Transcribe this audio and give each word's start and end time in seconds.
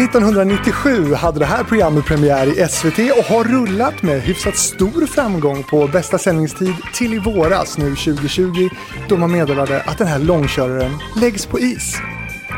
1997 0.00 1.14
hade 1.14 1.38
det 1.38 1.44
här 1.44 1.64
programmet 1.64 2.04
premiär 2.04 2.46
i 2.46 2.68
SVT 2.68 2.98
och 2.98 3.24
har 3.24 3.44
rullat 3.44 4.02
med 4.02 4.22
hyfsat 4.22 4.56
stor 4.56 5.06
framgång 5.06 5.62
på 5.62 5.86
bästa 5.86 6.18
sändningstid 6.18 6.74
till 6.94 7.14
i 7.14 7.18
våras 7.18 7.78
nu 7.78 7.96
2020 7.96 8.68
då 9.08 9.16
man 9.16 9.32
meddelade 9.32 9.82
att 9.82 9.98
den 9.98 10.06
här 10.06 10.18
långköraren 10.18 10.90
läggs 11.20 11.46
på 11.46 11.60
is. 11.60 11.96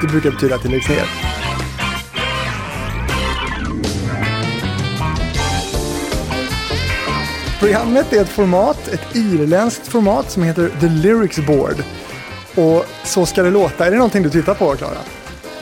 Det 0.01 0.07
brukar 0.07 0.31
betyda 0.31 0.55
att 0.55 0.63
det 0.63 0.69
läggs 0.69 0.89
ner. 0.89 1.05
Programmet 7.59 8.13
är 8.13 8.23
ett 8.23 8.29
format, 8.29 8.89
ett 8.89 9.17
irländskt 9.17 9.89
format 9.89 10.31
som 10.31 10.43
heter 10.43 10.71
The 10.81 10.89
Lyrics 10.89 11.39
Board. 11.47 11.85
Och 12.55 12.85
så 13.05 13.27
ska 13.27 13.43
det 13.43 13.51
låta. 13.51 13.87
Är 13.87 13.91
det 13.91 13.97
någonting 13.97 14.23
du 14.23 14.31
tittar 14.31 14.55
på, 14.55 14.77
Klara? 14.77 14.99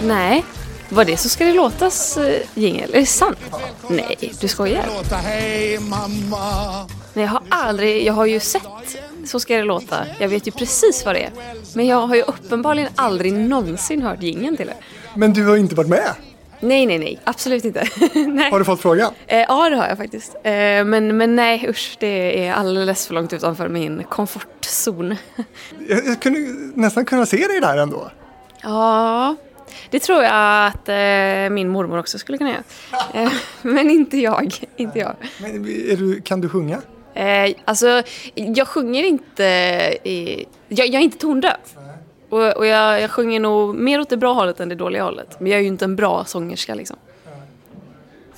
Nej. 0.00 0.44
Var 0.88 1.04
det 1.04 1.16
Så 1.16 1.28
ska 1.28 1.44
det 1.44 1.52
låtas 1.52 2.18
uh, 2.18 2.36
jingel? 2.54 2.94
Är 2.94 3.00
det 3.00 3.06
sant? 3.06 3.38
Nej, 3.90 4.32
du 4.40 4.48
skojar? 4.48 4.84
Nej, 7.14 7.24
jag 7.24 7.28
har 7.28 7.42
aldrig, 7.48 8.06
jag 8.06 8.12
har 8.12 8.26
ju 8.26 8.40
sett 8.40 8.62
Så 9.24 9.40
ska 9.40 9.56
det 9.56 9.62
låta. 9.62 10.06
Jag 10.18 10.28
vet 10.28 10.46
ju 10.46 10.50
precis 10.50 11.04
vad 11.04 11.14
det 11.14 11.22
är. 11.22 11.30
Men 11.74 11.86
jag 11.86 12.06
har 12.06 12.14
ju 12.14 12.22
uppenbarligen 12.22 12.88
aldrig 12.96 13.32
någonsin 13.32 14.02
hört 14.02 14.22
jingeln 14.22 14.56
till 14.56 14.66
det. 14.66 14.76
Men 15.14 15.32
du 15.32 15.46
har 15.46 15.56
inte 15.56 15.74
varit 15.74 15.88
med? 15.88 16.14
Nej, 16.60 16.86
nej, 16.86 16.98
nej. 16.98 17.20
Absolut 17.24 17.64
inte. 17.64 17.88
nej. 18.14 18.50
Har 18.50 18.58
du 18.58 18.64
fått 18.64 18.80
frågan? 18.80 19.12
Eh, 19.26 19.38
ja, 19.38 19.70
det 19.70 19.76
har 19.76 19.88
jag 19.88 19.96
faktiskt. 19.96 20.34
Eh, 20.34 20.84
men, 20.84 21.16
men 21.16 21.36
nej, 21.36 21.66
usch. 21.68 21.96
Det 22.00 22.46
är 22.46 22.52
alldeles 22.52 23.06
för 23.06 23.14
långt 23.14 23.32
utanför 23.32 23.68
min 23.68 24.04
komfortzon. 24.04 25.16
jag, 25.88 26.06
jag 26.06 26.20
kunde 26.20 26.40
nästan 26.74 27.04
kunna 27.04 27.26
se 27.26 27.36
dig 27.36 27.60
där 27.60 27.78
ändå. 27.78 28.10
Ja, 28.62 29.36
det 29.90 29.98
tror 29.98 30.22
jag 30.22 30.66
att 30.66 30.88
eh, 30.88 31.54
min 31.54 31.68
mormor 31.68 31.98
också 31.98 32.18
skulle 32.18 32.38
kunna 32.38 32.50
göra. 32.50 32.62
Eh, 33.14 33.32
men 33.62 33.90
inte 33.90 34.18
jag. 34.18 34.54
Inte 34.76 34.98
jag. 34.98 35.14
Men 35.40 35.62
du, 35.62 36.20
kan 36.20 36.40
du 36.40 36.48
sjunga? 36.48 36.82
Eh, 37.14 37.54
alltså, 37.64 38.02
jag 38.34 38.68
sjunger 38.68 39.04
inte... 39.04 39.44
I, 40.04 40.46
jag, 40.68 40.86
jag 40.86 40.94
är 40.94 41.04
inte 41.04 41.18
tondöv. 41.18 41.56
Och, 42.28 42.56
och 42.56 42.66
jag, 42.66 43.00
jag 43.00 43.10
sjunger 43.10 43.40
nog 43.40 43.74
mer 43.74 44.00
åt 44.00 44.08
det 44.08 44.16
bra 44.16 44.32
hållet 44.32 44.60
än 44.60 44.68
det 44.68 44.74
dåliga 44.74 45.04
hållet. 45.04 45.40
Men 45.40 45.52
jag 45.52 45.58
är 45.58 45.62
ju 45.62 45.68
inte 45.68 45.84
en 45.84 45.96
bra 45.96 46.24
sångerska 46.24 46.74
liksom. 46.74 46.96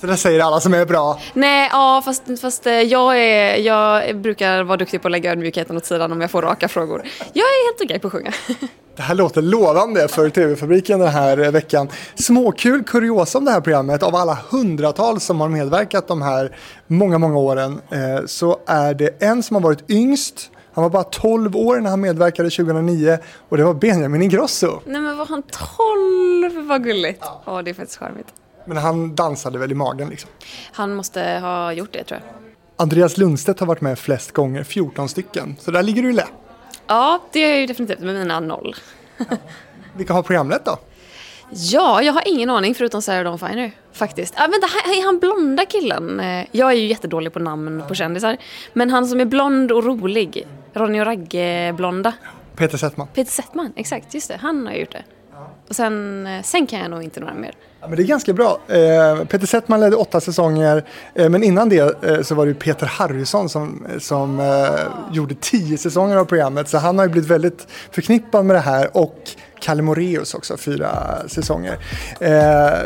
Så 0.01 0.07
det 0.07 0.17
säger 0.17 0.39
alla 0.39 0.59
som 0.59 0.73
är 0.73 0.85
bra? 0.85 1.19
Nej, 1.33 1.69
ja 1.71 2.01
fast, 2.05 2.41
fast 2.41 2.65
eh, 2.65 2.73
jag, 2.73 3.17
är, 3.17 3.55
jag 3.55 4.17
brukar 4.17 4.63
vara 4.63 4.77
duktig 4.77 5.01
på 5.01 5.07
att 5.07 5.11
lägga 5.11 5.31
ödmjukheten 5.31 5.77
åt 5.77 5.85
sidan 5.85 6.11
om 6.11 6.21
jag 6.21 6.31
får 6.31 6.41
raka 6.41 6.67
frågor. 6.67 7.01
Jag 7.33 7.45
är 7.45 7.67
helt 7.67 7.81
okej 7.83 7.99
på 7.99 8.07
att 8.07 8.13
sjunga. 8.13 8.33
Det 8.95 9.03
här 9.03 9.15
låter 9.15 9.41
lovande 9.41 10.07
för 10.07 10.29
TV-fabriken 10.29 10.99
den 10.99 11.07
här 11.07 11.37
veckan. 11.51 11.89
Småkul 12.15 12.83
kuriosa 12.83 13.37
om 13.37 13.45
det 13.45 13.51
här 13.51 13.61
programmet. 13.61 14.03
Av 14.03 14.15
alla 14.15 14.37
hundratals 14.49 15.23
som 15.23 15.41
har 15.41 15.49
medverkat 15.49 16.07
de 16.07 16.21
här 16.21 16.57
många, 16.87 17.17
många 17.17 17.37
åren 17.37 17.81
eh, 17.91 18.25
så 18.25 18.59
är 18.65 18.93
det 18.93 19.23
en 19.23 19.43
som 19.43 19.55
har 19.55 19.61
varit 19.61 19.89
yngst 19.89 20.51
han 20.73 20.83
var 20.83 20.89
bara 20.89 21.03
12 21.03 21.55
år 21.55 21.79
när 21.79 21.89
han 21.89 22.01
medverkade 22.01 22.49
2009 22.49 23.17
och 23.49 23.57
det 23.57 23.63
var 23.63 23.73
Benjamin 23.73 24.21
Ingrosso. 24.21 24.79
Nej 24.85 25.01
men 25.01 25.17
var 25.17 25.25
han 25.25 25.43
12? 26.51 26.67
Vad 26.67 26.83
gulligt. 26.83 27.19
Ja, 27.21 27.41
oh, 27.45 27.63
det 27.63 27.69
är 27.69 27.73
faktiskt 27.73 27.99
charmigt. 27.99 28.27
Men 28.69 28.77
han 28.77 29.15
dansade 29.15 29.59
väl 29.59 29.71
i 29.71 29.75
magen 29.75 30.09
liksom? 30.09 30.29
Han 30.71 30.95
måste 30.95 31.21
ha 31.21 31.73
gjort 31.73 31.93
det 31.93 32.03
tror 32.03 32.21
jag. 32.23 32.33
Andreas 32.75 33.17
Lundstedt 33.17 33.59
har 33.59 33.67
varit 33.67 33.81
med 33.81 33.99
flest 33.99 34.31
gånger, 34.31 34.63
14 34.63 35.09
stycken. 35.09 35.55
Så 35.59 35.71
där 35.71 35.83
ligger 35.83 36.03
du 36.03 36.09
i 36.09 36.13
lä. 36.13 36.25
Ja, 36.87 37.23
det 37.31 37.39
är 37.39 37.57
ju 37.57 37.65
definitivt 37.65 37.99
med 37.99 38.15
mina 38.15 38.39
noll. 38.39 38.75
Ja. 39.17 39.25
Vilka 39.97 40.13
har 40.13 40.23
programmet 40.23 40.65
då? 40.65 40.77
Ja, 41.49 42.01
jag 42.01 42.13
har 42.13 42.23
ingen 42.25 42.49
aning 42.49 42.75
förutom 42.75 43.01
Sarah 43.01 43.23
Dawn 43.23 43.39
Finer 43.39 43.71
faktiskt. 43.93 44.33
Ah, 44.37 44.47
vänta, 44.47 44.67
är 44.67 45.05
han 45.05 45.19
blonda 45.19 45.65
killen? 45.65 46.19
Eh, 46.19 46.45
jag 46.51 46.71
är 46.71 46.75
ju 46.75 46.87
jättedålig 46.87 47.33
på 47.33 47.39
namn 47.39 47.83
på 47.87 47.95
kändisar. 47.95 48.37
Men 48.73 48.89
han 48.89 49.07
som 49.07 49.19
är 49.19 49.25
blond 49.25 49.71
och 49.71 49.83
rolig. 49.83 50.47
Ronny 50.73 51.01
och 51.01 51.05
Ragge-blonda. 51.05 52.13
Peter 52.55 52.77
Settman. 52.77 53.07
Peter 53.13 53.31
Settman, 53.31 53.73
exakt. 53.75 54.13
Just 54.13 54.27
det. 54.27 54.37
Han 54.41 54.67
har 54.67 54.73
gjort 54.73 54.91
det. 54.91 55.03
Och 55.69 55.75
sen, 55.75 56.27
eh, 56.27 56.43
sen 56.43 56.67
kan 56.67 56.79
jag 56.79 56.91
nog 56.91 57.03
inte 57.03 57.19
några 57.19 57.33
mer. 57.33 57.51
Ja, 57.81 57.87
men 57.87 57.97
det 57.97 58.03
är 58.03 58.07
ganska 58.07 58.33
bra. 58.33 58.59
Eh, 58.67 59.25
Peter 59.25 59.47
Settman 59.47 59.79
ledde 59.79 59.95
åtta 59.95 60.21
säsonger, 60.21 60.85
eh, 61.15 61.29
men 61.29 61.43
innan 61.43 61.69
det 61.69 62.03
eh, 62.03 62.21
så 62.21 62.35
var 62.35 62.45
det 62.45 62.53
Peter 62.53 62.85
Harrison 62.85 63.49
som, 63.49 63.87
som 63.99 64.39
eh, 64.39 65.15
gjorde 65.15 65.35
tio 65.41 65.77
säsonger 65.77 66.17
av 66.17 66.25
programmet. 66.25 66.69
Så 66.69 66.77
han 66.77 66.97
har 66.97 67.05
ju 67.05 67.11
blivit 67.11 67.29
väldigt 67.29 67.67
förknippad 67.91 68.45
med 68.45 68.55
det 68.55 68.59
här 68.59 68.97
och 68.97 69.15
Kalle 69.61 69.81
Moreus 69.81 70.33
också, 70.33 70.57
fyra 70.57 71.17
säsonger. 71.27 71.77
Eh, 72.19 72.29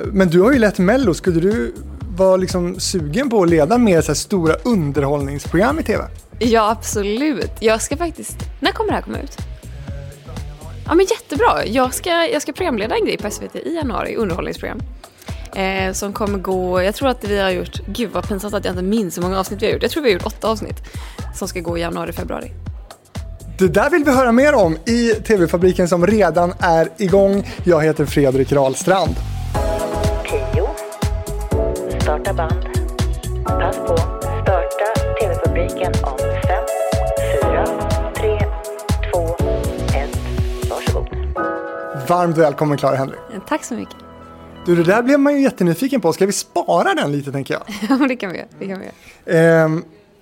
men 0.06 0.28
du 0.30 0.42
har 0.42 0.52
ju 0.52 0.59
lett 0.59 0.80
Mello, 0.80 1.13
skulle 1.13 1.40
du 1.40 1.75
vara 2.18 2.36
liksom 2.38 2.80
sugen 2.80 3.30
på 3.30 3.44
att 3.44 3.50
leda 3.50 3.78
mer 3.78 4.02
så 4.02 4.16
stora 4.16 4.53
underhållningsprogram 4.53 5.80
i 5.80 5.84
TV? 5.84 6.03
Ja, 6.40 6.72
absolut. 6.72 7.52
Jag 7.59 7.81
ska 7.81 7.97
faktiskt... 7.97 8.38
När 8.59 8.72
kommer 8.72 8.90
det 8.90 8.96
här 8.96 9.02
komma 9.02 9.18
ut? 9.19 9.38
Ja, 10.86 10.96
men 10.96 11.06
jättebra. 11.06 11.66
Jag 11.66 11.94
ska, 11.94 12.10
jag 12.10 12.42
ska 12.42 12.54
programleda 12.54 12.96
en 12.96 13.06
grej 13.06 13.18
på 13.18 13.32
SVT 13.32 13.56
i 13.56 13.76
januari, 13.76 14.16
underhållningsprogram. 14.16 14.82
Eh, 15.56 15.94
som 15.94 16.14
kommer 16.14 16.40
gå, 16.40 16.82
jag 16.82 16.96
tror 16.96 17.10
att 17.10 17.24
vi 17.24 17.40
har 17.40 17.50
gjort, 17.50 17.82
gud 17.88 18.10
vad 18.12 18.28
pinsamt 18.28 18.54
att 18.54 18.66
jag 18.66 18.72
inte 18.72 18.84
minns 18.84 19.18
hur 19.18 19.22
många 19.22 19.40
avsnitt 19.40 19.62
vi 19.62 19.66
har 19.66 19.74
gjort. 19.74 19.82
Jag 19.82 19.92
tror 19.92 20.04
vi 20.04 20.10
har 20.10 20.14
gjort 20.14 20.26
åtta 20.26 20.48
avsnitt 20.48 20.78
som 21.36 21.48
ska 21.48 21.60
gå 21.60 21.78
i 21.78 21.82
januari, 21.82 22.14
februari. 22.14 22.52
Det 23.60 23.68
där 23.68 23.90
vill 23.90 24.04
vi 24.04 24.12
höra 24.12 24.32
mer 24.32 24.54
om 24.54 24.78
i 24.86 25.14
TV-fabriken 25.14 25.88
som 25.88 26.08
redan 26.08 26.54
är 26.60 26.90
igång. 26.98 27.52
Jag 27.64 27.84
heter 27.84 28.06
Fredrik 28.06 28.52
Rahlstrand. 28.52 29.16
Tio. 30.30 30.70
Starta 32.02 32.34
band. 32.34 32.66
Pass 33.46 33.78
på. 33.78 34.23
Varmt 42.08 42.38
välkommen 42.38 42.78
Clara 42.78 42.96
Henry. 42.96 43.16
Tack 43.47 43.64
så 43.64 43.74
mycket. 43.74 43.96
Du, 44.66 44.75
det 44.75 44.84
där 44.84 45.03
blev 45.03 45.19
man 45.19 45.36
ju 45.36 45.41
jättenyfiken 45.41 46.02
på. 46.02 46.14
Ska 46.14 46.25
vi 46.25 46.31
spara 46.31 46.94
den 46.94 47.12
lite 47.12 47.31
tänker 47.31 47.53
jag? 47.53 47.64
Ja, 48.00 48.08
det 48.08 48.16
kan 48.16 48.31
vi 48.31 48.38
göra. 48.38 48.47
Det 48.59 48.68
kan 48.68 48.80
vi 48.80 48.86
göra. 49.25 49.64
Eh, 49.64 49.69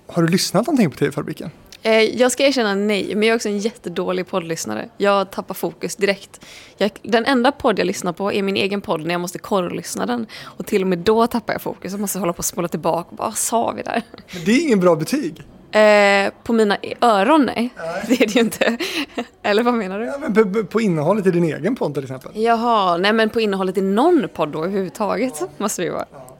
har 0.06 0.22
du 0.22 0.28
lyssnat 0.28 0.66
någonting 0.66 0.90
på 0.90 0.96
TV-fabriken? 0.96 1.50
Eh, 1.82 1.92
jag 1.92 2.32
ska 2.32 2.46
erkänna 2.46 2.74
nej, 2.74 3.14
men 3.14 3.22
jag 3.28 3.32
är 3.32 3.36
också 3.36 3.48
en 3.48 3.58
jättedålig 3.58 4.26
poddlyssnare. 4.26 4.88
Jag 4.96 5.30
tappar 5.30 5.54
fokus 5.54 5.96
direkt. 5.96 6.40
Jag, 6.76 6.90
den 7.02 7.24
enda 7.24 7.52
podd 7.52 7.78
jag 7.78 7.86
lyssnar 7.86 8.12
på 8.12 8.32
är 8.32 8.42
min 8.42 8.56
egen 8.56 8.80
podd 8.80 9.00
när 9.06 9.14
jag 9.14 9.20
måste 9.20 9.38
korrlyssna 9.38 10.06
den. 10.06 10.26
Och 10.42 10.66
till 10.66 10.82
och 10.82 10.88
med 10.88 10.98
då 10.98 11.26
tappar 11.26 11.52
jag 11.52 11.62
fokus. 11.62 11.92
Jag 11.92 12.00
måste 12.00 12.18
hålla 12.18 12.32
på 12.32 12.38
och 12.38 12.44
spola 12.44 12.68
tillbaka. 12.68 13.08
Vad 13.10 13.36
sa 13.36 13.72
vi 13.72 13.82
där? 13.82 14.02
Men 14.34 14.44
det 14.44 14.52
är 14.52 14.62
ingen 14.62 14.80
bra 14.80 14.96
betyg. 14.96 15.42
Eh, 15.72 16.32
på 16.42 16.52
mina 16.52 16.76
öron, 17.00 17.46
nej. 17.46 17.74
nej. 17.76 18.04
Det 18.08 18.14
är 18.14 18.26
det 18.26 18.34
ju 18.34 18.40
inte. 18.40 18.76
Eller 19.42 19.62
vad 19.62 19.74
menar 19.74 19.98
du? 19.98 20.04
Ja, 20.04 20.18
men 20.18 20.34
på, 20.34 20.64
på, 20.64 20.80
innehållet 20.80 21.26
i 21.26 21.30
din 21.30 21.44
egen 21.44 21.74
podd 21.74 21.94
till 21.94 22.02
exempel. 22.02 22.30
Jaha, 22.34 22.96
nej 22.96 23.12
men 23.12 23.30
på 23.30 23.40
innehållet 23.40 23.78
i 23.78 23.80
någon 23.80 24.28
podd 24.34 24.48
då 24.48 24.64
överhuvudtaget 24.64 25.42
måste 25.58 25.82
det 25.82 25.86
ju 25.86 25.92
vara. 25.92 26.04
Ja, 26.12 26.36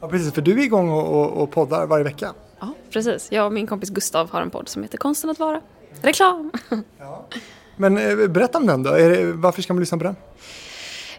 ja 0.00 0.08
precis. 0.08 0.32
För 0.32 0.42
du 0.42 0.52
är 0.52 0.64
igång 0.64 0.90
och, 0.90 1.20
och, 1.20 1.42
och 1.42 1.50
poddar 1.50 1.86
varje 1.86 2.04
vecka. 2.04 2.32
Ja, 2.60 2.72
precis. 2.90 3.28
Jag 3.32 3.46
och 3.46 3.52
min 3.52 3.66
kompis 3.66 3.90
Gustav 3.90 4.30
har 4.30 4.42
en 4.42 4.50
podd 4.50 4.68
som 4.68 4.82
heter 4.82 4.98
Konsten 4.98 5.30
att 5.30 5.38
vara. 5.38 5.60
Reklam! 6.02 6.52
Ja. 6.98 7.26
Men 7.76 7.98
eh, 7.98 8.28
berätta 8.28 8.58
om 8.58 8.66
den 8.66 8.82
då. 8.82 8.90
Det, 8.90 9.32
varför 9.32 9.62
ska 9.62 9.72
man 9.72 9.80
lyssna 9.80 9.98
på 9.98 10.04
den? 10.04 10.16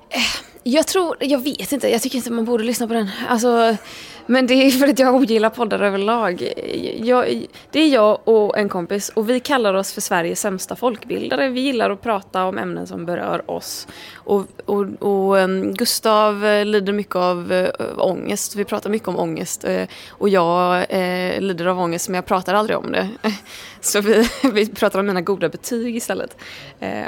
Eh, 0.10 0.47
jag 0.68 0.88
tror, 0.88 1.18
jag 1.20 1.44
vet 1.44 1.72
inte, 1.72 1.90
jag 1.90 2.02
tycker 2.02 2.18
inte 2.18 2.32
man 2.32 2.46
borde 2.46 2.64
lyssna 2.64 2.88
på 2.88 2.94
den. 2.94 3.10
Alltså, 3.30 3.78
men 4.26 4.48
det 4.48 4.54
är 4.54 4.72
för 4.72 4.88
att 4.88 5.00
jag 5.00 5.16
ogillar 5.16 5.50
poddar 5.50 5.80
överlag. 5.80 6.54
Jag, 6.98 7.46
det 7.72 7.80
är 7.80 7.88
jag 7.88 8.20
och 8.28 8.58
en 8.58 8.70
kompis 8.70 9.10
och 9.10 9.30
vi 9.30 9.40
kallar 9.40 9.74
oss 9.74 9.94
för 9.94 10.02
Sveriges 10.02 10.40
sämsta 10.40 10.76
folkbildare. 10.76 11.50
Vi 11.50 11.62
gillar 11.62 11.90
att 11.90 12.02
prata 12.02 12.44
om 12.44 12.58
ämnen 12.58 12.88
som 12.88 13.06
berör 13.06 13.52
oss. 13.52 13.88
Och, 14.14 14.46
och, 14.66 14.86
och 15.00 15.40
ehm, 15.40 15.74
Gustav 15.74 16.46
eh, 16.46 16.66
lider 16.66 16.94
mycket 16.94 17.16
av 17.16 17.52
eh, 17.52 17.70
ångest. 17.98 18.56
Vi 18.56 18.66
pratar 18.66 18.90
mycket 18.90 19.08
om 19.08 19.20
ångest. 19.20 19.64
Eh, 19.64 19.88
och 20.10 20.30
jag 20.30 20.86
eh, 20.90 21.42
lider 21.42 21.66
av 21.66 21.80
ångest 21.80 22.10
men 22.10 22.16
jag 22.16 22.26
pratar 22.26 22.54
aldrig 22.54 22.78
om 22.78 22.92
det. 22.92 23.10
Så 23.82 24.02
vi, 24.02 24.30
vi 24.54 24.68
pratar 24.68 25.00
om 25.00 25.06
mina 25.06 25.22
goda 25.22 25.50
betyg 25.50 25.96
istället. 25.96 26.38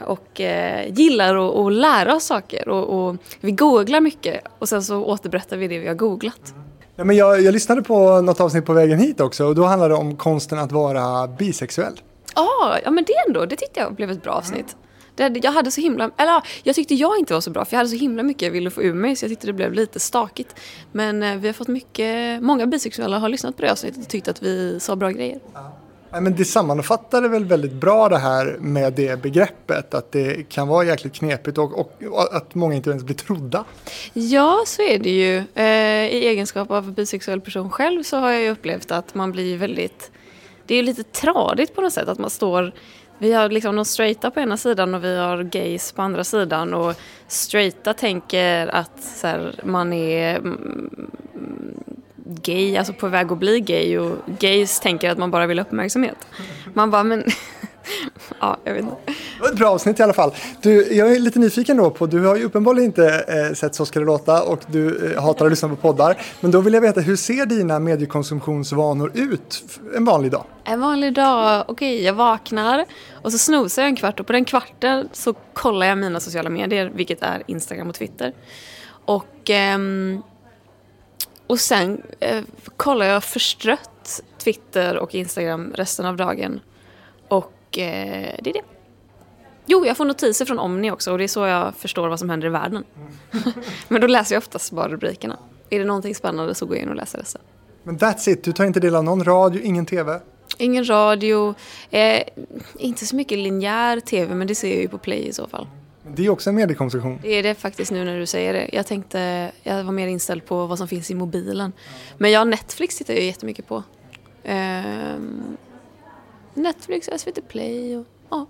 Och 0.05 0.39
och 0.39 0.39
gillar 0.87 1.67
att 1.67 1.73
lära 1.73 2.15
oss 2.15 2.25
saker. 2.25 2.69
Och, 2.69 3.09
och 3.09 3.15
vi 3.49 3.53
googlar 3.53 4.01
mycket 4.01 4.43
och 4.59 4.69
sen 4.69 4.83
så 4.83 5.03
återberättar 5.03 5.57
vi 5.57 5.67
det 5.67 5.79
vi 5.79 5.87
har 5.87 5.95
googlat. 5.95 6.53
Ja, 6.95 7.03
men 7.03 7.15
jag, 7.15 7.41
jag 7.41 7.53
lyssnade 7.53 7.81
på 7.81 8.21
något 8.21 8.39
avsnitt 8.39 8.65
på 8.65 8.73
vägen 8.73 8.99
hit 8.99 9.19
också 9.19 9.45
och 9.45 9.55
då 9.55 9.63
handlade 9.63 9.93
det 9.93 9.97
om 9.97 10.17
konsten 10.17 10.59
att 10.59 10.71
vara 10.71 11.27
bisexuell. 11.27 12.01
Ah, 12.33 12.77
ja, 12.83 12.91
men 12.91 13.03
det 13.03 13.13
ändå, 13.27 13.45
det 13.45 13.55
tyckte 13.55 13.79
jag 13.79 13.95
blev 13.95 14.11
ett 14.11 14.23
bra 14.23 14.33
avsnitt. 14.33 14.75
Det, 15.15 15.39
jag 15.43 15.51
hade 15.51 15.71
så 15.71 15.81
himla, 15.81 16.11
eller 16.17 16.41
jag 16.63 16.75
tyckte 16.75 16.95
jag 16.95 17.19
inte 17.19 17.33
var 17.33 17.41
så 17.41 17.51
bra 17.51 17.65
för 17.65 17.73
jag 17.73 17.77
hade 17.77 17.89
så 17.89 17.95
himla 17.95 18.23
mycket 18.23 18.41
jag 18.41 18.51
ville 18.51 18.69
få 18.69 18.83
ur 18.83 18.93
mig 18.93 19.15
så 19.15 19.25
jag 19.25 19.29
tyckte 19.29 19.47
det 19.47 19.53
blev 19.53 19.73
lite 19.73 19.99
stakigt. 19.99 20.55
Men 20.91 21.23
eh, 21.23 21.35
vi 21.35 21.47
har 21.47 21.53
fått 21.53 21.67
mycket, 21.67 22.43
många 22.43 22.67
bisexuella 22.67 23.19
har 23.19 23.29
lyssnat 23.29 23.55
på 23.55 23.61
det 23.61 23.71
avsnittet 23.71 24.03
och 24.03 24.09
tyckt 24.09 24.27
att 24.27 24.43
vi 24.43 24.79
sa 24.79 24.95
bra 24.95 25.09
grejer. 25.09 25.39
Ja. 26.11 26.21
Men 26.21 26.35
det 26.35 26.45
sammanfattar 26.45 27.21
väl 27.21 27.45
väldigt 27.45 27.73
bra 27.73 28.09
det 28.09 28.17
här 28.17 28.57
med 28.59 28.93
det 28.93 29.21
begreppet 29.21 29.93
att 29.93 30.11
det 30.11 30.49
kan 30.49 30.67
vara 30.67 30.85
jäkligt 30.85 31.13
knepigt 31.13 31.57
och, 31.57 31.79
och, 31.79 32.03
och 32.11 32.35
att 32.35 32.55
många 32.55 32.75
inte 32.75 32.89
ens 32.89 33.03
blir 33.03 33.15
trodda. 33.15 33.65
Ja, 34.13 34.63
så 34.65 34.81
är 34.81 34.99
det 34.99 35.09
ju. 35.09 35.37
Eh, 35.37 36.15
I 36.15 36.27
egenskap 36.27 36.71
av 36.71 36.91
bisexuell 36.91 37.41
person 37.41 37.69
själv 37.69 38.03
så 38.03 38.17
har 38.17 38.31
jag 38.31 38.41
ju 38.41 38.49
upplevt 38.49 38.91
att 38.91 39.15
man 39.15 39.31
blir 39.31 39.57
väldigt... 39.57 40.11
Det 40.65 40.73
är 40.73 40.75
ju 40.75 40.83
lite 40.83 41.03
tradigt 41.03 41.75
på 41.75 41.81
något 41.81 41.93
sätt 41.93 42.07
att 42.07 42.19
man 42.19 42.29
står... 42.29 42.71
Vi 43.21 43.33
har 43.33 43.49
liksom 43.49 43.75
de 43.75 43.85
straighta 43.85 44.31
på 44.31 44.39
ena 44.39 44.57
sidan 44.57 44.95
och 44.95 45.03
vi 45.03 45.17
har 45.17 45.43
gays 45.43 45.91
på 45.91 46.01
andra 46.01 46.23
sidan 46.23 46.73
och 46.73 46.95
straighta 47.27 47.93
tänker 47.93 48.67
att 48.67 49.03
så 49.03 49.27
här, 49.27 49.61
man 49.63 49.93
är 49.93 50.35
mm, 50.35 50.89
gay, 52.29 52.77
alltså 52.77 52.93
på 52.93 53.07
väg 53.07 53.31
att 53.31 53.37
bli 53.37 53.59
gay 53.59 53.97
och 53.97 54.17
gays 54.39 54.79
tänker 54.79 55.09
att 55.09 55.17
man 55.17 55.31
bara 55.31 55.47
vill 55.47 55.59
ha 55.59 55.65
uppmärksamhet. 55.65 56.17
Man 56.73 56.91
bara, 56.91 57.03
men... 57.03 57.23
ja, 58.39 58.57
jag 58.63 58.73
vet 58.73 58.83
inte. 58.83 58.95
Det 59.05 59.41
var 59.41 59.49
ett 59.49 59.57
bra 59.57 59.69
avsnitt 59.69 59.99
i 59.99 60.03
alla 60.03 60.13
fall. 60.13 60.31
Du, 60.61 60.93
jag 60.93 61.15
är 61.15 61.19
lite 61.19 61.39
nyfiken 61.39 61.77
då 61.77 61.89
på, 61.89 62.05
du 62.05 62.25
har 62.25 62.35
ju 62.35 62.43
uppenbarligen 62.43 62.85
inte 62.85 63.25
eh, 63.27 63.53
sett 63.53 63.75
Så 63.75 63.85
ska 63.85 63.99
det 63.99 64.05
låta 64.05 64.43
och 64.43 64.59
du 64.67 65.13
eh, 65.13 65.23
hatar 65.23 65.45
att 65.45 65.51
lyssna 65.51 65.69
på 65.69 65.75
poddar. 65.75 66.21
Men 66.41 66.51
då 66.51 66.61
vill 66.61 66.73
jag 66.73 66.81
veta, 66.81 67.01
hur 67.01 67.15
ser 67.15 67.45
dina 67.45 67.79
mediekonsumtionsvanor 67.79 69.11
ut 69.13 69.63
en 69.95 70.05
vanlig 70.05 70.31
dag? 70.31 70.43
En 70.63 70.81
vanlig 70.81 71.13
dag, 71.13 71.65
okej 71.67 72.03
jag 72.03 72.13
vaknar 72.13 72.85
och 73.21 73.31
så 73.31 73.37
snosar 73.37 73.81
jag 73.81 73.89
en 73.89 73.95
kvart 73.95 74.19
och 74.19 74.27
på 74.27 74.33
den 74.33 74.45
kvarten 74.45 75.09
så 75.13 75.33
kollar 75.33 75.85
jag 75.85 75.97
mina 75.97 76.19
sociala 76.19 76.49
medier, 76.49 76.91
vilket 76.95 77.21
är 77.21 77.43
Instagram 77.47 77.89
och 77.89 77.95
Twitter. 77.95 78.33
Och, 79.05 79.49
ehm, 79.49 80.21
och 81.49 81.59
sen 81.59 82.01
eh, 82.19 82.43
kollar 82.77 83.05
jag 83.05 83.23
förstrött 83.23 84.21
Twitter 84.37 84.97
och 84.97 85.15
Instagram 85.15 85.73
resten 85.75 86.05
av 86.05 86.17
dagen. 86.17 86.59
Och 87.27 87.77
eh, 87.77 88.35
det 88.41 88.49
är 88.49 88.53
det. 88.53 88.61
Jo, 89.65 89.85
jag 89.85 89.97
får 89.97 90.05
notiser 90.05 90.45
från 90.45 90.59
Omni 90.59 90.91
också 90.91 91.11
och 91.11 91.17
det 91.17 91.23
är 91.23 91.27
så 91.27 91.45
jag 91.45 91.75
förstår 91.75 92.07
vad 92.07 92.19
som 92.19 92.29
händer 92.29 92.47
i 92.47 92.49
världen. 92.49 92.83
Men 93.87 94.01
då 94.01 94.07
läser 94.07 94.35
jag 94.35 94.41
oftast 94.41 94.71
bara 94.71 94.89
rubrikerna. 94.89 95.37
Är 95.69 95.79
det 95.79 95.85
någonting 95.85 96.15
spännande 96.15 96.55
så 96.55 96.65
går 96.65 96.75
jag 96.75 96.83
in 96.83 96.89
och 96.89 96.95
läser 96.95 97.19
resten. 97.19 97.41
Men 97.83 97.97
that's 97.97 98.29
it, 98.29 98.43
du 98.43 98.51
tar 98.51 98.65
inte 98.65 98.79
del 98.79 98.95
av 98.95 99.03
någon 99.03 99.23
radio, 99.23 99.61
ingen 99.61 99.85
tv? 99.85 100.19
Ingen 100.57 100.89
radio, 100.89 101.55
eh, 101.89 102.23
inte 102.77 103.05
så 103.05 103.15
mycket 103.15 103.37
linjär 103.37 103.99
tv 103.99 104.35
men 104.35 104.47
det 104.47 104.55
ser 104.55 104.69
jag 104.69 104.81
ju 104.81 104.87
på 104.87 104.97
play 104.97 105.27
i 105.27 105.33
så 105.33 105.47
fall. 105.47 105.67
Det 106.15 106.25
är 106.25 106.29
också 106.29 106.49
en 106.49 106.55
mediekonsumtion. 106.55 107.19
Det 107.21 107.29
är 107.29 107.43
det 107.43 107.55
faktiskt 107.55 107.91
nu 107.91 108.05
när 108.05 108.19
du 108.19 108.25
säger 108.25 108.53
det. 108.53 108.69
Jag 108.73 108.87
tänkte, 108.87 109.51
jag 109.63 109.83
var 109.83 109.91
mer 109.91 110.07
inställd 110.07 110.45
på 110.45 110.65
vad 110.65 110.77
som 110.77 110.87
finns 110.87 111.11
i 111.11 111.15
mobilen. 111.15 111.73
Men 112.17 112.31
jag 112.31 112.47
Netflix 112.47 112.97
tittar 112.97 113.13
jag 113.13 113.23
jättemycket 113.23 113.67
på. 113.67 113.83
Ehm, 114.43 115.57
Netflix, 116.53 117.09
SVT 117.17 117.47
Play 117.47 117.97
och 117.97 118.05
ja. 118.29 118.45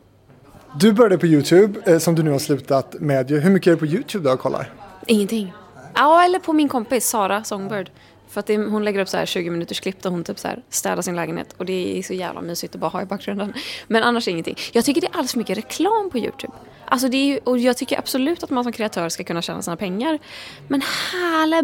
Du 0.80 0.94
började 0.94 1.18
på 1.18 1.28
YouTube, 1.28 1.92
eh, 1.92 1.98
som 1.98 2.16
du 2.16 2.24
nu 2.24 2.32
har 2.32 2.40
slutat 2.40 2.96
med. 3.00 3.32
Hur 3.32 3.50
mycket 3.50 3.68
är 3.68 3.72
det 3.72 3.78
på 3.78 3.86
YouTube 3.86 4.30
du 4.30 4.38
kollar? 4.38 4.74
Ingenting. 5.06 5.54
Ja, 5.96 6.24
eller 6.24 6.40
på 6.40 6.54
min 6.54 6.70
kompis 6.70 7.08
Sara 7.08 7.44
Songbird. 7.44 7.90
För 8.30 8.40
att 8.40 8.46
det, 8.46 8.58
hon 8.58 8.84
lägger 8.86 9.00
upp 9.00 9.10
så 9.10 9.18
här 9.18 9.26
20 9.26 9.50
minuters 9.50 9.80
klipp 9.80 10.02
där 10.02 10.10
hon 10.10 10.24
typ 10.24 10.40
så 10.40 10.48
här 10.48 10.64
städar 10.70 11.02
sin 11.02 11.16
lägenhet. 11.16 11.56
Och 11.58 11.66
det 11.66 12.00
är 12.00 12.04
så 12.04 12.14
jävla 12.14 12.42
mysigt 12.42 12.76
att 12.76 12.82
bara 12.82 12.88
ha 12.88 13.02
i 13.02 13.06
bakgrunden. 13.06 13.54
Men 13.88 14.04
annars 14.04 14.28
ingenting. 14.28 14.56
Jag 14.72 14.86
tycker 14.86 15.02
det 15.02 15.08
är 15.08 15.12
alldeles 15.12 15.32
för 15.32 15.40
mycket 15.40 15.58
reklam 15.58 16.10
på 16.10 16.18
YouTube. 16.18 16.54
Alltså 16.86 17.08
det 17.08 17.18
är 17.18 17.26
ju, 17.26 17.40
och 17.44 17.58
jag 17.58 17.78
tycker 17.78 18.00
absolut 18.00 18.44
att 18.44 18.50
man 18.50 18.64
som 18.64 18.74
kreatör 18.74 19.10
ska 19.10 19.24
kunna 19.24 19.42
tjäna 19.42 19.62
sina 19.62 19.78
pengar. 19.78 20.20
Men 20.68 20.82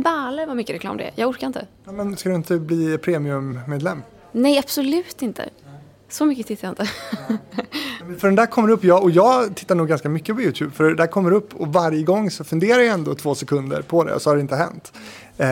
balle 0.03 0.45
vad 0.45 0.55
mycket 0.55 0.75
reklam 0.75 0.97
det 0.97 1.03
är. 1.03 1.11
Jag 1.15 1.29
orkar 1.29 1.47
inte. 1.47 1.67
Ja, 1.85 1.91
men 1.91 2.17
ska 2.17 2.29
du 2.29 2.35
inte 2.35 2.59
bli 2.59 2.97
premiummedlem? 2.97 4.01
Nej, 4.31 4.59
absolut 4.59 5.21
inte. 5.21 5.49
Så 6.09 6.25
mycket 6.25 6.47
tittar 6.47 6.67
jag 6.67 6.71
inte. 6.71 6.89
Men 8.05 8.19
För 8.19 8.27
den 8.27 8.35
där 8.35 8.45
kommer 8.45 8.69
upp, 8.69 8.83
jag, 8.83 9.03
och 9.03 9.11
jag 9.11 9.55
tittar 9.55 9.75
nog 9.75 9.87
ganska 9.87 10.09
mycket 10.09 10.35
på 10.35 10.41
YouTube, 10.41 10.71
för 10.71 10.83
det 10.83 10.95
där 10.95 11.07
kommer 11.07 11.31
upp 11.31 11.55
och 11.55 11.73
varje 11.73 12.03
gång 12.03 12.31
så 12.31 12.43
funderar 12.43 12.79
jag 12.79 12.93
ändå 12.93 13.15
två 13.15 13.35
sekunder 13.35 13.81
på 13.81 14.03
det 14.03 14.13
och 14.13 14.21
så 14.21 14.29
har 14.29 14.35
det 14.35 14.41
inte 14.41 14.55
hänt. 14.55 14.93
Eh, 15.37 15.47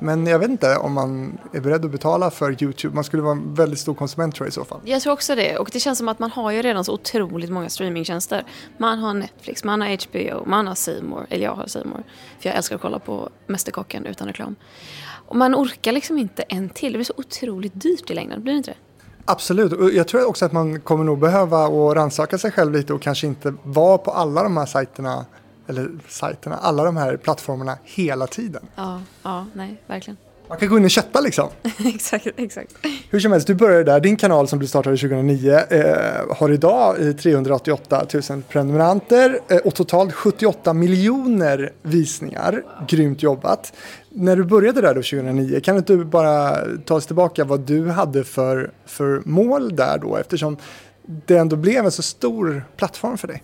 men 0.00 0.26
jag 0.26 0.38
vet 0.38 0.50
inte 0.50 0.76
om 0.76 0.92
man 0.92 1.38
är 1.52 1.60
beredd 1.60 1.84
att 1.84 1.90
betala 1.90 2.30
för 2.30 2.62
YouTube. 2.62 2.94
Man 2.94 3.04
skulle 3.04 3.22
vara 3.22 3.32
en 3.32 3.54
väldigt 3.54 3.78
stor 3.78 3.94
konsument 3.94 4.34
tror 4.34 4.46
jag 4.46 4.50
i 4.50 4.54
så 4.54 4.64
fall. 4.64 4.80
Jag 4.84 5.02
tror 5.02 5.12
också 5.12 5.34
det. 5.34 5.58
Och 5.58 5.70
det 5.72 5.80
känns 5.80 5.98
som 5.98 6.08
att 6.08 6.18
man 6.18 6.30
har 6.30 6.50
ju 6.50 6.62
redan 6.62 6.84
så 6.84 6.92
otroligt 6.92 7.50
många 7.50 7.68
streamingtjänster. 7.68 8.44
Man 8.76 8.98
har 8.98 9.14
Netflix, 9.14 9.64
man 9.64 9.80
har 9.80 9.88
HBO, 10.08 10.44
man 10.46 10.66
har 10.66 11.02
More. 11.02 11.26
Eller 11.30 11.44
jag 11.44 11.54
har 11.54 11.84
More. 11.84 12.02
För 12.40 12.48
jag 12.48 12.56
älskar 12.56 12.76
att 12.76 12.82
kolla 12.82 12.98
på 12.98 13.28
Mästerkocken 13.46 14.06
utan 14.06 14.28
reklam. 14.28 14.56
Och 15.28 15.36
man 15.36 15.54
orkar 15.54 15.92
liksom 15.92 16.18
inte 16.18 16.42
en 16.42 16.68
till. 16.68 16.92
Det 16.92 16.98
blir 16.98 17.04
så 17.04 17.14
otroligt 17.16 17.72
dyrt 17.74 18.10
i 18.10 18.14
längden, 18.14 18.42
blir 18.42 18.52
det 18.52 18.56
inte 18.56 18.70
det? 18.70 18.76
Absolut, 19.30 19.72
och 19.72 19.90
jag 19.90 20.08
tror 20.08 20.28
också 20.28 20.44
att 20.44 20.52
man 20.52 20.80
kommer 20.80 21.04
nog 21.04 21.18
behöva 21.18 21.64
att 21.64 21.96
rannsaka 21.96 22.38
sig 22.38 22.50
själv 22.50 22.72
lite 22.72 22.92
och 22.92 23.02
kanske 23.02 23.26
inte 23.26 23.54
vara 23.62 23.98
på 23.98 24.10
alla 24.10 24.42
de 24.42 24.56
här 24.56 24.66
sajterna, 24.66 25.26
eller 25.68 25.90
sajterna, 26.08 26.56
alla 26.56 26.84
de 26.84 26.96
här 26.96 27.16
plattformarna 27.16 27.78
hela 27.84 28.26
tiden. 28.26 28.62
Ja, 28.76 29.00
ja, 29.22 29.46
nej, 29.54 29.82
verkligen. 29.86 30.16
Man 30.48 30.58
kan 30.58 30.68
gå 30.68 30.78
in 30.78 30.84
och 30.84 30.92
chatta 30.92 31.20
liksom. 31.20 31.48
exakt, 31.84 32.26
exakt. 32.36 32.74
Hur 33.10 33.20
som 33.20 33.32
helst, 33.32 33.46
du 33.46 33.54
började 33.54 33.84
där. 33.84 34.00
Din 34.00 34.16
kanal 34.16 34.48
som 34.48 34.58
du 34.58 34.66
startade 34.66 34.96
2009 34.96 35.58
eh, 35.70 36.36
har 36.36 36.52
idag 36.52 37.06
eh, 37.06 37.12
388 37.12 38.06
000 38.30 38.42
prenumeranter 38.48 39.38
eh, 39.48 39.56
och 39.56 39.74
totalt 39.74 40.12
78 40.12 40.72
miljoner 40.72 41.72
visningar. 41.82 42.62
Grymt 42.88 43.22
jobbat. 43.22 43.72
När 44.10 44.36
du 44.36 44.44
började 44.44 44.80
där 44.80 44.94
då 44.94 45.02
2009, 45.02 45.60
kan 45.60 45.74
du 45.74 45.78
inte 45.78 45.96
bara 45.96 46.58
ta 46.84 46.94
oss 46.94 47.06
tillbaka 47.06 47.44
vad 47.44 47.60
du 47.60 47.88
hade 47.88 48.24
för, 48.24 48.70
för 48.86 49.22
mål 49.24 49.76
där 49.76 49.98
då 49.98 50.16
eftersom 50.16 50.56
det 51.26 51.36
ändå 51.36 51.56
blev 51.56 51.84
en 51.84 51.92
så 51.92 52.02
stor 52.02 52.64
plattform 52.76 53.18
för 53.18 53.28
dig? 53.28 53.42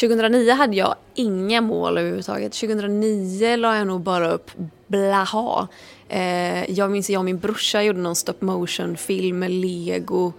2009 0.00 0.52
hade 0.52 0.76
jag 0.76 0.94
inga 1.14 1.60
mål 1.60 1.98
överhuvudtaget. 1.98 2.52
2009 2.52 3.56
la 3.56 3.76
jag 3.76 3.86
nog 3.86 4.00
bara 4.00 4.30
upp 4.30 4.50
blaha. 4.86 5.68
Eh, 6.08 6.70
jag 6.70 6.90
minns 6.90 7.06
att 7.06 7.12
jag 7.12 7.18
och 7.18 7.24
min 7.24 7.38
brorsa 7.38 7.82
gjorde 7.82 7.98
någon 7.98 8.16
stop 8.16 8.34
motion 8.40 8.96
film 8.96 9.38
med 9.38 9.50
lego. 9.50 10.32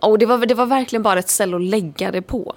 Och 0.00 0.18
det 0.18 0.26
var, 0.26 0.46
det 0.46 0.54
var 0.54 0.66
verkligen 0.66 1.02
bara 1.02 1.18
ett 1.18 1.28
ställe 1.28 1.56
att 1.56 1.62
lägga 1.62 2.10
det 2.10 2.22
på. 2.22 2.54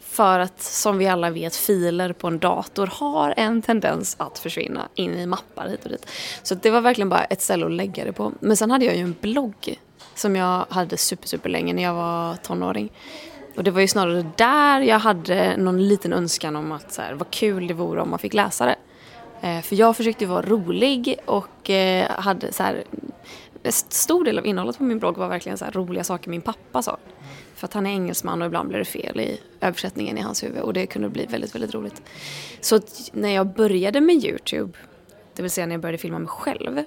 För 0.00 0.38
att 0.38 0.62
som 0.62 0.98
vi 0.98 1.08
alla 1.08 1.30
vet, 1.30 1.56
filer 1.56 2.12
på 2.12 2.26
en 2.26 2.38
dator 2.38 2.86
har 2.92 3.34
en 3.36 3.62
tendens 3.62 4.16
att 4.18 4.38
försvinna 4.38 4.88
in 4.94 5.18
i 5.18 5.26
mappar 5.26 5.68
hit 5.68 5.84
och 5.84 5.90
dit. 5.90 6.06
Så 6.42 6.54
det 6.54 6.70
var 6.70 6.80
verkligen 6.80 7.08
bara 7.08 7.24
ett 7.24 7.42
ställe 7.42 7.66
att 7.66 7.72
lägga 7.72 8.04
det 8.04 8.12
på. 8.12 8.32
Men 8.40 8.56
sen 8.56 8.70
hade 8.70 8.84
jag 8.84 8.96
ju 8.96 9.02
en 9.02 9.14
blogg 9.20 9.80
som 10.14 10.36
jag 10.36 10.64
hade 10.68 10.96
super, 10.96 11.28
super 11.28 11.48
länge 11.48 11.72
när 11.72 11.82
jag 11.82 11.94
var 11.94 12.36
tonåring. 12.36 12.92
Och 13.60 13.64
det 13.64 13.70
var 13.70 13.80
ju 13.80 13.88
snarare 13.88 14.26
där 14.36 14.80
jag 14.80 14.98
hade 14.98 15.56
någon 15.56 15.88
liten 15.88 16.12
önskan 16.12 16.56
om 16.56 16.72
att 16.72 16.92
så 16.92 17.02
här, 17.02 17.14
vad 17.14 17.30
kul 17.30 17.66
det 17.66 17.74
vore 17.74 18.00
om 18.00 18.10
man 18.10 18.18
fick 18.18 18.34
läsa 18.34 18.66
det. 18.66 18.76
Eh, 19.40 19.60
för 19.62 19.76
jag 19.76 19.96
försökte 19.96 20.24
ju 20.24 20.30
vara 20.30 20.42
rolig 20.42 21.16
och 21.24 21.70
eh, 21.70 22.10
hade 22.10 22.52
så 22.52 22.62
här, 22.62 22.84
en 23.62 23.72
stor 23.72 24.24
del 24.24 24.38
av 24.38 24.46
innehållet 24.46 24.78
på 24.78 24.84
min 24.84 24.98
blogg 24.98 25.16
var 25.16 25.28
verkligen 25.28 25.58
så 25.58 25.64
här 25.64 25.72
roliga 25.72 26.04
saker 26.04 26.30
min 26.30 26.40
pappa 26.40 26.82
sa. 26.82 26.96
För 27.54 27.66
att 27.66 27.74
han 27.74 27.86
är 27.86 27.90
engelsman 27.90 28.42
och 28.42 28.46
ibland 28.46 28.68
blir 28.68 28.78
det 28.78 28.84
fel 28.84 29.20
i 29.20 29.40
översättningen 29.60 30.18
i 30.18 30.20
hans 30.20 30.42
huvud 30.42 30.62
och 30.62 30.72
det 30.72 30.86
kunde 30.86 31.08
bli 31.08 31.26
väldigt, 31.26 31.54
väldigt 31.54 31.74
roligt. 31.74 32.02
Så 32.60 32.76
att 32.76 33.10
när 33.12 33.34
jag 33.34 33.54
började 33.54 34.00
med 34.00 34.24
Youtube, 34.24 34.78
det 35.36 35.42
vill 35.42 35.50
säga 35.50 35.66
när 35.66 35.74
jag 35.74 35.82
började 35.82 35.98
filma 35.98 36.18
mig 36.18 36.28
själv, 36.28 36.82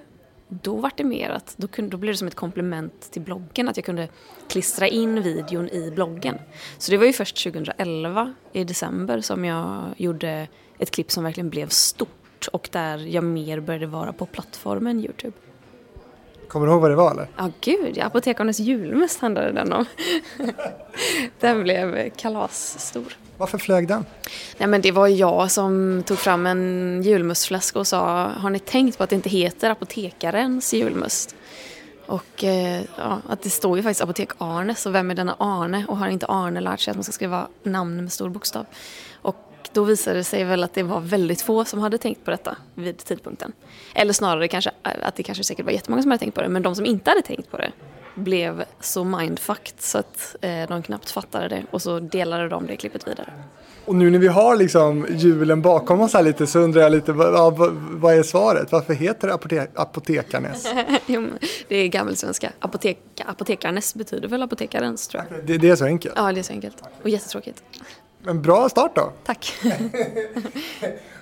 då 0.62 0.76
var 0.76 0.90
det 0.96 1.04
mer 1.04 1.30
att 1.30 1.54
då, 1.56 1.68
kunde, 1.68 1.90
då 1.90 1.96
blev 1.96 2.12
det 2.12 2.18
som 2.18 2.28
ett 2.28 2.34
komplement 2.34 3.10
till 3.10 3.22
bloggen, 3.22 3.68
att 3.68 3.76
jag 3.76 3.86
kunde 3.86 4.08
klistra 4.48 4.88
in 4.88 5.22
videon 5.22 5.68
i 5.68 5.90
bloggen. 5.90 6.38
Så 6.78 6.90
det 6.90 6.96
var 6.96 7.06
ju 7.06 7.12
först 7.12 7.42
2011 7.42 8.34
i 8.52 8.64
december 8.64 9.20
som 9.20 9.44
jag 9.44 9.84
gjorde 9.96 10.48
ett 10.78 10.90
klipp 10.90 11.10
som 11.10 11.24
verkligen 11.24 11.50
blev 11.50 11.68
stort 11.68 12.48
och 12.52 12.68
där 12.72 12.98
jag 12.98 13.24
mer 13.24 13.60
började 13.60 13.86
vara 13.86 14.12
på 14.12 14.26
plattformen 14.26 15.00
Youtube. 15.00 15.32
Kommer 16.48 16.66
du 16.66 16.72
ihåg 16.72 16.80
vad 16.80 16.90
det 16.90 16.96
var 16.96 17.10
eller? 17.10 17.28
Ja, 17.36 17.50
gud 17.60 17.96
ja. 17.96 18.04
Apotekarnes 18.04 18.60
julmust 18.60 19.20
handlade 19.20 19.52
den 19.52 19.72
om. 19.72 19.84
den 21.40 21.62
blev 21.62 22.10
kalasstor. 22.10 23.16
Varför 23.36 23.58
flög 23.58 23.88
den? 23.88 24.06
Nej, 24.58 24.68
men 24.68 24.80
det 24.80 24.92
var 24.92 25.08
jag 25.08 25.50
som 25.50 26.02
tog 26.06 26.18
fram 26.18 26.46
en 26.46 27.02
julmustflaska 27.04 27.78
och 27.78 27.86
sa 27.86 28.28
Har 28.28 28.50
ni 28.50 28.58
tänkt 28.58 28.98
på 28.98 29.04
att 29.04 29.10
det 29.10 29.16
inte 29.16 29.30
heter 29.30 29.70
apotekarens 29.70 30.74
julmust? 30.74 31.36
Och 32.06 32.44
eh, 32.44 32.82
ja, 32.98 33.20
att 33.28 33.42
det 33.42 33.50
står 33.50 33.76
ju 33.76 33.82
faktiskt 33.82 34.02
Apotek 34.02 34.30
Arne, 34.38 34.74
så 34.74 34.90
vem 34.90 35.10
är 35.10 35.14
denna 35.14 35.36
Arne? 35.38 35.84
Och 35.88 35.98
har 35.98 36.08
inte 36.08 36.26
Arne 36.26 36.60
lärt 36.60 36.80
sig 36.80 36.90
att 36.90 36.96
man 36.96 37.04
ska 37.04 37.12
skriva 37.12 37.48
namn 37.62 38.02
med 38.02 38.12
stor 38.12 38.28
bokstav? 38.28 38.66
Och 39.22 39.36
då 39.72 39.84
visade 39.84 40.16
det 40.16 40.24
sig 40.24 40.44
väl 40.44 40.64
att 40.64 40.74
det 40.74 40.82
var 40.82 41.00
väldigt 41.00 41.42
få 41.42 41.64
som 41.64 41.80
hade 41.80 41.98
tänkt 41.98 42.24
på 42.24 42.30
detta 42.30 42.56
vid 42.74 42.98
tidpunkten. 42.98 43.52
Eller 43.94 44.12
snarare 44.12 44.48
kanske 44.48 44.70
att 44.82 45.16
det 45.16 45.22
kanske 45.22 45.44
säkert 45.44 45.64
var 45.64 45.72
jättemånga 45.72 46.02
som 46.02 46.10
hade 46.10 46.18
tänkt 46.18 46.34
på 46.34 46.42
det, 46.42 46.48
men 46.48 46.62
de 46.62 46.74
som 46.74 46.86
inte 46.86 47.10
hade 47.10 47.22
tänkt 47.22 47.50
på 47.50 47.56
det 47.56 47.72
blev 48.14 48.64
så 48.80 49.04
mindfucked 49.04 49.74
så 49.78 49.98
att 49.98 50.36
eh, 50.40 50.68
de 50.68 50.82
knappt 50.82 51.10
fattade 51.10 51.48
det 51.48 51.62
och 51.70 51.82
så 51.82 52.00
delade 52.00 52.48
de 52.48 52.66
det 52.66 52.76
klippet 52.76 53.08
vidare. 53.08 53.32
Och 53.84 53.94
nu 53.94 54.10
när 54.10 54.18
vi 54.18 54.28
har 54.28 54.56
liksom 54.56 55.06
julen 55.10 55.62
bakom 55.62 56.00
oss 56.00 56.14
här 56.14 56.22
lite 56.22 56.46
så 56.46 56.58
undrar 56.58 56.82
jag 56.82 56.92
lite, 56.92 57.12
vad, 57.12 57.56
vad, 57.56 57.72
vad 57.72 58.14
är 58.14 58.22
svaret? 58.22 58.72
Varför 58.72 58.94
heter 58.94 59.28
det 59.28 59.34
apote 59.34 59.68
men 61.06 61.38
det 61.68 61.76
är 61.76 61.88
gammelsvenska. 61.88 62.52
Apotek, 62.58 62.98
apotekarnes 63.26 63.94
betyder 63.94 64.28
väl 64.28 64.42
apotekarens 64.42 65.08
tror 65.08 65.24
jag. 65.30 65.46
Det, 65.46 65.58
det 65.58 65.70
är 65.70 65.76
så 65.76 65.84
enkelt. 65.84 66.14
Ja, 66.16 66.32
det 66.32 66.40
är 66.40 66.42
så 66.42 66.52
enkelt. 66.52 66.82
Och 67.02 67.08
jättetråkigt. 67.08 67.62
Men 68.22 68.42
bra 68.42 68.68
start 68.68 68.96
då. 68.96 69.12
Tack. 69.24 69.54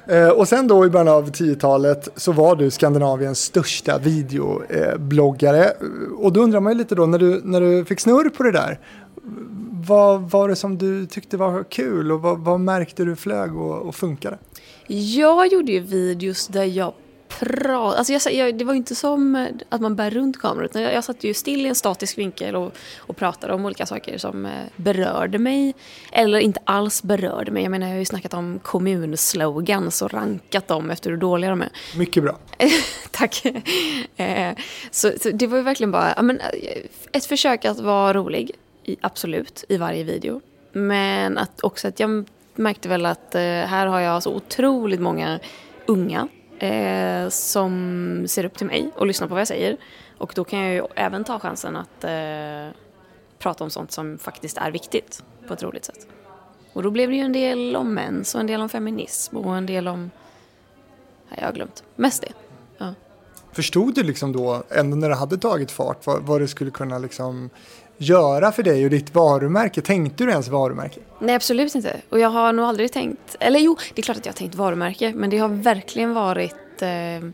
Eh, 0.06 0.28
och 0.28 0.48
sen 0.48 0.68
då 0.68 0.86
i 0.86 0.90
början 0.90 1.08
av 1.08 1.30
10-talet 1.30 2.08
så 2.16 2.32
var 2.32 2.56
du 2.56 2.70
Skandinaviens 2.70 3.38
största 3.38 3.98
videobloggare. 3.98 5.72
Och 6.18 6.32
då 6.32 6.40
undrar 6.40 6.60
man 6.60 6.72
ju 6.72 6.78
lite 6.78 6.94
då 6.94 7.06
när 7.06 7.18
du, 7.18 7.40
när 7.44 7.60
du 7.60 7.84
fick 7.84 8.00
snurr 8.00 8.28
på 8.28 8.42
det 8.42 8.52
där. 8.52 8.78
Vad 9.86 10.30
var 10.30 10.48
det 10.48 10.56
som 10.56 10.78
du 10.78 11.06
tyckte 11.06 11.36
var 11.36 11.64
kul 11.64 12.12
och 12.12 12.20
vad, 12.20 12.38
vad 12.38 12.60
märkte 12.60 13.04
du 13.04 13.16
flög 13.16 13.56
och, 13.56 13.82
och 13.82 13.94
funkade? 13.94 14.38
Jag 14.86 15.52
gjorde 15.52 15.72
ju 15.72 15.80
videos 15.80 16.46
där 16.46 16.64
jag 16.64 16.92
pratade, 17.38 17.98
alltså 17.98 18.12
jag, 18.12 18.34
jag, 18.34 18.58
det 18.58 18.64
var 18.64 18.72
ju 18.72 18.76
inte 18.76 18.94
som 18.94 19.48
att 19.68 19.80
man 19.80 19.96
bär 19.96 20.10
runt 20.10 20.40
kameran 20.40 20.64
utan 20.64 20.82
jag, 20.82 20.92
jag 20.92 21.04
satt 21.04 21.24
ju 21.24 21.34
still 21.34 21.66
i 21.66 21.68
en 21.68 21.74
statisk 21.74 22.18
vinkel 22.18 22.56
och, 22.56 22.72
och 22.96 23.16
pratade 23.16 23.52
om 23.52 23.64
olika 23.64 23.86
saker 23.86 24.18
som 24.18 24.46
eh, 24.46 24.52
berörde 24.76 25.38
mig 25.38 25.74
eller 26.12 26.38
inte 26.38 26.60
alls 26.64 27.02
berörde 27.02 27.50
mig. 27.50 27.62
Jag 27.62 27.70
menar 27.70 27.86
jag 27.86 27.94
har 27.94 27.98
ju 27.98 28.04
snackat 28.04 28.34
om 28.34 28.58
kommunslogans 28.62 30.02
och 30.02 30.12
rankat 30.12 30.68
dem 30.68 30.90
efter 30.90 31.10
hur 31.10 31.16
dåliga 31.16 31.50
de 31.50 31.62
är. 31.62 31.70
Mycket 31.96 32.22
bra. 32.22 32.38
Tack. 33.10 33.44
Eh, 34.16 34.52
så, 34.90 35.12
så 35.20 35.30
det 35.30 35.46
var 35.46 35.56
ju 35.58 35.64
verkligen 35.64 35.90
bara 35.90 36.22
men, 36.22 36.40
eh, 36.40 36.46
ett 37.12 37.24
försök 37.24 37.64
att 37.64 37.80
vara 37.80 38.12
rolig, 38.12 38.50
i, 38.84 38.96
absolut, 39.00 39.64
i 39.68 39.76
varje 39.76 40.04
video. 40.04 40.40
Men 40.72 41.38
att 41.38 41.62
också 41.62 41.88
att 41.88 42.00
jag 42.00 42.24
märkte 42.54 42.88
väl 42.88 43.06
att 43.06 43.34
eh, 43.34 43.40
här 43.40 43.86
har 43.86 44.00
jag 44.00 44.22
så 44.22 44.34
otroligt 44.34 45.00
många 45.00 45.40
unga 45.86 46.28
eh, 46.62 47.28
som 47.28 48.24
ser 48.28 48.44
upp 48.44 48.58
till 48.58 48.66
mig 48.66 48.90
och 48.96 49.06
lyssnar 49.06 49.28
på 49.28 49.34
vad 49.34 49.40
jag 49.40 49.48
säger. 49.48 49.76
Och 50.18 50.32
då 50.36 50.44
kan 50.44 50.58
jag 50.58 50.74
ju 50.74 50.82
även 50.94 51.24
ta 51.24 51.38
chansen 51.38 51.76
att 51.76 52.04
eh, 52.04 52.76
prata 53.38 53.64
om 53.64 53.70
sånt 53.70 53.92
som 53.92 54.18
faktiskt 54.18 54.56
är 54.56 54.70
viktigt 54.70 55.22
på 55.46 55.54
ett 55.54 55.62
roligt 55.62 55.84
sätt. 55.84 56.06
Och 56.72 56.82
då 56.82 56.90
blev 56.90 57.10
det 57.10 57.16
ju 57.16 57.22
en 57.22 57.32
del 57.32 57.76
om 57.76 57.94
mens 57.94 58.34
och 58.34 58.40
en 58.40 58.46
del 58.46 58.60
om 58.60 58.68
feminism 58.68 59.36
och 59.36 59.56
en 59.56 59.66
del 59.66 59.88
om... 59.88 60.10
Nej, 61.28 61.38
jag 61.40 61.46
har 61.46 61.52
glömt. 61.52 61.84
Mest 61.96 62.22
det. 62.22 62.32
Ja. 62.78 62.94
Förstod 63.52 63.94
du 63.94 64.02
liksom 64.02 64.32
då, 64.32 64.62
ändå 64.70 64.96
när 64.96 65.08
det 65.08 65.14
hade 65.14 65.38
tagit 65.38 65.70
fart, 65.70 66.06
vad, 66.06 66.22
vad 66.22 66.40
det 66.40 66.48
skulle 66.48 66.70
kunna 66.70 66.98
liksom 66.98 67.50
göra 67.96 68.52
för 68.52 68.62
dig 68.62 68.84
och 68.84 68.90
ditt 68.90 69.14
varumärke? 69.14 69.80
Tänkte 69.80 70.24
du 70.24 70.30
ens 70.30 70.48
varumärke? 70.48 71.00
Nej, 71.18 71.34
absolut 71.34 71.74
inte. 71.74 72.00
Och 72.08 72.18
jag 72.18 72.28
har 72.28 72.52
nog 72.52 72.64
aldrig 72.64 72.92
tänkt... 72.92 73.36
Eller 73.40 73.60
jo, 73.60 73.76
det 73.94 74.00
är 74.00 74.02
klart 74.02 74.16
att 74.16 74.26
jag 74.26 74.32
har 74.32 74.36
tänkt 74.36 74.54
varumärke, 74.54 75.12
men 75.16 75.30
det 75.30 75.38
har 75.38 75.48
verkligen 75.48 76.14
varit 76.14 76.82
eh, 76.82 77.28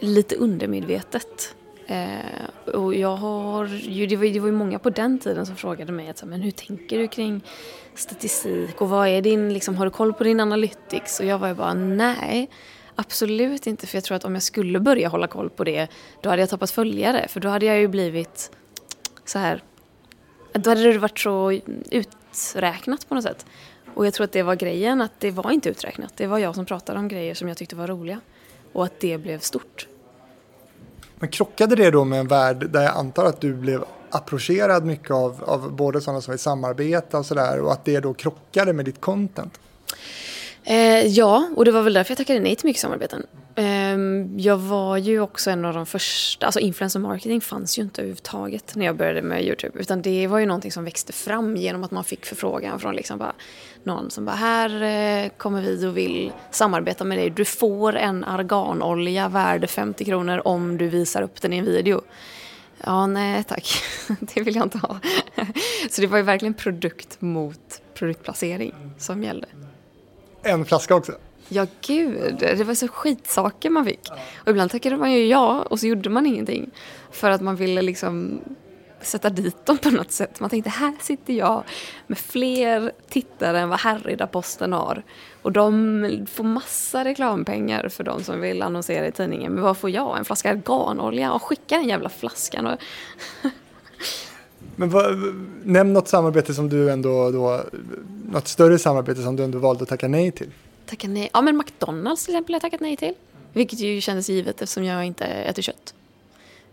lite 0.00 0.36
undermedvetet. 0.36 1.54
Eh, 1.86 2.74
och 2.74 2.94
jag 2.94 3.16
har 3.16 3.66
ju, 3.66 4.06
det 4.06 4.16
var, 4.16 4.24
det 4.24 4.40
var 4.40 4.46
ju 4.46 4.52
många 4.52 4.78
på 4.78 4.90
den 4.90 5.18
tiden 5.18 5.46
som 5.46 5.56
frågade 5.56 5.92
mig 5.92 6.08
att, 6.08 6.24
men 6.24 6.40
hur 6.40 6.50
tänker 6.50 6.98
du 6.98 7.08
kring 7.08 7.44
statistik 7.94 8.80
och 8.80 8.88
vad 8.88 9.08
är 9.08 9.22
din, 9.22 9.52
liksom, 9.52 9.76
har 9.76 9.84
du 9.84 9.90
koll 9.90 10.12
på 10.12 10.24
din 10.24 10.40
analytics? 10.40 11.20
Och 11.20 11.26
jag 11.26 11.38
var 11.38 11.48
ju 11.48 11.54
bara 11.54 11.74
nej, 11.74 12.50
absolut 12.94 13.66
inte 13.66 13.86
för 13.86 13.96
jag 13.96 14.04
tror 14.04 14.16
att 14.16 14.24
om 14.24 14.34
jag 14.34 14.42
skulle 14.42 14.80
börja 14.80 15.08
hålla 15.08 15.26
koll 15.26 15.50
på 15.50 15.64
det 15.64 15.88
då 16.20 16.30
hade 16.30 16.42
jag 16.42 16.50
tappat 16.50 16.70
följare 16.70 17.28
för 17.28 17.40
då 17.40 17.48
hade 17.48 17.66
jag 17.66 17.78
ju 17.78 17.88
blivit 17.88 18.50
så 19.32 19.38
här, 19.38 19.62
då 20.52 20.70
hade 20.70 20.92
det 20.92 20.98
varit 20.98 21.18
så 21.18 21.60
uträknat 21.90 23.08
på 23.08 23.14
något 23.14 23.24
sätt. 23.24 23.46
Och 23.94 24.06
jag 24.06 24.14
tror 24.14 24.24
att 24.24 24.32
det 24.32 24.42
var 24.42 24.54
grejen, 24.54 25.00
att 25.00 25.12
det 25.18 25.30
var 25.30 25.50
inte 25.50 25.68
uträknat. 25.68 26.12
Det 26.16 26.26
var 26.26 26.38
jag 26.38 26.54
som 26.54 26.66
pratade 26.66 26.98
om 26.98 27.08
grejer 27.08 27.34
som 27.34 27.48
jag 27.48 27.56
tyckte 27.56 27.76
var 27.76 27.86
roliga. 27.86 28.20
Och 28.72 28.84
att 28.84 29.00
det 29.00 29.18
blev 29.18 29.38
stort. 29.38 29.88
Men 31.14 31.28
krockade 31.28 31.76
det 31.76 31.90
då 31.90 32.04
med 32.04 32.20
en 32.20 32.28
värld 32.28 32.70
där 32.70 32.82
jag 32.82 32.96
antar 32.96 33.24
att 33.24 33.40
du 33.40 33.54
blev 33.54 33.84
approcherad 34.10 34.84
mycket 34.84 35.10
av, 35.10 35.44
av 35.44 35.72
både 35.72 36.00
sådana 36.00 36.20
som 36.20 36.32
vill 36.32 36.38
samarbeta 36.38 37.18
och 37.18 37.26
sådär 37.26 37.60
och 37.60 37.72
att 37.72 37.84
det 37.84 38.00
då 38.00 38.14
krockade 38.14 38.72
med 38.72 38.84
ditt 38.84 39.00
content? 39.00 39.60
Eh, 40.64 41.06
ja, 41.06 41.48
och 41.56 41.64
det 41.64 41.70
var 41.70 41.82
väl 41.82 41.92
därför 41.92 42.10
jag 42.10 42.18
tackade 42.18 42.40
nej 42.40 42.56
till 42.56 42.66
mycket 42.66 42.82
samarbeten. 42.82 43.26
Eh, 43.54 43.96
jag 44.36 44.56
var 44.56 44.96
ju 44.96 45.20
också 45.20 45.50
en 45.50 45.64
av 45.64 45.74
de 45.74 45.86
första, 45.86 46.46
alltså 46.46 46.60
influencer 46.60 47.00
marketing 47.00 47.40
fanns 47.40 47.78
ju 47.78 47.82
inte 47.82 48.00
överhuvudtaget 48.00 48.74
när 48.76 48.86
jag 48.86 48.96
började 48.96 49.22
med 49.22 49.44
Youtube. 49.44 49.78
Utan 49.80 50.02
det 50.02 50.26
var 50.26 50.38
ju 50.38 50.46
någonting 50.46 50.72
som 50.72 50.84
växte 50.84 51.12
fram 51.12 51.56
genom 51.56 51.84
att 51.84 51.90
man 51.90 52.04
fick 52.04 52.26
förfrågan 52.26 52.80
från 52.80 52.96
liksom 52.96 53.18
bara 53.18 53.32
någon 53.82 54.10
som 54.10 54.24
bara 54.24 54.36
här 54.36 54.82
eh, 54.82 55.30
kommer 55.36 55.62
vi 55.62 55.86
och 55.86 55.96
vill 55.96 56.32
samarbeta 56.50 57.04
med 57.04 57.18
dig. 57.18 57.30
Du 57.30 57.44
får 57.44 57.96
en 57.96 58.24
arganolja 58.24 59.28
värd 59.28 59.70
50 59.70 60.04
kronor 60.04 60.42
om 60.44 60.78
du 60.78 60.88
visar 60.88 61.22
upp 61.22 61.40
den 61.40 61.52
i 61.52 61.58
en 61.58 61.64
video. 61.64 62.02
Ja, 62.84 63.06
nej 63.06 63.44
tack. 63.44 63.82
Det 64.20 64.40
vill 64.40 64.56
jag 64.56 64.64
inte 64.64 64.78
ha. 64.78 64.98
Så 65.90 66.00
det 66.00 66.06
var 66.06 66.16
ju 66.16 66.22
verkligen 66.22 66.54
produkt 66.54 67.20
mot 67.20 67.82
produktplacering 67.94 68.74
som 68.98 69.22
gällde. 69.22 69.46
En 70.42 70.64
flaska 70.64 70.94
också? 70.94 71.12
Ja, 71.48 71.66
gud. 71.86 72.36
Det 72.38 72.64
var 72.64 72.74
så 72.74 72.88
skitsaker 72.88 73.70
man 73.70 73.84
fick. 73.84 74.08
Och 74.36 74.48
ibland 74.48 74.70
tackade 74.70 74.96
man 74.96 75.12
ju 75.12 75.26
ja 75.26 75.62
och 75.62 75.80
så 75.80 75.86
gjorde 75.86 76.10
man 76.10 76.26
ingenting. 76.26 76.70
För 77.10 77.30
att 77.30 77.40
man 77.40 77.56
ville 77.56 77.82
liksom 77.82 78.40
sätta 79.00 79.30
dit 79.30 79.66
dem 79.66 79.78
på 79.78 79.90
något 79.90 80.12
sätt. 80.12 80.40
Man 80.40 80.50
tänkte 80.50 80.70
här 80.70 80.94
sitter 81.00 81.34
jag 81.34 81.64
med 82.06 82.18
fler 82.18 82.92
tittare 83.08 83.60
än 83.60 83.68
vad 83.68 83.80
Härryda-posten 83.80 84.72
har. 84.72 85.02
Och 85.42 85.52
de 85.52 86.26
får 86.30 86.44
massa 86.44 87.04
reklampengar 87.04 87.88
för 87.88 88.04
de 88.04 88.22
som 88.24 88.40
vill 88.40 88.62
annonsera 88.62 89.06
i 89.06 89.12
tidningen. 89.12 89.52
Men 89.52 89.62
vad 89.62 89.76
får 89.76 89.90
jag? 89.90 90.18
En 90.18 90.24
flaska 90.24 90.50
arganolja? 90.50 91.32
Och 91.32 91.42
skicka 91.42 91.76
den 91.76 91.88
jävla 91.88 92.08
flaskan. 92.08 92.66
Och 92.66 92.78
Men 94.76 94.90
vad, 94.90 95.18
nämn 95.64 95.92
något 95.92 96.08
samarbete 96.08 96.54
som 96.54 96.68
du 96.68 96.90
ändå 96.90 97.30
då, 97.30 97.60
något 98.32 98.48
större 98.48 98.78
samarbete 98.78 99.22
som 99.22 99.36
du 99.36 99.44
ändå 99.44 99.58
valde 99.58 99.82
att 99.82 99.88
tacka 99.88 100.08
nej 100.08 100.30
till. 100.30 100.50
Tacka 100.86 101.08
nej. 101.08 101.30
Ja, 101.32 101.42
men 101.42 101.56
McDonalds 101.56 102.24
till 102.24 102.34
exempel 102.34 102.52
har 102.52 102.56
jag 102.56 102.62
tackat 102.62 102.80
nej 102.80 102.96
till. 102.96 103.14
Vilket 103.52 103.80
ju 103.80 104.00
kändes 104.00 104.28
givet 104.28 104.62
eftersom 104.62 104.84
jag 104.84 105.04
inte 105.04 105.24
äter 105.24 105.62
kött. 105.62 105.94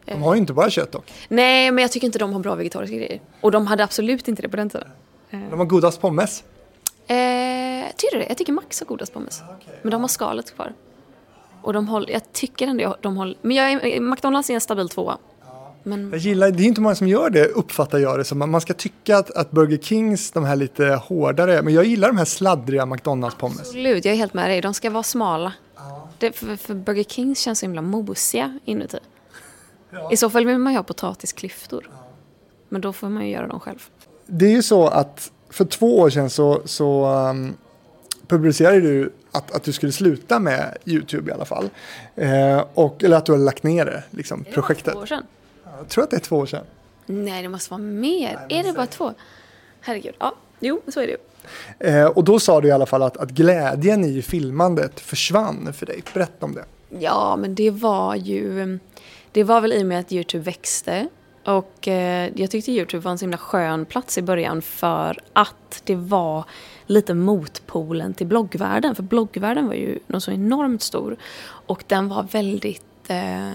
De 0.05 0.21
har 0.21 0.33
ju 0.33 0.39
inte 0.39 0.53
bara 0.53 0.69
kött 0.69 0.91
dock. 0.91 1.13
Nej, 1.27 1.71
men 1.71 1.81
jag 1.81 1.91
tycker 1.91 2.05
inte 2.07 2.19
de 2.19 2.33
har 2.33 2.39
bra 2.39 2.55
vegetariska 2.55 2.95
grejer. 2.95 3.21
Och 3.41 3.51
de 3.51 3.67
hade 3.67 3.83
absolut 3.83 4.27
inte 4.27 4.41
det 4.41 4.49
på 4.49 4.57
den 4.57 4.69
tiden. 4.69 4.87
De 5.31 5.59
har 5.59 5.65
godast 5.65 6.01
pommes. 6.01 6.43
Eh, 7.07 7.15
tycker 7.95 8.15
du 8.15 8.19
det? 8.19 8.25
Jag 8.27 8.37
tycker 8.37 8.53
Max 8.53 8.79
har 8.79 8.87
godast 8.87 9.13
pommes. 9.13 9.41
Men 9.81 9.91
de 9.91 10.01
har 10.01 10.07
skalet 10.07 10.55
kvar. 10.55 10.73
Och 11.61 11.73
de 11.73 11.87
håller, 11.87 12.11
jag 12.11 12.33
tycker 12.33 12.67
ändå 12.67 12.95
de 13.01 13.17
håller... 13.17 13.37
Men 13.41 13.57
jag 13.57 13.71
är, 13.71 13.99
McDonalds 13.99 14.49
är 14.49 14.53
en 14.53 14.61
stabil 14.61 14.89
tvåa. 14.89 15.17
Men 15.83 16.09
Jag 16.09 16.19
gillar, 16.19 16.51
det 16.51 16.63
är 16.63 16.65
inte 16.65 16.81
många 16.81 16.95
som 16.95 17.07
gör 17.07 17.29
det, 17.29 17.45
uppfattar 17.45 17.97
jag 17.97 18.19
det 18.19 18.23
som. 18.23 18.51
Man 18.51 18.61
ska 18.61 18.73
tycka 18.73 19.17
att, 19.17 19.31
att 19.31 19.51
Burger 19.51 19.77
Kings, 19.77 20.31
de 20.31 20.43
här 20.43 20.55
lite 20.55 20.85
hårdare, 20.85 21.61
men 21.61 21.73
jag 21.73 21.85
gillar 21.85 22.07
de 22.07 22.17
här 22.17 22.25
sladdriga 22.25 22.85
McDonalds 22.85 23.37
pommes. 23.37 23.59
absolut, 23.59 24.05
jag 24.05 24.13
är 24.13 24.17
helt 24.17 24.33
med 24.33 24.49
dig. 24.49 24.61
De 24.61 24.73
ska 24.73 24.89
vara 24.89 25.03
smala. 25.03 25.53
Det, 26.17 26.31
för, 26.31 26.55
för 26.55 26.73
Burger 26.73 27.03
Kings 27.03 27.39
känns 27.39 27.59
så 27.59 27.65
himla 27.65 27.81
mosiga 27.81 28.59
inuti. 28.65 28.97
I 30.11 30.17
så 30.17 30.29
fall 30.29 30.45
vill 30.45 30.57
man 30.57 30.73
ju 30.73 30.79
ha 30.79 30.83
potatisklyftor. 30.83 31.89
Men 32.69 32.81
då 32.81 32.93
får 32.93 33.09
man 33.09 33.25
ju 33.25 33.31
göra 33.31 33.47
dem 33.47 33.59
själv. 33.59 33.79
Det 34.25 34.45
är 34.45 34.51
ju 34.51 34.63
så 34.63 34.87
att 34.87 35.31
för 35.49 35.65
två 35.65 35.99
år 35.99 36.09
sedan 36.09 36.29
så, 36.29 36.61
så 36.65 37.05
um, 37.05 37.53
publicerade 38.27 38.81
du 38.81 39.13
att, 39.31 39.51
att 39.51 39.63
du 39.63 39.73
skulle 39.73 39.91
sluta 39.91 40.39
med 40.39 40.77
YouTube 40.85 41.31
i 41.31 41.33
alla 41.33 41.45
fall. 41.45 41.69
Eh, 42.15 42.63
och, 42.73 43.03
eller 43.03 43.17
att 43.17 43.25
du 43.25 43.31
har 43.31 43.39
lagt 43.39 43.63
ner 43.63 43.85
det, 43.85 44.03
liksom, 44.09 44.43
projektet. 44.43 44.93
Två 44.93 44.99
år 44.99 45.05
sedan. 45.05 45.23
Jag 45.79 45.89
tror 45.89 46.03
att 46.03 46.09
det 46.09 46.15
är 46.15 46.19
två 46.19 46.37
år 46.37 46.45
sedan. 46.45 46.65
Nej, 47.05 47.43
det 47.43 47.49
måste 47.49 47.71
vara 47.71 47.81
mer. 47.81 48.39
är 48.49 48.63
det 48.63 48.73
bara 48.73 48.85
två? 48.85 49.13
Herregud. 49.81 50.15
Ja, 50.19 50.35
jo, 50.59 50.81
så 50.87 50.99
är 50.99 51.07
det 51.07 51.11
ju. 51.11 51.19
Eh, 51.89 52.05
och 52.05 52.23
då 52.23 52.39
sa 52.39 52.61
du 52.61 52.67
i 52.67 52.71
alla 52.71 52.85
fall 52.85 53.03
att, 53.03 53.17
att 53.17 53.29
glädjen 53.29 54.03
i 54.05 54.21
filmandet 54.21 54.99
försvann 54.99 55.73
för 55.73 55.85
dig. 55.85 56.03
Berätta 56.13 56.45
om 56.45 56.55
det. 56.55 56.65
Ja, 56.99 57.35
men 57.35 57.55
det 57.55 57.71
var 57.71 58.15
ju... 58.15 58.79
Det 59.31 59.43
var 59.43 59.61
väl 59.61 59.73
i 59.73 59.83
och 59.83 59.87
med 59.87 59.99
att 59.99 60.11
Youtube 60.11 60.43
växte. 60.43 61.07
Och 61.45 61.87
eh, 61.87 62.31
jag 62.35 62.51
tyckte 62.51 62.71
Youtube 62.71 63.03
var 63.03 63.11
en 63.11 63.17
så 63.17 63.23
himla 63.23 63.37
skön 63.37 63.85
plats 63.85 64.17
i 64.17 64.21
början 64.21 64.61
för 64.61 65.19
att 65.33 65.81
det 65.83 65.95
var 65.95 66.43
lite 66.85 67.13
motpolen 67.13 68.13
till 68.13 68.27
bloggvärlden. 68.27 68.95
För 68.95 69.03
bloggvärlden 69.03 69.67
var 69.67 69.73
ju 69.73 69.99
något 70.07 70.23
så 70.23 70.31
enormt 70.31 70.81
stor. 70.81 71.17
Och 71.41 71.83
den 71.87 72.09
var 72.09 72.23
väldigt 72.23 73.09
eh, 73.09 73.51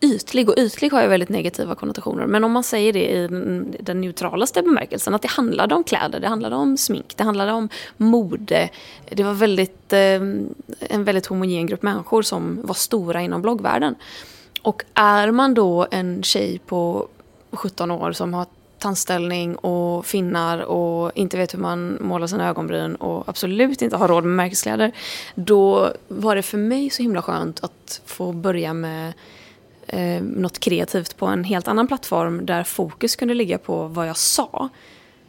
ytlig. 0.00 0.48
Och 0.48 0.54
ytlig 0.58 0.92
har 0.92 1.02
ju 1.02 1.08
väldigt 1.08 1.28
negativa 1.28 1.74
konnotationer. 1.74 2.26
Men 2.26 2.44
om 2.44 2.52
man 2.52 2.62
säger 2.62 2.92
det 2.92 3.08
i 3.08 3.28
den, 3.28 3.74
den 3.80 4.00
neutralaste 4.00 4.62
bemärkelsen, 4.62 5.14
att 5.14 5.22
det 5.22 5.28
handlade 5.28 5.74
om 5.74 5.84
kläder, 5.84 6.20
det 6.20 6.28
handlade 6.28 6.56
om 6.56 6.76
smink, 6.76 7.16
det 7.16 7.24
handlade 7.24 7.52
om 7.52 7.68
mode. 7.96 8.68
Det 9.10 9.22
var 9.22 9.34
väldigt, 9.34 9.92
eh, 9.92 10.14
en 10.80 11.04
väldigt 11.04 11.26
homogen 11.26 11.66
grupp 11.66 11.82
människor 11.82 12.22
som 12.22 12.60
var 12.62 12.74
stora 12.74 13.22
inom 13.22 13.42
bloggvärlden. 13.42 13.94
Och 14.62 14.84
är 14.94 15.30
man 15.30 15.54
då 15.54 15.86
en 15.90 16.22
tjej 16.22 16.60
på 16.66 17.08
17 17.52 17.90
år 17.90 18.12
som 18.12 18.34
har 18.34 18.46
tandställning 18.78 19.56
och 19.56 20.06
finnar 20.06 20.58
och 20.58 21.12
inte 21.14 21.36
vet 21.36 21.54
hur 21.54 21.58
man 21.58 21.98
målar 22.00 22.26
sina 22.26 22.48
ögonbryn 22.48 22.94
och 22.94 23.28
absolut 23.28 23.82
inte 23.82 23.96
har 23.96 24.08
råd 24.08 24.24
med 24.24 24.36
märkeskläder. 24.36 24.92
Då 25.34 25.92
var 26.08 26.36
det 26.36 26.42
för 26.42 26.58
mig 26.58 26.90
så 26.90 27.02
himla 27.02 27.22
skönt 27.22 27.64
att 27.64 28.00
få 28.06 28.32
börja 28.32 28.74
med 28.74 29.12
eh, 29.86 30.22
något 30.22 30.58
kreativt 30.58 31.16
på 31.16 31.26
en 31.26 31.44
helt 31.44 31.68
annan 31.68 31.86
plattform 31.86 32.46
där 32.46 32.64
fokus 32.64 33.16
kunde 33.16 33.34
ligga 33.34 33.58
på 33.58 33.86
vad 33.86 34.08
jag 34.08 34.16
sa 34.16 34.68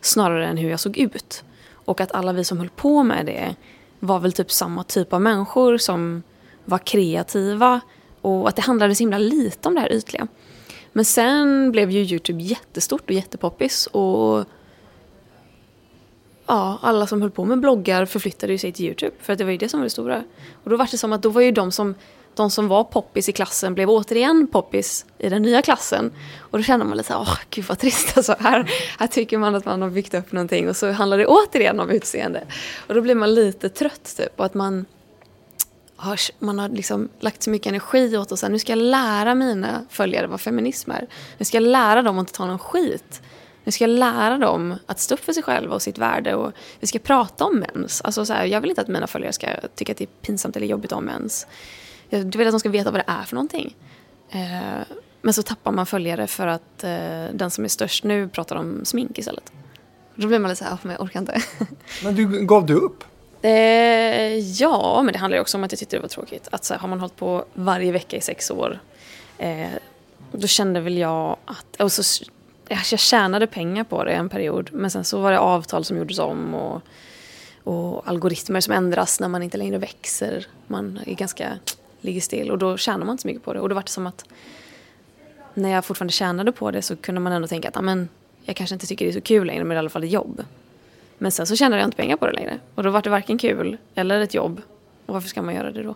snarare 0.01 0.47
än 0.47 0.57
hur 0.57 0.69
jag 0.69 0.79
såg 0.79 0.97
ut. 0.97 1.43
Och 1.71 2.01
att 2.01 2.11
alla 2.11 2.33
vi 2.33 2.43
som 2.43 2.57
höll 2.57 2.69
på 2.69 3.03
med 3.03 3.25
det 3.25 3.55
var 3.99 4.19
väl 4.19 4.33
typ 4.33 4.51
samma 4.51 4.83
typ 4.83 5.13
av 5.13 5.21
människor 5.21 5.77
som 5.77 6.23
var 6.65 6.77
kreativa 6.77 7.81
och 8.21 8.49
att 8.49 8.55
det 8.55 8.61
handlade 8.61 8.95
så 8.95 9.03
himla 9.03 9.17
lite 9.17 9.67
om 9.67 9.75
det 9.75 9.81
här 9.81 9.93
ytliga. 9.93 10.27
Men 10.93 11.05
sen 11.05 11.71
blev 11.71 11.91
ju 11.91 11.99
Youtube 11.99 12.43
jättestort 12.43 13.03
och 13.09 13.11
jättepoppis 13.11 13.87
och 13.87 14.45
ja, 16.47 16.79
alla 16.81 17.07
som 17.07 17.21
höll 17.21 17.31
på 17.31 17.45
med 17.45 17.59
bloggar 17.59 18.05
förflyttade 18.05 18.53
ju 18.53 18.57
sig 18.57 18.71
till 18.71 18.85
Youtube 18.85 19.15
för 19.19 19.33
att 19.33 19.39
det 19.39 19.45
var 19.45 19.51
ju 19.51 19.57
det 19.57 19.69
som 19.69 19.79
var 19.79 19.83
det 19.83 19.89
stora. 19.89 20.23
Och 20.63 20.69
då 20.69 20.77
var 20.77 20.87
det 20.91 20.97
som 20.97 21.13
att 21.13 21.21
då 21.21 21.29
var 21.29 21.41
ju 21.41 21.51
de 21.51 21.71
som, 21.71 21.95
de 22.37 22.51
som 22.51 22.67
var 22.67 22.83
poppis 22.83 23.29
i 23.29 23.31
klassen 23.31 23.73
blev 23.73 23.89
återigen 23.89 24.47
poppis 24.51 25.05
i 25.17 25.29
den 25.29 25.41
nya 25.41 25.61
klassen. 25.61 26.11
Och 26.39 26.57
då 26.57 26.63
känner 26.63 26.85
man 26.85 26.97
lite 26.97 27.07
såhär, 27.07 27.21
åh 27.21 27.37
gud 27.49 27.65
vad 27.65 27.79
trist 27.79 28.17
alltså. 28.17 28.35
Här, 28.39 28.71
här 28.99 29.07
tycker 29.07 29.37
man 29.37 29.55
att 29.55 29.65
man 29.65 29.81
har 29.81 29.89
byggt 29.89 30.13
upp 30.13 30.31
någonting 30.31 30.69
och 30.69 30.75
så 30.75 30.91
handlar 30.91 31.17
det 31.17 31.25
återigen 31.25 31.79
om 31.79 31.89
utseende. 31.89 32.43
Och 32.87 32.95
då 32.95 33.01
blir 33.01 33.15
man 33.15 33.33
lite 33.33 33.69
trött 33.69 34.13
typ 34.17 34.39
och 34.39 34.45
att 34.45 34.53
man 34.53 34.85
har, 35.95 36.19
man 36.39 36.59
har 36.59 36.69
liksom 36.69 37.09
lagt 37.19 37.43
så 37.43 37.49
mycket 37.49 37.67
energi 37.67 38.17
åt 38.17 38.31
att 38.31 38.51
nu 38.51 38.59
ska 38.59 38.71
jag 38.71 38.79
lära 38.79 39.35
mina 39.35 39.85
följare 39.89 40.27
vad 40.27 40.41
feminism 40.41 40.91
är. 40.91 41.07
Nu 41.37 41.45
ska 41.45 41.57
jag 41.57 41.67
lära 41.67 42.01
dem 42.01 42.17
att 42.17 42.21
inte 42.21 42.33
ta 42.33 42.45
någon 42.45 42.59
skit. 42.59 43.21
Nu 43.63 43.71
ska 43.71 43.83
jag 43.83 43.89
lära 43.89 44.37
dem 44.37 44.75
att 44.85 44.99
stå 44.99 45.13
upp 45.13 45.25
för 45.25 45.33
sig 45.33 45.43
själva 45.43 45.75
och 45.75 45.81
sitt 45.81 45.97
värde 45.97 46.35
och 46.35 46.51
vi 46.79 46.87
ska 46.87 46.99
prata 46.99 47.45
om 47.45 47.65
mens. 47.73 48.01
Alltså 48.01 48.25
så 48.25 48.33
här, 48.33 48.45
jag 48.45 48.61
vill 48.61 48.69
inte 48.69 48.81
att 48.81 48.87
mina 48.87 49.07
följare 49.07 49.33
ska 49.33 49.47
tycka 49.75 49.91
att 49.91 49.97
det 49.97 50.03
är 50.03 50.21
pinsamt 50.21 50.55
eller 50.55 50.67
jobbigt 50.67 50.91
om 50.91 51.05
mens. 51.05 51.47
Jag 52.09 52.37
vill 52.37 52.47
att 52.47 52.53
de 52.53 52.59
ska 52.59 52.69
veta 52.69 52.91
vad 52.91 52.99
det 52.99 53.11
är 53.11 53.23
för 53.23 53.35
någonting. 53.35 53.75
Eh, 54.29 54.97
men 55.21 55.33
så 55.33 55.43
tappar 55.43 55.71
man 55.71 55.85
följare 55.85 56.27
för 56.27 56.47
att 56.47 56.83
eh, 56.83 57.25
den 57.33 57.51
som 57.51 57.63
är 57.63 57.67
störst 57.67 58.03
nu 58.03 58.27
pratar 58.27 58.55
om 58.55 58.85
smink 58.85 59.17
istället. 59.19 59.51
Då 60.15 60.27
blir 60.27 60.39
man 60.39 60.49
lite 60.49 60.63
så 60.63 60.69
här, 60.69 60.77
men 60.81 60.91
jag 60.91 61.01
orkar 61.01 61.19
inte. 61.19 61.41
Men 62.03 62.15
du, 62.15 62.45
gav 62.45 62.65
du 62.65 62.73
upp? 62.73 63.03
Eh, 63.41 64.37
ja, 64.37 65.01
men 65.03 65.13
det 65.13 65.19
handlar 65.19 65.37
ju 65.37 65.41
också 65.41 65.57
om 65.57 65.63
att 65.63 65.71
jag 65.71 65.79
tyckte 65.79 65.95
det 65.95 66.01
var 66.01 66.09
tråkigt. 66.09 66.47
Att 66.51 66.65
så 66.65 66.73
här, 66.73 66.81
har 66.81 66.87
man 66.87 66.99
hållit 66.99 67.15
på 67.15 67.45
varje 67.53 67.91
vecka 67.91 68.17
i 68.17 68.21
sex 68.21 68.51
år, 68.51 68.79
eh, 69.37 69.67
då 70.31 70.47
kände 70.47 70.79
väl 70.79 70.97
jag 70.97 71.37
att... 71.45 71.81
Och 71.81 71.91
så, 71.91 72.25
jag 72.67 72.99
tjänade 72.99 73.47
pengar 73.47 73.83
på 73.83 74.03
det 74.03 74.11
en 74.11 74.29
period, 74.29 74.69
men 74.73 74.91
sen 74.91 75.03
så 75.03 75.21
var 75.21 75.31
det 75.31 75.39
avtal 75.39 75.85
som 75.85 75.97
gjordes 75.97 76.19
om 76.19 76.53
och, 76.53 76.81
och 77.63 78.07
algoritmer 78.07 78.61
som 78.61 78.73
ändras 78.73 79.19
när 79.19 79.27
man 79.27 79.43
inte 79.43 79.57
längre 79.57 79.77
växer. 79.77 80.47
Man 80.67 80.99
är 81.05 81.13
ganska, 81.13 81.59
ligger 82.01 82.21
still 82.21 82.51
och 82.51 82.57
då 82.57 82.77
tjänar 82.77 83.05
man 83.05 83.13
inte 83.13 83.21
så 83.21 83.27
mycket 83.27 83.43
på 83.43 83.53
det. 83.53 83.59
Och 83.59 83.69
då 83.69 83.75
var 83.75 83.81
det 83.81 83.89
som 83.89 84.07
att 84.07 84.25
när 85.53 85.69
jag 85.69 85.85
fortfarande 85.85 86.11
tjänade 86.11 86.51
på 86.51 86.71
det 86.71 86.81
så 86.81 86.95
kunde 86.95 87.21
man 87.21 87.33
ändå 87.33 87.47
tänka 87.47 87.67
att 87.67 87.77
amen, 87.77 88.09
jag 88.43 88.55
kanske 88.55 88.75
inte 88.75 88.87
tycker 88.87 89.05
det 89.05 89.11
är 89.11 89.13
så 89.13 89.21
kul 89.21 89.47
längre, 89.47 89.63
men 89.63 89.69
det 89.69 89.73
är 89.73 89.77
i 89.77 89.79
alla 89.79 89.89
fall 89.89 90.03
ett 90.03 90.11
jobb. 90.11 90.43
Men 91.17 91.31
sen 91.31 91.47
så 91.47 91.55
tjänade 91.55 91.81
jag 91.81 91.87
inte 91.87 91.97
pengar 91.97 92.17
på 92.17 92.25
det 92.25 92.33
längre. 92.33 92.59
Och 92.75 92.83
då 92.83 92.89
var 92.89 93.01
det 93.01 93.09
varken 93.09 93.37
kul 93.37 93.77
eller 93.95 94.19
ett 94.19 94.33
jobb. 94.33 94.61
Och 95.05 95.13
varför 95.13 95.29
ska 95.29 95.41
man 95.41 95.55
göra 95.55 95.71
det 95.71 95.83
då? 95.83 95.95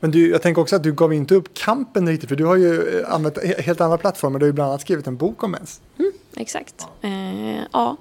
Men 0.00 0.10
du, 0.10 0.30
jag 0.30 0.42
tänker 0.42 0.62
också 0.62 0.76
att 0.76 0.82
du 0.82 0.92
gav 0.92 1.12
inte 1.12 1.34
upp 1.34 1.54
kampen 1.54 2.08
riktigt, 2.08 2.28
för 2.28 2.36
du 2.36 2.44
har 2.44 2.56
ju 2.56 2.98
eh, 3.00 3.14
använt 3.14 3.38
helt 3.58 3.80
andra 3.80 3.98
plattformar. 3.98 4.38
Du 4.38 4.44
har 4.44 4.48
ju 4.48 4.52
bland 4.52 4.70
annat 4.70 4.80
skrivit 4.80 5.06
en 5.06 5.16
bok 5.16 5.42
om 5.42 5.50
mens. 5.50 5.80
Mm, 5.98 6.12
exakt. 6.36 6.86
Eh, 7.02 7.60
ja. 7.72 7.96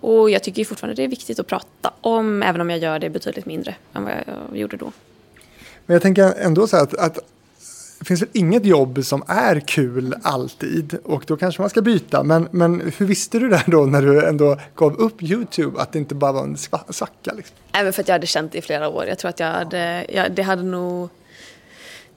Och 0.00 0.30
jag 0.30 0.42
tycker 0.42 0.64
fortfarande 0.64 0.94
det 0.94 1.04
är 1.04 1.08
viktigt 1.08 1.38
att 1.38 1.46
prata 1.46 1.92
om, 2.00 2.42
även 2.42 2.60
om 2.60 2.70
jag 2.70 2.78
gör 2.78 2.98
det 2.98 3.10
betydligt 3.10 3.46
mindre 3.46 3.74
än 3.92 4.04
vad 4.04 4.12
jag 4.12 4.58
gjorde 4.58 4.76
då. 4.76 4.92
Men 5.86 5.94
jag 5.94 6.02
tänker 6.02 6.34
ändå 6.38 6.66
så 6.66 6.76
här 6.76 6.82
att, 6.82 6.94
att 6.94 7.18
det 7.98 8.04
finns 8.04 8.22
väl 8.22 8.28
inget 8.32 8.66
jobb 8.66 9.04
som 9.04 9.22
är 9.26 9.60
kul 9.60 10.14
alltid 10.22 10.98
och 11.04 11.24
då 11.26 11.36
kanske 11.36 11.62
man 11.62 11.70
ska 11.70 11.82
byta. 11.82 12.22
Men, 12.22 12.48
men 12.50 12.92
hur 12.96 13.06
visste 13.06 13.38
du 13.38 13.48
det 13.48 13.62
då 13.66 13.86
när 13.86 14.02
du 14.02 14.26
ändå 14.26 14.58
gav 14.74 14.96
upp 14.96 15.22
YouTube 15.22 15.80
att 15.80 15.92
det 15.92 15.98
inte 15.98 16.14
bara 16.14 16.32
var 16.32 16.42
en 16.42 16.56
svacka? 16.88 17.32
Liksom? 17.32 17.56
Även 17.72 17.92
för 17.92 18.02
att 18.02 18.08
jag 18.08 18.14
hade 18.14 18.26
känt 18.26 18.52
det 18.52 18.58
i 18.58 18.62
flera 18.62 18.88
år. 18.88 19.06
Jag 19.06 19.18
tror 19.18 19.28
att 19.28 19.40
jag 19.40 19.52
hade, 19.52 20.06
jag, 20.08 20.32
det 20.32 20.42
hade 20.42 20.62
nog 20.62 21.08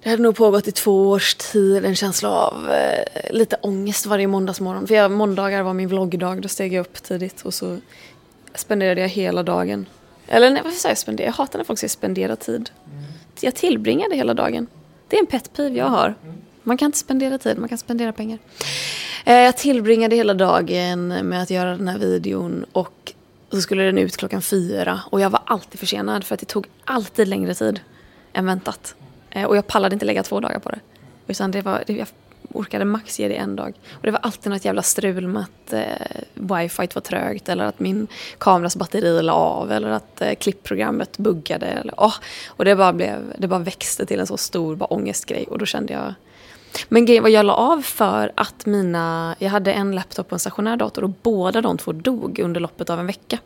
det 0.03 0.09
hade 0.09 0.23
nog 0.23 0.35
pågått 0.35 0.67
i 0.67 0.71
två 0.71 1.09
års 1.09 1.35
tid, 1.35 1.85
en 1.85 1.95
känsla 1.95 2.29
av 2.29 2.71
eh, 2.71 3.31
lite 3.31 3.55
ångest 3.61 4.05
varje 4.05 4.27
måndagsmorgon. 4.27 4.87
För 4.87 4.95
jag, 4.95 5.11
måndagar 5.11 5.63
var 5.63 5.73
min 5.73 5.87
vloggdag, 5.87 6.41
då 6.41 6.47
steg 6.47 6.73
jag 6.73 6.81
upp 6.81 7.03
tidigt 7.03 7.41
och 7.41 7.53
så 7.53 7.77
spenderade 8.55 9.01
jag 9.01 9.07
hela 9.07 9.43
dagen. 9.43 9.85
Eller 10.27 10.49
nej, 10.49 10.61
varför 10.63 10.79
säger 10.79 10.91
jag 10.91 10.97
spendera? 10.97 11.25
Jag 11.25 11.33
hatar 11.33 11.59
när 11.59 11.65
folk 11.65 11.79
säger 11.79 11.89
spendera 11.89 12.35
tid. 12.35 12.69
Mm. 12.91 13.03
Jag 13.39 13.55
tillbringade 13.55 14.15
hela 14.15 14.33
dagen. 14.33 14.67
Det 15.07 15.15
är 15.15 15.19
en 15.19 15.25
petpiv 15.25 15.77
jag 15.77 15.85
har. 15.85 16.15
Man 16.63 16.77
kan 16.77 16.85
inte 16.85 16.97
spendera 16.97 17.37
tid, 17.37 17.57
man 17.57 17.69
kan 17.69 17.77
spendera 17.77 18.13
pengar. 18.13 18.39
Eh, 19.25 19.35
jag 19.35 19.57
tillbringade 19.57 20.15
hela 20.15 20.33
dagen 20.33 21.07
med 21.07 21.41
att 21.41 21.49
göra 21.49 21.77
den 21.77 21.87
här 21.87 21.97
videon 21.97 22.65
och 22.71 23.13
så 23.51 23.61
skulle 23.61 23.83
den 23.83 23.97
ut 23.97 24.17
klockan 24.17 24.41
fyra 24.41 24.99
och 25.09 25.21
jag 25.21 25.29
var 25.29 25.41
alltid 25.45 25.79
försenad 25.79 26.23
för 26.23 26.33
att 26.33 26.39
det 26.39 26.45
tog 26.45 26.67
alltid 26.85 27.27
längre 27.27 27.53
tid 27.53 27.79
än 28.33 28.45
väntat. 28.45 28.95
Eh, 29.29 29.43
och 29.43 29.57
jag 29.57 29.67
pallade 29.67 29.93
inte 29.93 30.05
lägga 30.05 30.23
två 30.23 30.39
dagar 30.39 30.59
på 30.59 30.69
det. 30.69 30.79
Utan 31.27 31.51
det 31.51 31.61
var, 31.61 31.83
jag 31.87 32.07
orkade 32.59 32.85
max 32.85 33.19
ge 33.19 33.27
det 33.27 33.35
en 33.35 33.55
dag. 33.55 33.73
Och 33.91 34.03
det 34.03 34.11
var 34.11 34.19
alltid 34.19 34.51
något 34.51 34.65
jävla 34.65 34.81
strul 34.81 35.27
med 35.27 35.41
att 35.43 35.73
eh, 35.73 35.81
wifi 36.33 36.87
var 36.93 37.01
trögt 37.01 37.49
eller 37.49 37.65
att 37.65 37.79
min 37.79 38.07
kameras 38.37 38.75
batteri 38.75 39.21
la 39.21 39.33
av 39.33 39.71
eller 39.71 39.89
att 39.89 40.21
eh, 40.21 40.33
klippprogrammet 40.33 41.17
buggade. 41.17 41.65
Eller, 41.65 41.93
oh, 41.97 42.15
och 42.47 42.65
det 42.65 42.75
bara, 42.75 42.93
blev, 42.93 43.33
det 43.37 43.47
bara 43.47 43.59
växte 43.59 44.05
till 44.05 44.19
en 44.19 44.27
så 44.27 44.37
stor 44.37 44.75
bara 44.75 44.85
ångestgrej 44.85 45.45
och 45.47 45.59
då 45.59 45.65
kände 45.65 45.93
jag 45.93 46.13
men 46.89 47.05
grejen 47.05 47.23
var 47.23 47.29
jag 47.29 47.45
la 47.45 47.53
av 47.53 47.81
för 47.81 48.31
att 48.35 48.65
mina, 48.65 49.35
jag 49.39 49.49
hade 49.49 49.73
en 49.73 49.95
laptop 49.95 50.27
och 50.27 50.33
en 50.33 50.39
stationär 50.39 50.77
dator 50.77 51.03
och 51.03 51.09
båda 51.23 51.61
de 51.61 51.77
två 51.77 51.91
dog 51.91 52.39
under 52.39 52.61
loppet 52.61 52.89
av 52.89 52.99
en 52.99 53.07
vecka. 53.07 53.39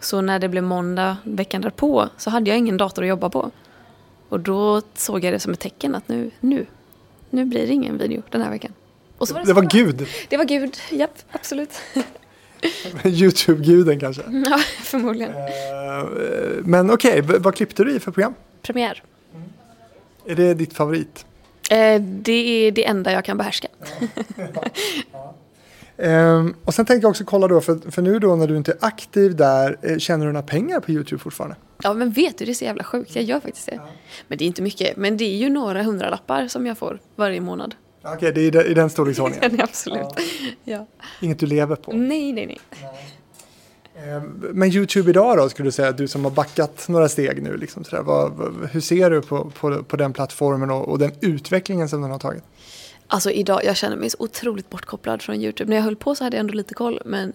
Så 0.00 0.20
när 0.20 0.38
det 0.38 0.48
blev 0.48 0.64
måndag 0.64 1.16
veckan 1.24 1.62
därpå 1.62 2.08
så 2.16 2.30
hade 2.30 2.50
jag 2.50 2.58
ingen 2.58 2.76
dator 2.76 3.02
att 3.02 3.08
jobba 3.08 3.30
på. 3.30 3.50
Och 4.28 4.40
då 4.40 4.82
såg 4.94 5.24
jag 5.24 5.34
det 5.34 5.40
som 5.40 5.52
ett 5.52 5.60
tecken 5.60 5.94
att 5.94 6.08
nu, 6.08 6.30
nu 6.40 6.66
nu 7.30 7.44
blir 7.44 7.66
det 7.66 7.72
ingen 7.72 7.98
video 7.98 8.22
den 8.30 8.42
här 8.42 8.50
veckan. 8.50 8.72
Och 9.18 9.28
så 9.28 9.34
var 9.34 9.40
det, 9.40 9.46
det 9.46 9.52
var 9.52 9.62
Gud? 9.62 10.06
Det 10.28 10.36
var 10.36 10.44
Gud, 10.44 10.76
japp, 10.90 11.18
absolut. 11.30 11.70
Youtube-guden 13.04 14.00
kanske? 14.00 14.22
Ja, 14.50 14.58
förmodligen. 14.82 15.32
Uh, 15.32 16.64
men 16.64 16.90
okej, 16.90 17.22
okay, 17.22 17.38
vad 17.38 17.54
klippte 17.54 17.84
du 17.84 17.96
i 17.96 18.00
för 18.00 18.12
program? 18.12 18.34
Premiär. 18.62 19.02
Mm. 19.34 19.48
Är 20.26 20.34
det 20.34 20.54
ditt 20.54 20.72
favorit? 20.72 21.26
Uh, 21.72 22.00
det 22.02 22.32
är 22.32 22.72
det 22.72 22.86
enda 22.86 23.12
jag 23.12 23.24
kan 23.24 23.36
behärska. 23.36 23.68
ja. 24.36 24.64
Ja. 25.12 25.34
Um, 26.02 26.54
och 26.64 26.74
sen 26.74 26.86
tänkte 26.86 27.04
jag 27.04 27.10
också 27.10 27.24
kolla 27.24 27.48
då, 27.48 27.60
för, 27.60 27.90
för 27.90 28.02
nu 28.02 28.18
då 28.18 28.36
när 28.36 28.46
du 28.46 28.56
inte 28.56 28.72
är 28.72 28.78
aktiv 28.80 29.36
där, 29.36 29.76
eh, 29.82 29.98
tjänar 29.98 30.26
du 30.26 30.32
några 30.32 30.46
pengar 30.46 30.80
på 30.80 30.90
YouTube 30.90 31.18
fortfarande? 31.18 31.56
Ja 31.82 31.94
men 31.94 32.10
vet 32.10 32.38
du, 32.38 32.44
det 32.44 32.52
är 32.52 32.54
så 32.54 32.64
jävla 32.64 32.84
sjukt. 32.84 33.14
Jag 33.14 33.24
gör 33.24 33.40
faktiskt 33.40 33.66
det. 33.66 33.74
Ja. 33.74 33.88
Men 34.28 34.38
det 34.38 34.44
är 34.44 34.46
inte 34.46 34.62
mycket. 34.62 34.96
Men 34.96 35.16
det 35.16 35.24
är 35.24 35.36
ju 35.36 35.48
några 35.48 35.82
hundralappar 35.82 36.48
som 36.48 36.66
jag 36.66 36.78
får 36.78 37.00
varje 37.16 37.40
månad. 37.40 37.74
Okej, 38.02 38.16
okay, 38.16 38.50
det 38.50 38.58
är 38.58 38.70
i 38.70 38.74
den 38.74 38.90
storleksordningen? 38.90 39.60
absolut. 39.62 40.06
Ja. 40.16 40.16
ja. 40.64 40.86
Inget 41.20 41.38
du 41.38 41.46
lever 41.46 41.76
på? 41.76 41.92
Nej, 41.92 42.32
nej, 42.32 42.46
nej. 42.46 42.60
Ehm, 44.04 44.46
men 44.52 44.70
YouTube 44.70 45.10
idag 45.10 45.36
då, 45.36 45.48
skulle 45.48 45.68
du 45.68 45.72
säga, 45.72 45.92
du 45.92 46.08
som 46.08 46.24
har 46.24 46.30
backat 46.30 46.88
några 46.88 47.08
steg 47.08 47.42
nu, 47.42 47.56
liksom 47.56 47.84
sådär, 47.84 48.02
vad, 48.02 48.32
hur 48.72 48.80
ser 48.80 49.10
du 49.10 49.22
på, 49.22 49.50
på, 49.50 49.82
på 49.82 49.96
den 49.96 50.12
plattformen 50.12 50.70
och, 50.70 50.88
och, 50.88 50.98
den 50.98 51.12
utvecklingen 51.20 51.88
som 51.88 52.02
den 52.02 52.10
har 52.10 52.18
tagit? 52.18 52.44
Alltså 53.12 53.30
idag, 53.30 53.64
jag 53.64 53.76
känner 53.76 53.96
mig 53.96 54.10
så 54.10 54.16
otroligt 54.20 54.70
bortkopplad 54.70 55.22
från 55.22 55.36
YouTube. 55.36 55.70
När 55.70 55.76
jag 55.76 55.84
höll 55.84 55.96
på 55.96 56.14
så 56.14 56.24
hade 56.24 56.36
jag 56.36 56.40
ändå 56.40 56.54
lite 56.54 56.74
koll, 56.74 57.00
men 57.04 57.32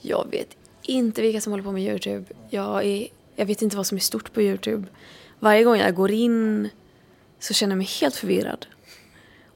jag 0.00 0.26
vet 0.30 0.56
inte 0.82 1.22
vilka 1.22 1.40
som 1.40 1.52
håller 1.52 1.64
på 1.64 1.72
med 1.72 1.82
YouTube. 1.82 2.24
Jag 2.50 2.84
är 2.84 3.08
jag 3.36 3.46
vet 3.46 3.62
inte 3.62 3.76
vad 3.76 3.86
som 3.86 3.96
är 3.96 4.00
stort 4.00 4.32
på 4.32 4.42
Youtube. 4.42 4.86
Varje 5.38 5.64
gång 5.64 5.76
jag 5.76 5.94
går 5.94 6.10
in 6.10 6.68
så 7.38 7.54
känner 7.54 7.72
jag 7.72 7.78
mig 7.78 7.86
helt 8.00 8.16
förvirrad. 8.16 8.66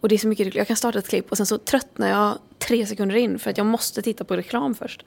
Och 0.01 0.09
det 0.09 0.15
är 0.15 0.19
så 0.19 0.29
mycket 0.29 0.55
Jag 0.55 0.67
kan 0.67 0.77
starta 0.77 0.99
ett 0.99 1.09
klipp 1.09 1.31
och 1.31 1.37
sen 1.37 1.47
så 1.47 1.59
tröttnar 1.59 2.09
jag 2.09 2.39
tre 2.59 2.87
sekunder 2.87 3.17
in 3.17 3.39
för 3.39 3.51
att 3.51 3.59
jag 3.59 3.67
måste 3.67 4.03
titta 4.03 4.25
på 4.25 4.37
reklam 4.37 4.75
först. 4.75 5.05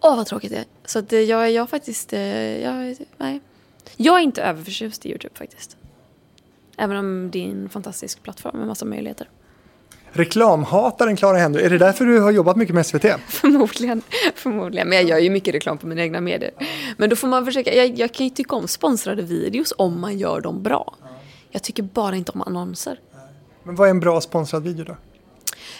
Åh 0.00 0.16
vad 0.16 0.26
tråkigt 0.26 0.50
det 0.50 0.58
är. 0.58 0.64
Så 0.84 0.98
att 0.98 1.12
eh, 1.12 1.20
jag, 1.20 1.50
jag 1.50 1.70
faktiskt, 1.70 2.12
eh, 2.12 2.60
jag, 2.62 2.96
nej. 3.16 3.40
Jag 3.96 4.18
är 4.18 4.22
inte 4.22 4.42
överförtjust 4.42 5.06
i 5.06 5.08
Youtube 5.08 5.34
faktiskt. 5.34 5.76
Även 6.76 6.96
om 6.96 7.30
det 7.30 7.44
är 7.44 7.50
en 7.50 7.68
fantastisk 7.68 8.22
plattform 8.22 8.58
med 8.58 8.66
massa 8.66 8.84
möjligheter. 8.84 9.28
Reklamhataren 10.12 11.16
Clara 11.16 11.36
Henry, 11.36 11.62
är 11.62 11.70
det 11.70 11.78
därför 11.78 12.04
du 12.04 12.20
har 12.20 12.30
jobbat 12.30 12.56
mycket 12.56 12.74
med 12.74 12.86
SVT? 12.86 13.02
Förmodligen, 13.28 14.02
förmodligen. 14.34 14.88
Men 14.88 14.98
jag 14.98 15.06
gör 15.06 15.18
ju 15.18 15.30
mycket 15.30 15.54
reklam 15.54 15.78
på 15.78 15.86
mina 15.86 16.02
egna 16.02 16.20
medier. 16.20 16.50
Men 16.96 17.10
då 17.10 17.16
får 17.16 17.28
man 17.28 17.44
försöka, 17.44 17.74
jag, 17.74 17.98
jag 17.98 18.12
kan 18.12 18.26
ju 18.26 18.30
tycka 18.30 18.56
om 18.56 18.68
sponsrade 18.68 19.22
videos 19.22 19.72
om 19.76 20.00
man 20.00 20.18
gör 20.18 20.40
dem 20.40 20.62
bra. 20.62 20.94
Jag 21.50 21.62
tycker 21.62 21.82
bara 21.82 22.16
inte 22.16 22.32
om 22.32 22.42
annonser. 22.42 23.00
Men 23.62 23.74
vad 23.74 23.88
är 23.88 23.90
en 23.90 24.00
bra 24.00 24.20
sponsrad 24.20 24.62
video 24.62 24.84
då? 24.84 24.96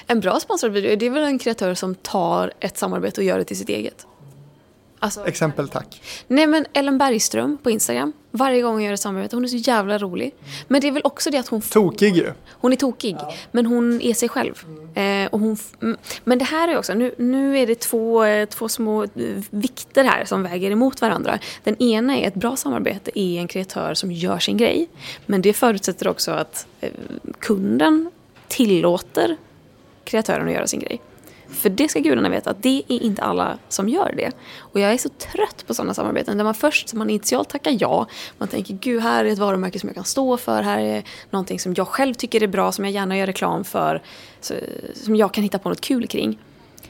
En 0.07 0.21
bra 0.21 0.41
sponsrad 0.41 0.73
video, 0.73 0.97
det 0.97 1.07
är 1.07 1.11
väl 1.11 1.25
en 1.25 1.39
kreatör 1.39 1.75
som 1.75 1.95
tar 1.95 2.53
ett 2.61 2.79
samarbete 2.79 3.21
och 3.21 3.25
gör 3.25 3.39
det 3.39 3.45
till 3.45 3.59
sitt 3.59 3.69
eget. 3.69 4.07
Alltså, 5.03 5.27
Exempel 5.27 5.69
tack. 5.69 6.03
nej 6.27 6.47
men 6.47 6.67
Ellen 6.73 6.99
Bergström 6.99 7.59
på 7.63 7.71
Instagram, 7.71 8.13
varje 8.31 8.63
gång 8.63 8.73
hon 8.73 8.83
gör 8.83 8.93
ett 8.93 9.01
samarbete, 9.01 9.37
hon 9.37 9.45
är 9.45 9.49
så 9.49 9.57
jävla 9.57 9.99
rolig. 9.99 10.35
Men 10.69 10.81
det 10.81 10.89
är 10.89 10.93
väl 10.93 11.03
också 11.05 11.31
det 11.31 11.39
att 11.39 11.49
hon 11.49 11.61
Tokig 11.61 12.17
ju. 12.17 12.33
hon 12.51 12.73
är 12.73 12.77
tokig, 12.77 13.17
men 13.53 13.67
hon 13.67 14.01
är 14.01 14.15
sig 14.15 14.29
själv. 14.29 14.65
Eh, 14.95 15.27
och 15.27 15.41
hon, 15.41 15.57
mm, 15.83 15.97
men 16.25 16.39
det 16.39 16.45
här 16.45 16.69
är 16.69 16.79
också, 16.79 16.95
nu, 16.95 17.15
nu 17.19 17.59
är 17.59 17.67
det 17.67 17.81
två, 17.81 18.25
eh, 18.25 18.47
två 18.49 18.69
små 18.69 19.03
eh, 19.03 19.09
vikter 19.51 20.05
här 20.05 20.25
som 20.25 20.43
väger 20.43 20.71
emot 20.71 21.01
varandra. 21.01 21.39
Den 21.65 21.83
ena 21.83 22.17
är 22.19 22.29
ett 22.29 22.35
bra 22.35 22.57
samarbete 22.57 23.21
är 23.21 23.41
en 23.41 23.49
kreatör 23.49 23.95
som 23.95 24.13
gör 24.13 24.39
sin 24.39 24.57
grej. 24.57 24.89
Men 25.27 25.43
det 25.43 25.53
förutsätter 25.53 26.09
också 26.09 26.31
att 26.31 26.67
eh, 26.81 26.91
kunden 27.39 28.11
tillåter 28.49 29.37
kreatören 30.05 30.49
att 30.49 30.55
göra 30.55 30.67
sin 30.67 30.81
grej. 30.81 31.01
För 31.61 31.71
det 31.71 31.89
ska 31.89 32.01
gudarna 32.01 32.29
veta 32.29 32.51
att 32.51 32.63
det 32.63 32.83
är 32.89 33.03
inte 33.03 33.23
alla 33.23 33.59
som 33.69 33.89
gör 33.89 34.15
det. 34.17 34.31
Och 34.59 34.81
jag 34.81 34.93
är 34.93 34.99
så 34.99 35.09
trött 35.09 35.65
på 35.67 35.75
sådana 35.75 35.95
samarbeten 35.95 36.37
där 36.37 36.45
man 36.45 36.55
först 36.55 36.95
man 36.95 37.11
initialt 37.11 37.49
tackar 37.49 37.77
ja. 37.79 38.07
Man 38.39 38.49
tänker 38.49 38.75
gud 38.75 39.03
här 39.03 39.25
är 39.25 39.29
ett 39.29 39.39
varumärke 39.39 39.79
som 39.79 39.89
jag 39.89 39.97
kan 39.97 40.05
stå 40.05 40.37
för. 40.37 40.63
Här 40.63 40.79
är 40.79 41.05
någonting 41.31 41.61
som 41.61 41.75
jag 41.77 41.89
själv 41.89 42.15
tycker 42.15 42.43
är 42.43 42.47
bra 42.47 42.73
som 42.73 42.85
jag 42.85 42.95
gärna 42.95 43.17
gör 43.17 43.27
reklam 43.27 43.65
för. 43.65 44.03
Så, 44.41 44.55
som 44.95 45.17
jag 45.17 45.35
kan 45.35 45.45
hitta 45.45 45.59
på 45.59 45.69
något 45.69 45.81
kul 45.81 46.07
kring. 46.07 46.39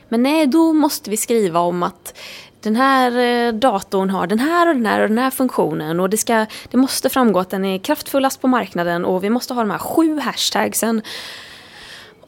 Men 0.08 0.22
nej, 0.22 0.46
då 0.46 0.72
måste 0.72 1.10
vi 1.10 1.16
skriva 1.16 1.60
om 1.60 1.82
att 1.82 2.18
den 2.60 2.76
här 2.76 3.18
eh, 3.18 3.52
datorn 3.52 4.10
har 4.10 4.26
den 4.26 4.38
här 4.38 4.68
och 4.68 4.74
den 4.74 4.86
här 4.86 5.00
och 5.00 5.08
den 5.08 5.18
här 5.18 5.30
funktionen 5.30 6.00
och 6.00 6.10
det, 6.10 6.16
ska, 6.16 6.46
det 6.70 6.76
måste 6.76 7.08
framgå 7.08 7.40
att 7.40 7.50
den 7.50 7.64
är 7.64 7.78
kraftfullast 7.78 8.40
på 8.40 8.48
marknaden 8.48 9.04
och 9.04 9.24
vi 9.24 9.30
måste 9.30 9.54
ha 9.54 9.62
de 9.62 9.70
här 9.70 9.78
sju 9.78 10.18
hashtagsen. 10.18 11.02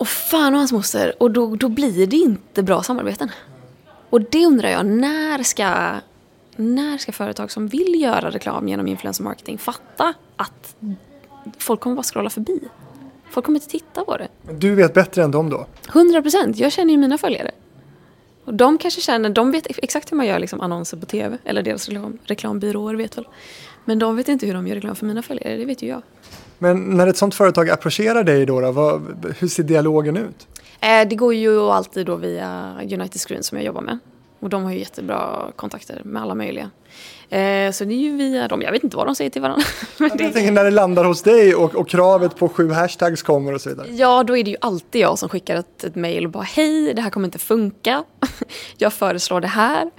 Och 0.03 0.09
fan 0.09 0.53
och 0.53 0.59
hans 0.59 0.73
moster. 0.73 1.15
Och 1.19 1.31
då, 1.31 1.57
då 1.57 1.69
blir 1.69 2.07
det 2.07 2.17
inte 2.17 2.63
bra 2.63 2.83
samarbeten. 2.83 3.31
Och 4.11 4.21
det 4.21 4.47
undrar 4.47 4.69
jag, 4.69 4.87
när 4.87 5.43
ska, 5.43 5.95
när 6.57 6.99
ska 6.99 7.13
företag 7.13 7.51
som 7.51 7.69
vill 7.69 8.01
göra 8.01 8.31
reklam 8.31 8.69
genom 8.69 8.87
influencer 8.87 9.25
marketing 9.25 9.59
fatta 9.59 10.15
att 10.37 10.77
folk 11.59 11.81
kommer 11.81 11.97
bara 11.97 12.03
scrolla 12.03 12.31
förbi? 12.31 12.61
Folk 13.31 13.47
kommer 13.47 13.57
inte 13.57 13.69
titta 13.69 14.05
på 14.05 14.17
det. 14.17 14.29
Du 14.53 14.75
vet 14.75 14.95
bättre 14.95 15.23
än 15.23 15.31
dem 15.31 15.51
då. 15.51 15.67
100 15.89 16.23
procent. 16.23 16.57
Jag 16.57 16.73
känner 16.73 16.93
ju 16.93 16.99
mina 16.99 17.19
följare. 17.19 17.51
Och 18.45 18.55
de 18.55 18.79
kanske 18.79 19.01
känner, 19.01 19.31
de 19.31 19.51
vet 19.51 19.67
exakt 19.79 20.13
hur 20.13 20.17
man 20.17 20.27
gör 20.27 20.39
liksom 20.39 20.61
annonser 20.61 20.97
på 20.97 21.07
tv. 21.07 21.39
Eller 21.45 21.63
deras 21.63 21.89
reklam, 21.89 22.19
reklambyråer 22.25 22.95
vet 22.95 23.19
väl. 23.19 23.29
Men 23.85 23.99
de 23.99 24.17
vet 24.17 24.29
inte 24.29 24.47
hur 24.47 24.55
de 24.55 24.67
gör 24.67 24.75
reklam 24.75 24.97
för 24.97 25.07
mina 25.07 25.23
följare, 25.23 25.57
det 25.57 25.65
vet 25.65 25.83
ju 25.83 25.89
jag. 25.89 26.03
Men 26.63 26.97
när 26.97 27.07
ett 27.07 27.17
sånt 27.17 27.35
företag 27.35 27.71
approcherar 27.71 28.25
dig 28.25 28.47
då, 28.47 28.61
då 28.61 28.73
vad, 28.73 29.25
hur 29.39 29.49
ser 29.49 29.63
dialogen 29.63 30.17
ut? 30.17 30.47
Eh, 30.81 31.09
det 31.09 31.17
går 31.17 31.35
ju 31.35 31.61
alltid 31.61 32.07
då 32.07 32.17
via 32.17 32.75
United 32.81 33.21
Screen 33.21 33.43
som 33.43 33.59
jag 33.59 33.65
jobbar 33.65 33.81
med. 33.83 33.99
Och 34.41 34.49
de 34.49 34.65
har 34.65 34.73
ju 34.73 34.79
jättebra 34.79 35.51
kontakter 35.57 36.01
med 36.05 36.23
alla 36.23 36.35
möjliga. 36.35 36.71
Eh, 37.29 37.71
så 37.73 37.85
det 37.85 37.95
är 37.95 37.99
ju 37.99 38.17
via 38.17 38.49
dem. 38.49 38.63
Jag 38.63 38.73
vet 38.73 38.85
inte 38.85 38.97
vad 38.97 39.07
de 39.07 39.15
säger 39.15 39.31
till 39.31 39.43
varandra. 39.43 39.65
Men 39.99 40.09
Jag 40.09 40.19
det, 40.19 40.31
tänker 40.31 40.53
när 40.53 40.65
det 40.65 40.71
landar 40.71 41.05
hos 41.05 41.23
dig 41.23 41.55
och, 41.55 41.75
och 41.75 41.89
kravet 41.89 42.37
på 42.37 42.49
sju 42.49 42.71
hashtags 42.71 43.23
kommer 43.23 43.55
och 43.55 43.61
så 43.61 43.69
vidare. 43.69 43.87
ja, 43.91 44.23
då 44.25 44.37
är 44.37 44.45
det 44.45 44.51
ju 44.51 44.57
alltid 44.61 45.01
jag 45.01 45.19
som 45.19 45.29
skickar 45.29 45.57
ett, 45.57 45.85
ett 45.85 45.95
mejl 45.95 46.25
och 46.25 46.31
bara 46.31 46.43
hej, 46.43 46.95
det 46.95 47.03
här 47.03 47.11
kommer 47.11 47.27
inte 47.27 47.39
funka. 47.39 48.05
jag 48.77 48.93
föreslår 48.93 49.41
det 49.41 49.49
här. 49.49 49.91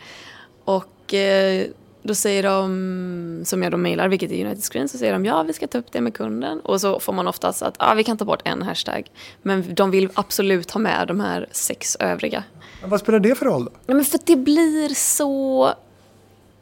Och 0.66 1.14
eh, 1.14 1.66
då 2.04 2.16
säger 2.16 2.44
de, 2.44 3.42
som 3.46 3.64
jag 3.64 3.72
då 3.72 3.78
mejlar, 3.78 4.08
vilket 4.08 4.32
är 4.32 4.46
United 4.46 4.64
Screen, 4.64 4.90
så 4.90 4.98
säger 4.98 5.14
de 5.14 5.26
ja, 5.26 5.44
vi 5.44 5.54
ska 5.54 5.68
ta 5.68 5.78
upp 5.78 5.92
det 5.92 6.02
med 6.02 6.14
kunden. 6.14 6.60
Och 6.60 6.82
så 6.82 7.00
får 7.00 7.14
man 7.14 7.28
oftast 7.28 7.62
att 7.62 7.76
ah, 7.80 7.94
vi 7.94 8.04
kan 8.04 8.18
ta 8.18 8.26
bort 8.26 8.42
en 8.46 8.62
hashtag. 8.62 9.12
Men 9.42 9.76
de 9.76 9.92
vill 9.92 10.10
absolut 10.14 10.72
ha 10.72 10.80
med 10.80 11.08
de 11.08 11.20
här 11.20 11.48
sex 11.52 11.98
övriga. 12.00 12.44
Men 12.82 12.90
vad 12.90 13.00
spelar 13.00 13.20
det 13.20 13.36
för 13.36 13.46
roll 13.46 13.66
då? 13.66 13.72
Ja, 13.86 13.94
men 13.94 14.06
för 14.06 14.18
att 14.18 14.26
det 14.26 14.36
blir 14.36 14.90
så... 14.96 15.68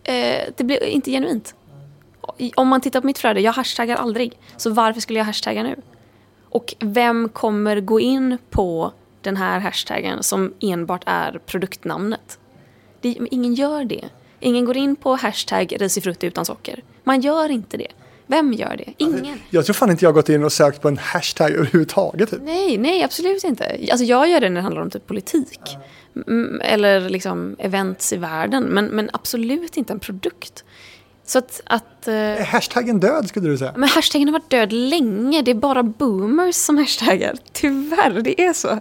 Eh, 0.03 0.43
det 0.57 0.63
blir 0.63 0.83
inte 0.83 1.11
genuint. 1.11 1.55
Om 2.55 2.67
man 2.67 2.81
tittar 2.81 3.01
på 3.01 3.07
mitt 3.07 3.17
flöde, 3.17 3.41
jag 3.41 3.53
hashtaggar 3.53 3.95
aldrig. 3.95 4.39
Så 4.57 4.69
varför 4.69 5.01
skulle 5.01 5.19
jag 5.19 5.25
hashtagga 5.25 5.63
nu? 5.63 5.75
Och 6.49 6.75
vem 6.79 7.29
kommer 7.29 7.81
gå 7.81 7.99
in 7.99 8.37
på 8.49 8.91
den 9.21 9.37
här 9.37 9.59
hashtaggen 9.59 10.23
som 10.23 10.53
enbart 10.59 11.03
är 11.05 11.39
produktnamnet? 11.45 12.39
Det, 13.01 13.17
ingen 13.31 13.53
gör 13.53 13.83
det. 13.83 14.09
Ingen 14.41 14.65
går 14.65 14.77
in 14.77 14.95
på 14.95 15.15
hashtag 15.15 15.75
risifrutti 15.79 16.27
utan 16.27 16.45
socker. 16.45 16.83
Man 17.03 17.21
gör 17.21 17.49
inte 17.49 17.77
det. 17.77 17.91
Vem 18.27 18.53
gör 18.53 18.77
det? 18.77 18.93
Ingen. 18.97 19.39
Jag 19.49 19.65
tror 19.65 19.73
fan 19.73 19.91
inte 19.91 20.05
jag 20.05 20.09
har 20.09 20.13
gått 20.13 20.29
in 20.29 20.43
och 20.43 20.51
sökt 20.51 20.81
på 20.81 20.87
en 20.87 20.97
hashtag 20.97 21.51
överhuvudtaget. 21.51 22.29
Typ. 22.29 22.39
Nej, 22.43 22.77
nej, 22.77 23.03
absolut 23.03 23.43
inte. 23.43 23.77
Alltså 23.91 24.05
jag 24.05 24.29
gör 24.29 24.39
det 24.39 24.49
när 24.49 24.55
det 24.55 24.61
handlar 24.61 24.81
om 24.81 24.89
typ 24.89 25.07
politik. 25.07 25.59
Mm, 26.27 26.61
eller 26.63 27.09
liksom 27.09 27.55
events 27.59 28.13
i 28.13 28.17
världen. 28.17 28.63
Men, 28.63 28.85
men 28.85 29.09
absolut 29.13 29.77
inte 29.77 29.93
en 29.93 29.99
produkt. 29.99 30.63
Så 31.25 31.37
att... 31.37 31.61
att 31.65 32.07
eh, 32.07 32.13
Är 32.13 32.43
hashtaggen 32.43 32.99
död 32.99 33.27
skulle 33.27 33.49
du 33.49 33.57
säga? 33.57 33.73
men 33.77 33.89
hashtaggen 33.89 34.27
har 34.27 34.33
varit 34.33 34.49
död 34.49 34.71
länge. 34.73 35.41
Det 35.41 35.51
är 35.51 35.55
bara 35.55 35.83
boomers 35.83 36.55
som 36.55 36.77
hashtaggar. 36.77 37.35
Tyvärr, 37.53 38.21
det 38.21 38.41
är 38.41 38.53
så. 38.53 38.79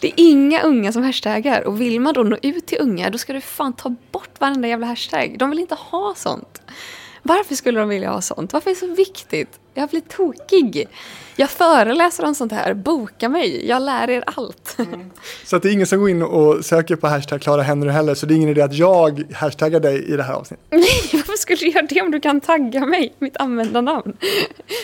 Det 0.00 0.08
är 0.08 0.14
inga 0.16 0.62
unga 0.62 0.92
som 0.92 1.02
hashtaggar. 1.02 1.66
Och 1.66 1.80
vill 1.80 2.00
man 2.00 2.14
då 2.14 2.22
nå 2.22 2.36
ut 2.42 2.66
till 2.66 2.78
unga, 2.80 3.10
då 3.10 3.18
ska 3.18 3.32
du 3.32 3.40
fan 3.40 3.72
ta 3.72 3.94
bort 4.12 4.40
varenda 4.40 4.68
jävla 4.68 4.86
hashtag. 4.86 5.36
De 5.38 5.50
vill 5.50 5.58
inte 5.58 5.74
ha 5.74 6.14
sånt. 6.16 6.62
Varför 7.22 7.54
skulle 7.54 7.80
de 7.80 7.88
vilja 7.88 8.10
ha 8.10 8.20
sånt? 8.20 8.52
Varför 8.52 8.70
är 8.70 8.74
det 8.74 8.80
så 8.80 8.94
viktigt? 8.94 9.58
Jag 9.74 9.88
blir 9.88 10.00
tokig. 10.00 10.88
Jag 11.40 11.50
föreläser 11.50 12.24
om 12.24 12.34
sånt 12.34 12.52
här. 12.52 12.74
Boka 12.74 13.28
mig. 13.28 13.66
Jag 13.66 13.82
lär 13.82 14.10
er 14.10 14.24
allt. 14.26 14.76
Så 15.44 15.56
att 15.56 15.62
det 15.62 15.68
är 15.68 15.72
ingen 15.72 15.86
som 15.86 15.98
går 15.98 16.10
in 16.10 16.22
och 16.22 16.64
söker 16.64 16.96
på 16.96 17.06
hashtag 17.06 17.40
Clara 17.40 17.62
Henry 17.62 17.90
heller. 17.90 18.14
Så 18.14 18.26
det 18.26 18.34
är 18.34 18.36
ingen 18.36 18.48
idé 18.48 18.62
att 18.62 18.74
jag 18.74 19.32
hashtaggar 19.32 19.80
dig 19.80 20.04
i 20.12 20.16
det 20.16 20.22
här 20.22 20.34
avsnittet. 20.34 20.66
Nej, 20.70 21.10
varför 21.12 21.32
skulle 21.32 21.56
du 21.56 21.68
göra 21.68 21.86
det 21.86 22.02
om 22.02 22.10
du 22.10 22.20
kan 22.20 22.40
tagga 22.40 22.86
mig? 22.86 23.14
Mitt 23.18 23.36
användarnamn. 23.36 24.16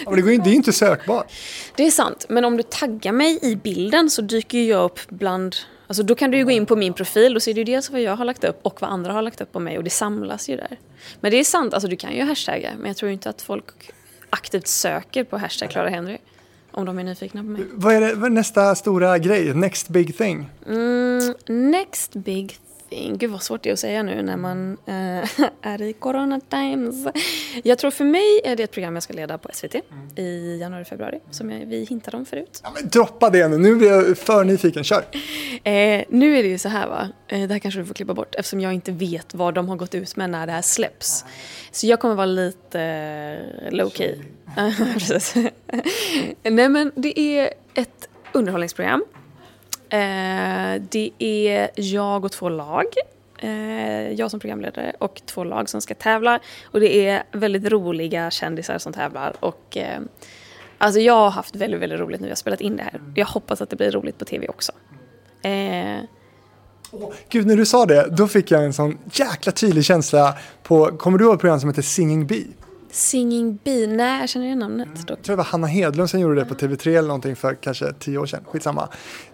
Ja, 0.04 0.10
men 0.10 0.16
det, 0.16 0.22
går 0.22 0.32
ju, 0.32 0.38
det 0.38 0.48
är 0.48 0.50
ju 0.50 0.56
inte 0.56 0.72
sökbart. 0.72 1.32
Det 1.76 1.86
är 1.86 1.90
sant, 1.90 2.26
men 2.28 2.44
om 2.44 2.56
du 2.56 2.62
taggar 2.62 3.12
mig 3.12 3.38
i 3.42 3.56
bilden 3.56 4.10
så 4.10 4.22
dyker 4.22 4.58
ju 4.58 4.64
jag 4.64 4.84
upp 4.84 5.00
bland... 5.08 5.56
Alltså 5.86 6.02
då 6.02 6.14
kan 6.14 6.30
du 6.30 6.36
ju 6.36 6.44
gå 6.44 6.50
in 6.50 6.66
på 6.66 6.76
min 6.76 6.92
profil 6.92 7.36
och 7.36 7.42
ser 7.42 7.54
du 7.54 7.64
dels 7.64 7.90
vad 7.90 8.00
jag 8.00 8.16
har 8.16 8.24
lagt 8.24 8.44
upp 8.44 8.60
och 8.62 8.82
vad 8.82 8.90
andra 8.90 9.12
har 9.12 9.22
lagt 9.22 9.40
upp 9.40 9.56
om 9.56 9.64
mig 9.64 9.78
och 9.78 9.84
det 9.84 9.90
samlas 9.90 10.48
ju 10.48 10.56
där. 10.56 10.78
Men 11.20 11.30
det 11.30 11.40
är 11.40 11.44
sant, 11.44 11.74
alltså 11.74 11.88
du 11.88 11.96
kan 11.96 12.12
ju 12.12 12.22
hashtagga 12.22 12.70
men 12.78 12.86
jag 12.86 12.96
tror 12.96 13.10
inte 13.10 13.30
att 13.30 13.42
folk 13.42 13.64
aktivt 14.30 14.66
söker 14.66 15.24
på 15.24 15.38
hashtag 15.38 15.70
Clara 15.70 15.88
Henry 15.88 16.18
om 16.74 16.86
de 16.86 16.98
är 16.98 17.04
nyfikna 17.04 17.40
på 17.42 17.48
mig. 17.48 17.64
Vad 17.72 17.94
är, 17.94 18.00
det, 18.00 18.14
vad 18.14 18.24
är 18.24 18.34
nästa 18.34 18.74
stora 18.74 19.18
grej? 19.18 19.54
Next 19.54 19.88
big 19.88 20.16
thing? 20.16 20.50
Mm, 20.66 21.34
next 21.46 22.12
big 22.14 22.58
thing. 22.94 23.18
Gud 23.18 23.30
vad 23.30 23.42
svårt 23.42 23.62
det 23.62 23.68
är 23.68 23.72
att 23.72 23.78
säga 23.78 24.02
nu 24.02 24.22
när 24.22 24.36
man 24.36 24.76
eh, 24.86 25.46
är 25.62 25.82
i 25.82 25.92
corona 25.92 26.40
times. 26.40 27.06
Jag 27.62 27.78
tror 27.78 27.90
för 27.90 28.04
mig 28.04 28.40
är 28.44 28.56
det 28.56 28.62
ett 28.62 28.70
program 28.72 28.94
jag 28.94 29.02
ska 29.02 29.12
leda 29.12 29.38
på 29.38 29.48
SVT 29.52 29.74
i 30.16 30.58
januari, 30.60 30.84
februari 30.84 31.18
som 31.30 31.50
jag, 31.50 31.66
vi 31.66 31.84
hintade 31.84 32.16
om 32.16 32.26
förut. 32.26 32.60
Ja, 32.62 32.72
men 32.74 32.88
droppa 32.88 33.30
det 33.30 33.48
nu, 33.48 33.58
nu 33.58 33.74
blir 33.76 33.88
jag 33.88 34.18
för 34.18 34.44
nyfiken. 34.44 34.84
Kör! 34.84 35.04
Eh, 35.64 36.04
nu 36.08 36.38
är 36.38 36.42
det 36.42 36.48
ju 36.48 36.58
så 36.58 36.68
här 36.68 36.88
va, 36.88 37.08
eh, 37.28 37.48
det 37.48 37.54
här 37.54 37.58
kanske 37.58 37.80
du 37.80 37.86
får 37.86 37.94
klippa 37.94 38.14
bort 38.14 38.34
eftersom 38.34 38.60
jag 38.60 38.72
inte 38.72 38.92
vet 38.92 39.34
vad 39.34 39.54
de 39.54 39.68
har 39.68 39.76
gått 39.76 39.94
ut 39.94 40.16
med 40.16 40.30
när 40.30 40.46
det 40.46 40.52
här 40.52 40.62
släpps. 40.62 41.24
Så 41.70 41.86
jag 41.86 42.00
kommer 42.00 42.14
vara 42.14 42.26
lite 42.26 42.80
eh, 42.80 43.72
low 43.72 43.90
key. 43.90 44.14
Nej 46.42 46.68
men 46.68 46.92
det 46.94 47.20
är 47.20 47.50
ett 47.74 48.08
underhållningsprogram. 48.32 49.04
Eh, 49.88 50.82
det 50.90 51.10
är 51.18 51.70
jag 51.76 52.24
och 52.24 52.32
två 52.32 52.48
lag. 52.48 52.86
Eh, 53.38 54.12
jag 54.12 54.30
som 54.30 54.40
programledare 54.40 54.92
och 54.98 55.22
två 55.26 55.44
lag 55.44 55.68
som 55.68 55.80
ska 55.80 55.94
tävla. 55.94 56.40
Och 56.64 56.80
det 56.80 57.06
är 57.06 57.22
väldigt 57.32 57.72
roliga 57.72 58.30
kändisar 58.30 58.78
som 58.78 58.92
tävlar. 58.92 59.34
Och, 59.40 59.76
eh, 59.76 60.00
alltså 60.78 61.00
jag 61.00 61.14
har 61.14 61.30
haft 61.30 61.56
väldigt, 61.56 61.80
väldigt 61.80 62.00
roligt 62.00 62.20
nu. 62.20 62.26
Jag 62.26 62.30
har 62.30 62.36
spelat 62.36 62.60
in 62.60 62.76
det 62.76 62.82
här. 62.82 63.00
Jag 63.14 63.26
hoppas 63.26 63.62
att 63.62 63.70
det 63.70 63.76
blir 63.76 63.90
roligt 63.90 64.18
på 64.18 64.24
tv 64.24 64.48
också. 64.48 64.72
Eh, 65.42 66.00
Gud, 67.28 67.46
när 67.46 67.56
du 67.56 67.66
sa 67.66 67.86
det, 67.86 68.08
då 68.10 68.28
fick 68.28 68.50
jag 68.50 68.64
en 68.64 68.72
sån 68.72 68.98
jäkla 69.12 69.52
tydlig 69.52 69.84
känsla 69.84 70.34
på, 70.62 70.86
kommer 70.86 71.18
du 71.18 71.24
ihåg 71.24 71.34
ett 71.34 71.40
program 71.40 71.60
som 71.60 71.68
heter 71.68 71.82
Singing 71.82 72.26
Bee? 72.26 72.46
Singing 72.94 73.58
Bee, 73.64 73.86
nej 73.86 74.20
jag 74.20 74.28
känner 74.28 74.46
igen 74.46 74.58
namnet 74.58 75.06
dock. 75.06 75.18
Jag 75.18 75.24
tror 75.24 75.32
det 75.32 75.36
var 75.36 75.44
Hanna 75.44 75.66
Hedlund 75.66 76.10
som 76.10 76.20
gjorde 76.20 76.34
det 76.34 76.44
på 76.44 76.54
TV3 76.54 76.88
eller 76.88 77.08
någonting 77.08 77.36
för 77.36 77.54
kanske 77.54 77.92
tio 77.92 78.18
år 78.18 78.26
sedan, 78.26 78.44
skitsamma. 78.46 78.88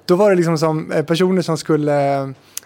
Då 0.04 0.16
var 0.16 0.30
det 0.30 0.36
liksom 0.36 0.58
som 0.58 0.92
eh, 0.92 1.04
personer 1.04 1.42
som 1.42 1.58
skulle 1.58 2.18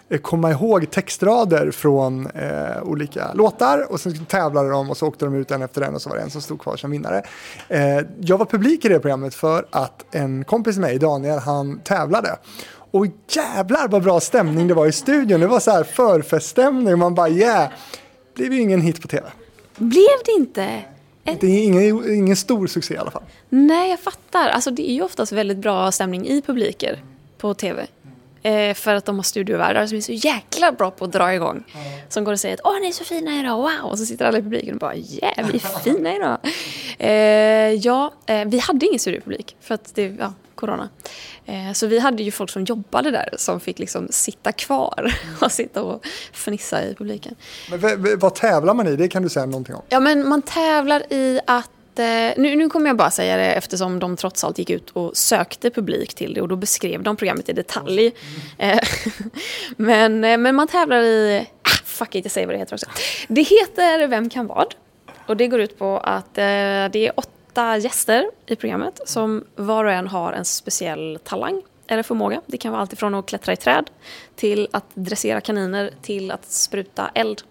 eh, 0.09 0.19
komma 0.21 0.51
ihåg 0.51 0.91
textrader 0.91 1.71
från 1.71 2.27
eh, 2.27 2.83
olika 2.83 3.33
låtar 3.33 3.91
och 3.91 3.99
sen 3.99 4.25
tävlade 4.25 4.69
de 4.69 4.89
och 4.89 4.97
så 4.97 5.07
åkte 5.07 5.25
de 5.25 5.35
ut 5.35 5.51
en 5.51 5.61
efter 5.61 5.81
en 5.81 5.95
och 5.95 6.01
så 6.01 6.09
var 6.09 6.17
det 6.17 6.23
en 6.23 6.29
som 6.29 6.41
stod 6.41 6.61
kvar 6.61 6.75
som 6.75 6.91
vinnare. 6.91 7.23
Eh, 7.67 7.99
jag 8.19 8.37
var 8.37 8.45
publik 8.45 8.85
i 8.85 8.89
det 8.89 8.99
programmet 8.99 9.35
för 9.35 9.65
att 9.71 10.15
en 10.15 10.43
kompis 10.43 10.77
med 10.77 10.89
mig, 10.89 10.99
Daniel, 10.99 11.39
han 11.39 11.79
tävlade. 11.79 12.37
Och 12.91 13.05
jävlar 13.29 13.87
vad 13.87 14.03
bra 14.03 14.19
stämning 14.19 14.67
det 14.67 14.73
var 14.73 14.85
i 14.85 14.91
studion. 14.91 15.39
Det 15.39 15.47
var 15.47 15.59
så 15.59 15.71
här 15.71 15.83
förfeststämning. 15.83 16.99
Man 16.99 17.15
bara 17.15 17.29
yeah. 17.29 17.69
Det 18.35 18.43
blev 18.43 18.53
ju 18.53 18.61
ingen 18.61 18.81
hit 18.81 19.01
på 19.01 19.07
tv. 19.07 19.31
Blev 19.75 20.17
det 20.25 20.31
inte? 20.31 20.81
Det 21.23 21.47
är 21.47 21.63
ingen, 21.63 22.13
ingen 22.13 22.35
stor 22.35 22.67
succé 22.67 22.93
i 22.93 22.97
alla 22.97 23.11
fall. 23.11 23.23
nej 23.49 23.89
jag 23.89 23.99
fattar. 23.99 24.49
Alltså 24.49 24.71
det 24.71 24.89
är 24.89 24.93
ju 24.93 25.01
oftast 25.01 25.31
väldigt 25.31 25.57
bra 25.57 25.91
stämning 25.91 26.27
i 26.27 26.41
publiker. 26.41 27.03
på 27.37 27.53
tv. 27.53 27.87
Eh, 28.43 28.73
för 28.73 28.95
att 28.95 29.05
de 29.05 29.15
har 29.15 29.23
studiovärdar 29.23 29.87
som 29.87 29.97
är 29.97 30.01
så 30.01 30.11
jäkla 30.11 30.71
bra 30.71 30.91
på 30.91 31.05
att 31.05 31.11
dra 31.11 31.33
igång. 31.33 31.63
Som 32.09 32.23
går 32.23 32.31
och 32.31 32.39
säger 32.39 32.55
att 32.55 32.61
åh 32.63 32.79
ni 32.81 32.87
är 32.87 32.91
så 32.91 33.03
fina 33.03 33.39
idag, 33.39 33.57
wow! 33.57 33.89
Och 33.91 33.99
så 33.99 34.05
sitter 34.05 34.25
alla 34.25 34.37
i 34.37 34.41
publiken 34.41 34.73
och 34.73 34.79
bara 34.79 34.95
yeah, 34.95 35.47
vi 35.51 35.55
är 35.55 35.79
fina 35.79 36.15
idag. 36.15 36.37
Eh, 36.97 37.73
ja, 37.73 38.13
eh, 38.25 38.45
vi 38.45 38.59
hade 38.59 38.85
ingen 38.85 38.99
studiopublik 38.99 39.55
för 39.61 39.75
att 39.75 39.95
det, 39.95 40.15
ja, 40.19 40.33
corona. 40.55 40.89
Eh, 41.45 41.73
så 41.73 41.87
vi 41.87 41.99
hade 41.99 42.23
ju 42.23 42.31
folk 42.31 42.49
som 42.49 42.63
jobbade 42.63 43.11
där 43.11 43.29
som 43.37 43.59
fick 43.59 43.79
liksom 43.79 44.07
sitta 44.09 44.51
kvar 44.51 45.13
och 45.41 45.51
sitta 45.51 45.83
och 45.83 46.05
fnissa 46.33 46.83
i 46.83 46.95
publiken. 46.95 47.35
Men 47.69 48.19
vad 48.19 48.35
tävlar 48.35 48.73
man 48.73 48.87
i? 48.87 48.95
Det 48.95 49.07
kan 49.07 49.23
du 49.23 49.29
säga 49.29 49.45
någonting 49.45 49.75
om. 49.75 49.81
Ja, 49.89 49.99
men 49.99 50.27
man 50.27 50.41
tävlar 50.41 51.13
i 51.13 51.39
att... 51.47 51.69
Eh, 51.99 52.05
nu, 52.37 52.55
nu 52.55 52.69
kommer 52.69 52.89
jag 52.89 52.97
bara 52.97 53.11
säga 53.11 53.37
det 53.37 53.53
eftersom 53.53 53.99
de 53.99 54.17
trots 54.17 54.43
allt 54.43 54.57
gick 54.57 54.69
ut 54.69 54.89
och 54.89 55.17
sökte 55.17 55.69
publik 55.69 56.13
till 56.13 56.33
det 56.33 56.41
och 56.41 56.47
då 56.47 56.55
beskrev 56.55 57.03
de 57.03 57.15
programmet 57.15 57.49
i 57.49 57.53
detalj. 57.53 58.11
Eh, 58.57 58.79
men, 59.77 60.19
men 60.19 60.55
man 60.55 60.67
tävlar 60.67 61.01
i... 61.01 61.47
Ah, 61.61 61.69
fuck 61.83 62.15
it, 62.15 62.25
jag 62.25 62.31
säger 62.31 62.47
vad 62.47 62.55
det 62.55 62.59
heter 62.59 62.75
också. 62.75 62.85
Det 63.27 63.41
heter 63.41 64.07
Vem 64.07 64.29
kan 64.29 64.47
vad? 64.47 64.75
Och 65.27 65.37
det 65.37 65.47
går 65.47 65.59
ut 65.59 65.79
på 65.79 65.97
att 65.97 66.33
det 66.33 66.43
är 66.93 67.11
åtta 67.15 67.34
gäster 67.79 68.31
i 68.45 68.55
programmet 68.55 69.01
som 69.05 69.43
var 69.55 69.85
och 69.85 69.91
en 69.91 70.07
har 70.07 70.33
en 70.33 70.45
speciell 70.45 71.19
talang 71.23 71.61
eller 71.87 72.03
förmåga. 72.03 72.41
Det 72.45 72.57
kan 72.57 72.71
vara 72.71 72.81
allt 72.81 72.93
ifrån 72.93 73.15
att 73.15 73.25
klättra 73.25 73.53
i 73.53 73.55
träd 73.55 73.89
till 74.35 74.67
att 74.71 74.85
dressera 74.93 75.41
kaniner 75.41 75.91
till 76.01 76.31
att 76.31 76.45
spruta 76.45 77.11
eld. 77.13 77.41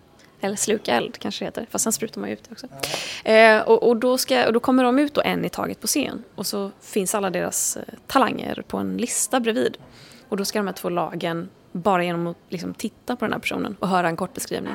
Eller 0.41 0.57
sluka 0.57 0.95
eld 0.95 1.19
kanske 1.19 1.45
det 1.45 1.47
heter, 1.47 1.67
fast 1.71 1.83
sen 1.83 1.93
sprutar 1.93 2.21
man 2.21 2.31
ju 2.31 2.35
ut 2.35 2.45
det 2.49 2.53
också. 2.53 2.67
Eh, 3.29 3.63
och, 3.63 3.89
och, 3.89 3.97
då 3.97 4.19
ska, 4.19 4.47
och 4.47 4.53
då 4.53 4.61
kommer 4.61 4.85
de 4.85 4.99
ut 4.99 5.15
då 5.15 5.21
en 5.21 5.45
i 5.45 5.49
taget 5.49 5.81
på 5.81 5.87
scen 5.87 6.25
och 6.35 6.47
så 6.47 6.71
finns 6.81 7.15
alla 7.15 7.31
deras 7.31 7.77
eh, 7.77 7.83
talanger 8.07 8.63
på 8.69 8.79
en 8.79 8.97
lista 8.97 9.41
bredvid. 9.41 9.77
Och 10.29 10.37
då 10.37 10.45
ska 10.45 10.59
de 10.59 10.67
här 10.67 10.75
två 10.75 10.89
lagen, 10.89 11.49
bara 11.73 12.05
genom 12.05 12.27
att 12.27 12.37
liksom 12.49 12.75
titta 12.75 13.17
på 13.17 13.25
den 13.25 13.33
här 13.33 13.41
personen 13.41 13.77
och 13.81 13.89
höra 13.89 14.09
en 14.09 14.17
kort 14.17 14.35
beskrivning, 14.35 14.75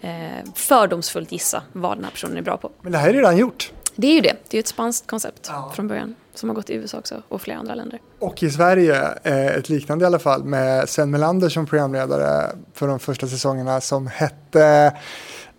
eh, 0.00 0.44
fördomsfullt 0.54 1.32
gissa 1.32 1.62
vad 1.72 1.96
den 1.96 2.04
här 2.04 2.10
personen 2.10 2.36
är 2.36 2.42
bra 2.42 2.56
på. 2.56 2.70
Men 2.80 2.92
det 2.92 2.98
här 2.98 3.08
är 3.08 3.12
redan 3.12 3.36
gjort. 3.36 3.72
Det 3.96 4.06
är 4.06 4.14
ju 4.14 4.20
det, 4.20 4.36
det 4.48 4.56
är 4.56 4.60
ett 4.60 4.68
spanskt 4.68 5.06
koncept 5.06 5.50
från 5.74 5.88
början 5.88 6.14
som 6.34 6.48
har 6.48 6.56
gått 6.56 6.70
i 6.70 6.74
USA 6.74 6.98
också 6.98 7.22
och 7.28 7.42
flera 7.42 7.58
andra 7.58 7.74
länder. 7.74 8.00
Och 8.18 8.42
i 8.42 8.50
Sverige 8.50 9.18
eh, 9.22 9.46
ett 9.46 9.68
liknande 9.68 10.02
i 10.04 10.06
alla 10.06 10.18
fall 10.18 10.44
med 10.44 10.88
Sven 10.88 11.10
Melander 11.10 11.48
som 11.48 11.66
programledare 11.66 12.56
för 12.74 12.88
de 12.88 12.98
första 12.98 13.26
säsongerna 13.26 13.80
som 13.80 14.06
hette 14.06 14.96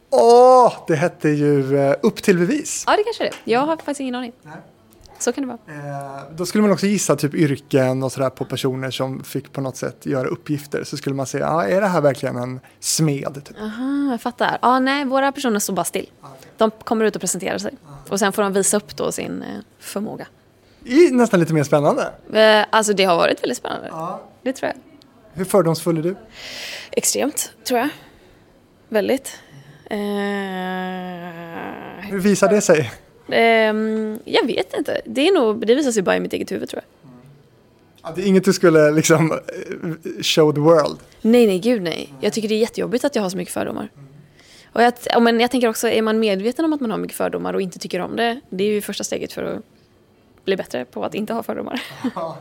Åh, 0.10 0.74
det 0.88 0.96
hette 0.96 1.30
ju 1.30 1.78
eh, 1.78 1.96
Upp 2.02 2.24
till 2.24 2.38
bevis. 2.38 2.84
Ja, 2.88 2.98
det 2.98 3.04
kanske 3.04 3.24
är 3.24 3.30
det. 3.30 3.52
Jag 3.52 3.60
har 3.60 3.78
faktiskt 3.78 4.00
ingen 4.00 4.16
aning. 4.16 4.32
Så 5.20 5.34
kan 5.34 5.48
det 5.48 5.48
vara. 5.48 5.78
Eh, 5.78 6.22
då 6.36 6.46
skulle 6.46 6.62
man 6.62 6.72
också 6.72 6.86
gissa 6.86 7.16
typ 7.16 7.34
yrken 7.34 8.04
och 8.04 8.12
sådär 8.12 8.30
på 8.30 8.46
personer 8.46 8.92
som 8.92 9.24
fick 9.24 9.52
på 9.54 9.62
något 9.62 9.78
sätt 9.78 10.06
göra 10.06 10.28
uppgifter. 10.28 10.84
Så 10.84 10.98
skulle 10.98 11.16
man 11.16 11.26
säga, 11.26 11.50
ah, 11.50 11.64
är 11.64 11.82
det 11.82 11.88
här 11.88 12.02
verkligen 12.02 12.36
en 12.36 12.60
smed? 12.80 13.42
Typ? 13.46 13.58
Aha, 13.62 14.12
jag 14.12 14.22
fattar. 14.22 14.58
Ja, 14.62 14.80
nej, 14.80 15.06
våra 15.06 15.32
personer 15.32 15.60
står 15.60 15.74
bara 15.74 15.84
still. 15.84 16.10
De 16.58 16.72
kommer 16.72 17.06
ut 17.06 17.16
och 17.16 17.22
presenterar 17.22 17.58
sig. 17.58 17.74
Och 18.14 18.20
sen 18.20 18.34
får 18.34 18.42
de 18.44 18.54
visa 18.54 18.78
upp 18.78 18.96
då 18.96 19.12
sin 19.12 19.42
eh, 19.42 19.48
förmåga. 19.80 20.28
I, 20.86 21.12
nästan 21.12 21.40
lite 21.40 21.54
mer 21.54 21.64
spännande. 21.64 22.02
Eh, 22.34 22.66
alltså 22.70 22.94
det 22.94 23.04
har 23.04 23.16
varit 23.16 23.44
väldigt 23.44 23.58
spännande. 23.58 23.92
Det 24.42 24.54
tror 24.54 24.72
jag. 24.72 24.76
Hur 25.34 25.46
fördomsfull 25.46 25.98
är 25.98 26.02
du? 26.02 26.16
Extremt, 26.92 27.52
tror 27.64 27.80
jag. 27.80 27.90
Väldigt. 28.90 29.40
Eh, 29.86 29.98
Hur 32.10 32.20
visar 32.20 32.50
det 32.50 32.62
sig? 32.62 32.92
ehm, 33.30 34.20
jag 34.26 34.48
vet 34.48 34.74
inte. 34.78 35.02
Det, 35.06 35.28
är 35.28 35.34
nog, 35.34 35.68
det 35.68 35.76
visar 35.76 35.92
sig 35.92 36.04
bara 36.04 36.18
i 36.18 36.20
mitt 36.20 36.34
eget 36.34 36.52
huvud 36.52 36.70
tror 36.70 36.82
jag. 36.84 37.12
Ja, 38.04 38.14
det 38.16 38.22
är 38.22 38.26
inget 38.26 38.46
du 38.46 38.54
skulle 38.54 38.92
liksom 38.92 39.32
eh, 39.32 39.38
show 40.22 40.54
the 40.54 40.60
world. 40.60 40.98
Nej, 41.22 41.48
nej, 41.48 41.60
gud 41.60 41.82
nej. 41.82 42.14
Jag 42.22 42.34
tycker 42.34 42.50
det 42.50 42.56
är 42.56 42.60
jättejobbigt 42.60 43.06
att 43.06 43.16
jag 43.16 43.24
har 43.24 43.30
så 43.30 43.38
mycket 43.38 43.54
fördomar. 43.54 43.90
Och 44.74 44.82
jag, 44.82 44.94
ja, 45.06 45.20
men 45.20 45.40
jag 45.40 45.52
tänker 45.52 45.70
också, 45.70 45.88
är 45.88 46.02
man 46.02 46.20
medveten 46.20 46.66
om 46.66 46.74
att 46.74 46.82
man 46.82 46.92
har 46.92 46.98
mycket 46.98 47.18
fördomar 47.18 47.54
och 47.54 47.62
inte 47.62 47.80
tycker 47.80 48.00
om 48.00 48.16
det, 48.16 48.40
det 48.50 48.64
är 48.64 48.68
ju 48.68 48.82
första 48.82 49.04
steget 49.04 49.34
för 49.34 49.44
att 49.44 49.64
bli 50.46 50.56
bättre 50.56 50.86
på 50.86 51.06
att 51.06 51.16
inte 51.16 51.34
ha 51.34 51.44
fördomar. 51.44 51.82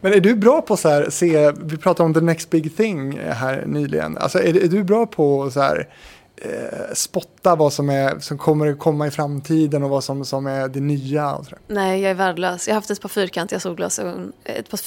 Men 0.00 0.12
är 0.12 0.20
du 0.20 0.34
bra 0.34 0.62
på 0.62 0.76
så 0.76 0.88
här, 0.88 1.10
se, 1.10 1.52
vi 1.52 1.76
pratade 1.76 2.06
om 2.06 2.14
the 2.14 2.20
next 2.20 2.50
big 2.50 2.76
thing 2.76 3.18
här 3.18 3.64
nyligen. 3.66 4.18
Alltså 4.18 4.38
är, 4.38 4.64
är 4.64 4.68
du 4.68 4.84
bra 4.84 5.06
på 5.06 5.50
så 5.50 5.60
här, 5.60 5.88
eh, 6.36 6.94
spotta 6.94 7.56
vad 7.56 7.72
som, 7.72 7.90
är, 7.90 8.18
som 8.18 8.38
kommer 8.38 8.74
komma 8.74 9.06
i 9.06 9.10
framtiden 9.10 9.82
och 9.82 9.90
vad 9.90 10.04
som, 10.04 10.24
som 10.24 10.46
är 10.46 10.68
det 10.68 10.80
nya? 10.80 11.38
Nej, 11.66 12.00
jag 12.00 12.10
är 12.10 12.14
värdelös. 12.14 12.68
Jag 12.68 12.74
har 12.74 12.76
haft 12.76 12.90
ett 12.90 13.00
par 13.00 13.08
fyrkantiga 13.08 13.60
solglasögon, 13.60 14.32
ett 14.44 14.70
par, 14.70 14.80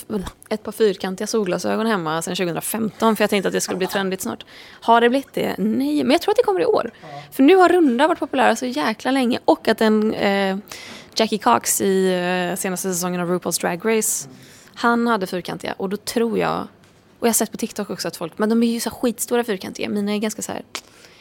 ett 0.50 0.64
par 0.64 0.72
fyrkantiga 0.72 1.28
solglasögon 1.28 1.86
hemma 1.86 2.22
sedan 2.22 2.36
2015 2.36 3.16
för 3.16 3.24
jag 3.24 3.30
tänkte 3.30 3.48
att 3.48 3.54
det 3.54 3.62
skulle 3.62 3.78
bli 3.78 3.88
trendigt 3.88 4.22
snart. 4.22 4.46
Har 4.82 5.02
det 5.02 5.10
blivit 5.10 5.34
det? 5.34 5.56
Nej, 5.58 6.04
men 6.04 6.12
jag 6.12 6.22
tror 6.22 6.32
att 6.32 6.38
det 6.38 6.44
kommer 6.44 6.62
i 6.62 6.66
år. 6.66 6.92
För 7.32 7.44
nu 7.44 7.56
har 7.56 7.70
runda 7.70 8.08
varit 8.08 8.20
populära 8.20 8.56
så 8.56 8.66
jäkla 8.66 9.12
länge 9.12 9.40
och 9.46 9.68
att 9.68 9.82
en 9.82 10.14
eh, 10.14 10.58
Jackie 11.16 11.40
Cox 11.40 11.82
i 11.82 12.14
eh, 12.52 12.56
senaste 12.58 12.94
säsongen 12.94 13.22
av 13.22 13.30
RuPaul's 13.30 13.62
Drag 13.62 13.98
Race, 13.98 14.30
han 14.74 15.08
hade 15.08 15.28
fyrkantiga 15.28 15.74
och 15.78 15.90
då 15.90 15.98
tror 15.98 16.40
jag, 16.40 16.68
och 17.20 17.28
jag 17.28 17.30
har 17.30 17.34
sett 17.34 17.52
på 17.52 17.58
TikTok 17.58 17.90
också 17.90 18.08
att 18.08 18.18
folk, 18.18 18.38
men 18.38 18.50
de 18.50 18.64
är 18.64 18.68
ju 18.68 18.80
så 18.80 18.90
skitstora 18.90 19.44
fyrkantiga, 19.44 19.90
mina 19.90 20.14
är 20.14 20.18
ganska 20.18 20.42
så 20.42 20.52
här 20.52 20.62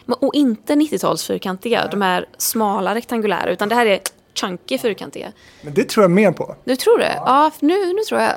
och 0.06 0.34
inte 0.34 0.74
90-tals 0.74 1.24
fyrkantiga, 1.26 1.88
de 1.90 2.02
är 2.02 2.26
smala 2.38 2.94
rektangulära, 2.94 3.50
utan 3.50 3.68
det 3.68 3.74
här 3.74 3.86
är 3.86 4.00
chunky 4.34 4.78
fyrkantiga. 4.78 5.32
Men 5.62 5.74
det 5.74 5.88
tror 5.88 6.04
jag 6.04 6.10
mer 6.10 6.32
på. 6.32 6.56
Du 6.64 6.76
tror 6.76 6.98
det? 6.98 7.12
Ja, 7.16 7.50
nu, 7.60 7.92
nu 7.92 8.02
tror 8.08 8.20
jag. 8.20 8.32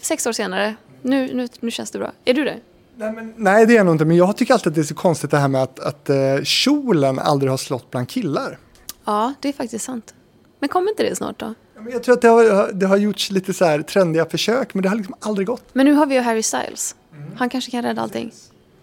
Sex 0.00 0.26
år 0.26 0.32
senare. 0.32 0.74
Nu, 1.02 1.34
nu, 1.34 1.48
nu 1.60 1.70
känns 1.70 1.90
det 1.90 1.98
bra. 1.98 2.12
Är 2.24 2.34
du 2.34 2.44
det? 2.44 2.56
Nej, 2.96 3.12
men, 3.12 3.34
nej, 3.36 3.66
det 3.66 3.72
är 3.72 3.76
jag 3.76 3.86
nog 3.86 3.94
inte. 3.94 4.04
Men 4.04 4.16
jag 4.16 4.36
tycker 4.36 4.54
alltid 4.54 4.68
att 4.70 4.74
det 4.74 4.80
är 4.80 4.84
så 4.84 4.94
konstigt 4.94 5.30
det 5.30 5.38
här 5.38 5.48
med 5.48 5.62
att, 5.62 5.80
att 5.80 6.10
eh, 6.10 6.16
kjolen 6.44 7.18
aldrig 7.18 7.50
har 7.50 7.56
slått 7.56 7.90
bland 7.90 8.08
killar. 8.08 8.58
Ja, 9.04 9.32
det 9.40 9.48
är 9.48 9.52
faktiskt 9.52 9.84
sant. 9.84 10.14
Men 10.58 10.68
kommer 10.68 10.90
inte 10.90 11.02
det 11.02 11.16
snart 11.16 11.38
då? 11.40 11.54
Ja, 11.74 11.80
men 11.80 11.92
Jag 11.92 12.02
tror 12.02 12.14
att 12.14 12.22
det 12.22 12.28
har, 12.28 12.72
det 12.72 12.86
har 12.86 12.96
gjorts 12.96 13.30
lite 13.30 13.54
så 13.54 13.64
här 13.64 13.82
trendiga 13.82 14.24
försök, 14.26 14.74
men 14.74 14.82
det 14.82 14.88
har 14.88 14.96
liksom 14.96 15.14
aldrig 15.20 15.46
gått. 15.46 15.64
Men 15.72 15.86
nu 15.86 15.92
har 15.92 16.06
vi 16.06 16.14
ju 16.14 16.20
Harry 16.20 16.42
Styles. 16.42 16.94
Han 17.36 17.48
kanske 17.48 17.70
kan 17.70 17.82
rädda 17.82 18.02
allting. 18.02 18.32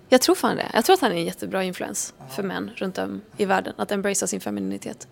Jag 0.09 0.21
tror 0.21 0.35
fan 0.35 0.55
det. 0.55 0.71
Jag 0.73 0.85
tror 0.85 0.93
att 0.93 1.01
han 1.01 1.11
är 1.11 1.15
en 1.15 1.25
jättebra 1.25 1.63
influens 1.63 2.13
för 2.35 2.43
män 2.43 2.71
runt 2.75 2.97
om 2.97 3.21
i 3.37 3.45
världen. 3.45 3.73
Att 3.77 3.91
embracea 3.91 4.27
sin 4.27 4.41
femininitet. 4.41 5.07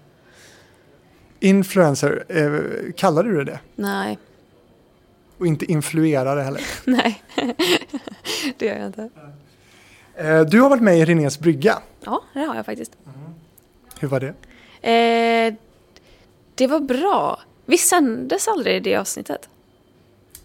Influencer, 1.40 2.24
eh, 2.30 2.92
kallar 2.94 3.24
du 3.24 3.36
det 3.38 3.44
det? 3.44 3.60
Nej, 3.76 4.18
Och 5.38 5.48
inte 5.48 5.66
influerare 5.66 6.42
heller. 6.42 6.62
nej. 6.86 7.24
det 8.58 8.66
gör 8.66 8.78
jag 8.78 8.86
inte. 8.86 9.10
Eh, 10.16 10.42
du 10.42 10.62
har 10.62 10.70
varit 10.70 10.84
med 10.84 10.98
i 11.00 11.06
Renés 11.06 11.40
brygga. 11.40 11.80
Ja, 12.06 12.22
det 12.34 12.40
har 12.40 12.56
jag 12.56 12.66
faktiskt. 12.66 12.92
Hur 14.00 14.08
var 14.08 14.20
det? 14.20 14.34
Eh, 14.92 15.54
det 16.56 16.68
var 16.68 16.80
bra. 16.80 17.40
Vi 17.66 17.78
sändes 17.78 18.48
aldrig 18.48 18.84
det 18.84 18.96
avsnittet. 18.96 19.50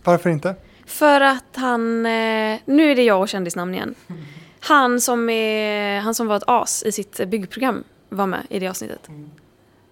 Varför 0.04 0.30
inte? 0.30 0.54
För 0.86 1.20
att 1.20 1.44
han, 1.56 2.06
eh, 2.06 2.58
nu 2.64 2.90
är 2.90 2.96
det 2.96 3.02
jag 3.02 3.20
och 3.20 3.28
kändisnamn 3.28 3.74
igen. 3.74 3.94
Han 4.61 5.01
som, 5.01 5.29
är, 5.31 6.01
han 6.01 6.14
som 6.14 6.27
var 6.27 6.37
ett 6.37 6.42
as 6.46 6.83
i 6.83 6.92
sitt 6.92 7.29
byggprogram 7.29 7.85
var 8.09 8.27
med 8.27 8.46
i 8.49 8.59
det 8.59 8.68
avsnittet. 8.68 9.09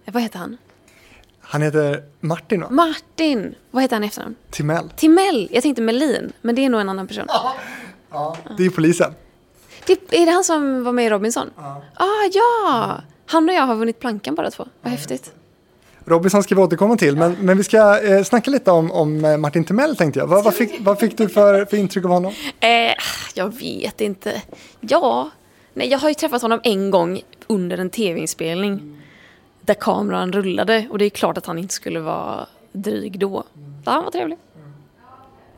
Eh, 0.05 0.13
Vad 0.13 0.23
heter 0.23 0.39
han? 0.39 0.57
Han 1.41 1.61
heter 1.61 2.03
Martin 2.19 2.61
va? 2.61 2.67
Martin! 2.69 3.55
Vad 3.71 3.83
heter 3.83 3.95
han 3.95 4.03
i 4.03 4.07
efternamn? 4.07 4.35
Timell. 4.49 4.89
Timell! 4.95 5.47
Jag 5.51 5.63
tänkte 5.63 5.81
Melin, 5.81 6.31
men 6.41 6.55
det 6.55 6.65
är 6.65 6.69
nog 6.69 6.81
en 6.81 6.89
annan 6.89 7.07
person. 7.07 7.27
Det 8.57 8.65
är 8.65 8.69
polisen. 8.69 9.13
Det, 9.87 10.13
är 10.21 10.25
det 10.25 10.31
han 10.31 10.43
som 10.43 10.83
var 10.83 10.91
med 10.91 11.05
i 11.05 11.09
Robinson? 11.09 11.49
Ja. 11.57 11.81
Ah, 11.93 12.29
ja! 12.33 13.01
Han 13.25 13.49
och 13.49 13.55
jag 13.55 13.63
har 13.63 13.75
vunnit 13.75 13.99
plankan 13.99 14.35
båda 14.35 14.51
två. 14.51 14.67
Vad 14.81 14.91
häftigt. 14.91 15.33
Robinson 16.05 16.43
ska 16.43 16.55
vi 16.55 16.61
återkomma 16.61 16.97
till, 16.97 17.15
men, 17.15 17.35
men 17.39 17.57
vi 17.57 17.63
ska 17.63 18.01
eh, 18.01 18.23
snacka 18.23 18.51
lite 18.51 18.71
om, 18.71 18.91
om 18.91 19.25
eh, 19.25 19.37
Martin 19.37 19.63
Timell 19.63 19.95
tänkte 19.95 20.19
jag. 20.19 20.27
Vad, 20.27 20.43
vad, 20.43 20.53
fick, 20.53 20.71
vad 20.79 20.99
fick 20.99 21.17
du 21.17 21.29
för, 21.29 21.65
för 21.65 21.77
intryck 21.77 22.05
av 22.05 22.11
honom? 22.11 22.33
Eh, 22.59 22.93
jag 23.33 23.59
vet 23.59 24.01
inte. 24.01 24.41
Ja, 24.79 25.29
nej, 25.73 25.87
jag 25.87 25.99
har 25.99 26.09
ju 26.09 26.15
träffat 26.15 26.41
honom 26.41 26.59
en 26.63 26.91
gång 26.91 27.21
under 27.47 27.77
en 27.77 27.89
tv-inspelning. 27.89 29.01
Där 29.61 29.73
kameran 29.73 30.33
rullade 30.33 30.87
och 30.91 30.97
det 30.97 31.05
är 31.05 31.09
klart 31.09 31.37
att 31.37 31.45
han 31.45 31.57
inte 31.57 31.73
skulle 31.73 31.99
vara 31.99 32.47
dryg 32.71 33.19
då. 33.19 33.43
Ja, 33.85 33.91
han 33.91 34.03
var 34.03 34.11
trevlig. 34.11 34.37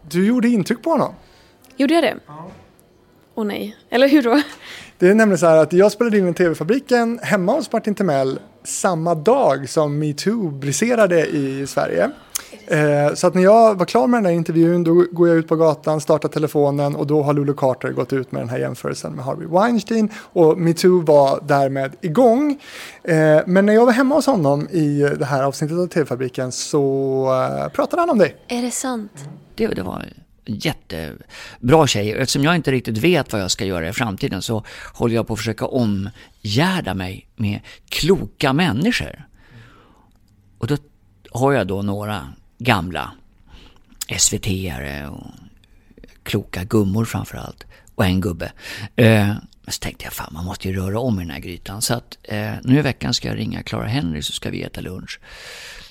Du 0.09 0.27
gjorde 0.27 0.47
intryck 0.47 0.83
på 0.83 0.89
honom. 0.89 1.13
Gjorde 1.75 1.93
jag 1.93 2.03
det? 2.03 2.17
Åh 3.35 3.45
nej. 3.45 3.77
Eller 3.89 4.07
hur 4.07 4.23
då? 4.23 4.41
Det 5.01 5.09
är 5.09 5.15
nämligen 5.15 5.37
så 5.37 5.45
här 5.45 5.57
att 5.57 5.73
jag 5.73 5.91
spelade 5.91 6.17
in 6.17 6.27
i 6.27 6.33
TV-fabriken 6.33 7.19
hemma 7.23 7.51
hos 7.51 7.71
Martin 7.71 7.95
Timell 7.95 8.39
samma 8.63 9.15
dag 9.15 9.69
som 9.69 9.99
metoo 9.99 10.49
briserade 10.49 11.27
i 11.27 11.67
Sverige. 11.67 12.11
Eh, 12.67 13.13
så 13.13 13.27
att 13.27 13.33
när 13.33 13.43
jag 13.43 13.75
var 13.75 13.85
klar 13.85 14.07
med 14.07 14.17
den 14.17 14.25
här 14.25 14.33
intervjun 14.33 14.83
då 14.83 15.05
går 15.11 15.27
jag 15.27 15.37
ut 15.37 15.47
på 15.47 15.55
gatan, 15.55 16.01
startar 16.01 16.29
telefonen 16.29 16.95
och 16.95 17.07
då 17.07 17.23
har 17.23 17.33
Lulu 17.33 17.53
Carter 17.53 17.89
gått 17.89 18.13
ut 18.13 18.31
med 18.31 18.41
den 18.41 18.49
här 18.49 18.57
jämförelsen 18.57 19.13
med 19.13 19.25
Harvey 19.25 19.47
Weinstein 19.47 20.09
och 20.15 20.57
metoo 20.57 21.01
var 21.01 21.39
därmed 21.47 21.91
igång. 22.01 22.61
Eh, 23.03 23.39
men 23.45 23.65
när 23.65 23.73
jag 23.73 23.85
var 23.85 23.93
hemma 23.93 24.15
hos 24.15 24.25
honom 24.25 24.67
i 24.69 25.15
det 25.19 25.25
här 25.25 25.43
avsnittet 25.43 25.77
av 25.77 25.87
TV-fabriken 25.87 26.51
så 26.51 27.25
eh, 27.63 27.71
pratade 27.71 28.01
han 28.01 28.09
om 28.09 28.17
dig. 28.17 28.35
Är 28.47 28.61
det 28.61 28.71
sant? 28.71 29.11
Det, 29.55 29.67
det 29.67 29.83
var 29.83 30.05
jättebra 30.45 31.87
tjej. 31.87 32.11
Eftersom 32.11 32.43
jag 32.43 32.55
inte 32.55 32.71
riktigt 32.71 32.97
vet 32.97 33.33
vad 33.33 33.41
jag 33.41 33.51
ska 33.51 33.65
göra 33.65 33.89
i 33.89 33.93
framtiden 33.93 34.41
så 34.41 34.63
håller 34.93 35.15
jag 35.15 35.27
på 35.27 35.33
att 35.33 35.39
försöka 35.39 35.65
omgärda 35.65 36.93
mig 36.93 37.27
med 37.35 37.59
kloka 37.89 38.53
människor. 38.53 39.27
Och 40.57 40.67
då 40.67 40.77
har 41.31 41.53
jag 41.53 41.67
då 41.67 41.81
några 41.81 42.33
gamla 42.57 43.11
SVT-are 44.17 45.07
och 45.07 45.27
kloka 46.23 46.63
gummor 46.63 47.05
framförallt. 47.05 47.65
Och 47.95 48.05
en 48.05 48.21
gubbe. 48.21 48.51
Eh, 48.95 49.27
men 49.63 49.73
så 49.73 49.79
tänkte 49.79 50.05
jag, 50.05 50.13
fan 50.13 50.33
man 50.33 50.45
måste 50.45 50.67
ju 50.67 50.75
röra 50.75 50.99
om 50.99 51.19
i 51.19 51.23
den 51.23 51.31
här 51.31 51.39
grytan. 51.39 51.81
Så 51.81 51.93
att 51.93 52.17
eh, 52.23 52.53
nu 52.63 52.79
i 52.79 52.81
veckan 52.81 53.13
ska 53.13 53.27
jag 53.27 53.37
ringa 53.37 53.63
Clara 53.63 53.87
Henry 53.87 54.21
så 54.21 54.31
ska 54.31 54.49
vi 54.49 54.63
äta 54.63 54.81
lunch. 54.81 55.19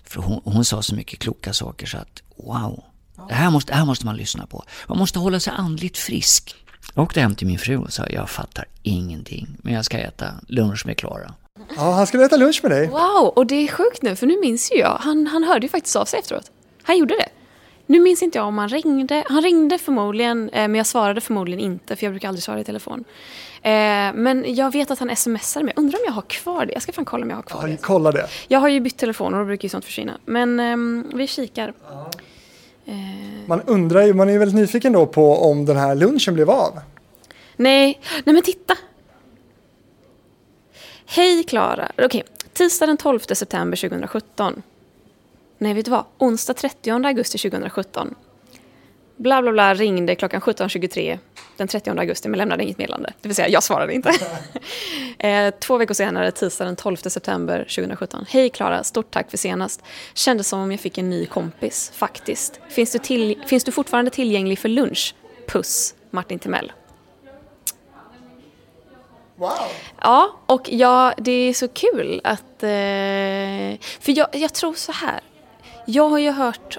För 0.04 0.22
hon, 0.22 0.40
hon 0.44 0.64
sa 0.64 0.82
så 0.82 0.94
mycket 0.94 1.18
kloka 1.18 1.52
saker 1.52 1.86
så 1.86 1.98
att 1.98 2.22
wow. 2.36 2.84
Det 3.28 3.35
här, 3.35 3.50
måste, 3.50 3.72
det 3.72 3.76
här 3.76 3.85
måste 3.85 4.06
man 4.06 4.16
lyssna 4.16 4.46
på. 4.46 4.64
Man 4.88 4.98
måste 4.98 5.18
hålla 5.18 5.40
sig 5.40 5.52
andligt 5.56 5.98
frisk. 5.98 6.54
Jag 6.94 7.02
åkte 7.02 7.20
hem 7.20 7.35
till 7.35 7.46
min 7.46 7.59
fru 7.59 7.76
och 7.76 7.92
sa, 7.92 8.06
jag 8.11 8.30
fattar 8.30 8.64
ingenting. 8.83 9.46
Men 9.62 9.74
jag 9.74 9.85
ska 9.85 9.98
äta 9.98 10.26
lunch 10.48 10.87
med 10.87 10.96
Clara. 10.96 11.35
Ja, 11.76 11.92
han 11.92 12.06
skulle 12.06 12.24
äta 12.24 12.37
lunch 12.37 12.61
med 12.62 12.70
dig. 12.72 12.87
Wow, 12.87 13.33
och 13.37 13.46
det 13.46 13.54
är 13.54 13.68
sjukt 13.68 14.02
nu 14.02 14.16
för 14.16 14.26
nu 14.26 14.40
minns 14.40 14.72
ju 14.72 14.76
jag. 14.76 14.96
Han, 15.00 15.26
han 15.26 15.44
hörde 15.44 15.66
ju 15.66 15.68
faktiskt 15.70 15.96
av 15.96 16.04
sig 16.04 16.20
efteråt. 16.20 16.50
Han 16.83 16.98
gjorde 16.98 17.14
det. 17.14 17.28
Nu 17.87 18.00
minns 18.00 18.22
inte 18.22 18.38
jag 18.38 18.46
om 18.46 18.59
han 18.59 18.68
ringde. 18.68 19.24
Han 19.28 19.42
ringde 19.42 19.78
förmodligen, 19.78 20.48
eh, 20.50 20.61
men 20.68 20.74
jag 20.74 20.87
svarade 20.87 21.20
förmodligen 21.20 21.61
inte 21.61 21.96
för 21.96 22.06
jag 22.06 22.12
brukar 22.12 22.28
aldrig 22.28 22.42
svara 22.42 22.61
i 22.61 22.64
telefon. 22.64 23.04
Eh, 23.62 23.70
men 24.14 24.44
jag 24.54 24.72
vet 24.72 24.90
att 24.90 24.98
han 24.98 25.16
smsade 25.16 25.64
mig. 25.64 25.74
Undrar 25.76 25.98
om 25.98 26.04
jag 26.06 26.12
har 26.12 26.22
kvar 26.22 26.66
det? 26.66 26.72
Jag 26.72 26.83
ska 26.83 26.92
fan 26.92 27.04
kolla 27.04 27.22
om 27.24 27.30
jag 27.30 27.37
har 27.37 27.42
kvar 27.42 27.61
Ja, 27.62 27.68
det. 27.68 27.76
kolla 27.83 28.12
det. 28.12 28.26
Jag 28.48 28.61
har 28.61 28.68
ju 28.68 28.80
bytt 28.80 28.96
telefon 28.98 29.35
och 29.35 29.40
då 29.40 29.46
brukar 29.46 29.64
ju 29.64 29.68
sånt 29.68 29.85
försvinna. 29.85 30.12
Men 30.24 30.61
ehm, 30.61 31.06
vi 31.14 31.26
kikar. 31.26 31.68
Eh, 31.68 32.06
Man 33.46 33.62
undrar 33.66 34.03
ju, 34.03 34.14
man 34.14 34.29
är 34.29 34.33
ju 34.33 34.38
väldigt 34.38 34.57
nyfiken 34.57 34.92
då 34.92 35.07
på 35.07 35.37
om 35.37 35.64
den 35.64 35.76
här 35.76 35.94
lunchen 35.94 36.35
blev 36.35 36.50
av. 36.50 36.81
nej, 37.57 38.00
nej 38.24 38.35
men 38.35 38.42
titta! 38.42 38.76
Hej 41.07 41.44
Klara. 41.44 41.92
Okej, 41.98 42.24
tisdag 42.53 42.87
den 42.87 42.96
12 42.96 43.18
september 43.20 43.76
2017. 43.76 44.62
Nej, 45.59 45.74
vet 45.74 45.85
du 45.85 45.90
vad? 45.90 46.05
Onsdag 46.18 46.55
30 46.55 46.90
augusti 46.90 47.38
2017. 47.38 48.14
Bla 49.20 49.42
bla 49.42 49.52
bla 49.52 49.74
ringde 49.74 50.14
klockan 50.14 50.40
17.23 50.40 51.18
den 51.56 51.68
30 51.68 51.90
augusti 51.90 52.28
men 52.28 52.38
lämnade 52.38 52.62
inget 52.62 52.78
meddelande. 52.78 53.12
Det 53.20 53.28
vill 53.28 53.37
säga, 53.37 53.48
jag 53.48 53.62
svarade 53.62 53.94
inte. 53.94 54.12
eh, 55.18 55.54
två 55.61 55.78
veckor 55.78 55.94
senare, 55.94 56.30
tisdag 56.30 56.64
den 56.64 56.76
12 56.76 56.96
september 56.96 57.59
2017. 57.59 58.24
Hej 58.28 58.50
Klara, 58.50 58.85
stort 58.85 59.11
tack 59.11 59.30
för 59.30 59.37
senast. 59.37 59.83
Kändes 60.14 60.48
som 60.48 60.61
om 60.61 60.70
jag 60.70 60.80
fick 60.80 60.98
en 60.98 61.11
ny 61.11 61.26
kompis, 61.26 61.92
faktiskt. 61.94 62.61
Finns 62.68 62.92
du, 62.92 62.98
till, 62.98 63.42
finns 63.46 63.64
du 63.64 63.72
fortfarande 63.72 64.11
tillgänglig 64.11 64.59
för 64.59 64.68
lunch? 64.68 65.14
Puss, 65.48 65.94
Martin 66.11 66.38
Timell. 66.38 66.72
Wow! 69.37 69.50
Ja, 70.00 70.40
och 70.46 70.68
ja, 70.72 71.14
det 71.18 71.33
är 71.33 71.54
så 71.54 71.68
kul 71.68 72.20
att... 72.24 72.62
Eh, 72.62 73.88
för 74.00 74.18
jag, 74.18 74.28
jag 74.33 74.54
tror 74.54 74.74
så 74.74 74.92
här. 74.92 75.20
Jag 75.87 76.09
har 76.09 76.18
ju 76.18 76.30
hört 76.30 76.78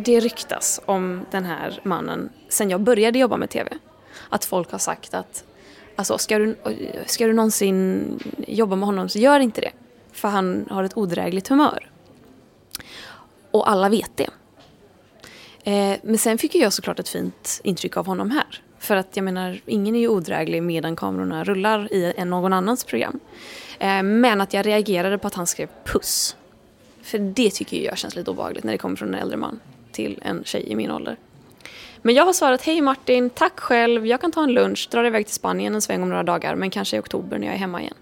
det 0.00 0.20
ryktas 0.20 0.80
om 0.86 1.26
den 1.30 1.44
här 1.44 1.80
mannen 1.82 2.30
sen 2.48 2.70
jag 2.70 2.80
började 2.80 3.18
jobba 3.18 3.36
med 3.36 3.50
TV. 3.50 3.70
Att 4.28 4.44
folk 4.44 4.72
har 4.72 4.78
sagt 4.78 5.14
att 5.14 5.44
alltså, 5.96 6.18
ska, 6.18 6.38
du, 6.38 6.56
ska 7.06 7.26
du 7.26 7.32
någonsin 7.32 8.18
jobba 8.48 8.76
med 8.76 8.86
honom 8.86 9.08
så 9.08 9.18
gör 9.18 9.40
inte 9.40 9.60
det. 9.60 9.72
För 10.12 10.28
han 10.28 10.66
har 10.70 10.84
ett 10.84 10.96
odrägligt 10.96 11.48
humör. 11.48 11.90
Och 13.50 13.70
alla 13.70 13.88
vet 13.88 14.16
det. 14.16 14.30
Eh, 15.64 15.98
men 16.02 16.18
sen 16.18 16.38
fick 16.38 16.54
jag 16.54 16.72
såklart 16.72 16.98
ett 16.98 17.08
fint 17.08 17.60
intryck 17.64 17.96
av 17.96 18.06
honom 18.06 18.30
här. 18.30 18.62
För 18.78 18.96
att 18.96 19.16
jag 19.16 19.24
menar, 19.24 19.60
ingen 19.66 19.94
är 19.94 20.00
ju 20.00 20.08
odräglig 20.08 20.62
medan 20.62 20.96
kamerorna 20.96 21.44
rullar 21.44 21.92
i 21.92 22.12
en 22.16 22.30
någon 22.30 22.52
annans 22.52 22.84
program. 22.84 23.20
Eh, 23.78 24.02
men 24.02 24.40
att 24.40 24.54
jag 24.54 24.66
reagerade 24.66 25.18
på 25.18 25.26
att 25.26 25.34
han 25.34 25.46
skrev 25.46 25.68
puss. 25.84 26.36
För 27.02 27.18
det 27.18 27.50
tycker 27.50 27.76
jag 27.76 27.98
känns 27.98 28.16
lite 28.16 28.30
obehagligt 28.30 28.64
när 28.64 28.72
det 28.72 28.78
kommer 28.78 28.96
från 28.96 29.14
en 29.14 29.20
äldre 29.20 29.36
man 29.36 29.60
till 29.92 30.18
en 30.22 30.44
tjej 30.44 30.64
i 30.66 30.76
min 30.76 30.90
ålder. 30.90 31.16
Men 32.02 32.14
jag 32.14 32.24
har 32.24 32.32
svarat, 32.32 32.62
hej 32.62 32.80
Martin, 32.80 33.30
tack 33.30 33.60
själv, 33.60 34.06
jag 34.06 34.20
kan 34.20 34.32
ta 34.32 34.42
en 34.42 34.52
lunch, 34.52 34.88
drar 34.90 35.04
iväg 35.04 35.26
till 35.26 35.34
Spanien 35.34 35.74
en 35.74 35.82
sväng 35.82 36.02
om 36.02 36.08
några 36.08 36.22
dagar, 36.22 36.54
men 36.54 36.70
kanske 36.70 36.96
i 36.96 37.00
oktober 37.00 37.38
när 37.38 37.46
jag 37.46 37.54
är 37.54 37.58
hemma 37.58 37.80
igen. 37.80 37.94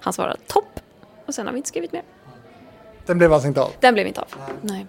Han 0.00 0.12
svarade, 0.12 0.36
topp! 0.46 0.80
Och 1.26 1.34
sen 1.34 1.46
har 1.46 1.52
vi 1.52 1.56
inte 1.56 1.68
skrivit 1.68 1.92
mer. 1.92 2.02
Den 3.06 3.18
blev 3.18 3.32
alltså 3.32 3.48
inte 3.48 3.60
av. 3.62 3.70
Den 3.80 3.94
blev 3.94 4.06
inte 4.06 4.20
av. 4.20 4.26
Nej. 4.62 4.86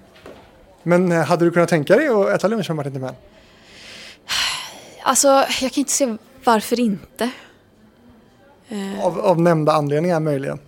Men 0.83 1.11
eh, 1.11 1.23
hade 1.23 1.45
du 1.45 1.51
kunnat 1.51 1.69
tänka 1.69 1.95
dig 1.95 2.07
att 2.07 2.29
äta 2.29 2.47
lunch 2.47 2.69
med 2.69 2.75
Martin 2.75 2.93
Timell? 2.93 3.15
Alltså, 5.03 5.27
jag 5.61 5.71
kan 5.71 5.81
inte 5.81 5.91
se 5.91 6.17
varför 6.43 6.79
inte. 6.79 7.31
Av, 9.01 9.19
av 9.19 9.41
nämnda 9.41 9.71
anledningar 9.71 10.19
möjligen. 10.19 10.59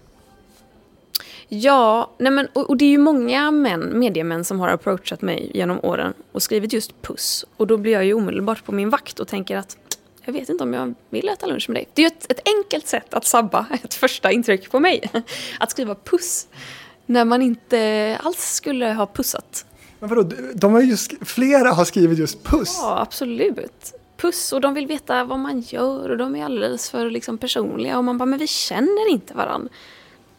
Ja, 1.47 2.11
nej 2.17 2.31
men, 2.31 2.47
och, 2.53 2.69
och 2.69 2.77
det 2.77 2.85
är 2.85 2.89
ju 2.89 2.97
många 2.97 3.51
män, 3.51 3.99
mediemän 3.99 4.43
som 4.43 4.59
har 4.59 4.67
approachat 4.69 5.21
mig 5.21 5.51
genom 5.53 5.79
åren 5.83 6.13
och 6.31 6.41
skrivit 6.43 6.73
just 6.73 7.01
puss. 7.01 7.45
Och 7.57 7.67
då 7.67 7.77
blir 7.77 7.91
jag 7.93 8.05
ju 8.05 8.13
omedelbart 8.13 8.65
på 8.65 8.71
min 8.71 8.89
vakt 8.89 9.19
och 9.19 9.27
tänker 9.27 9.57
att 9.57 9.77
jag 10.25 10.33
vet 10.33 10.49
inte 10.49 10.63
om 10.63 10.73
jag 10.73 10.93
vill 11.09 11.29
äta 11.29 11.45
lunch 11.45 11.69
med 11.69 11.75
dig. 11.75 11.87
Det 11.93 12.01
är 12.01 12.03
ju 12.03 12.07
ett, 12.07 12.31
ett 12.31 12.47
enkelt 12.57 12.87
sätt 12.87 13.13
att 13.13 13.25
sabba 13.25 13.65
ett 13.83 13.93
första 13.93 14.31
intryck 14.31 14.71
på 14.71 14.79
mig. 14.79 15.11
Att 15.59 15.71
skriva 15.71 15.95
puss 15.95 16.47
när 17.05 17.25
man 17.25 17.41
inte 17.41 18.17
alls 18.23 18.53
skulle 18.53 18.93
ha 18.93 19.05
pussat. 19.05 19.65
Men 19.99 20.09
vadå, 20.09 20.29
de 20.55 20.73
har 20.73 20.81
ju, 20.81 20.93
sk- 20.93 21.25
flera 21.25 21.71
har 21.71 21.85
skrivit 21.85 22.19
just 22.19 22.43
puss. 22.43 22.77
Ja, 22.81 22.99
absolut. 23.01 23.93
Puss 24.17 24.53
och 24.53 24.61
de 24.61 24.73
vill 24.73 24.87
veta 24.87 25.23
vad 25.23 25.39
man 25.39 25.61
gör 25.61 26.09
och 26.09 26.17
de 26.17 26.35
är 26.35 26.45
alldeles 26.45 26.89
för 26.89 27.09
liksom, 27.09 27.37
personliga. 27.37 27.97
Och 27.97 28.03
man 28.03 28.17
bara, 28.17 28.25
men 28.25 28.39
vi 28.39 28.47
känner 28.47 29.09
inte 29.11 29.33
varann. 29.33 29.69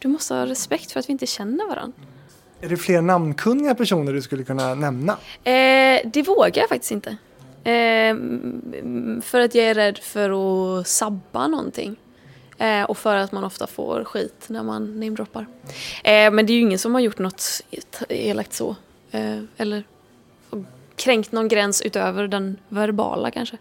Du 0.05 0.09
måste 0.09 0.33
ha 0.33 0.45
respekt 0.45 0.91
för 0.91 0.99
att 0.99 1.09
vi 1.09 1.11
inte 1.11 1.25
känner 1.25 1.67
varann. 1.67 1.93
Är 2.61 2.69
det 2.69 2.77
fler 2.77 3.01
namnkunniga 3.01 3.75
personer 3.75 4.13
du 4.13 4.21
skulle 4.21 4.43
kunna 4.43 4.75
nämna? 4.75 5.17
Eh, 5.43 6.01
det 6.05 6.23
vågar 6.27 6.61
jag 6.61 6.69
faktiskt 6.69 6.91
inte. 6.91 7.09
Eh, 7.63 8.15
för 9.21 9.39
att 9.39 9.55
jag 9.55 9.65
är 9.65 9.73
rädd 9.73 9.97
för 9.97 10.29
att 10.79 10.87
sabba 10.87 11.47
någonting. 11.47 11.95
Eh, 12.57 12.83
och 12.83 12.97
för 12.97 13.15
att 13.15 13.31
man 13.31 13.43
ofta 13.43 13.67
får 13.67 14.03
skit 14.03 14.45
när 14.47 14.63
man 14.63 14.99
namedroppar. 14.99 15.47
Eh, 16.03 16.31
men 16.31 16.45
det 16.45 16.53
är 16.53 16.55
ju 16.55 16.61
ingen 16.61 16.79
som 16.79 16.93
har 16.93 17.01
gjort 17.01 17.19
något 17.19 17.61
elakt 18.09 18.53
så. 18.53 18.75
Eh, 19.11 19.39
eller 19.57 19.83
kränkt 20.95 21.31
någon 21.31 21.47
gräns 21.47 21.81
utöver 21.81 22.27
den 22.27 22.57
verbala 22.69 23.31
kanske. 23.31 23.57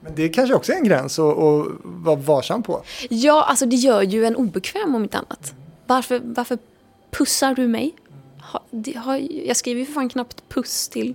Men 0.00 0.14
det 0.14 0.28
kanske 0.28 0.54
också 0.54 0.72
är 0.72 0.76
en 0.76 0.84
gräns 0.84 1.18
att 1.18 1.38
att 1.38 1.66
vara 1.82 2.16
varsam 2.16 2.62
på. 2.62 2.82
Ja, 3.08 3.44
alltså 3.44 3.66
det 3.66 3.76
gör 3.76 4.02
ju 4.02 4.24
en 4.24 4.36
obekväm 4.36 4.94
om 4.94 5.02
inte 5.02 5.18
annat. 5.18 5.54
Varför, 5.86 6.20
varför 6.24 6.58
pussar 7.10 7.54
du 7.54 7.68
mig? 7.68 7.94
Ha, 8.52 8.64
det, 8.70 8.96
har, 8.96 9.16
jag 9.46 9.56
skriver 9.56 9.80
ju 9.80 9.86
för 9.86 9.92
fan 9.92 10.08
knappt 10.08 10.48
puss 10.48 10.88
till 10.88 11.14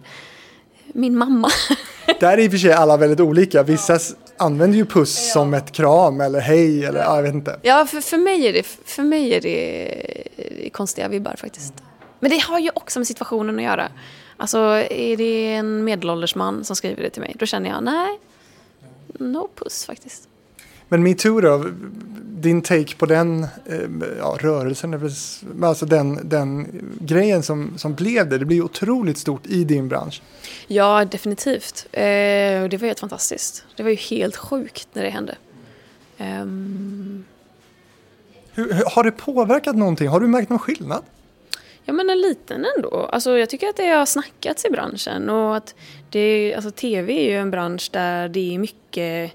min 0.93 1.17
mamma. 1.17 1.49
Där 2.19 2.37
är 2.37 2.37
i 2.37 2.47
och 2.47 2.51
för 2.51 2.57
sig 2.57 2.73
alla 2.73 2.97
väldigt 2.97 3.19
olika. 3.19 3.63
Vissa 3.63 3.99
använder 4.37 4.77
ju 4.77 4.85
puss 4.85 5.33
som 5.33 5.53
ett 5.53 5.71
kram 5.71 6.21
eller 6.21 6.39
hej 6.39 6.85
eller 6.85 6.99
ja, 6.99 7.15
jag 7.15 7.23
vet 7.23 7.33
inte. 7.33 7.59
Ja, 7.61 7.85
för, 7.85 8.01
för, 8.01 8.17
mig 8.17 8.47
är 8.47 8.53
det, 8.53 8.63
för 8.85 9.03
mig 9.03 9.33
är 9.33 9.41
det 9.41 10.69
konstiga 10.69 11.07
vibbar 11.07 11.35
faktiskt. 11.37 11.73
Men 12.19 12.31
det 12.31 12.39
har 12.39 12.59
ju 12.59 12.69
också 12.75 12.99
med 12.99 13.07
situationen 13.07 13.55
att 13.55 13.63
göra. 13.63 13.87
Alltså, 14.37 14.57
är 14.89 15.17
det 15.17 15.53
en 15.53 15.83
medelålders 15.83 16.35
man 16.35 16.63
som 16.63 16.75
skriver 16.75 17.03
det 17.03 17.09
till 17.09 17.21
mig, 17.21 17.35
då 17.39 17.45
känner 17.45 17.69
jag 17.69 17.83
nej, 17.83 18.19
no 19.19 19.49
puss 19.55 19.85
faktiskt. 19.85 20.27
Men 20.87 21.03
metoo 21.03 21.41
då, 21.41 21.65
din 22.45 22.61
take 22.61 22.95
på 22.95 23.05
den 23.05 23.43
eh, 23.43 23.79
ja, 24.19 24.37
rörelsen, 24.39 25.11
alltså 25.63 25.85
den, 25.85 26.29
den 26.29 26.67
grejen 26.99 27.43
som, 27.43 27.77
som 27.77 27.93
blev 27.93 28.29
det, 28.29 28.37
det 28.37 28.45
blir 28.45 28.61
otroligt 28.61 29.17
stort 29.17 29.47
i 29.47 29.63
din 29.63 29.87
bransch. 29.87 30.21
Ja, 30.67 31.05
definitivt. 31.05 31.87
Eh, 31.91 32.01
det 32.01 32.77
var 32.81 32.87
helt 32.87 32.99
fantastiskt. 32.99 33.65
Det 33.75 33.83
var 33.83 33.89
ju 33.89 33.95
helt 33.95 34.35
sjukt 34.35 34.87
när 34.93 35.03
det 35.03 35.09
hände. 35.09 35.35
Hur, 38.53 38.73
hur, 38.73 38.83
har 38.91 39.03
det 39.03 39.11
påverkat 39.11 39.75
någonting? 39.75 40.07
Har 40.07 40.19
du 40.19 40.27
märkt 40.27 40.49
någon 40.49 40.59
skillnad? 40.59 41.03
Ja 41.85 41.93
men 41.93 42.09
en 42.09 42.21
liten 42.21 42.65
ändå. 42.77 43.09
Alltså, 43.11 43.37
jag 43.37 43.49
tycker 43.49 43.67
att 43.67 43.75
det 43.75 43.87
har 43.87 44.05
snackats 44.05 44.65
i 44.65 44.69
branschen 44.69 45.29
och 45.29 45.55
att 45.55 45.75
det, 46.09 46.55
alltså, 46.55 46.71
tv 46.71 47.13
är 47.13 47.31
ju 47.31 47.37
en 47.37 47.51
bransch 47.51 47.89
där 47.91 48.29
det 48.29 48.55
är 48.55 48.59
mycket, 48.59 49.31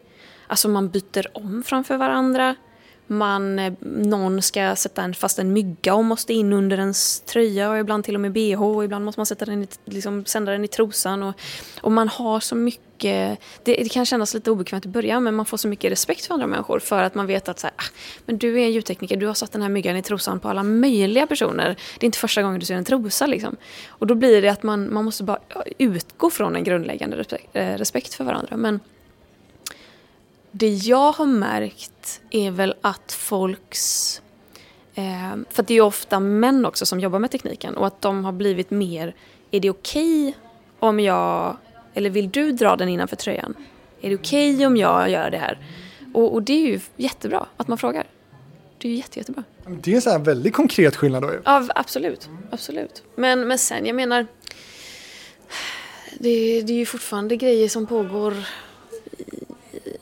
alltså 0.46 0.68
man 0.68 0.88
byter 0.88 1.36
om 1.38 1.62
framför 1.66 1.96
varandra. 1.96 2.54
man, 3.06 3.58
eh, 3.58 3.72
någon 3.80 4.42
ska 4.42 4.76
sätta 4.76 5.02
en, 5.02 5.14
fast 5.14 5.38
en 5.38 5.52
mygga 5.52 5.94
och 5.94 6.04
måste 6.04 6.32
in 6.32 6.52
under 6.52 6.78
ens 6.78 7.20
tröja 7.20 7.70
och 7.70 7.78
ibland 7.78 8.04
till 8.04 8.14
och 8.14 8.20
med 8.20 8.32
bh 8.32 8.62
och 8.62 8.84
ibland 8.84 9.04
måste 9.04 9.18
man 9.20 9.26
sätta 9.26 9.44
den 9.44 9.62
i, 9.62 9.66
liksom, 9.84 10.24
sända 10.24 10.52
den 10.52 10.64
i 10.64 10.68
trosan. 10.68 11.22
Och, 11.22 11.34
och 11.80 11.92
man 11.92 12.08
har 12.08 12.40
så 12.40 12.54
mycket, 12.54 12.89
Eh, 13.04 13.36
det, 13.62 13.74
det 13.74 13.88
kan 13.88 14.06
kännas 14.06 14.34
lite 14.34 14.50
obekvämt 14.50 14.86
i 14.86 14.88
början 14.88 15.24
men 15.24 15.34
man 15.34 15.46
får 15.46 15.56
så 15.56 15.68
mycket 15.68 15.92
respekt 15.92 16.26
för 16.26 16.34
andra 16.34 16.46
människor 16.46 16.78
för 16.78 17.02
att 17.02 17.14
man 17.14 17.26
vet 17.26 17.48
att 17.48 17.58
så 17.58 17.66
här, 17.66 17.74
ah, 17.76 17.90
men 18.26 18.38
du 18.38 18.60
är 18.60 18.64
en 18.64 18.72
ljudtekniker, 18.72 19.16
du 19.16 19.26
har 19.26 19.34
satt 19.34 19.52
den 19.52 19.62
här 19.62 19.68
myggan 19.68 19.96
i 19.96 20.02
trosan 20.02 20.40
på 20.40 20.48
alla 20.48 20.62
möjliga 20.62 21.26
personer. 21.26 21.76
Det 21.98 22.04
är 22.04 22.06
inte 22.06 22.18
första 22.18 22.42
gången 22.42 22.60
du 22.60 22.66
ser 22.66 22.74
en 22.74 22.84
trosa 22.84 23.26
liksom. 23.26 23.56
Och 23.88 24.06
då 24.06 24.14
blir 24.14 24.42
det 24.42 24.48
att 24.48 24.62
man, 24.62 24.92
man 24.94 25.04
måste 25.04 25.24
bara 25.24 25.38
utgå 25.78 26.30
från 26.30 26.56
en 26.56 26.64
grundläggande 26.64 27.24
eh, 27.52 27.76
respekt, 27.76 28.14
för 28.14 28.24
varandra. 28.24 28.56
Men 28.56 28.80
det 30.50 30.68
jag 30.68 31.12
har 31.12 31.26
märkt 31.26 32.20
är 32.30 32.50
väl 32.50 32.74
att 32.80 33.12
folks... 33.12 34.22
Eh, 34.94 35.36
för 35.50 35.62
det 35.62 35.72
är 35.72 35.76
ju 35.76 35.80
ofta 35.80 36.20
män 36.20 36.66
också 36.66 36.86
som 36.86 37.00
jobbar 37.00 37.18
med 37.18 37.30
tekniken 37.30 37.76
och 37.76 37.86
att 37.86 38.00
de 38.00 38.24
har 38.24 38.32
blivit 38.32 38.70
mer... 38.70 39.14
Är 39.50 39.60
det 39.60 39.70
okej 39.70 40.28
okay 40.28 40.34
om 40.78 41.00
jag... 41.00 41.56
Eller 41.94 42.10
vill 42.10 42.30
du 42.30 42.52
dra 42.52 42.76
den 42.76 42.88
innanför 42.88 43.16
tröjan? 43.16 43.54
Är 44.00 44.10
det 44.10 44.16
okej 44.16 44.54
okay 44.54 44.66
om 44.66 44.76
jag 44.76 45.10
gör 45.10 45.30
det 45.30 45.38
här? 45.38 45.58
Och, 46.14 46.34
och, 46.34 46.42
det 46.42 46.52
är 46.52 46.66
ju 46.66 46.80
jättebra 46.96 47.46
att 47.56 47.68
man 47.68 47.78
frågar. 47.78 48.06
Det 48.78 48.88
är 48.88 48.92
ju 48.92 48.96
jätte, 48.96 49.18
jättebra. 49.18 49.44
Det 49.66 49.90
är 49.90 49.94
en 49.94 50.02
sån 50.02 50.12
här 50.12 50.18
väldigt 50.18 50.54
konkret 50.54 50.96
skillnad 50.96 51.22
då 51.22 51.32
ju. 51.32 51.40
Ja, 51.44 51.68
absolut. 51.74 52.28
absolut. 52.50 53.02
Men, 53.14 53.48
men 53.48 53.58
sen, 53.58 53.86
jag 53.86 53.96
menar... 53.96 54.26
Det, 56.18 56.62
det 56.62 56.72
är 56.72 56.76
ju 56.76 56.86
fortfarande 56.86 57.36
grejer 57.36 57.68
som 57.68 57.86
pågår 57.86 58.34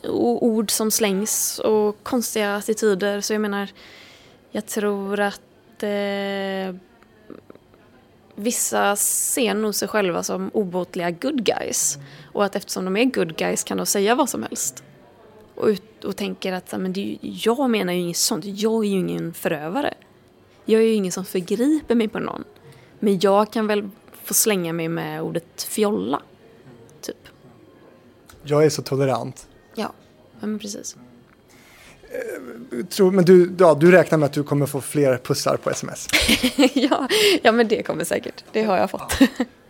och 0.03 0.47
ord 0.47 0.71
som 0.71 0.91
slängs 0.91 1.59
och 1.59 2.03
konstiga 2.03 2.57
attityder. 2.57 3.21
Så 3.21 3.33
jag 3.33 3.41
menar, 3.41 3.69
jag 4.51 4.67
tror 4.67 5.21
att 5.21 5.83
eh, 5.83 6.75
vissa 8.39 8.97
ser 8.97 9.55
nog 9.55 9.75
sig 9.75 9.89
själva 9.89 10.23
som 10.23 10.51
obotliga 10.55 11.11
good 11.11 11.45
guys. 11.45 11.99
Och 12.33 12.45
att 12.45 12.57
eftersom 12.57 12.85
de 12.85 12.97
är 12.97 13.05
good 13.05 13.37
guys 13.37 13.65
kan 13.65 13.77
de 13.77 13.87
säga 13.87 14.15
vad 14.15 14.29
som 14.29 14.43
helst. 14.43 14.83
Och, 15.55 15.67
ut, 15.67 16.05
och 16.05 16.17
tänker 16.17 16.53
att 16.53 16.73
men 16.73 16.93
det, 16.93 17.19
jag 17.21 17.71
menar 17.71 17.93
ju 17.93 18.01
inget 18.01 18.17
sånt, 18.17 18.45
jag 18.45 18.85
är 18.85 18.89
ju 18.89 18.99
ingen 18.99 19.35
förövare. 19.35 19.95
Jag 20.65 20.83
är 20.83 20.87
ju 20.87 20.93
ingen 20.93 21.13
som 21.13 21.25
förgriper 21.25 21.95
mig 21.95 22.09
på 22.09 22.19
någon. 22.19 22.45
Men 22.99 23.19
jag 23.21 23.53
kan 23.53 23.67
väl 23.67 23.91
få 24.25 24.35
slänga 24.35 24.73
mig 24.73 24.89
med 24.89 25.23
ordet 25.23 25.63
fjolla. 25.63 26.23
Typ. 27.01 27.29
Jag 28.43 28.65
är 28.65 28.71
så 28.71 28.83
tolerant. 28.83 29.49
Ja, 29.75 29.93
men 30.41 30.59
precis. 30.59 30.97
Tror, 32.89 33.11
men 33.11 33.25
du, 33.25 33.55
ja, 33.59 33.75
du 33.75 33.91
räknar 33.93 34.19
med 34.19 34.27
att 34.27 34.33
du 34.33 34.43
kommer 34.43 34.67
få 34.67 34.81
fler 34.81 35.19
pussar 35.19 35.57
på 35.57 35.71
sms? 35.71 36.09
ja, 36.75 37.09
ja, 37.43 37.53
men 37.53 37.69
det 37.69 37.83
kommer 37.83 38.05
säkert. 38.05 38.45
Det 38.53 38.63
har 38.63 38.77
jag 38.77 38.91
fått. 38.91 39.13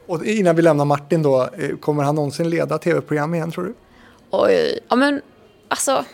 Och 0.06 0.24
innan 0.24 0.56
vi 0.56 0.62
lämnar 0.62 0.84
Martin 0.84 1.22
då, 1.22 1.48
eh, 1.58 1.76
kommer 1.76 2.02
han 2.02 2.14
någonsin 2.14 2.50
leda 2.50 2.78
tv-program 2.78 3.34
igen 3.34 3.52
tror 3.52 3.64
du? 3.64 3.74
Oj, 4.30 4.78
ja 4.88 4.96
men 4.96 5.20
alltså. 5.68 6.04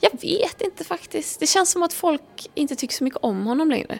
Jag 0.00 0.10
vet 0.20 0.60
inte 0.60 0.84
faktiskt. 0.84 1.40
Det 1.40 1.46
känns 1.46 1.70
som 1.70 1.82
att 1.82 1.92
folk 1.92 2.50
inte 2.54 2.76
tycker 2.76 2.94
så 2.94 3.04
mycket 3.04 3.20
om 3.22 3.46
honom 3.46 3.70
längre. 3.70 3.98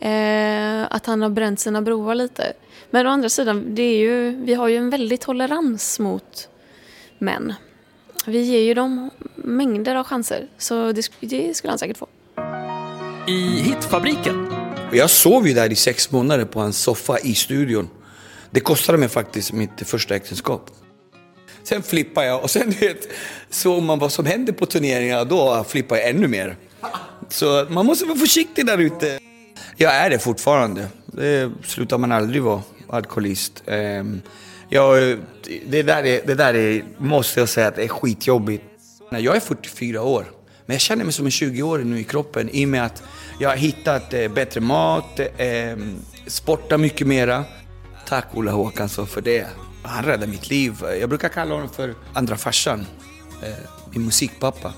Eh, 0.00 0.86
att 0.90 1.06
han 1.06 1.22
har 1.22 1.30
bränt 1.30 1.60
sina 1.60 1.82
broar 1.82 2.14
lite. 2.14 2.52
Men 2.90 3.06
å 3.06 3.10
andra 3.10 3.28
sidan, 3.28 3.74
det 3.74 3.82
är 3.82 3.98
ju, 3.98 4.30
vi 4.44 4.54
har 4.54 4.68
ju 4.68 4.76
en 4.76 4.90
väldig 4.90 5.20
tolerans 5.20 5.98
mot 5.98 6.48
män. 7.18 7.54
Vi 8.26 8.42
ger 8.42 8.60
ju 8.60 8.74
dem 8.74 9.10
mängder 9.34 9.94
av 9.94 10.04
chanser, 10.04 10.46
så 10.58 10.92
det, 10.92 11.08
det 11.20 11.54
skulle 11.56 11.70
han 11.70 11.78
säkert 11.78 11.98
få. 11.98 12.08
I 13.26 13.60
Hitfabriken. 13.60 14.52
Jag 14.92 15.10
sov 15.10 15.48
ju 15.48 15.54
där 15.54 15.72
i 15.72 15.74
sex 15.74 16.10
månader 16.10 16.44
på 16.44 16.60
en 16.60 16.72
soffa 16.72 17.18
i 17.18 17.34
studion. 17.34 17.88
Det 18.50 18.60
kostade 18.60 18.98
mig 18.98 19.08
faktiskt 19.08 19.52
mitt 19.52 19.88
första 19.88 20.14
äktenskap. 20.14 20.70
Sen 21.62 21.82
flippade 21.82 22.26
jag 22.26 22.42
och 22.42 22.50
sen 22.50 22.70
vet, 22.80 23.08
såg 23.50 23.82
man 23.82 23.98
vad 23.98 24.12
som 24.12 24.26
hände 24.26 24.52
på 24.52 24.66
turneringarna, 24.66 25.24
då 25.24 25.64
flippade 25.68 26.00
jag 26.00 26.10
ännu 26.10 26.28
mer. 26.28 26.56
Så 27.28 27.66
man 27.68 27.86
måste 27.86 28.04
vara 28.04 28.18
försiktig 28.18 28.66
där 28.66 28.78
ute. 28.78 29.18
Jag 29.76 29.94
är 29.94 30.10
det 30.10 30.18
fortfarande. 30.18 30.88
Det 31.06 31.50
slutar 31.64 31.98
man 31.98 32.12
aldrig 32.12 32.42
vara, 32.42 32.62
alkoholist. 32.88 33.62
Jag, 34.72 35.18
det, 35.66 35.82
där 35.82 36.06
är, 36.06 36.26
det 36.26 36.34
där 36.34 36.54
är, 36.54 36.84
måste 36.98 37.40
jag 37.40 37.48
säga, 37.48 37.68
att 37.68 37.76
det 37.76 37.84
är 37.84 37.88
skitjobbigt. 37.88 38.64
Jag 39.10 39.36
är 39.36 39.40
44 39.40 40.02
år, 40.02 40.26
men 40.66 40.74
jag 40.74 40.80
känner 40.80 41.04
mig 41.04 41.12
som 41.12 41.26
en 41.26 41.30
20-åring 41.30 41.90
nu 41.90 42.00
i 42.00 42.04
kroppen 42.04 42.48
i 42.52 42.64
och 42.64 42.68
med 42.68 42.84
att 42.84 43.02
jag 43.40 43.48
har 43.48 43.56
hittat 43.56 44.14
eh, 44.14 44.28
bättre 44.28 44.60
mat, 44.60 45.20
eh, 45.36 45.76
sportar 46.26 46.78
mycket 46.78 47.06
mera. 47.06 47.44
Tack 48.06 48.26
Ola 48.34 48.52
Håkansson 48.52 49.06
för 49.06 49.20
det. 49.20 49.46
Han 49.82 50.04
räddade 50.04 50.26
mitt 50.26 50.50
liv. 50.50 50.74
Jag 51.00 51.08
brukar 51.08 51.28
kalla 51.28 51.54
honom 51.54 51.68
för 51.68 51.94
andra 52.12 52.36
farsan, 52.36 52.86
eh, 53.42 53.48
min 53.90 54.04
musikpappa. 54.04 54.72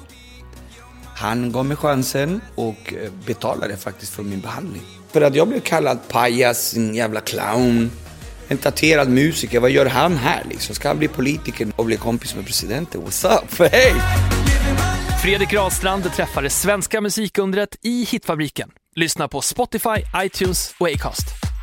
Han 1.17 1.53
gav 1.53 1.67
mig 1.67 1.77
chansen 1.77 2.41
och 2.55 2.95
eh, 2.95 3.11
betalade 3.27 3.77
faktiskt 3.77 4.13
för 4.13 4.23
min 4.23 4.41
behandling. 4.41 4.83
För 5.13 5.21
att 5.21 5.35
jag 5.35 5.49
blev 5.49 5.61
kallad 5.61 5.99
pajas, 6.09 6.77
en 6.77 6.95
jävla 6.95 7.21
clown, 7.21 7.91
en 8.55 8.59
tatuerad 8.59 9.09
musiker. 9.09 9.61
Vad 9.61 9.71
gör 9.71 9.87
han 9.87 10.17
här 10.17 10.43
liksom? 10.51 10.75
Ska 10.75 10.89
han 10.89 10.99
bli 10.99 11.09
politiker 11.09 11.69
och 11.77 11.85
bli 11.85 11.97
kompis 11.97 12.35
med 12.35 12.47
presidenten? 12.47 13.03
What's 13.03 13.37
up? 13.37 13.73
Hey! 13.73 13.93
Fredrik 15.23 15.53
Rahlstrand 15.53 16.13
träffar 16.13 16.43
det 16.43 16.51
svenska 16.51 17.01
musikundret 17.01 17.77
i 17.83 18.05
Hitfabriken. 18.05 18.71
Lyssna 18.97 19.29
på 19.29 19.41
Spotify, 19.41 20.05
iTunes 20.17 20.75
och 20.79 20.89
Acast. 20.89 21.54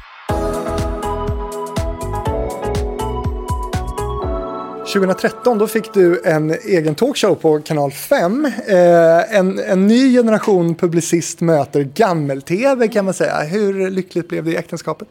2013 4.93 5.57
då 5.57 5.67
fick 5.67 5.93
du 5.93 6.21
en 6.25 6.51
egen 6.51 6.95
talkshow 6.95 7.35
på 7.35 7.61
kanal 7.61 7.91
5. 7.91 8.45
Eh, 8.45 9.35
en, 9.37 9.59
en 9.59 9.87
ny 9.87 10.13
generation 10.13 10.75
publicist 10.75 11.41
möter 11.41 11.83
gammel-tv 11.83 12.87
kan 12.87 13.05
man 13.05 13.13
säga. 13.13 13.41
Hur 13.41 13.89
lyckligt 13.89 14.27
blev 14.27 14.43
det 14.43 14.51
i 14.51 14.55
äktenskapet? 14.55 15.07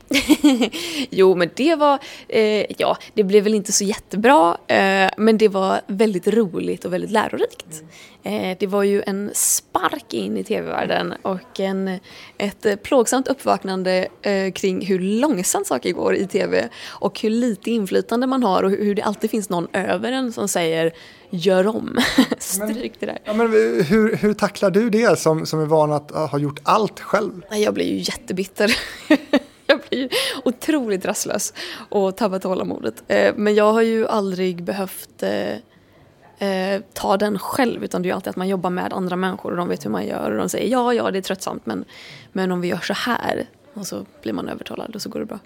jo, 1.10 1.34
men 1.34 1.50
det 1.56 1.74
var, 1.74 1.98
eh, 2.28 2.66
ja, 2.78 2.96
det 3.14 3.24
blev 3.24 3.44
väl 3.44 3.54
inte 3.54 3.72
så 3.72 3.84
jättebra, 3.84 4.56
eh, 4.66 5.10
men 5.16 5.38
det 5.38 5.48
var 5.48 5.80
väldigt 5.86 6.26
roligt 6.26 6.84
och 6.84 6.92
väldigt 6.92 7.10
lärorikt. 7.10 7.82
Eh, 8.22 8.56
det 8.58 8.66
var 8.66 8.82
ju 8.82 9.02
en 9.06 9.30
spark 9.34 10.14
in 10.14 10.36
i 10.36 10.44
tv-världen 10.44 11.14
och 11.22 11.60
en, 11.60 11.98
ett 12.38 12.82
plågsamt 12.82 13.28
uppvaknande 13.28 14.08
eh, 14.22 14.52
kring 14.52 14.86
hur 14.86 14.98
långsamt 14.98 15.66
saker 15.66 15.92
går 15.92 16.14
i 16.14 16.26
tv 16.26 16.68
och 16.86 17.20
hur 17.20 17.30
lite 17.30 17.70
inflytande 17.70 18.26
man 18.26 18.42
har 18.42 18.62
och 18.62 18.70
hur 18.70 18.94
det 18.94 19.02
alltid 19.02 19.30
finns 19.30 19.48
någon 19.48 19.68
över 19.72 20.12
en 20.12 20.32
som 20.32 20.48
säger 20.48 20.92
gör 21.30 21.66
om, 21.66 21.98
stryk 22.38 22.92
det 23.00 23.06
där. 23.06 23.18
Ja, 23.24 23.34
men 23.34 23.52
hur, 23.84 24.16
hur 24.16 24.34
tacklar 24.34 24.70
du 24.70 24.90
det 24.90 25.18
som, 25.18 25.46
som 25.46 25.60
är 25.60 25.66
van 25.66 25.92
att 25.92 26.10
ha 26.10 26.38
gjort 26.38 26.60
allt 26.62 27.00
själv? 27.00 27.42
Jag 27.50 27.74
blir 27.74 27.86
ju 27.86 27.96
jättebitter. 27.96 28.76
jag 29.66 29.80
blir 29.88 30.08
otroligt 30.44 31.04
rastlös 31.04 31.54
och 31.88 32.16
tappar 32.16 32.38
tålamodet. 32.38 33.02
Eh, 33.08 33.34
men 33.36 33.54
jag 33.54 33.72
har 33.72 33.82
ju 33.82 34.06
aldrig 34.06 34.64
behövt 34.64 35.22
eh, 35.22 36.80
ta 36.92 37.16
den 37.16 37.38
själv 37.38 37.84
utan 37.84 38.02
det 38.02 38.10
är 38.10 38.14
alltid 38.14 38.30
att 38.30 38.36
man 38.36 38.48
jobbar 38.48 38.70
med 38.70 38.92
andra 38.92 39.16
människor 39.16 39.50
och 39.50 39.56
de 39.56 39.68
vet 39.68 39.84
hur 39.84 39.90
man 39.90 40.06
gör 40.06 40.30
och 40.30 40.38
de 40.38 40.48
säger 40.48 40.72
ja, 40.72 40.94
ja 40.94 41.10
det 41.10 41.18
är 41.18 41.22
tröttsamt 41.22 41.66
men, 41.66 41.84
men 42.32 42.52
om 42.52 42.60
vi 42.60 42.68
gör 42.68 42.78
så 42.78 42.92
här 42.92 43.46
och 43.74 43.86
så 43.86 44.06
blir 44.22 44.32
man 44.32 44.48
övertalad 44.48 44.94
och 44.94 45.02
så 45.02 45.08
går 45.08 45.20
det 45.20 45.26
bra. 45.26 45.38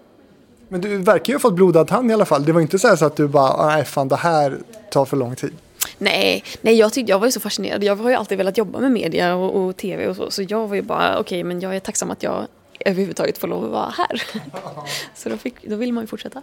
Men 0.69 0.81
du 0.81 0.97
verkar 0.97 1.33
ju 1.33 1.35
ha 1.35 1.41
fått 1.41 1.55
blodad 1.55 1.89
tand 1.89 2.11
i 2.11 2.15
alla 2.15 2.25
fall. 2.25 2.45
Det 2.45 2.53
var 2.53 2.61
inte 2.61 2.79
så, 2.79 2.97
så 2.97 3.05
att 3.05 3.17
du 3.17 3.29
bara, 3.29 3.67
nej 3.67 3.85
fan 3.85 4.09
det 4.09 4.17
här 4.17 4.59
tar 4.91 5.05
för 5.05 5.17
lång 5.17 5.37
tid. 5.37 5.53
Nej, 5.99 6.45
nej 6.61 6.75
jag, 6.75 6.93
tyckte, 6.93 7.13
jag 7.13 7.19
var 7.19 7.27
ju 7.27 7.33
så 7.33 7.41
fascinerad. 7.41 7.85
Jag 7.85 7.97
har 7.97 8.11
ju 8.11 8.17
alltid 8.17 8.39
velat 8.39 8.59
jobba 8.59 8.81
med 8.81 8.93
media 8.93 9.35
och, 9.35 9.65
och 9.65 9.77
tv 9.77 10.09
och 10.09 10.17
så. 10.17 10.31
Så 10.31 10.43
jag 10.43 10.69
var 10.69 10.77
ju 10.77 10.83
bara, 10.83 11.11
okej 11.11 11.21
okay, 11.21 11.45
men 11.45 11.61
jag 11.61 11.77
är 11.77 11.81
tacksam 11.81 12.11
att 12.11 12.23
jag 12.23 12.47
överhuvudtaget 12.81 13.39
får 13.39 13.49
lov 13.49 13.65
att 13.65 13.71
vara 13.71 13.95
här. 13.97 14.23
så 15.15 15.29
då, 15.29 15.37
fick, 15.37 15.69
då 15.69 15.77
vill 15.77 15.93
man 15.93 16.03
ju 16.03 16.07
fortsätta. 16.07 16.43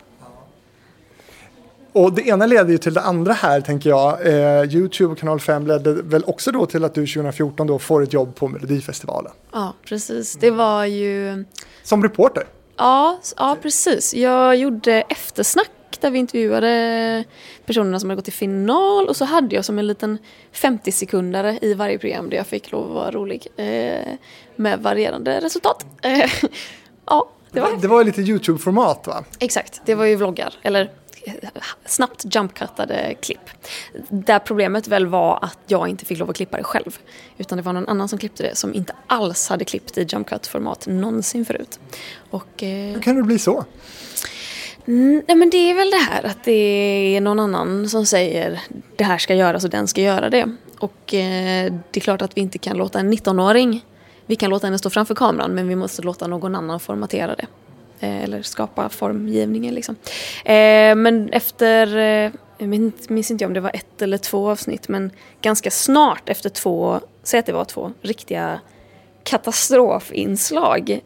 Och 1.93 2.13
det 2.13 2.21
ena 2.21 2.45
leder 2.45 2.71
ju 2.71 2.77
till 2.77 2.93
det 2.93 3.01
andra 3.01 3.33
här 3.33 3.61
tänker 3.61 3.89
jag. 3.89 4.27
Eh, 4.27 4.75
Youtube 4.75 5.11
och 5.11 5.17
Kanal 5.17 5.39
5 5.39 5.67
ledde 5.67 5.93
väl 5.93 6.23
också 6.27 6.51
då 6.51 6.65
till 6.65 6.83
att 6.83 6.93
du 6.93 7.07
2014 7.07 7.67
då 7.67 7.79
får 7.79 8.03
ett 8.03 8.13
jobb 8.13 8.35
på 8.35 8.47
Melodifestivalen. 8.47 9.31
Ja, 9.51 9.73
precis. 9.85 10.35
Det 10.35 10.51
var 10.51 10.85
ju... 10.85 11.45
Som 11.83 12.03
reporter? 12.03 12.43
Ja, 12.81 13.19
ja 13.37 13.57
precis. 13.61 14.13
Jag 14.13 14.55
gjorde 14.55 15.01
eftersnack 15.01 15.69
där 15.99 16.11
vi 16.11 16.19
intervjuade 16.19 17.23
personerna 17.65 17.99
som 17.99 18.09
hade 18.09 18.15
gått 18.15 18.25
till 18.25 18.33
final 18.33 19.07
och 19.07 19.15
så 19.15 19.25
hade 19.25 19.55
jag 19.55 19.65
som 19.65 19.79
en 19.79 19.87
liten 19.87 20.17
50 20.51 20.91
sekundare 20.91 21.59
i 21.61 21.73
varje 21.73 21.97
program 21.99 22.29
där 22.29 22.37
jag 22.37 22.47
fick 22.47 22.71
lov 22.71 22.87
att 22.87 22.93
vara 22.93 23.11
rolig 23.11 23.47
eh, 23.55 24.13
med 24.55 24.79
varierande 24.79 25.39
resultat. 25.41 25.85
Ja, 27.05 27.29
det 27.51 27.59
var, 27.59 27.77
det 27.81 27.87
var 27.87 28.03
lite 28.03 28.21
Youtube-format 28.21 29.07
va? 29.07 29.23
Exakt, 29.39 29.81
det 29.85 29.95
var 29.95 30.05
ju 30.05 30.15
vloggar, 30.15 30.53
eller 30.61 30.91
snabbt 31.85 32.35
jumpcuttade 32.35 33.15
klipp. 33.21 33.49
Där 34.09 34.39
problemet 34.39 34.87
väl 34.87 35.07
var 35.07 35.39
att 35.41 35.59
jag 35.67 35.87
inte 35.87 36.05
fick 36.05 36.19
lov 36.19 36.29
att 36.29 36.35
klippa 36.35 36.57
det 36.57 36.63
själv. 36.63 36.99
Utan 37.37 37.57
det 37.57 37.61
var 37.61 37.73
någon 37.73 37.87
annan 37.89 38.09
som 38.09 38.19
klippte 38.19 38.43
det 38.43 38.55
som 38.55 38.73
inte 38.73 38.93
alls 39.07 39.49
hade 39.49 39.65
klippt 39.65 39.97
i 39.97 40.03
jumpcut-format 40.03 40.87
någonsin 40.87 41.45
förut. 41.45 41.79
Och, 42.29 42.63
eh, 42.63 42.93
Hur 42.93 43.01
kan 43.01 43.15
det 43.15 43.23
bli 43.23 43.39
så? 43.39 43.65
Mm, 44.87 45.23
nej 45.27 45.37
men 45.37 45.49
det 45.49 45.57
är 45.57 45.73
väl 45.75 45.91
det 45.91 45.97
här 45.97 46.25
att 46.25 46.43
det 46.43 47.15
är 47.15 47.21
någon 47.21 47.39
annan 47.39 47.89
som 47.89 48.05
säger 48.05 48.61
det 48.95 49.03
här 49.03 49.17
ska 49.17 49.35
göras 49.35 49.63
och 49.63 49.69
den 49.69 49.87
ska 49.87 50.01
göra 50.01 50.29
det. 50.29 50.55
Och 50.79 51.13
eh, 51.13 51.73
det 51.91 51.99
är 51.99 52.01
klart 52.01 52.21
att 52.21 52.37
vi 52.37 52.41
inte 52.41 52.57
kan 52.57 52.77
låta 52.77 52.99
en 52.99 53.13
19-åring, 53.13 53.85
vi 54.25 54.35
kan 54.35 54.49
låta 54.49 54.67
henne 54.67 54.77
stå 54.77 54.89
framför 54.89 55.15
kameran 55.15 55.51
men 55.51 55.67
vi 55.67 55.75
måste 55.75 56.01
låta 56.01 56.27
någon 56.27 56.55
annan 56.55 56.79
formatera 56.79 57.35
det. 57.35 57.45
Eh, 58.01 58.23
eller 58.23 58.41
skapa 58.41 58.89
formgivningen 58.89 59.73
liksom. 59.73 59.95
Eh, 60.45 60.95
men 60.95 61.29
efter, 61.29 61.97
eh, 61.97 62.31
jag 62.57 62.67
minns, 62.67 63.31
inte 63.31 63.45
om 63.45 63.53
det 63.53 63.59
var 63.59 63.71
ett 63.73 64.01
eller 64.01 64.17
två 64.17 64.49
avsnitt 64.49 64.87
men 64.87 65.11
ganska 65.41 65.71
snart 65.71 66.29
efter 66.29 66.49
två, 66.49 66.99
säg 67.23 67.39
att 67.39 67.45
det 67.45 67.53
var 67.53 67.65
två 67.65 67.91
riktiga 68.01 68.59
katastrofinslag 69.23 71.01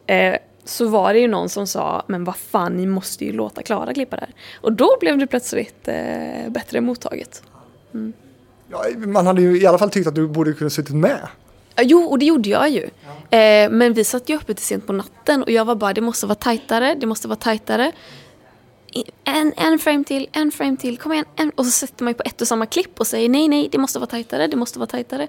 så 0.65 0.87
var 0.87 1.13
det 1.13 1.19
ju 1.19 1.27
någon 1.27 1.49
som 1.49 1.67
sa 1.67 2.03
men 2.07 2.23
vad 2.23 2.35
fan 2.35 2.77
ni 2.77 2.85
måste 2.85 3.25
ju 3.25 3.31
låta 3.31 3.63
Klara 3.63 3.93
klippa 3.93 4.15
det 4.15 4.21
här. 4.21 4.33
Och 4.61 4.73
då 4.73 4.97
blev 4.99 5.17
det 5.17 5.27
plötsligt 5.27 5.87
eh, 5.87 6.49
bättre 6.49 6.81
mottaget. 6.81 7.43
Mm. 7.93 8.13
Ja, 8.71 8.85
man 8.97 9.27
hade 9.27 9.41
ju 9.41 9.61
i 9.61 9.65
alla 9.65 9.77
fall 9.77 9.89
tyckt 9.89 10.07
att 10.07 10.15
du 10.15 10.27
borde 10.27 10.53
kunna 10.53 10.69
suttit 10.69 10.95
med. 10.95 11.27
Ja, 11.75 11.83
Jo, 11.83 12.03
och 12.03 12.19
det 12.19 12.25
gjorde 12.25 12.49
jag 12.49 12.69
ju. 12.69 12.83
Eh, 13.29 13.69
men 13.69 13.93
vi 13.93 14.03
satt 14.03 14.29
ju 14.29 14.35
uppe 14.35 14.53
till 14.53 14.65
sent 14.65 14.87
på 14.87 14.93
natten 14.93 15.43
och 15.43 15.51
jag 15.51 15.65
var 15.65 15.75
bara, 15.75 15.93
det 15.93 16.01
måste 16.01 16.25
vara 16.25 16.35
tajtare, 16.35 16.95
det 16.99 17.05
måste 17.05 17.27
vara 17.27 17.35
tajtare. 17.39 17.91
En, 19.23 19.53
en 19.57 19.79
frame 19.79 20.03
till, 20.03 20.27
en 20.31 20.51
frame 20.51 20.77
till, 20.77 20.97
kom 20.97 21.13
igen. 21.13 21.25
En. 21.35 21.49
Och 21.49 21.65
så 21.65 21.71
sätter 21.71 22.03
man 22.03 22.11
ju 22.11 22.17
på 22.17 22.23
ett 22.25 22.41
och 22.41 22.47
samma 22.47 22.65
klipp 22.65 22.99
och 22.99 23.07
säger 23.07 23.29
nej, 23.29 23.47
nej, 23.47 23.69
det 23.71 23.77
måste 23.77 23.99
vara 23.99 24.09
tajtare, 24.09 24.47
det 24.47 24.55
måste 24.57 24.79
vara 24.79 24.87
tajtare. 24.87 25.27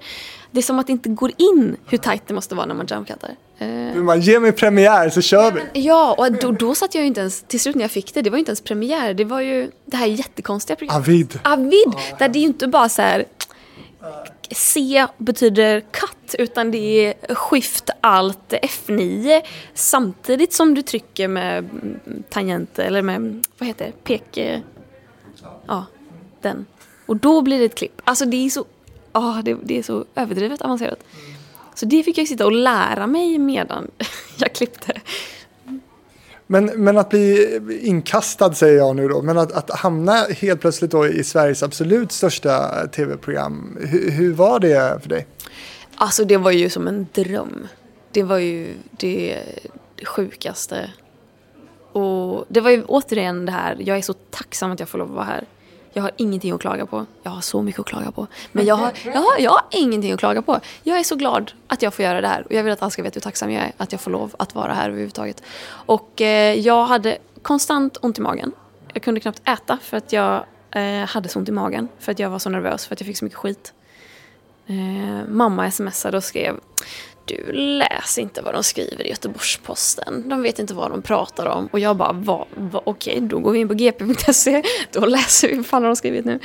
Det 0.51 0.59
är 0.59 0.62
som 0.62 0.78
att 0.78 0.86
det 0.86 0.92
inte 0.92 1.09
går 1.09 1.32
in 1.36 1.76
hur 1.88 1.99
tajt 1.99 2.22
det 2.26 2.34
måste 2.34 2.55
vara 2.55 2.66
när 2.66 2.74
man 2.74 2.86
jumpcuttar. 2.90 3.30
Eh, 3.59 3.94
Man 3.94 4.20
ger 4.20 4.40
mig 4.40 4.53
premiär 4.53 5.11
så 5.11 5.20
kör 5.22 5.53
vi. 5.53 5.80
ja, 5.80 6.14
och 6.18 6.32
då, 6.32 6.51
då 6.53 6.74
satt 6.74 6.94
jag 6.94 7.03
ju 7.03 7.07
inte 7.09 7.20
ens, 7.20 7.42
till 7.42 7.61
slut 7.61 7.74
när 7.74 7.82
jag 7.84 7.90
fick 7.90 8.14
det, 8.14 8.22
det 8.22 8.30
var 8.30 8.36
ju 8.36 8.40
inte 8.40 8.51
ens 8.51 8.61
premiär, 8.61 9.14
det 9.14 9.24
var 9.24 9.40
ju 9.40 9.70
det 9.84 9.97
här 9.97 10.07
jättekonstiga 10.07 10.76
programmet. 10.76 11.09
Avid. 11.09 11.38
Avid, 11.44 11.92
där 12.18 12.28
det 12.28 12.38
är 12.38 12.40
ju 12.40 12.47
inte 12.47 12.66
bara 12.68 12.88
så 12.88 13.03
här 13.03 13.24
C 14.51 15.07
betyder 15.18 15.80
cut 15.80 16.34
utan 16.38 16.70
det 16.70 17.07
är 17.07 17.34
skift 17.34 17.90
alt 18.01 18.53
F9 18.53 19.42
samtidigt 19.74 20.53
som 20.53 20.74
du 20.74 20.82
trycker 20.82 21.28
med 21.28 21.59
mm, 21.59 22.22
tangent 22.30 22.78
eller 22.78 23.03
med, 23.03 23.44
vad 23.59 23.66
heter 23.66 23.86
det, 23.86 24.05
pek... 24.05 24.36
eh, 24.36 24.61
Ja, 25.66 25.84
den. 26.40 26.66
Och 27.07 27.16
då 27.16 27.42
blir 27.42 27.59
det 27.59 27.64
ett 27.64 27.74
klipp. 27.74 28.03
Alltså 28.05 28.24
det 28.24 28.36
är 28.47 28.51
så, 28.51 28.64
ja 29.12 29.42
det, 29.44 29.57
det 29.62 29.78
är 29.78 29.82
så 29.82 30.05
överdrivet 30.14 30.62
avancerat. 30.62 31.05
Så 31.74 31.86
det 31.86 32.03
fick 32.03 32.18
jag 32.18 32.28
sitta 32.28 32.47
och 32.47 32.53
lära 32.53 33.07
mig 33.07 33.38
medan 33.38 33.90
jag 34.36 34.53
klippte. 34.53 35.01
Men, 36.47 36.64
men 36.64 36.99
att 36.99 37.11
bli 37.11 37.61
inkastad 37.82 38.53
säger 38.53 38.76
jag 38.76 38.97
nu 38.97 39.09
då, 39.09 39.22
men 39.22 39.38
att, 39.38 39.53
att 39.53 39.70
hamna 39.70 40.12
helt 40.12 40.61
plötsligt 40.61 40.90
då 40.90 41.07
i 41.07 41.24
Sveriges 41.24 41.62
absolut 41.62 42.12
största 42.12 42.86
tv-program. 42.86 43.78
Hur, 43.80 44.11
hur 44.11 44.32
var 44.32 44.61
det 44.61 45.03
för 45.03 45.09
dig? 45.09 45.26
Alltså 45.97 46.24
det 46.24 46.36
var 46.36 46.51
ju 46.51 46.70
som 46.70 46.88
en 46.88 47.07
dröm. 47.12 47.68
Det 48.12 48.22
var 48.22 48.38
ju 48.38 48.74
det, 48.90 49.42
det 49.94 50.05
sjukaste. 50.05 50.90
Och 51.92 52.44
det 52.49 52.61
var 52.61 52.70
ju 52.70 52.84
återigen 52.84 53.47
det 53.47 53.53
här, 53.53 53.76
jag 53.80 53.99
är 53.99 54.03
så 54.03 54.12
tacksam 54.12 54.72
att 54.72 54.80
jag 54.80 54.88
får 54.88 54.99
lov 54.99 55.09
att 55.09 55.14
vara 55.14 55.24
här. 55.24 55.44
Jag 55.97 56.03
har 56.03 56.11
ingenting 56.16 56.53
att 56.53 56.61
klaga 56.61 56.86
på. 56.86 57.07
Jag 57.22 57.30
har 57.30 57.40
så 57.40 57.62
mycket 57.62 57.80
att 57.80 57.86
klaga 57.86 58.12
på. 58.12 58.26
Men 58.53 58.66
jag 58.66 58.74
har, 58.74 58.92
jag 59.05 59.20
har, 59.20 59.38
jag 59.38 59.51
har 59.51 59.62
ingenting 59.70 60.12
att 60.12 60.18
klaga 60.18 60.42
på. 60.42 60.61
Jag 60.82 60.99
är 60.99 61.03
så 61.03 61.16
glad 61.16 61.53
att 61.66 61.82
jag 61.82 61.94
får 61.94 62.05
göra 62.05 62.20
det 62.20 62.28
här. 62.28 62.47
Och 62.47 62.53
jag 62.53 62.62
vill 62.62 62.72
att 62.72 62.82
alla 62.82 62.90
ska 62.90 63.03
veta 63.03 63.14
hur 63.14 63.20
tacksam 63.20 63.51
jag 63.51 63.64
är 63.64 63.72
att 63.76 63.92
jag 63.92 64.01
får 64.01 64.11
lov 64.11 64.34
att 64.38 64.55
vara 64.55 64.74
här 64.74 64.88
överhuvudtaget. 64.88 65.42
Och 65.68 66.20
eh, 66.20 66.55
jag 66.55 66.84
hade 66.86 67.18
konstant 67.42 67.97
ont 68.03 68.18
i 68.18 68.20
magen. 68.20 68.53
Jag 68.92 69.03
kunde 69.03 69.20
knappt 69.20 69.49
äta 69.49 69.78
för 69.82 69.97
att 69.97 70.12
jag 70.12 70.44
eh, 70.70 71.07
hade 71.07 71.28
så 71.28 71.38
ont 71.38 71.49
i 71.49 71.53
magen. 71.53 71.88
För 71.99 72.12
att 72.12 72.18
jag 72.18 72.30
var 72.30 72.38
så 72.38 72.51
nervös 72.51 72.86
för 72.86 72.94
att 72.94 73.01
jag 73.01 73.07
fick 73.07 73.18
så 73.18 73.24
mycket 73.24 73.38
skit. 73.38 73.72
Eh, 74.66 75.28
mamma 75.28 75.70
smsade 75.70 76.16
och 76.16 76.24
skrev 76.24 76.61
du 77.27 77.53
läs 77.53 78.18
inte 78.18 78.43
vad 78.43 78.55
de 78.55 78.62
skriver 78.62 79.07
i 79.07 79.11
Göteborgs-Posten. 79.11 80.29
De 80.29 80.43
vet 80.43 80.59
inte 80.59 80.74
vad 80.74 80.91
de 80.91 81.03
pratar 81.03 81.47
om. 81.47 81.66
Och 81.66 81.79
jag 81.79 81.97
bara, 81.97 82.12
va, 82.12 82.47
va, 82.55 82.83
okej, 82.85 83.20
då 83.20 83.39
går 83.39 83.53
vi 83.53 83.59
in 83.59 83.68
på 83.68 83.74
gp.se. 83.74 84.62
Då 84.93 85.07
läser 85.07 85.49
vi 85.49 85.57
vad 85.57 85.66
fan 85.66 85.83
har 85.83 85.89
de 85.89 85.97
skrivit 85.97 86.24
nu. 86.24 86.41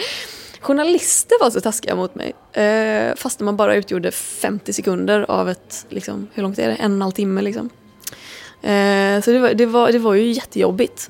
Journalister 0.59 1.37
var 1.39 1.49
så 1.49 1.61
taskiga 1.61 1.95
mot 1.95 2.15
mig. 2.15 2.33
Eh, 2.53 3.15
fast 3.15 3.39
man 3.39 3.57
bara 3.57 3.75
utgjorde 3.75 4.11
50 4.11 4.73
sekunder 4.73 5.31
av 5.31 5.49
ett, 5.49 5.85
liksom, 5.89 6.27
hur 6.33 6.43
långt 6.43 6.59
är 6.59 6.67
det? 6.67 6.75
En 6.75 6.91
och 6.91 6.95
en 6.95 7.01
halv 7.01 7.11
timme 7.11 7.41
liksom. 7.41 7.69
Eh, 8.61 9.21
så 9.21 9.31
det 9.31 9.39
var, 9.39 9.53
det, 9.53 9.65
var, 9.65 9.91
det 9.91 9.99
var 9.99 10.13
ju 10.13 10.31
jättejobbigt. 10.31 11.09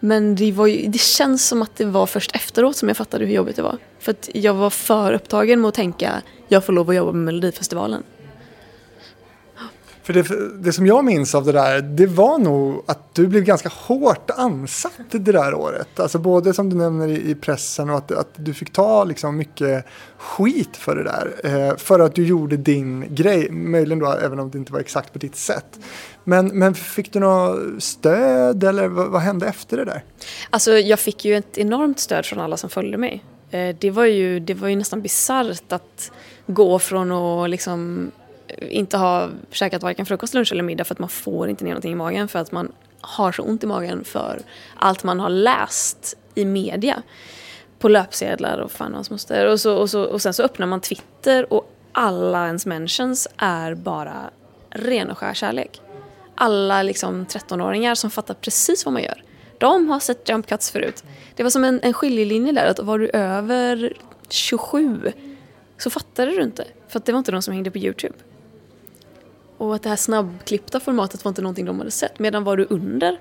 Men 0.00 0.34
det, 0.34 0.52
var 0.52 0.66
ju, 0.66 0.88
det 0.88 1.00
känns 1.00 1.48
som 1.48 1.62
att 1.62 1.76
det 1.76 1.84
var 1.84 2.06
först 2.06 2.36
efteråt 2.36 2.76
som 2.76 2.88
jag 2.88 2.96
fattade 2.96 3.26
hur 3.26 3.34
jobbigt 3.34 3.56
det 3.56 3.62
var. 3.62 3.78
För 3.98 4.10
att 4.10 4.30
jag 4.34 4.54
var 4.54 4.70
för 4.70 5.12
upptagen 5.12 5.60
med 5.60 5.68
att 5.68 5.74
tänka, 5.74 6.22
jag 6.48 6.64
får 6.64 6.72
lov 6.72 6.90
att 6.90 6.96
jobba 6.96 7.12
med 7.12 7.24
Melodifestivalen. 7.24 8.02
För 10.04 10.12
det, 10.12 10.26
det 10.62 10.72
som 10.72 10.86
jag 10.86 11.04
minns 11.04 11.34
av 11.34 11.44
det 11.44 11.52
där, 11.52 11.80
det 11.80 12.06
var 12.06 12.38
nog 12.38 12.82
att 12.86 13.14
du 13.14 13.26
blev 13.26 13.42
ganska 13.44 13.68
hårt 13.68 14.30
ansatt 14.30 14.92
det 15.10 15.32
där 15.32 15.54
året. 15.54 16.00
Alltså 16.00 16.18
både 16.18 16.54
som 16.54 16.70
du 16.70 16.76
nämner 16.76 17.08
i, 17.08 17.30
i 17.30 17.34
pressen 17.34 17.90
och 17.90 17.96
att, 17.96 18.12
att 18.12 18.28
du 18.36 18.54
fick 18.54 18.72
ta 18.72 19.04
liksom 19.04 19.36
mycket 19.36 19.84
skit 20.18 20.76
för 20.76 20.96
det 20.96 21.02
där. 21.02 21.32
Eh, 21.44 21.76
för 21.76 22.00
att 22.00 22.14
du 22.14 22.26
gjorde 22.26 22.56
din 22.56 23.14
grej, 23.14 23.50
möjligen 23.50 23.98
då 23.98 24.12
även 24.12 24.38
om 24.40 24.50
det 24.50 24.58
inte 24.58 24.72
var 24.72 24.80
exakt 24.80 25.12
på 25.12 25.18
ditt 25.18 25.36
sätt. 25.36 25.80
Men, 26.24 26.46
men 26.46 26.74
fick 26.74 27.12
du 27.12 27.20
något 27.20 27.82
stöd 27.82 28.64
eller 28.64 28.88
vad, 28.88 29.08
vad 29.08 29.20
hände 29.20 29.46
efter 29.46 29.76
det 29.76 29.84
där? 29.84 30.04
Alltså 30.50 30.72
jag 30.72 31.00
fick 31.00 31.24
ju 31.24 31.36
ett 31.36 31.58
enormt 31.58 32.00
stöd 32.00 32.26
från 32.26 32.40
alla 32.40 32.56
som 32.56 32.70
följde 32.70 32.98
mig. 32.98 33.24
Eh, 33.50 33.76
Det 33.78 33.90
var 33.90 34.04
ju, 34.04 34.40
det 34.40 34.54
var 34.54 34.68
ju 34.68 34.76
nästan 34.76 35.02
bisarrt 35.02 35.72
att 35.72 36.10
gå 36.46 36.78
från 36.78 37.12
att 37.12 37.50
liksom 37.50 38.10
inte 38.58 38.96
ha 38.96 39.28
käkat 39.50 39.82
varken 39.82 40.06
frukost, 40.06 40.34
lunch 40.34 40.52
eller 40.52 40.62
middag 40.62 40.84
för 40.84 40.94
att 40.94 40.98
man 40.98 41.08
får 41.08 41.48
inte 41.48 41.64
ner 41.64 41.70
någonting 41.70 41.92
i 41.92 41.94
magen 41.94 42.28
för 42.28 42.38
att 42.38 42.52
man 42.52 42.72
har 43.00 43.32
så 43.32 43.42
ont 43.42 43.64
i 43.64 43.66
magen 43.66 44.04
för 44.04 44.40
allt 44.76 45.04
man 45.04 45.20
har 45.20 45.30
läst 45.30 46.16
i 46.34 46.44
media. 46.44 47.02
På 47.78 47.88
löpsedlar 47.88 48.58
och 48.58 48.70
fan 48.70 48.90
och 48.90 48.94
hans 48.94 49.10
moster. 49.10 49.46
Och, 49.46 49.60
så, 49.60 49.76
och, 49.76 49.90
så, 49.90 50.02
och 50.02 50.22
sen 50.22 50.34
så 50.34 50.42
öppnar 50.42 50.66
man 50.66 50.80
Twitter 50.80 51.52
och 51.52 51.70
alla 51.92 52.46
ens 52.46 52.66
mentions 52.66 53.28
är 53.36 53.74
bara 53.74 54.30
ren 54.70 55.10
och 55.10 55.18
skär 55.18 55.34
kärlek. 55.34 55.80
Alla 56.34 56.82
liksom 56.82 57.26
13-åringar 57.26 57.94
som 57.94 58.10
fattar 58.10 58.34
precis 58.34 58.84
vad 58.84 58.92
man 58.92 59.02
gör. 59.02 59.24
De 59.58 59.88
har 59.88 60.00
sett 60.00 60.28
jump 60.28 60.46
cuts 60.46 60.70
förut. 60.70 61.04
Det 61.36 61.42
var 61.42 61.50
som 61.50 61.64
en, 61.64 61.80
en 61.82 61.92
skiljelinje 61.92 62.52
där, 62.52 62.66
att 62.66 62.78
var 62.78 62.98
du 62.98 63.08
över 63.08 63.92
27 64.28 65.12
så 65.78 65.90
fattade 65.90 66.30
du 66.30 66.42
inte. 66.42 66.64
För 66.88 66.98
att 66.98 67.04
det 67.04 67.12
var 67.12 67.18
inte 67.18 67.32
de 67.32 67.42
som 67.42 67.54
hängde 67.54 67.70
på 67.70 67.78
YouTube. 67.78 68.14
Och 69.58 69.74
att 69.74 69.82
det 69.82 69.88
här 69.88 69.96
snabbklippta 69.96 70.80
formatet 70.80 71.24
var 71.24 71.28
inte 71.28 71.42
någonting 71.42 71.66
de 71.66 71.78
hade 71.78 71.90
sett. 71.90 72.18
Medan 72.18 72.44
var 72.44 72.56
du 72.56 72.66
under, 72.70 73.18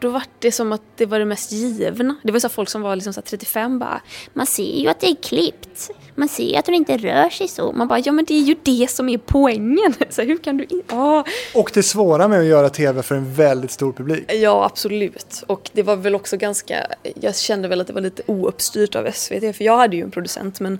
då 0.00 0.10
var 0.10 0.22
det 0.38 0.52
som 0.52 0.72
att 0.72 0.82
det 0.96 1.06
var 1.06 1.18
det 1.18 1.24
mest 1.24 1.52
givna. 1.52 2.16
Det 2.22 2.32
var 2.32 2.40
så 2.40 2.48
folk 2.48 2.68
som 2.68 2.82
var 2.82 2.96
liksom 2.96 3.12
så 3.12 3.20
här 3.20 3.26
35 3.26 3.78
bara, 3.78 4.00
man 4.32 4.46
ser 4.46 4.80
ju 4.80 4.88
att 4.88 5.00
det 5.00 5.06
är 5.06 5.14
klippt. 5.14 5.90
Man 6.14 6.28
ser 6.28 6.58
att 6.58 6.66
hon 6.66 6.74
inte 6.74 6.96
rör 6.96 7.30
sig 7.30 7.48
så. 7.48 7.72
Man 7.72 7.88
bara, 7.88 7.98
ja 7.98 8.12
men 8.12 8.24
det 8.24 8.34
är 8.34 8.42
ju 8.42 8.56
det 8.62 8.90
som 8.90 9.08
är 9.08 9.18
poängen. 9.18 9.94
Så 10.10 10.22
hur 10.22 10.36
kan 10.36 10.56
du 10.56 10.64
inte... 10.64 10.94
Ah. 10.94 11.24
Och 11.54 11.70
det 11.74 11.82
svåra 11.82 12.28
med 12.28 12.40
att 12.40 12.46
göra 12.46 12.70
tv 12.70 13.02
för 13.02 13.14
en 13.14 13.34
väldigt 13.34 13.70
stor 13.70 13.92
publik. 13.92 14.32
Ja, 14.32 14.64
absolut. 14.64 15.42
Och 15.46 15.70
det 15.72 15.82
var 15.82 15.96
väl 15.96 16.14
också 16.14 16.36
ganska, 16.36 16.86
jag 17.20 17.36
kände 17.36 17.68
väl 17.68 17.80
att 17.80 17.86
det 17.86 17.92
var 17.92 18.00
lite 18.00 18.22
ouppstyrt 18.26 18.94
av 18.94 19.10
SVT, 19.12 19.56
för 19.56 19.62
jag 19.64 19.76
hade 19.76 19.96
ju 19.96 20.02
en 20.02 20.10
producent 20.10 20.60
men 20.60 20.78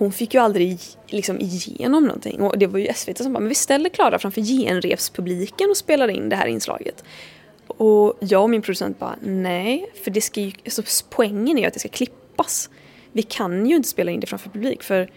hon 0.00 0.12
fick 0.12 0.34
ju 0.34 0.40
aldrig 0.40 0.78
liksom 1.06 1.40
igenom 1.40 2.04
någonting. 2.04 2.40
Och 2.40 2.58
det 2.58 2.66
var 2.66 2.78
ju 2.78 2.92
SVT 2.94 3.18
som 3.18 3.32
bara, 3.32 3.40
men 3.40 3.48
vi 3.48 3.54
ställer 3.54 3.88
Klara 3.88 4.18
framför 4.18 4.40
genrepspubliken 4.40 5.70
och 5.70 5.76
spelar 5.76 6.08
in 6.08 6.28
det 6.28 6.36
här 6.36 6.46
inslaget. 6.46 7.04
Och 7.66 8.18
jag 8.20 8.42
och 8.42 8.50
min 8.50 8.62
producent 8.62 8.98
bara, 8.98 9.16
nej, 9.22 9.92
för 10.04 10.10
det 10.10 10.20
ska 10.20 10.40
ju, 10.40 10.52
alltså, 10.64 10.82
poängen 11.10 11.58
är 11.58 11.62
ju 11.62 11.68
att 11.68 11.74
det 11.74 11.80
ska 11.80 11.88
klippas. 11.88 12.70
Vi 13.12 13.22
kan 13.22 13.66
ju 13.66 13.76
inte 13.76 13.88
spela 13.88 14.10
in 14.10 14.20
det 14.20 14.26
framför 14.26 14.50
publik 14.50 14.82
för 14.82 15.10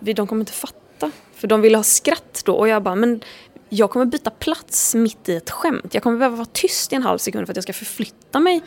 vi, 0.00 0.12
de 0.12 0.26
kommer 0.26 0.40
inte 0.42 0.52
fatta. 0.52 1.10
För 1.34 1.48
de 1.48 1.60
vill 1.60 1.74
ha 1.74 1.82
skratt 1.82 2.42
då 2.44 2.54
och 2.54 2.68
jag 2.68 2.82
bara, 2.82 2.94
men 2.94 3.20
jag 3.68 3.90
kommer 3.90 4.06
byta 4.06 4.30
plats 4.30 4.94
mitt 4.94 5.28
i 5.28 5.36
ett 5.36 5.50
skämt. 5.50 5.94
Jag 5.94 6.02
kommer 6.02 6.18
behöva 6.18 6.36
vara 6.36 6.48
tyst 6.52 6.92
i 6.92 6.96
en 6.96 7.02
halv 7.02 7.18
sekund 7.18 7.46
för 7.46 7.52
att 7.52 7.56
jag 7.56 7.62
ska 7.62 7.72
förflytta 7.72 8.40
mig. 8.40 8.62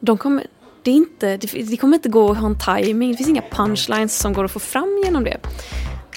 De 0.00 0.18
kommer, 0.18 0.46
det, 0.84 0.90
är 0.90 0.94
inte, 0.94 1.36
det, 1.36 1.46
det 1.62 1.76
kommer 1.76 1.96
inte 1.96 2.08
gå 2.08 2.30
att 2.30 2.38
ha 2.38 2.46
en 2.46 2.58
timing. 2.58 3.10
Det 3.10 3.16
finns 3.16 3.28
inga 3.28 3.42
punchlines 3.50 4.18
som 4.18 4.32
går 4.32 4.44
att 4.44 4.50
få 4.50 4.58
fram 4.58 5.00
genom 5.04 5.24
det. 5.24 5.40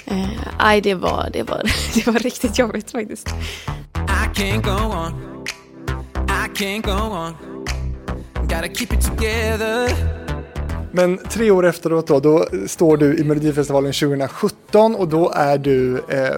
Nej, 0.05 0.78
Eh, 0.78 0.82
det, 0.82 0.93
var, 0.93 1.30
det, 1.34 1.43
var, 1.43 1.63
det 1.93 2.07
var 2.07 2.20
riktigt 2.20 2.59
jobbigt 2.59 2.91
faktiskt. 2.91 3.28
I 3.95 4.39
can't 4.39 4.63
go 4.63 4.95
on. 4.95 5.13
I 6.30 6.49
can't 6.55 6.82
go 6.82 7.15
on. 7.15 7.36
Gotta 8.47 8.68
keep 8.68 8.93
it 8.93 9.01
together. 9.05 10.26
Men 10.97 11.17
tre 11.17 11.51
år 11.51 11.65
efteråt 11.65 12.07
då, 12.07 12.19
då 12.19 12.45
står 12.67 12.97
du 12.97 13.17
i 13.17 13.23
Melodifestivalen 13.23 13.93
2017 13.93 14.95
och 14.95 15.07
då 15.07 15.31
är 15.35 15.57
du 15.57 15.97
eh, 15.97 16.35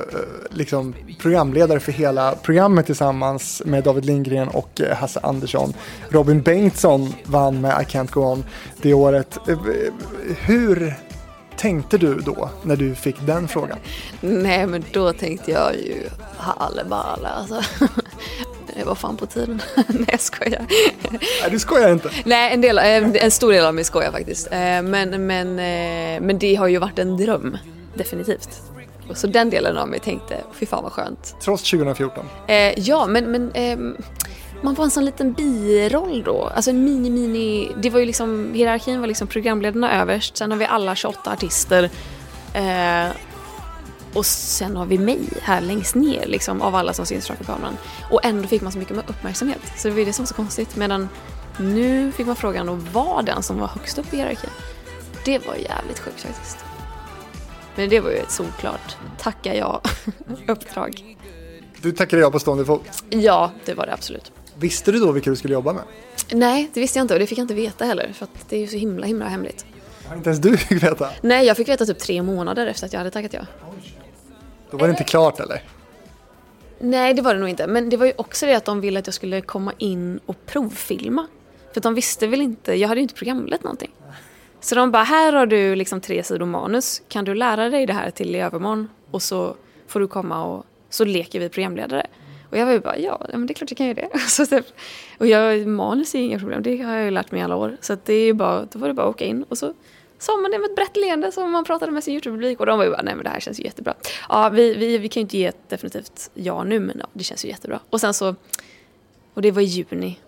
liksom 0.49 0.95
programledare 1.21 1.79
för 1.79 1.91
hela 1.91 2.35
programmet 2.35 2.85
tillsammans 2.85 3.61
med 3.65 3.83
David 3.83 4.05
Lindgren 4.05 4.47
och 4.47 4.81
eh, 4.81 4.95
Hasse 4.95 5.19
Andersson. 5.23 5.73
Robin 6.09 6.41
Bengtsson 6.41 7.13
vann 7.25 7.61
med 7.61 7.81
I 7.81 7.83
Can't 7.83 8.11
Go 8.11 8.21
On 8.21 8.43
det 8.81 8.93
året. 8.93 9.37
Eh, 9.47 9.53
eh 9.53 9.59
hur 10.45 10.95
tänkte 11.59 11.97
du 11.97 12.15
då 12.15 12.49
när 12.63 12.75
du 12.75 12.95
fick 12.95 13.15
den 13.25 13.47
frågan? 13.47 13.77
Nej 14.21 14.67
men 14.67 14.83
då 14.93 15.13
tänkte 15.13 15.51
jag 15.51 15.75
ju 15.75 16.09
halleballe 16.37 17.27
alltså. 17.27 17.61
Det 18.77 18.85
var 18.85 18.95
fan 18.95 19.17
på 19.17 19.25
tiden. 19.25 19.61
Nej 19.87 20.05
jag 20.07 20.19
skojar. 20.19 20.65
Nej 21.41 21.51
du 21.51 21.59
skojar 21.59 21.91
inte. 21.91 22.09
Nej 22.25 22.53
en, 22.53 22.61
del, 22.61 22.77
eh, 22.77 23.23
en 23.23 23.31
stor 23.31 23.51
del 23.51 23.65
av 23.65 23.75
mig 23.75 23.83
skojar 23.83 24.11
faktiskt. 24.11 24.47
Eh, 24.51 24.57
Men, 24.81 25.27
men, 25.27 25.47
eh, 25.59 26.21
men 26.21 26.39
det 26.39 26.55
har 26.55 26.67
ju 26.67 26.77
varit 26.77 26.99
en 26.99 27.17
dröm. 27.17 27.57
Definitivt. 27.93 28.61
Så 29.13 29.27
den 29.27 29.49
delen 29.49 29.77
av 29.77 29.87
mig 29.87 29.99
tänkte, 29.99 30.37
fy 30.53 30.65
fan 30.65 30.83
vad 30.83 30.91
skönt. 30.91 31.35
Trots 31.43 31.71
2014. 31.71 32.25
Eh, 32.47 32.79
ja, 32.79 33.05
men, 33.07 33.31
men 33.31 33.51
ehm, 33.53 33.97
man 34.61 34.73
var 34.73 34.85
en 34.85 34.91
sån 34.91 35.05
liten 35.05 35.33
biroll 35.33 36.23
då. 36.23 36.43
Alltså 36.55 36.69
en 36.69 36.83
mini, 36.83 37.09
mini... 37.09 37.71
Det 37.77 37.89
var 37.89 37.99
ju 37.99 38.05
liksom, 38.05 38.53
hierarkin 38.53 38.99
var 38.99 39.07
liksom 39.07 39.27
programledarna 39.27 40.01
överst, 40.01 40.37
sen 40.37 40.51
har 40.51 40.57
vi 40.57 40.65
alla 40.65 40.95
28 40.95 41.31
artister. 41.31 41.89
Eh, 42.53 43.07
och 44.13 44.25
sen 44.25 44.75
har 44.75 44.85
vi 44.85 44.97
mig 44.97 45.19
här 45.41 45.61
längst 45.61 45.95
ner 45.95 46.25
liksom, 46.27 46.61
av 46.61 46.75
alla 46.75 46.93
som 46.93 47.05
syns 47.05 47.27
framför 47.27 47.43
kameran. 47.43 47.77
Och 48.11 48.25
ändå 48.25 48.47
fick 48.47 48.61
man 48.61 48.71
så 48.71 48.77
mycket 48.77 49.09
uppmärksamhet. 49.09 49.61
Så 49.77 49.87
det 49.87 49.93
var 49.93 49.99
ju 49.99 50.05
det 50.05 50.13
som 50.13 50.23
var 50.23 50.27
så 50.27 50.33
konstigt. 50.33 50.75
Medan 50.75 51.09
nu 51.57 52.11
fick 52.11 52.27
man 52.27 52.35
frågan 52.35 52.69
att 52.69 52.93
vara 52.93 53.21
den 53.21 53.43
som 53.43 53.59
var 53.59 53.67
högst 53.67 53.97
upp 53.97 54.13
i 54.13 54.17
hierarkin. 54.17 54.49
Det 55.25 55.47
var 55.47 55.55
jävligt 55.55 55.99
sjukt 55.99 56.21
faktiskt. 56.21 56.57
Men 57.75 57.89
det 57.89 57.99
var 57.99 58.09
ju 58.09 58.17
ett 58.17 58.31
solklart 58.31 58.97
tacka 59.17 59.55
jag 59.55 59.81
uppdrag. 60.47 61.17
Du 61.81 61.91
tackade 61.91 62.21
jag 62.21 62.31
på 62.31 62.39
stående 62.39 62.65
fot. 62.65 63.03
Ja, 63.09 63.51
det 63.65 63.73
var 63.73 63.85
det 63.85 63.93
absolut. 63.93 64.31
Visste 64.59 64.91
du 64.91 64.99
då 64.99 65.11
vilka 65.11 65.29
du 65.29 65.35
skulle 65.35 65.53
jobba 65.53 65.73
med? 65.73 65.83
Nej, 66.31 66.69
det 66.73 66.79
visste 66.79 66.99
jag 66.99 67.03
inte 67.03 67.13
och 67.13 67.19
det 67.19 67.27
fick 67.27 67.37
jag 67.37 67.43
inte 67.43 67.53
veta 67.53 67.85
heller 67.85 68.11
för 68.13 68.25
att 68.25 68.49
det 68.49 68.55
är 68.55 68.59
ju 68.59 68.67
så 68.67 68.77
himla 68.77 69.05
himla 69.05 69.27
hemligt. 69.27 69.65
Har 70.07 70.15
inte 70.15 70.29
ens 70.29 70.39
du 70.41 70.57
fick 70.57 70.83
veta? 70.83 71.09
Nej, 71.21 71.45
jag 71.45 71.57
fick 71.57 71.69
veta 71.69 71.85
typ 71.85 71.99
tre 71.99 72.21
månader 72.21 72.67
efter 72.67 72.85
att 72.85 72.93
jag 72.93 72.99
hade 72.99 73.11
tackat 73.11 73.33
ja. 73.33 73.41
Då 74.71 74.77
var 74.77 74.87
det 74.87 74.91
inte 74.91 75.03
klart 75.03 75.39
eller? 75.39 75.63
Nej, 76.79 77.13
det 77.13 77.21
var 77.21 77.33
det 77.33 77.39
nog 77.39 77.49
inte. 77.49 77.67
Men 77.67 77.89
det 77.89 77.97
var 77.97 78.05
ju 78.05 78.13
också 78.15 78.45
det 78.45 78.53
att 78.53 78.65
de 78.65 78.81
ville 78.81 78.99
att 78.99 79.07
jag 79.07 79.13
skulle 79.13 79.41
komma 79.41 79.73
in 79.77 80.19
och 80.25 80.45
provfilma. 80.45 81.27
För 81.73 81.81
de 81.81 81.95
visste 81.95 82.27
väl 82.27 82.41
inte, 82.41 82.73
jag 82.73 82.87
hade 82.87 82.99
ju 82.99 83.03
inte 83.03 83.15
programlett 83.15 83.63
någonting. 83.63 83.91
Så 84.61 84.75
de 84.75 84.91
bara, 84.91 85.03
här 85.03 85.33
har 85.33 85.45
du 85.45 85.75
liksom 85.75 86.01
tre 86.01 86.23
sidor 86.23 86.45
manus. 86.45 87.01
Kan 87.07 87.25
du 87.25 87.35
lära 87.35 87.69
dig 87.69 87.85
det 87.85 87.93
här 87.93 88.11
till 88.11 88.35
i 88.35 88.39
övermorgon? 88.39 88.89
Och 89.11 89.21
så 89.21 89.55
får 89.87 89.99
du 89.99 90.07
komma 90.07 90.43
och 90.43 90.65
så 90.89 91.05
leker 91.05 91.39
vi 91.39 91.49
programledare. 91.49 92.07
Och 92.49 92.57
jag 92.57 92.65
var 92.65 92.73
ju 92.73 92.79
bara, 92.79 92.97
ja, 92.97 93.25
men 93.31 93.47
det 93.47 93.53
är 93.53 93.55
klart 93.55 93.71
jag 93.71 93.77
kan 93.77 93.87
göra 93.87 94.07
det. 94.13 94.19
Så 94.27 94.45
typ, 94.45 94.65
och 95.17 95.27
jag, 95.27 95.67
manus 95.67 96.15
är 96.15 96.19
inga 96.19 96.39
problem, 96.39 96.63
det 96.63 96.77
har 96.77 96.95
jag 96.95 97.05
ju 97.05 97.11
lärt 97.11 97.31
mig 97.31 97.41
i 97.41 97.43
alla 97.43 97.55
år. 97.55 97.77
Så 97.81 97.93
att 97.93 98.05
det 98.05 98.13
är 98.13 98.25
ju 98.25 98.33
bara, 98.33 98.65
då 98.71 98.79
var 98.79 98.87
det 98.87 98.93
bara 98.93 99.07
att 99.07 99.15
åka 99.15 99.25
in 99.25 99.43
och 99.43 99.57
så 99.57 99.73
sa 100.19 100.37
man 100.37 100.51
det 100.51 100.59
med 100.59 100.69
ett 100.69 100.75
brett 100.75 100.97
leende 100.97 101.31
som 101.31 101.51
man 101.51 101.63
pratade 101.63 101.91
med 101.91 102.03
sin 102.03 102.13
YouTube-publik 102.13 102.59
och 102.59 102.65
de 102.65 102.77
var 102.77 102.85
ju 102.85 102.91
bara, 102.91 103.01
nej 103.01 103.15
men 103.15 103.23
det 103.23 103.29
här 103.29 103.39
känns 103.39 103.59
ju 103.59 103.63
jättebra. 103.63 103.93
Ja, 104.29 104.49
vi, 104.49 104.73
vi, 104.73 104.97
vi 104.97 105.09
kan 105.09 105.21
ju 105.21 105.23
inte 105.23 105.37
ge 105.37 105.45
ett 105.45 105.69
definitivt 105.69 106.31
ja 106.33 106.63
nu 106.63 106.79
men 106.79 106.97
ja, 106.99 107.07
det 107.13 107.23
känns 107.23 107.45
ju 107.45 107.49
jättebra. 107.49 107.79
Och 107.89 108.01
sen 108.01 108.13
så, 108.13 108.35
och 109.33 109.41
det 109.41 109.51
var 109.51 109.61
i 109.61 109.65
juni. 109.65 110.19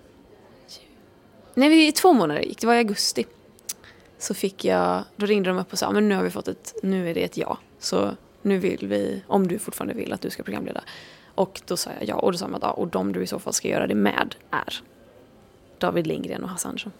Nej, 1.54 1.70
vi, 1.70 1.88
i 1.88 1.92
två 1.92 2.14
månader 2.14 2.42
gick, 2.42 2.62
det 2.62 2.68
var 2.68 2.74
i 2.74 2.78
augusti. 2.78 3.26
Så 4.18 4.34
fick 4.34 4.66
jag, 4.66 5.04
då 5.16 5.26
ringde 5.26 5.50
de 5.50 5.60
upp 5.60 5.74
och 5.74 5.80
sa, 5.80 5.92
men 5.92 6.10
nu 6.10 6.16
har 6.16 6.24
vi 6.24 6.30
fått 6.30 6.48
ett, 6.48 6.76
nu 6.84 7.10
är 7.10 7.14
det 7.14 7.24
ett 7.24 7.38
ja. 7.38 7.58
Så 7.80 8.12
nu 8.42 8.58
vill 8.58 8.88
vi, 8.88 9.22
om 9.28 9.48
du 9.48 9.60
fortfarande 9.60 9.94
vill 9.94 10.14
att 10.14 10.22
du 10.22 10.30
ska 10.30 10.44
programleda. 10.44 10.84
Och 11.42 11.62
då 11.68 11.78
sa 11.78 11.90
jag 12.00 12.10
ja, 12.10 12.16
och 12.16 12.32
då 12.32 12.38
sa 12.38 12.46
de 12.46 12.56
att 12.56 12.62
ja, 12.62 12.72
och 12.72 12.88
de 12.88 13.14
du 13.14 13.24
i 13.24 13.28
så 13.28 13.40
fall 13.40 13.54
ska 13.54 13.68
göra 13.68 13.88
det 13.88 13.96
med 13.96 14.36
är 14.52 14.82
David 15.78 16.08
Lindgren 16.08 16.44
och 16.44 16.50
Hasse 16.50 16.68
Andersson. 16.68 16.92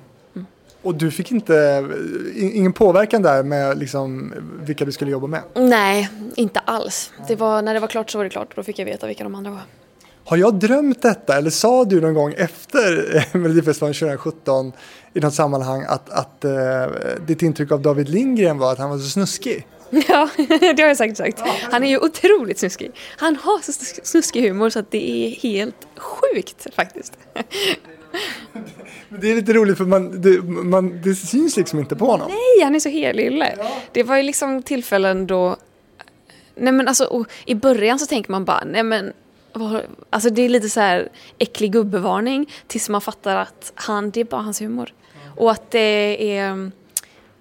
Och 0.82 0.96
du 0.96 1.12
fick 1.12 1.32
inte, 1.32 1.88
ingen 2.36 2.74
påverkan 2.74 3.22
där 3.22 3.44
med 3.44 3.78
liksom 3.78 4.34
vilka 4.62 4.86
du 4.86 4.92
skulle 4.92 5.12
jobba 5.12 5.28
med? 5.28 5.42
Nej, 5.56 6.10
inte 6.36 6.60
alls. 6.60 7.12
Det 7.28 7.36
var, 7.36 7.62
när 7.62 7.74
det 7.74 7.80
var 7.80 7.88
klart 7.88 8.10
så 8.10 8.18
var 8.18 8.24
det 8.24 8.30
klart 8.30 8.48
och 8.50 8.56
då 8.56 8.64
fick 8.64 8.80
jag 8.80 8.86
veta 8.86 9.08
vilka 9.08 9.24
de 9.24 9.36
andra 9.36 9.52
var. 9.52 9.62
Har 10.26 10.38
jag 10.38 10.56
drömt 10.56 11.02
detta 11.02 11.38
eller 11.38 11.50
sa 11.50 11.86
du 11.86 12.02
någon 12.02 12.14
gång 12.14 12.34
efter 12.38 13.38
Melodifestivalen 13.38 13.94
2017 13.94 14.72
i 15.14 15.20
något 15.20 15.34
sammanhang 15.34 15.86
att, 15.88 16.10
att 16.10 16.46
uh, 16.46 16.52
ditt 17.26 17.42
intryck 17.42 17.72
av 17.72 17.82
David 17.82 18.10
Lindgren 18.10 18.58
var 18.58 18.72
att 18.72 18.80
han 18.80 18.90
var 18.90 18.98
så 18.98 19.10
snuskig? 19.10 19.68
Ja, 20.08 20.30
det 20.76 20.82
har 20.82 20.88
jag 20.88 20.98
säkert 20.98 21.18
sagt. 21.18 21.42
Han 21.72 21.84
är 21.84 21.90
ju 21.90 21.98
otroligt 21.98 22.60
snuskig. 22.60 22.92
Han 23.18 23.36
har 23.36 23.60
så 23.60 23.72
snuskig 24.04 24.42
humor 24.42 24.70
så 24.70 24.80
att 24.80 24.92
det 24.92 25.10
är 25.10 25.30
helt 25.30 25.88
sjukt 25.98 26.68
faktiskt. 26.76 27.18
Det 29.22 29.32
är 29.32 29.36
lite 29.36 29.54
roligt 29.54 29.78
för 29.78 29.86
man, 29.86 30.22
det, 30.22 30.42
man, 30.44 31.02
det 31.02 31.16
syns 31.16 31.58
liksom 31.58 31.80
inte 31.80 31.96
på 31.96 32.06
honom. 32.06 32.28
Nej, 32.28 32.64
han 32.64 32.76
är 32.76 32.80
så 32.80 32.90
helylle. 32.90 33.56
Det 33.92 34.04
var 34.04 34.18
ju 34.18 34.24
liksom 34.24 34.64
tillfällen 34.64 35.28
då... 35.28 35.56
Nej 36.56 36.74
men 36.74 36.88
alltså, 36.88 37.26
i 37.46 37.56
början 37.56 38.00
så 38.00 38.06
tänker 38.06 38.32
man 38.32 38.46
bara, 38.46 38.64
nej 38.66 38.84
men... 38.84 39.14
Alltså 40.10 40.30
det 40.30 40.42
är 40.42 40.50
lite 40.50 40.70
så 40.70 40.80
här 40.80 41.10
äcklig 41.38 41.72
gubbevarning 41.72 42.50
tills 42.68 42.90
man 42.90 43.02
fattar 43.02 43.36
att 43.36 43.72
han, 43.76 44.12
det 44.12 44.20
är 44.20 44.26
bara 44.26 44.42
hans 44.42 44.62
humor. 44.62 44.94
Och 45.36 45.52
att 45.52 45.72
det 45.72 46.38
är... 46.38 46.72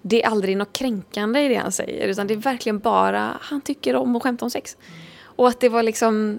Det 0.02 0.22
är 0.22 0.28
aldrig 0.28 0.56
något 0.56 0.72
kränkande 0.72 1.40
i 1.40 1.48
det 1.48 1.54
han 1.54 1.72
säger 1.72 2.08
utan 2.08 2.26
det 2.26 2.34
är 2.34 2.38
verkligen 2.38 2.78
bara, 2.78 3.38
han 3.40 3.60
tycker 3.60 3.96
om 3.96 4.16
att 4.16 4.22
skämta 4.22 4.44
om 4.44 4.50
sex. 4.50 4.76
Och 5.22 5.48
att 5.48 5.60
det 5.60 5.68
var 5.68 5.82
liksom 5.82 6.38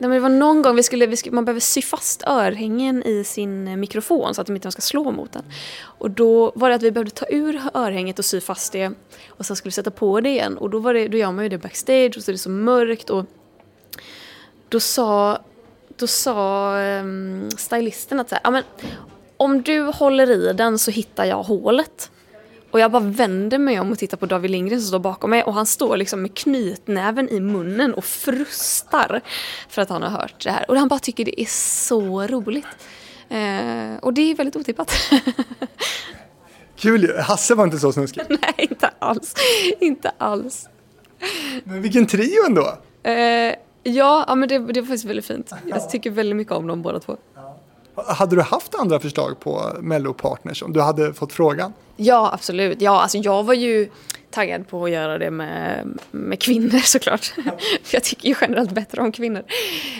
Nej, 0.00 0.08
men 0.08 0.16
det 0.16 0.20
var 0.20 0.28
någon 0.28 0.62
gång 0.62 0.76
vi 0.76 0.82
skulle, 0.82 1.06
vi 1.06 1.16
skulle, 1.16 1.34
man 1.34 1.44
behöver 1.44 1.60
sy 1.60 1.82
fast 1.82 2.22
örhängen 2.26 3.02
i 3.02 3.24
sin 3.24 3.80
mikrofon 3.80 4.34
så 4.34 4.40
att 4.40 4.46
de 4.46 4.56
inte 4.56 4.70
ska 4.70 4.82
slå 4.82 5.10
mot 5.10 5.32
den. 5.32 5.44
Och 5.82 6.10
då 6.10 6.52
var 6.54 6.68
det 6.68 6.74
att 6.74 6.82
vi 6.82 6.90
behövde 6.90 7.10
ta 7.10 7.26
ur 7.28 7.60
örhänget 7.74 8.18
och 8.18 8.24
sy 8.24 8.40
fast 8.40 8.72
det 8.72 8.92
och 9.28 9.46
sen 9.46 9.56
skulle 9.56 9.70
vi 9.70 9.72
sätta 9.72 9.90
på 9.90 10.20
det 10.20 10.28
igen. 10.28 10.58
Och 10.58 10.70
då, 10.70 10.78
var 10.78 10.94
det, 10.94 11.08
då 11.08 11.18
gör 11.18 11.32
man 11.32 11.44
ju 11.44 11.48
det 11.48 11.58
backstage 11.58 12.12
och 12.16 12.22
så 12.22 12.30
är 12.30 12.32
det 12.32 12.38
så 12.38 12.50
mörkt 12.50 13.10
och 13.10 13.24
då 14.68 14.80
sa, 14.80 15.38
då 15.96 16.06
sa 16.06 16.74
um, 16.78 17.50
stylisten 17.50 18.20
att 18.20 18.28
så 18.28 18.34
här, 18.34 18.42
ja, 18.44 18.50
men, 18.50 18.62
om 19.40 19.62
du 19.62 19.82
håller 19.82 20.30
i 20.30 20.52
den 20.52 20.78
så 20.78 20.90
hittar 20.90 21.24
jag 21.24 21.42
hålet. 21.42 22.10
Och 22.70 22.80
jag 22.80 22.90
bara 22.90 23.02
vänder 23.02 23.58
mig 23.58 23.80
om 23.80 23.92
och 23.92 23.98
tittar 23.98 24.16
på 24.16 24.26
David 24.26 24.50
Lindgren 24.50 24.80
som 24.80 24.88
står 24.88 24.98
bakom 24.98 25.30
mig 25.30 25.42
och 25.42 25.54
han 25.54 25.66
står 25.66 25.96
liksom 25.96 26.22
med 26.22 26.36
knytnäven 26.36 27.28
i 27.28 27.40
munnen 27.40 27.94
och 27.94 28.04
frustar 28.04 29.20
för 29.68 29.82
att 29.82 29.88
han 29.88 30.02
har 30.02 30.10
hört 30.10 30.44
det 30.44 30.50
här. 30.50 30.70
Och 30.70 30.76
han 30.76 30.88
bara 30.88 30.98
tycker 30.98 31.24
det 31.24 31.40
är 31.40 31.46
så 31.86 32.26
roligt. 32.26 32.66
Eh, 33.28 33.96
och 34.02 34.14
det 34.14 34.30
är 34.30 34.34
väldigt 34.34 34.56
otippat. 34.56 34.92
Kul 36.76 37.18
Hasse 37.18 37.54
var 37.54 37.64
inte 37.64 37.78
så 37.78 37.92
snuskig. 37.92 38.22
Nej, 38.28 38.54
inte 38.56 38.90
alls. 38.98 39.34
Inte 39.80 40.12
alls. 40.18 40.68
Men 41.64 41.82
vilken 41.82 42.06
trio 42.06 42.46
ändå. 42.46 42.78
Eh, 43.02 43.12
ja, 43.82 44.24
ja, 44.28 44.34
men 44.34 44.48
det, 44.48 44.58
det 44.58 44.80
var 44.80 44.86
faktiskt 44.86 45.04
väldigt 45.04 45.26
fint. 45.26 45.52
Jag 45.66 45.90
tycker 45.90 46.10
väldigt 46.10 46.36
mycket 46.36 46.52
om 46.52 46.66
dem 46.66 46.82
båda 46.82 47.00
två. 47.00 47.16
Hade 48.06 48.36
du 48.36 48.42
haft 48.42 48.74
andra 48.74 49.00
förslag 49.00 49.40
på 49.40 49.76
Mello-partners 49.80 50.62
om 50.62 50.72
du 50.72 50.80
hade 50.80 51.14
fått 51.14 51.32
frågan? 51.32 51.72
Ja, 51.96 52.30
absolut. 52.32 52.80
Ja, 52.80 53.00
alltså 53.02 53.18
jag 53.18 53.42
var 53.42 53.54
ju 53.54 53.90
taggad 54.30 54.68
på 54.68 54.84
att 54.84 54.90
göra 54.90 55.18
det 55.18 55.30
med, 55.30 55.88
med 56.10 56.42
kvinnor 56.42 56.78
såklart. 56.84 57.24
För 57.84 57.94
jag 57.96 58.02
tycker 58.02 58.28
ju 58.28 58.34
generellt 58.40 58.70
bättre 58.70 59.02
om 59.02 59.12
kvinnor. 59.12 59.42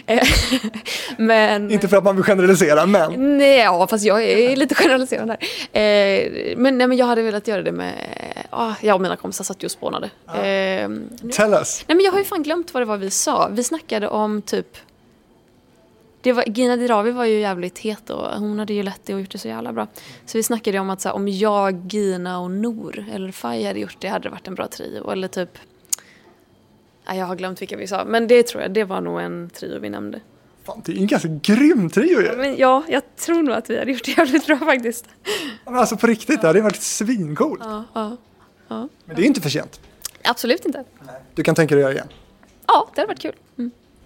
Eh, 0.06 0.28
men... 1.18 1.70
Inte 1.70 1.88
för 1.88 1.96
att 1.96 2.04
man 2.04 2.16
vill 2.16 2.24
generalisera, 2.24 2.86
men... 2.86 3.38
Nej, 3.38 3.58
ja, 3.58 3.86
fast 3.86 4.04
jag 4.04 4.22
är 4.22 4.56
lite 4.56 4.74
generaliserande 4.74 5.36
här. 5.40 5.82
Eh, 5.82 6.56
men, 6.56 6.78
nej, 6.78 6.86
men 6.86 6.96
jag 6.96 7.06
hade 7.06 7.22
velat 7.22 7.48
göra 7.48 7.62
det 7.62 7.72
med... 7.72 7.94
Jag 8.80 8.94
och 8.94 9.00
mina 9.00 9.16
kompisar 9.16 9.44
satt 9.44 9.62
ju 9.62 9.64
och 9.64 9.70
spånade. 9.70 10.10
Ah. 10.26 10.34
Tell 11.32 11.52
us! 11.52 11.84
Nej, 11.86 11.96
men 11.96 12.00
jag 12.00 12.12
har 12.12 12.18
ju 12.18 12.24
fan 12.24 12.42
glömt 12.42 12.74
vad 12.74 12.80
det 12.80 12.86
var 12.86 12.96
vi 12.96 13.10
sa. 13.10 13.48
Vi 13.52 13.64
snackade 13.64 14.08
om 14.08 14.42
typ 14.42 14.76
det 16.22 16.32
var, 16.32 16.44
Gina 16.46 16.76
Dirawi 16.76 17.10
var 17.10 17.24
ju 17.24 17.40
jävligt 17.40 17.78
het 17.78 18.06
då. 18.06 18.30
Hon 18.36 18.58
hade 18.58 18.74
ju 18.74 18.82
lett 18.82 19.00
det 19.04 19.14
och 19.14 19.20
gjort 19.20 19.30
det 19.30 19.38
så 19.38 19.48
jävla 19.48 19.72
bra. 19.72 19.86
Så 20.26 20.38
vi 20.38 20.42
snackade 20.42 20.78
om 20.78 20.90
att 20.90 21.00
så 21.00 21.08
här, 21.08 21.16
om 21.16 21.28
jag, 21.28 21.92
Gina 21.92 22.40
och 22.40 22.50
Nor 22.50 23.04
eller 23.12 23.32
Faj 23.32 23.64
hade 23.64 23.80
gjort 23.80 23.96
det 23.98 24.08
hade 24.08 24.22
det 24.22 24.30
varit 24.30 24.48
en 24.48 24.54
bra 24.54 24.68
trio. 24.68 25.10
Eller 25.10 25.28
typ... 25.28 25.58
Nej, 27.08 27.18
jag 27.18 27.26
har 27.26 27.36
glömt 27.36 27.62
vilka 27.62 27.76
vi 27.76 27.86
sa. 27.86 28.04
Men 28.04 28.26
det 28.26 28.42
tror 28.42 28.62
jag, 28.62 28.72
det 28.72 28.84
var 28.84 29.00
nog 29.00 29.20
en 29.20 29.50
trio 29.50 29.78
vi 29.78 29.90
nämnde. 29.90 30.20
Fan, 30.64 30.82
det 30.84 30.92
är 30.92 30.96
en 30.96 31.06
ganska 31.06 31.28
grym 31.28 31.90
trio 31.90 32.20
ju. 32.20 32.26
Ja, 32.26 32.36
men 32.36 32.56
ja, 32.56 32.84
jag 32.88 33.16
tror 33.16 33.42
nog 33.42 33.54
att 33.54 33.70
vi 33.70 33.78
hade 33.78 33.92
gjort 33.92 34.04
det 34.04 34.10
jävligt 34.10 34.46
bra 34.46 34.58
faktiskt. 34.58 35.08
Men 35.64 35.76
alltså 35.76 35.96
på 35.96 36.06
riktigt, 36.06 36.40
det 36.40 36.46
hade 36.46 36.60
varit 36.60 36.82
svincoolt. 36.82 37.62
Ja, 37.64 37.84
ja, 37.94 38.16
ja. 38.68 38.88
Men 39.04 39.16
det 39.16 39.22
är 39.22 39.26
inte 39.26 39.40
för 39.40 39.50
sent. 39.50 39.80
Absolut 40.24 40.64
inte. 40.64 40.84
Du 41.34 41.42
kan 41.42 41.54
tänka 41.54 41.74
dig 41.74 41.84
att 41.84 41.90
göra 41.90 41.94
igen. 41.94 42.08
Ja, 42.66 42.90
det 42.94 43.00
hade 43.00 43.08
varit 43.08 43.20
kul. 43.20 43.34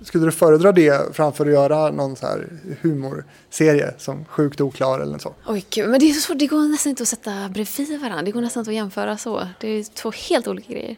Skulle 0.05 0.25
du 0.25 0.33
föredra 0.33 0.73
det 0.73 1.17
framför 1.17 1.47
att 1.47 1.53
göra 1.53 1.91
någon 1.91 2.17
så 2.17 2.27
här 2.27 2.49
humorserie 2.83 3.95
som 3.99 4.25
Sjukt 4.25 4.61
oklar 4.61 5.01
eller 5.01 5.19
så? 5.19 5.35
Oj, 5.47 5.67
gud. 5.71 5.91
Men 5.91 6.01
det 6.01 6.11
är 6.11 6.13
så 6.13 6.21
svårt. 6.21 6.39
Det 6.39 6.47
går 6.47 6.69
nästan 6.69 6.91
inte 6.91 7.03
att 7.03 7.09
sätta 7.09 7.49
bredvid 7.49 8.01
varandra. 8.01 8.23
Det 8.23 8.31
går 8.31 8.41
nästan 8.41 8.61
inte 8.61 8.71
att 8.71 8.75
jämföra 8.75 9.17
så. 9.17 9.49
Det 9.61 9.69
är 9.69 9.85
två 9.85 10.13
helt 10.29 10.49
olika 10.49 10.73
grejer. 10.73 10.97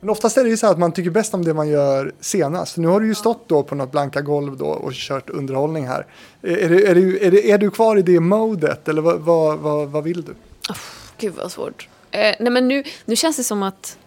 Men 0.00 0.10
oftast 0.10 0.36
är 0.36 0.44
det 0.44 0.50
ju 0.50 0.56
så 0.56 0.66
att 0.66 0.78
man 0.78 0.92
tycker 0.92 1.10
bäst 1.10 1.34
om 1.34 1.44
det 1.44 1.54
man 1.54 1.68
gör 1.68 2.12
senast. 2.20 2.76
Nu 2.76 2.88
har 2.88 3.00
du 3.00 3.06
ju 3.06 3.14
stått 3.14 3.48
då 3.48 3.62
på 3.62 3.74
något 3.74 3.90
blanka 3.90 4.20
golv 4.20 4.56
då 4.56 4.66
och 4.66 4.92
kört 4.92 5.30
underhållning 5.30 5.86
här. 5.86 6.06
Är, 6.42 6.68
det, 6.68 6.86
är, 6.86 6.94
det, 6.94 7.26
är, 7.26 7.30
det, 7.30 7.50
är 7.50 7.58
du 7.58 7.70
kvar 7.70 7.96
i 7.96 8.02
det 8.02 8.20
modet 8.20 8.88
eller 8.88 9.02
vad, 9.02 9.20
vad, 9.20 9.58
vad, 9.58 9.88
vad 9.88 10.04
vill 10.04 10.22
du? 10.22 10.32
Oh, 10.70 10.76
gud 11.18 11.32
vad 11.36 11.52
svårt. 11.52 11.88
Eh, 12.10 12.34
nej 12.40 12.50
men 12.50 12.68
nu, 12.68 12.84
nu 13.04 13.16
känns 13.16 13.36
det 13.36 13.44
som 13.44 13.62
att 13.62 13.98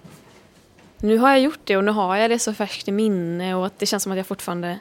nu 1.00 1.18
har 1.18 1.30
jag 1.30 1.40
gjort 1.40 1.60
det 1.64 1.78
och 1.78 1.84
nu 1.84 1.92
har 1.92 2.16
jag 2.16 2.30
det 2.30 2.40
så 2.40 2.54
färskt 2.54 2.88
i 2.88 2.92
minne 2.92 3.56
och 3.56 3.66
att 3.66 3.80
det 3.80 3.86
känns 3.86 4.04
som 4.04 4.12
att 4.12 4.18
jag 4.18 4.28
fortfarande 4.28 4.80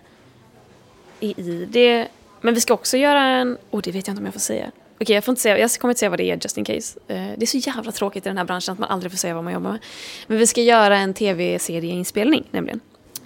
är 1.20 1.40
i 1.40 1.68
det. 1.70 2.08
Men 2.40 2.54
vi 2.54 2.60
ska 2.60 2.74
också 2.74 2.96
göra 2.96 3.20
en, 3.20 3.58
oh 3.70 3.80
det 3.82 3.90
vet 3.92 4.06
jag 4.06 4.12
inte 4.12 4.20
om 4.20 4.24
jag 4.24 4.34
får 4.34 4.40
säga. 4.40 4.70
Okej, 5.00 5.14
jag, 5.14 5.24
får 5.24 5.32
inte 5.32 5.42
säga, 5.42 5.58
jag 5.58 5.70
kommer 5.70 5.92
inte 5.92 5.98
säga 5.98 6.10
vad 6.10 6.18
det 6.18 6.30
är 6.30 6.38
just 6.42 6.58
in 6.58 6.64
case. 6.64 6.98
Eh, 7.08 7.16
det 7.36 7.42
är 7.42 7.46
så 7.46 7.56
jävla 7.56 7.92
tråkigt 7.92 8.26
i 8.26 8.28
den 8.28 8.38
här 8.38 8.44
branschen 8.44 8.72
att 8.72 8.78
man 8.78 8.90
aldrig 8.90 9.12
får 9.12 9.16
säga 9.16 9.34
vad 9.34 9.44
man 9.44 9.52
jobbar 9.52 9.70
med. 9.70 9.80
Men 10.26 10.38
vi 10.38 10.46
ska 10.46 10.60
göra 10.60 10.98
en 10.98 11.14
tv-serieinspelning 11.14 12.44
nämligen. 12.50 12.80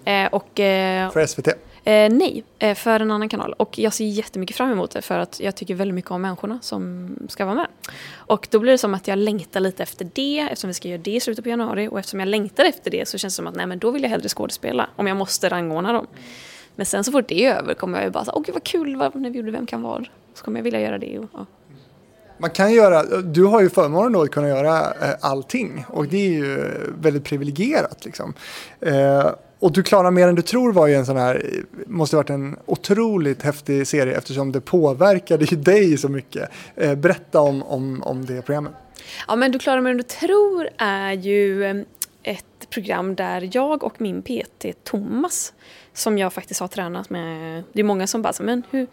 Eh, 0.04 0.26
och, 0.26 0.60
eh, 0.60 1.10
För 1.10 1.26
SVT? 1.26 1.48
Eh, 1.88 2.12
nej, 2.12 2.44
eh, 2.58 2.74
för 2.74 3.00
en 3.00 3.10
annan 3.10 3.28
kanal. 3.28 3.52
Och 3.52 3.78
jag 3.78 3.92
ser 3.92 4.04
jättemycket 4.04 4.56
fram 4.56 4.72
emot 4.72 4.90
det 4.90 5.02
för 5.02 5.18
att 5.18 5.40
jag 5.40 5.54
tycker 5.54 5.74
väldigt 5.74 5.94
mycket 5.94 6.10
om 6.10 6.22
människorna 6.22 6.58
som 6.62 7.16
ska 7.28 7.44
vara 7.44 7.54
med. 7.54 7.66
Och 8.14 8.48
då 8.50 8.58
blir 8.58 8.72
det 8.72 8.78
som 8.78 8.94
att 8.94 9.08
jag 9.08 9.18
längtar 9.18 9.60
lite 9.60 9.82
efter 9.82 10.10
det 10.14 10.40
eftersom 10.40 10.68
vi 10.68 10.74
ska 10.74 10.88
göra 10.88 11.02
det 11.02 11.14
i 11.14 11.20
slutet 11.20 11.44
på 11.44 11.48
januari. 11.48 11.88
Och 11.88 11.98
eftersom 11.98 12.20
jag 12.20 12.28
längtar 12.28 12.64
efter 12.64 12.90
det 12.90 13.08
så 13.08 13.18
känns 13.18 13.34
det 13.34 13.36
som 13.36 13.46
att 13.46 13.54
nej, 13.54 13.66
men 13.66 13.78
då 13.78 13.90
vill 13.90 14.02
jag 14.02 14.10
hellre 14.10 14.28
skådespela 14.28 14.88
om 14.96 15.06
jag 15.06 15.16
måste 15.16 15.48
rangordna 15.48 15.92
dem. 15.92 16.06
Men 16.76 16.86
sen 16.86 17.04
så 17.04 17.12
fort 17.12 17.28
det 17.28 17.44
är 17.44 17.54
över 17.54 17.74
kommer 17.74 17.98
jag 17.98 18.04
ju 18.04 18.10
bara 18.10 18.24
säga, 18.24 18.34
åh 18.34 18.42
gud 18.46 18.54
vad 18.54 18.64
kul 18.64 18.96
vad, 18.96 19.14
när 19.14 19.30
vi 19.30 19.38
gjorde 19.38 19.50
Vem 19.50 19.66
kan 19.66 19.82
vad? 19.82 20.08
Så 20.34 20.44
kommer 20.44 20.58
jag 20.58 20.64
vilja 20.64 20.80
göra 20.80 20.98
det. 20.98 21.18
Och, 21.18 21.28
ja. 21.32 21.46
Man 22.38 22.50
kan 22.50 22.72
göra, 22.72 23.02
du 23.22 23.44
har 23.44 23.60
ju 23.60 23.70
förmånen 23.70 24.12
då 24.12 24.22
att 24.22 24.30
kunna 24.30 24.48
göra 24.48 24.78
eh, 24.80 25.14
allting 25.20 25.84
och 25.88 26.08
det 26.08 26.16
är 26.16 26.30
ju 26.30 26.72
väldigt 27.00 27.24
privilegierat. 27.24 28.04
Liksom. 28.04 28.34
Eh, 28.80 29.30
och 29.58 29.72
Du 29.72 29.82
klarar 29.82 30.10
mer 30.10 30.28
än 30.28 30.34
du 30.34 30.42
tror 30.42 30.72
var 30.72 30.86
ju 30.86 30.94
en 30.94 31.06
sån 31.06 31.16
här, 31.16 31.50
måste 31.86 32.16
varit 32.16 32.30
en 32.30 32.56
otroligt 32.66 33.42
häftig 33.42 33.86
serie 33.86 34.16
eftersom 34.18 34.52
det 34.52 34.60
påverkade 34.60 35.44
ju 35.44 35.56
dig 35.56 35.98
så 35.98 36.08
mycket. 36.08 36.50
Eh, 36.76 36.94
berätta 36.94 37.40
om, 37.40 37.62
om, 37.62 38.02
om 38.02 38.26
det 38.26 38.42
programmet. 38.42 38.72
Ja 39.28 39.36
men 39.36 39.52
Du 39.52 39.58
klarar 39.58 39.80
mer 39.80 39.90
än 39.90 39.96
du 39.96 40.02
tror 40.02 40.68
är 40.78 41.12
ju 41.12 41.64
eh, 41.64 41.76
ett 42.22 42.70
program 42.70 43.14
där 43.14 43.50
jag 43.52 43.84
och 43.84 44.00
min 44.00 44.22
PT 44.22 44.66
Thomas 44.84 45.52
som 45.92 46.18
jag 46.18 46.32
faktiskt 46.32 46.60
har 46.60 46.68
tränat 46.68 47.10
med, 47.10 47.62
det 47.72 47.80
är 47.80 47.84
många 47.84 48.06
som 48.06 48.22
bara 48.22 48.32
men 48.40 48.62
hur 48.70 48.86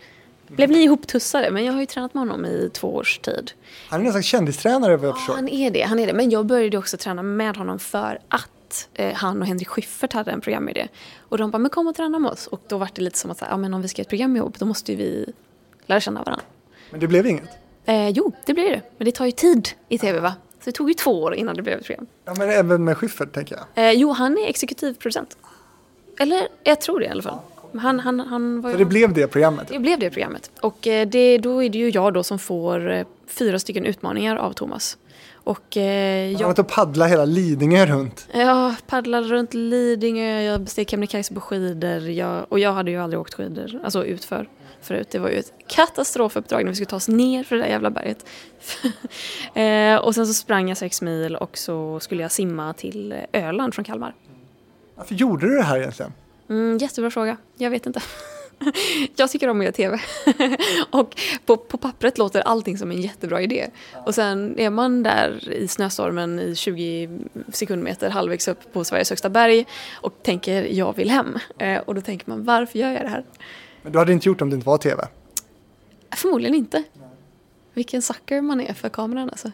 blev 0.48 0.70
ni 0.70 0.84
ihoptussade? 0.84 1.52
Men 1.52 1.66
jag 1.66 1.74
har 1.74 1.80
ju 1.80 1.86
tränat 1.86 2.14
med 2.14 2.22
honom 2.22 2.46
i 2.46 2.70
två 2.74 2.96
års 2.96 3.20
tid. 3.20 3.52
Han 3.90 4.08
är 4.08 4.12
slags 4.12 4.28
kändistränare 4.28 4.98
vad 4.98 5.08
jag 5.08 5.14
Ja, 5.14 5.18
förstår. 5.18 5.34
han 5.36 5.50
är 5.50 5.72
det, 5.72 5.82
han 5.82 6.00
är 6.00 6.08
det. 6.08 6.14
Men 6.14 6.30
jag 6.30 6.46
började 6.46 6.78
också 6.78 6.98
träna 6.98 7.24
med 7.24 7.58
honom 7.58 7.80
för 7.80 8.20
att 8.28 8.50
eh, 8.94 9.14
han 9.14 9.42
och 9.42 9.48
Henrik 9.48 9.68
Schyffert 9.68 10.14
hade 10.14 10.32
en 10.32 10.42
programidé. 10.42 10.88
Och 11.20 11.38
de 11.38 11.52
bara, 11.52 11.58
men 11.58 11.70
kom 11.70 11.88
och 11.88 11.96
träna 11.96 12.20
med 12.20 12.32
oss. 12.32 12.48
Och 12.48 12.62
då 12.68 12.78
var 12.78 12.90
det 12.94 13.02
lite 13.02 13.18
som 13.18 13.32
att, 13.32 13.42
ja, 13.50 13.58
men 13.58 13.74
om 13.74 13.82
vi 13.82 13.88
ska 13.88 14.00
göra 14.00 14.06
ett 14.06 14.10
program 14.10 14.36
ihop, 14.36 14.60
då 14.60 14.66
måste 14.66 14.92
ju 14.92 14.98
vi 14.98 15.34
lära 15.86 16.00
känna 16.00 16.24
varandra. 16.24 16.44
Men 16.92 17.00
det 17.00 17.08
blev 17.08 17.28
inget. 17.28 17.50
Eh, 17.86 18.10
jo, 18.10 18.32
det 18.46 18.54
blir 18.54 18.70
det. 18.70 18.82
Men 18.98 19.06
det 19.06 19.12
tar 19.12 19.26
ju 19.26 19.32
tid 19.32 19.70
i 19.90 19.98
tv, 19.98 20.20
va? 20.20 20.34
Så 20.60 20.70
det 20.70 20.72
tog 20.72 20.90
ju 20.90 20.94
två 20.94 21.24
år 21.24 21.36
innan 21.36 21.56
det 21.56 21.62
blev 21.62 21.80
ett 21.80 21.86
program. 21.86 22.08
Ja, 22.26 22.34
men 22.38 22.50
även 22.50 22.84
med 22.84 22.98
Schyffert 22.98 23.34
tänker 23.34 23.56
jag. 23.56 23.86
Eh, 23.86 23.92
jo, 23.92 24.12
han 24.12 24.38
är 24.38 24.48
exekutivproducent. 24.48 25.38
Eller, 26.20 26.48
jag 26.64 26.82
tror 26.82 27.00
det 27.00 27.06
i 27.06 27.10
alla 27.10 27.22
fall. 27.22 27.40
Han, 27.78 28.00
han, 28.00 28.20
han 28.20 28.62
var. 28.62 28.72
Så 28.72 28.78
det 28.78 28.86
blev 28.86 29.14
det 29.14 29.28
programmet. 29.28 29.68
Det 29.68 29.80
blev 29.80 30.00
det 30.00 30.10
programmet. 30.10 30.52
Och 30.62 30.88
eh, 30.88 31.08
det, 31.08 31.38
då 31.38 31.64
är 31.64 31.70
det 31.70 31.78
ju 31.78 31.90
jag 31.90 32.14
då 32.14 32.24
som 32.24 32.40
får 32.40 32.92
eh, 32.92 33.06
fyra 33.28 33.60
stycken 33.60 33.86
utmaningar 33.86 34.36
av 34.36 34.54
Thomas. 34.54 34.98
Och 35.46 35.78
eh, 35.78 36.26
Han 36.26 36.34
har 36.34 36.42
jag, 36.42 36.48
varit 36.48 36.60
och 36.60 36.68
paddlat 36.68 37.12
hela 37.12 37.26
Lidingö 37.26 37.86
runt. 37.86 38.28
jag 38.34 38.76
paddlade 38.88 39.28
runt 39.28 39.54
Lidingö, 39.54 40.42
jag 40.42 40.62
besteg 40.62 40.90
Kebnekaise 40.90 41.34
på 41.34 41.42
skidor. 41.42 42.10
Jag, 42.10 42.46
och 42.50 42.60
jag 42.60 42.74
hade 42.74 42.92
ju 42.92 42.98
aldrig 42.98 43.20
åkt 43.20 43.34
skidor, 43.34 43.80
alltså 43.84 44.06
utför 44.06 44.50
förut. 44.82 45.08
Det 45.12 45.20
var 45.20 45.30
ju 45.30 45.36
ett 45.36 45.54
katastrofuppdrag 45.68 46.64
när 46.64 46.70
vi 46.70 46.76
skulle 46.76 46.86
ta 46.86 46.96
oss 46.96 47.08
ner 47.08 47.44
för 47.44 47.56
det 47.56 47.62
där 47.62 47.70
jävla 47.70 47.90
berget. 47.90 48.26
eh, 49.54 49.96
och 50.06 50.16
sen 50.16 50.28
så 50.28 50.34
sprang 50.34 50.70
jag 50.70 50.78
sex 50.78 51.02
mil 51.02 51.36
och 51.36 51.58
så 51.58 52.00
skulle 52.00 52.22
jag 52.22 52.32
simma 52.32 52.74
till 52.74 53.16
Öland 53.34 53.74
från 53.74 53.86
Kalmar. 53.86 54.16
Varför 54.96 55.16
gjorde 55.16 55.48
du 55.48 55.56
det 55.56 55.64
här 55.64 55.78
egentligen? 55.78 56.14
Mm, 56.50 56.78
jättebra 56.78 57.12
fråga. 57.12 57.38
Jag 57.58 57.70
vet 57.70 57.86
inte. 57.86 58.02
jag 59.16 59.32
tycker 59.32 59.48
om 59.48 59.60
att 59.60 59.64
göra 59.64 59.74
TV. 59.74 60.00
och 60.92 61.16
på, 61.46 61.58
på 61.58 61.78
pappret 61.78 62.18
låter 62.18 62.42
allting 62.42 62.78
som 62.78 62.92
en 62.92 63.02
jättebra 63.02 63.42
idé. 63.42 63.68
Och 64.06 64.16
sen 64.16 64.60
är 64.60 64.70
man 64.70 65.04
där 65.04 65.54
i 65.54 65.68
snöstormen 65.68 66.40
i 66.40 66.56
20 66.56 67.10
sekundmeter 67.54 68.10
halvvägs 68.10 68.48
upp 68.48 68.74
på 68.74 68.84
Sveriges 68.84 69.10
högsta 69.10 69.30
berg 69.30 69.66
och 69.94 70.14
tänker 70.24 70.64
jag 70.64 70.96
vill 70.96 71.10
hem. 71.10 71.38
Eh, 71.58 71.78
och 71.78 71.96
då 71.96 72.02
tänker 72.02 72.30
man 72.30 72.44
varför 72.44 72.80
gör 72.80 72.92
jag 72.92 73.02
det 73.02 73.10
här? 73.10 73.26
Men 73.82 73.92
du 73.92 74.00
hade 74.00 74.14
inte 74.14 74.30
gjort 74.30 74.40
det 74.40 74.44
om 74.44 74.50
det 74.50 74.56
inte 74.56 74.68
var 74.68 74.78
tv. 74.78 75.08
Förmodligen 76.16 76.56
inte. 76.56 76.84
Vilken 77.74 78.02
sucker 78.02 78.42
man 78.42 78.62
är 78.62 78.74
för 78.74 78.90
kameran 78.90 79.30
alltså. 79.30 79.52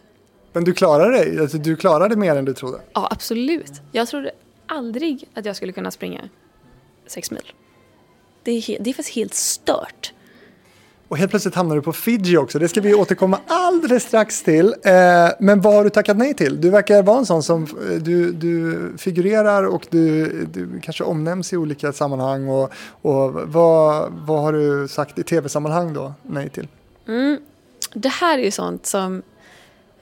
Men 0.54 0.64
du 0.64 0.74
klarade 0.74 1.12
dig. 1.12 1.40
Alltså, 1.40 1.58
du 1.58 1.76
klarade 1.76 2.16
mer 2.16 2.36
än 2.36 2.46
du 2.46 2.54
trodde. 2.54 2.82
Ja, 2.94 3.08
absolut. 3.12 3.82
Jag 3.92 4.08
trodde 4.08 4.32
aldrig 4.66 5.30
att 5.34 5.46
jag 5.46 5.56
skulle 5.56 5.72
kunna 5.72 5.92
springa 5.92 6.30
sex 7.08 7.32
mil. 7.32 7.54
Det 8.44 8.52
är, 8.52 8.78
det 8.80 8.90
är 8.90 8.94
faktiskt 8.94 9.16
helt 9.16 9.34
stört. 9.34 10.14
Och 11.12 11.18
helt 11.18 11.30
plötsligt 11.32 11.56
hamnar 11.56 11.76
du 11.76 11.82
på 11.82 11.94
Fiji 11.94 12.38
också. 12.38 12.60
Det 12.60 12.68
ska 12.68 12.82
vi 12.82 12.94
återkomma 12.94 13.40
alldeles 13.48 14.04
strax 14.04 14.44
till. 14.44 14.76
Eh, 14.84 14.94
men 15.40 15.62
vad 15.62 15.74
har 15.74 15.84
du 15.84 15.90
tackat 15.90 16.18
nej 16.18 16.34
till? 16.34 16.62
Du 16.62 16.70
verkar 16.70 17.04
vara 17.04 17.18
en 17.18 17.26
sån 17.26 17.44
som 17.44 17.64
eh, 17.64 17.98
du, 18.02 18.32
du 18.32 18.94
figurerar 18.98 19.64
och 19.64 19.88
du, 19.90 20.28
du 20.46 20.80
kanske 20.80 21.04
omnämns 21.04 21.54
i 21.54 21.58
olika 21.58 21.94
sammanhang. 21.94 22.50
Och, 22.50 22.72
och 23.02 23.34
vad, 23.34 24.12
vad 24.12 24.42
har 24.42 24.54
du 24.54 24.88
sagt 24.88 25.20
i 25.20 25.24
tv-sammanhang 25.24 25.94
då 25.94 26.14
nej 26.24 26.50
till? 26.50 26.68
Mm. 27.08 27.38
Det 27.94 28.10
här 28.10 28.40
är 28.40 28.44
ju 28.44 28.52
sånt 28.52 28.86
som 28.86 29.22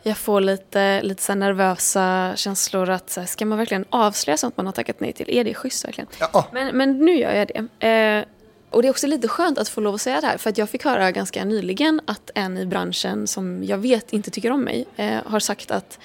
jag 0.10 0.18
får 0.18 0.42
lite, 0.42 1.02
lite 1.02 1.22
så 1.22 1.36
nervösa 1.36 2.34
känslor 2.36 2.90
att 2.90 3.10
så 3.10 3.20
här, 3.20 3.28
ska 3.28 3.46
man 3.46 3.58
verkligen 3.58 3.86
avslöja 3.90 4.38
sånt 4.38 4.58
man 4.58 4.66
har 4.66 4.74
tackat 4.74 5.00
nej 5.00 5.14
till? 5.14 5.30
Är 5.30 5.44
det 5.44 5.54
schysst 5.54 5.86
verkligen? 5.86 6.08
Ja, 6.20 6.48
Men, 6.52 6.78
men 6.78 6.98
nu 6.98 7.16
gör 7.16 7.34
jag 7.34 7.48
det. 7.48 7.88
Eh, 7.88 8.26
och 8.70 8.82
det 8.82 8.88
är 8.88 8.90
också 8.90 9.08
lite 9.08 9.28
skönt 9.28 9.58
att 9.58 9.70
få 9.70 9.82
lov 9.82 9.96
att 9.96 10.02
säga 10.02 10.22
det 10.22 10.28
här 10.28 10.38
för 10.38 10.50
att 10.50 10.58
jag 10.58 10.70
fick 10.70 10.86
höra 10.86 11.12
ganska 11.12 11.46
nyligen 11.46 12.02
att 12.06 12.32
en 12.36 12.58
i 12.58 12.66
branschen 12.66 13.28
som 13.28 13.64
jag 13.64 13.78
vet 13.78 14.14
inte 14.14 14.32
tycker 14.32 14.52
om 14.52 14.62
mig 14.62 14.86
eh, 14.96 15.18
har 15.26 15.40
sagt 15.40 15.72
att 15.72 16.00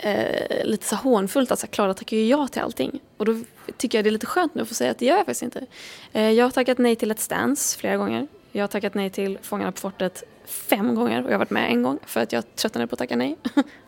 eh, 0.00 0.64
lite 0.64 0.86
så 0.86 0.96
hånfullt 0.96 1.50
att 1.50 1.58
så 1.58 1.66
här, 1.66 1.72
Klara 1.72 1.94
tackar 1.94 2.16
ju 2.16 2.26
ja 2.26 2.48
till 2.48 2.62
allting. 2.62 3.00
Och 3.16 3.24
då 3.24 3.40
tycker 3.76 3.98
jag 3.98 4.04
det 4.04 4.08
är 4.08 4.12
lite 4.12 4.26
skönt 4.26 4.54
nu 4.54 4.62
att 4.62 4.68
få 4.68 4.74
säga 4.74 4.90
att 4.90 4.98
det 4.98 5.06
gör 5.06 5.16
jag 5.16 5.26
faktiskt 5.26 5.42
inte. 5.42 5.66
Eh, 6.12 6.30
jag 6.30 6.44
har 6.44 6.50
tackat 6.50 6.78
nej 6.78 6.96
till 6.96 7.10
ett 7.10 7.28
Dance 7.28 7.78
flera 7.78 7.96
gånger. 7.96 8.26
Jag 8.52 8.62
har 8.62 8.68
tackat 8.68 8.94
nej 8.94 9.10
till 9.10 9.38
Fångarna 9.42 9.72
på 9.72 9.78
fortet 9.78 10.24
fem 10.52 10.94
gånger 10.94 11.24
och 11.24 11.26
jag 11.26 11.34
har 11.34 11.38
varit 11.38 11.50
med 11.50 11.70
en 11.70 11.82
gång 11.82 11.98
för 12.06 12.20
att 12.20 12.32
jag 12.32 12.56
tröttnade 12.56 12.86
på 12.86 12.94
att 12.94 12.98
tacka 12.98 13.16
nej. 13.16 13.36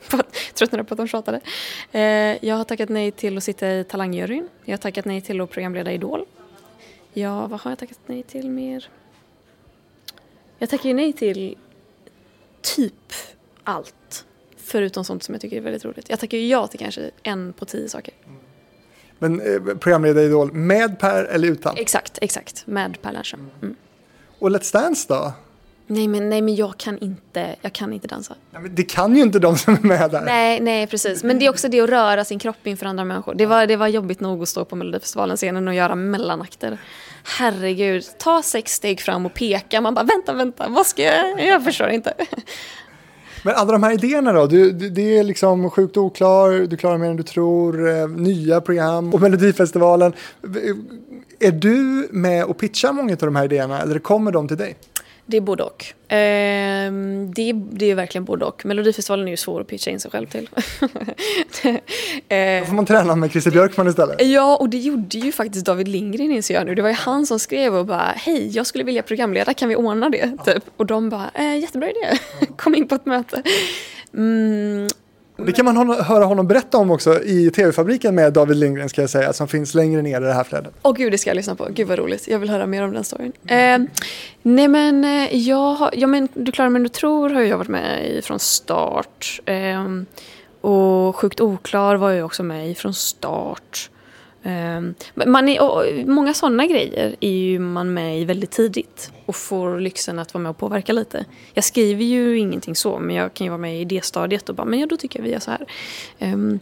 Tröttnade 0.54 0.84
på 0.84 0.94
att 0.94 0.98
de 0.98 1.08
tjatade. 1.08 1.40
Eh, 1.92 2.44
jag 2.44 2.56
har 2.56 2.64
tackat 2.64 2.88
nej 2.88 3.10
till 3.10 3.36
att 3.36 3.44
sitta 3.44 3.70
i 3.70 3.84
Talangjuryn. 3.84 4.48
Jag 4.64 4.72
har 4.72 4.78
tackat 4.78 5.04
nej 5.04 5.20
till 5.20 5.40
att 5.40 5.50
programleda 5.50 5.92
Idol. 5.92 6.24
Ja, 7.12 7.46
vad 7.46 7.60
har 7.60 7.70
jag 7.70 7.78
tackat 7.78 7.98
nej 8.06 8.22
till 8.22 8.50
mer? 8.50 8.88
Jag 10.58 10.70
tackar 10.70 10.88
ju 10.88 10.94
nej 10.94 11.12
till 11.12 11.56
typ 12.62 13.12
allt. 13.64 14.24
Förutom 14.56 15.04
sånt 15.04 15.22
som 15.22 15.34
jag 15.34 15.42
tycker 15.42 15.56
är 15.56 15.60
väldigt 15.60 15.84
roligt. 15.84 16.10
Jag 16.10 16.20
tackar 16.20 16.38
ju 16.38 16.48
ja 16.48 16.66
till 16.66 16.78
kanske 16.78 17.10
en 17.22 17.52
på 17.52 17.64
tio 17.64 17.88
saker. 17.88 18.14
men 19.18 19.40
eh, 19.40 19.76
programledare 19.76 20.24
Idol 20.24 20.52
med 20.52 20.98
Per 20.98 21.24
eller 21.24 21.48
utan? 21.48 21.76
Exakt, 21.76 22.18
exakt. 22.22 22.66
Med 22.66 23.02
Per 23.02 23.12
Lernström. 23.12 23.50
Mm. 23.62 23.76
Och 24.38 24.50
Let's 24.50 24.72
Dance 24.72 25.06
då? 25.08 25.32
Nej, 25.86 26.08
men, 26.08 26.30
nej, 26.30 26.42
men 26.42 26.54
jag 26.54 26.78
kan 26.78 26.98
inte, 26.98 27.56
jag 27.60 27.72
kan 27.72 27.92
inte 27.92 28.08
dansa. 28.08 28.34
Ja, 28.50 28.58
Det 28.70 28.82
kan 28.82 29.16
ju 29.16 29.22
inte 29.22 29.38
de 29.38 29.58
som 29.58 29.74
är 29.74 29.80
med 29.80 30.10
där. 30.10 30.20
Nej, 30.20 30.60
nej, 30.60 30.86
precis. 30.86 31.24
Men 31.24 31.38
det 31.38 31.46
är 31.46 31.50
också 31.50 31.68
det 31.68 31.80
att 31.80 31.90
röra 31.90 32.24
sin 32.24 32.38
kropp 32.38 32.66
inför 32.66 32.86
andra 32.86 33.04
människor. 33.04 33.34
Det 33.34 33.46
var, 33.46 33.66
det 33.66 33.76
var 33.76 33.88
jobbigt 33.88 34.20
nog 34.20 34.42
att 34.42 34.48
stå 34.48 34.64
på 34.64 34.76
Melodifestivalen-scenen 34.76 35.68
och 35.68 35.74
göra 35.74 35.94
mellanakter. 35.94 36.78
Herregud, 37.38 38.04
ta 38.18 38.42
sex 38.42 38.72
steg 38.72 39.00
fram 39.00 39.26
och 39.26 39.34
peka. 39.34 39.80
Man 39.80 39.94
bara, 39.94 40.04
vänta, 40.04 40.32
vänta, 40.32 40.68
vad 40.68 40.86
ska 40.86 41.02
jag 41.02 41.14
göra? 41.30 41.42
Jag 41.42 41.64
förstår 41.64 41.88
inte. 41.88 42.14
Men 43.42 43.54
alla 43.54 43.72
de 43.72 43.82
här 43.82 43.92
idéerna 43.92 44.32
då? 44.32 44.46
Du, 44.46 44.70
du, 44.72 44.90
det 44.90 45.18
är 45.18 45.24
liksom 45.24 45.70
Sjukt 45.70 45.96
oklar, 45.96 46.66
Du 46.66 46.76
klarar 46.76 46.98
mer 46.98 47.10
än 47.10 47.16
du 47.16 47.22
tror, 47.22 47.88
eh, 47.88 48.08
nya 48.08 48.60
program 48.60 49.14
och 49.14 49.20
Melodifestivalen. 49.20 50.12
Är 51.40 51.52
du 51.52 52.08
med 52.10 52.44
och 52.44 52.58
pitchar 52.58 52.92
många 52.92 53.12
av 53.12 53.18
de 53.18 53.36
här 53.36 53.44
idéerna 53.44 53.80
eller 53.80 53.98
kommer 53.98 54.32
de 54.32 54.48
till 54.48 54.56
dig? 54.56 54.76
Det 55.26 55.36
är 55.36 55.40
både 55.40 55.62
och. 55.62 55.84
Ehm, 56.08 57.32
det, 57.34 57.52
det 57.52 57.90
är 57.90 57.94
verkligen 57.94 58.24
både 58.24 58.44
och. 58.44 58.66
Melodifestivalen 58.66 59.26
är 59.26 59.30
ju 59.30 59.36
svår 59.36 59.60
att 59.60 59.66
pitcha 59.66 59.90
in 59.90 60.00
sig 60.00 60.10
själv 60.10 60.26
till. 60.26 60.48
Då 62.60 62.66
får 62.66 62.74
man 62.74 62.86
träna 62.86 63.16
med 63.16 63.30
Christer 63.30 63.50
Björkman 63.50 63.88
istället. 63.88 64.26
Ja, 64.26 64.56
och 64.56 64.68
det 64.68 64.78
gjorde 64.78 65.18
ju 65.18 65.32
faktiskt 65.32 65.66
David 65.66 65.88
Lindgren 65.88 66.30
inser 66.30 66.54
jag 66.54 66.66
nu. 66.66 66.74
Det 66.74 66.82
var 66.82 66.88
ju 66.88 66.94
han 66.94 67.26
som 67.26 67.38
skrev 67.38 67.74
och 67.74 67.86
bara 67.86 68.12
hej, 68.16 68.48
jag 68.56 68.66
skulle 68.66 68.84
vilja 68.84 69.02
programleda, 69.02 69.54
kan 69.54 69.68
vi 69.68 69.76
ordna 69.76 70.10
det? 70.10 70.36
Typ. 70.44 70.64
Och 70.76 70.86
de 70.86 71.08
bara, 71.10 71.30
eh, 71.34 71.58
jättebra 71.58 71.90
idé, 71.90 72.18
kom 72.56 72.74
in 72.74 72.88
på 72.88 72.94
ett 72.94 73.06
möte. 73.06 73.42
Mm, 74.14 74.88
det 75.36 75.52
kan 75.52 75.64
man 75.64 75.90
höra 75.90 76.24
honom 76.24 76.46
berätta 76.46 76.78
om 76.78 76.90
också 76.90 77.22
i 77.22 77.50
TV-fabriken 77.50 78.14
med 78.14 78.32
David 78.32 78.56
Lindgren 78.56 78.88
ska 78.88 79.00
jag 79.00 79.10
säga, 79.10 79.32
som 79.32 79.48
finns 79.48 79.74
längre 79.74 80.02
ner 80.02 80.20
i 80.20 80.24
det 80.24 80.32
här 80.32 80.44
flödet. 80.44 80.74
Åh 80.82 80.94
gud, 80.94 81.12
det 81.12 81.18
ska 81.18 81.30
jag 81.30 81.36
lyssna 81.36 81.54
på. 81.54 81.68
Gud 81.70 81.88
vad 81.88 81.98
roligt. 81.98 82.28
Jag 82.28 82.38
vill 82.38 82.50
höra 82.50 82.66
mer 82.66 82.82
om 82.82 82.92
den 82.92 83.04
storyn. 83.04 83.32
Eh, 83.46 83.78
nej 84.42 84.68
men, 84.68 85.04
eh, 85.04 85.36
jag 85.36 85.74
har, 85.74 85.90
ja 85.96 86.06
men 86.06 86.28
Du 86.34 86.52
klarar 86.52 86.70
men 86.70 86.82
du 86.82 86.88
tror 86.88 87.30
har 87.30 87.42
jag 87.42 87.58
varit 87.58 87.68
med 87.68 88.10
i 88.10 88.22
från 88.22 88.38
start. 88.38 89.40
Eh, 89.44 89.84
och 90.60 91.16
Sjukt 91.16 91.40
oklar 91.40 91.96
var 91.96 92.10
jag 92.10 92.26
också 92.26 92.42
med 92.42 92.70
i 92.70 92.74
från 92.74 92.94
start. 92.94 93.90
Ehm, 94.44 94.94
man 95.14 95.48
är, 95.48 95.62
och 95.62 96.06
många 96.06 96.34
sådana 96.34 96.66
grejer 96.66 97.16
är 97.20 97.30
ju 97.30 97.58
man 97.58 97.94
med 97.94 98.20
i 98.20 98.24
väldigt 98.24 98.50
tidigt 98.50 99.12
och 99.26 99.36
får 99.36 99.80
lyxen 99.80 100.18
att 100.18 100.34
vara 100.34 100.42
med 100.42 100.50
och 100.50 100.58
påverka 100.58 100.92
lite. 100.92 101.24
Jag 101.54 101.64
skriver 101.64 102.04
ju 102.04 102.38
ingenting 102.38 102.76
så, 102.76 102.98
men 102.98 103.16
jag 103.16 103.34
kan 103.34 103.44
ju 103.44 103.50
vara 103.50 103.58
med 103.58 103.76
i 103.76 103.80
idéstadiet 103.80 104.48
och 104.48 104.54
bara, 104.54 104.64
men 104.64 104.80
ja, 104.80 104.86
då 104.86 104.96
tycker 104.96 105.18
jag 105.18 105.24
vi 105.24 105.32
gör 105.32 105.38
så 105.38 105.50
här. 105.50 105.66
Ehm, 106.18 106.58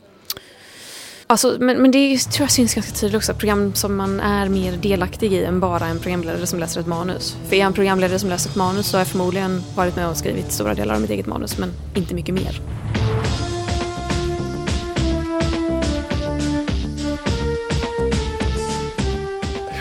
alltså, 1.26 1.56
men, 1.60 1.82
men 1.82 1.90
det 1.90 1.98
är, 1.98 2.18
tror 2.18 2.44
jag 2.44 2.50
syns 2.50 2.74
ganska 2.74 2.92
tydligt 2.92 3.16
också, 3.16 3.34
program 3.34 3.74
som 3.74 3.96
man 3.96 4.20
är 4.20 4.48
mer 4.48 4.72
delaktig 4.72 5.32
i 5.32 5.44
än 5.44 5.60
bara 5.60 5.86
en 5.86 5.98
programledare 5.98 6.46
som 6.46 6.58
läser 6.58 6.80
ett 6.80 6.86
manus. 6.86 7.36
För 7.48 7.56
är 7.56 7.60
jag 7.60 7.66
en 7.66 7.72
programledare 7.72 8.18
som 8.18 8.28
läser 8.28 8.50
ett 8.50 8.56
manus 8.56 8.86
så 8.86 8.96
har 8.96 9.00
jag 9.00 9.08
förmodligen 9.08 9.62
varit 9.76 9.96
med 9.96 10.08
och 10.08 10.16
skrivit 10.16 10.52
stora 10.52 10.74
delar 10.74 10.94
av 10.94 11.00
mitt 11.00 11.10
eget 11.10 11.26
manus, 11.26 11.58
men 11.58 11.72
inte 11.94 12.14
mycket 12.14 12.34
mer. 12.34 12.60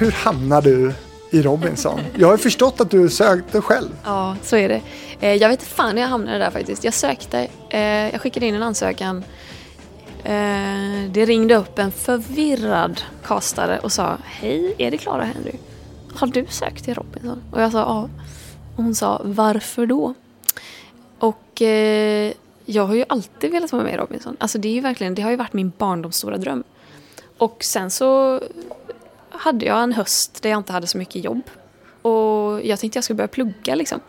Hur 0.02 0.12
hamnar 0.12 0.62
du 0.62 0.94
i 1.30 1.42
Robinson? 1.42 2.00
Jag 2.18 2.28
har 2.28 2.34
ju 2.34 2.38
förstått 2.38 2.82
att 2.82 2.92
du 2.92 3.10
sökte 3.10 3.62
själv. 3.62 3.90
Ja, 4.04 4.36
så 4.42 4.56
är 4.56 4.70
det. 4.70 4.82
Eh, 5.20 5.34
jag 5.34 5.50
vet 5.50 5.60
inte 5.60 5.72
fan 5.72 5.92
hur 5.92 6.02
jag 6.02 6.10
hamnade 6.10 6.38
där 6.38 6.52
faktiskt. 6.52 6.84
Jag 6.84 6.94
sökte, 6.94 7.48
eh, 7.70 7.82
jag 7.82 8.22
skickade 8.22 8.46
in 8.46 8.56
en 8.56 8.64
ansökan. 8.64 9.24
Eh, 10.24 11.12
det 11.12 11.26
ringde 11.26 11.56
upp 11.56 11.80
en 11.80 11.92
förvirrad 11.92 13.02
kastare 13.26 13.80
och 13.80 13.92
sa 13.92 14.18
Hej, 14.24 14.76
är 14.78 14.92
det 14.92 14.98
Clara 14.98 15.24
Henry? 15.24 15.54
Har 16.16 16.28
du 16.28 16.46
sökt 16.50 16.86
till 16.86 16.94
Robinson? 16.94 17.44
Och 17.52 17.62
jag 17.62 17.72
sa 17.72 17.80
ja. 17.80 18.10
Och 18.76 18.84
hon 18.84 18.96
sa 18.96 19.22
varför 19.24 19.86
då? 19.86 20.14
Och 21.20 21.62
eh, 21.62 22.34
jag 22.66 22.86
har 22.86 22.96
ju 22.96 23.06
alltid 23.10 23.52
velat 23.52 23.72
vara 23.72 23.84
med 23.84 23.94
i 23.94 23.98
Robinson. 23.98 24.38
Alltså 24.40 24.58
det 24.58 24.68
är 24.68 24.74
ju 24.74 24.82
verkligen, 24.82 25.16
det 25.16 25.22
har 25.22 25.32
ju 25.32 25.38
varit 25.38 25.54
min 25.54 25.72
barndoms 25.78 26.16
stora 26.16 26.38
dröm. 26.38 26.64
Och 27.38 27.64
sen 27.64 27.92
så 27.92 28.40
hade 29.42 29.66
jag 29.66 29.84
en 29.84 29.94
höst 29.94 30.42
där 30.42 30.50
jag 30.50 30.60
inte 30.60 30.74
hade 30.74 30.88
så 30.88 30.98
mycket 30.98 31.24
jobb. 31.24 31.42
Och 32.02 32.66
jag 32.66 32.80
tänkte 32.80 32.98
jag 32.98 33.04
skulle 33.04 33.18
börja 33.18 33.28
plugga 33.28 33.76
liksom. 33.76 34.00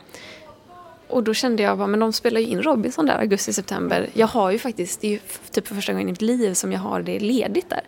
Och 1.08 1.22
då 1.22 1.34
kände 1.34 1.62
jag 1.62 1.78
bara, 1.78 1.86
men 1.86 2.00
de 2.00 2.12
spelar 2.12 2.40
ju 2.40 2.46
in 2.46 2.62
Robinson 2.62 3.06
där 3.06 3.18
augusti-september. 3.18 4.08
Jag 4.12 4.26
har 4.26 4.50
ju 4.50 4.58
faktiskt, 4.58 5.00
det 5.00 5.06
är 5.06 5.10
ju 5.10 5.18
typ 5.50 5.68
för 5.68 5.74
första 5.74 5.92
gången 5.92 6.08
i 6.08 6.12
mitt 6.12 6.22
liv 6.22 6.54
som 6.54 6.72
jag 6.72 6.80
har 6.80 7.02
det 7.02 7.18
ledigt 7.18 7.70
där. 7.70 7.80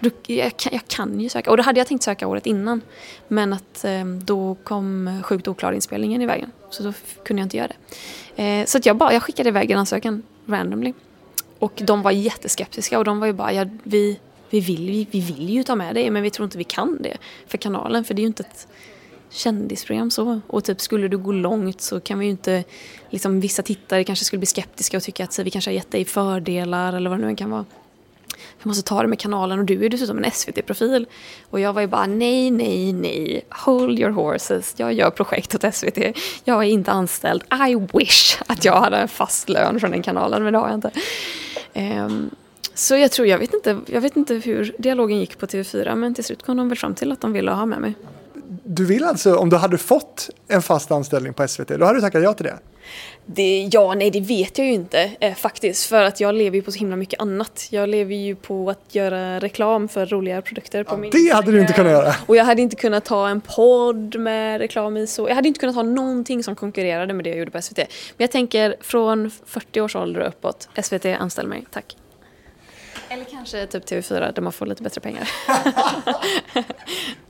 Då, 0.00 0.10
jag, 0.26 0.56
kan, 0.56 0.72
jag 0.72 0.88
kan 0.88 1.20
ju 1.20 1.28
söka, 1.28 1.50
och 1.50 1.56
då 1.56 1.62
hade 1.62 1.80
jag 1.80 1.86
tänkt 1.86 2.02
söka 2.02 2.26
året 2.26 2.46
innan. 2.46 2.80
Men 3.28 3.52
att 3.52 3.84
eh, 3.84 4.04
då 4.04 4.56
kom 4.64 5.22
Sjukt 5.24 5.48
oklar 5.48 5.72
inspelningen 5.72 6.22
i 6.22 6.26
vägen. 6.26 6.52
Så 6.70 6.82
då 6.82 6.92
kunde 7.24 7.40
jag 7.40 7.46
inte 7.46 7.56
göra 7.56 7.68
det. 8.36 8.42
Eh, 8.42 8.66
så 8.66 8.78
att 8.78 8.86
jag, 8.86 8.96
bara, 8.96 9.12
jag 9.12 9.22
skickade 9.22 9.48
iväg 9.48 9.70
en 9.70 9.78
ansökan 9.78 10.22
randomly. 10.46 10.92
Och 11.58 11.72
de 11.84 12.02
var 12.02 12.10
jätteskeptiska 12.10 12.98
och 12.98 13.04
de 13.04 13.20
var 13.20 13.26
ju 13.26 13.32
bara, 13.32 13.52
ja, 13.52 13.66
vi, 13.82 14.18
vi, 14.54 14.60
vill, 14.60 14.86
vi, 14.86 15.06
vi 15.10 15.20
vill 15.20 15.50
ju 15.50 15.62
ta 15.62 15.74
med 15.74 15.94
dig 15.94 16.10
men 16.10 16.22
vi 16.22 16.30
tror 16.30 16.44
inte 16.44 16.58
vi 16.58 16.64
kan 16.64 16.98
det 17.02 17.16
för 17.46 17.58
kanalen. 17.58 18.04
För 18.04 18.14
det 18.14 18.20
är 18.20 18.22
ju 18.22 18.26
inte 18.26 18.42
ett 18.42 18.68
kändisprogram 19.30 20.10
så. 20.10 20.40
Och 20.46 20.64
typ 20.64 20.80
skulle 20.80 21.08
du 21.08 21.18
gå 21.18 21.32
långt 21.32 21.80
så 21.80 22.00
kan 22.00 22.18
vi 22.18 22.24
ju 22.24 22.30
inte, 22.30 22.64
liksom 23.10 23.40
vissa 23.40 23.62
tittare 23.62 24.04
kanske 24.04 24.24
skulle 24.24 24.38
bli 24.38 24.46
skeptiska 24.46 24.96
och 24.96 25.02
tycka 25.02 25.24
att 25.24 25.32
så, 25.32 25.42
vi 25.42 25.50
kanske 25.50 25.70
har 25.70 25.74
gett 25.74 25.90
dig 25.90 26.04
fördelar 26.04 26.92
eller 26.92 27.10
vad 27.10 27.18
det 27.18 27.22
nu 27.22 27.28
än 27.28 27.36
kan 27.36 27.50
vara. 27.50 27.64
Vi 28.62 28.68
måste 28.68 28.88
ta 28.88 29.02
det 29.02 29.08
med 29.08 29.18
kanalen 29.18 29.58
och 29.58 29.64
du 29.64 29.74
är 29.74 29.82
ju 29.82 29.88
dessutom 29.88 30.18
en 30.18 30.30
SVT-profil. 30.30 31.06
Och 31.50 31.60
jag 31.60 31.72
var 31.72 31.80
ju 31.80 31.86
bara 31.86 32.06
nej, 32.06 32.50
nej, 32.50 32.92
nej. 32.92 33.44
Hold 33.50 33.98
your 33.98 34.10
horses. 34.10 34.74
Jag 34.76 34.92
gör 34.92 35.10
projekt 35.10 35.54
åt 35.54 35.74
SVT. 35.74 35.98
Jag 36.44 36.64
är 36.64 36.68
inte 36.68 36.92
anställd. 36.92 37.42
I 37.68 37.98
wish 37.98 38.36
att 38.46 38.64
jag 38.64 38.80
hade 38.80 38.96
en 38.96 39.08
fast 39.08 39.48
lön 39.48 39.80
från 39.80 39.90
den 39.90 40.02
kanalen 40.02 40.44
men 40.44 40.52
det 40.52 40.58
har 40.58 40.68
jag 40.68 40.76
inte. 40.76 40.90
Um, 41.74 42.30
så 42.74 42.96
jag 42.96 43.10
tror, 43.10 43.28
jag 43.28 43.38
vet, 43.38 43.54
inte, 43.54 43.78
jag 43.86 44.00
vet 44.00 44.16
inte 44.16 44.34
hur 44.34 44.74
dialogen 44.78 45.18
gick 45.18 45.38
på 45.38 45.46
TV4 45.46 45.94
men 45.94 46.14
till 46.14 46.24
slut 46.24 46.42
kom 46.42 46.56
de 46.56 46.68
väl 46.68 46.78
fram 46.78 46.94
till 46.94 47.12
att 47.12 47.20
de 47.20 47.32
ville 47.32 47.50
ha 47.50 47.66
med 47.66 47.80
mig. 47.80 47.94
Du 48.64 48.84
vill 48.84 49.04
alltså, 49.04 49.36
om 49.36 49.50
du 49.50 49.56
hade 49.56 49.78
fått 49.78 50.30
en 50.48 50.62
fast 50.62 50.90
anställning 50.90 51.34
på 51.34 51.48
SVT, 51.48 51.68
då 51.68 51.84
hade 51.84 51.98
du 51.98 52.00
tackat 52.00 52.22
ja 52.22 52.32
till 52.32 52.46
det? 52.46 52.58
Det, 53.26 53.68
ja, 53.72 53.94
nej 53.94 54.10
det 54.10 54.20
vet 54.20 54.58
jag 54.58 54.66
ju 54.66 54.72
inte 54.72 55.10
eh, 55.20 55.34
faktiskt. 55.34 55.86
För 55.86 56.04
att 56.04 56.20
jag 56.20 56.34
lever 56.34 56.56
ju 56.56 56.62
på 56.62 56.72
så 56.72 56.78
himla 56.78 56.96
mycket 56.96 57.20
annat. 57.20 57.66
Jag 57.70 57.88
lever 57.88 58.14
ju 58.14 58.34
på 58.34 58.70
att 58.70 58.94
göra 58.94 59.40
reklam 59.40 59.88
för 59.88 60.06
roliga 60.06 60.42
produkter 60.42 60.84
på 60.84 60.96
min 60.96 61.10
det 61.10 61.34
hade 61.34 61.52
du 61.52 61.60
inte 61.60 61.72
kunnat 61.72 61.92
göra. 61.92 62.14
Och 62.26 62.36
jag 62.36 62.44
hade 62.44 62.62
inte 62.62 62.76
kunnat 62.76 63.04
ta 63.04 63.28
en 63.28 63.40
podd 63.40 64.18
med 64.18 64.60
reklam 64.60 64.96
i 64.96 65.06
så. 65.06 65.28
Jag 65.28 65.34
hade 65.34 65.48
inte 65.48 65.60
kunnat 65.60 65.74
ha 65.74 65.82
någonting 65.82 66.44
som 66.44 66.56
konkurrerade 66.56 67.14
med 67.14 67.24
det 67.24 67.30
jag 67.30 67.38
gjorde 67.38 67.50
på 67.50 67.62
SVT. 67.62 67.78
Men 67.78 67.86
jag 68.16 68.30
tänker 68.30 68.76
från 68.80 69.30
40 69.46 69.80
års 69.80 69.96
ålder 69.96 70.20
och 70.20 70.28
uppåt. 70.28 70.68
SVT 70.82 71.04
anställ 71.06 71.46
mig, 71.46 71.64
tack. 71.70 71.96
Eller 73.14 73.24
kanske 73.24 73.66
typ 73.66 73.84
TV4 73.90 74.32
där 74.34 74.42
man 74.42 74.52
får 74.52 74.66
lite 74.66 74.82
bättre 74.82 75.00
pengar. 75.00 75.28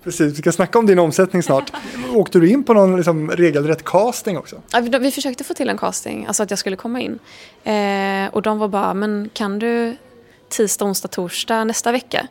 Precis, 0.04 0.32
vi 0.32 0.36
ska 0.42 0.52
snacka 0.52 0.78
om 0.78 0.86
din 0.86 0.98
omsättning 0.98 1.42
snart. 1.42 1.72
Åkte 2.14 2.38
du 2.38 2.50
in 2.50 2.64
på 2.64 2.74
någon 2.74 2.96
liksom, 2.96 3.30
regelrätt 3.30 3.84
casting 3.84 4.38
också? 4.38 4.62
Ja, 4.72 4.80
vi- 4.80 4.98
Vi 4.98 5.10
försökte 5.10 5.44
få 5.44 5.54
till 5.54 5.68
en 5.68 5.78
casting, 5.78 6.26
alltså 6.26 6.42
att 6.42 6.50
jag 6.50 6.58
skulle 6.58 6.76
komma 6.76 7.00
in. 7.00 7.18
Eh, 7.64 8.34
och 8.34 8.42
de 8.42 8.58
var 8.58 8.68
bara, 8.68 8.94
men 8.94 9.30
kan 9.32 9.58
du 9.58 9.96
tisdag, 10.48 10.84
onsdag, 10.84 11.08
torsdag 11.08 11.64
nästa 11.64 11.92
vecka? 11.92 12.26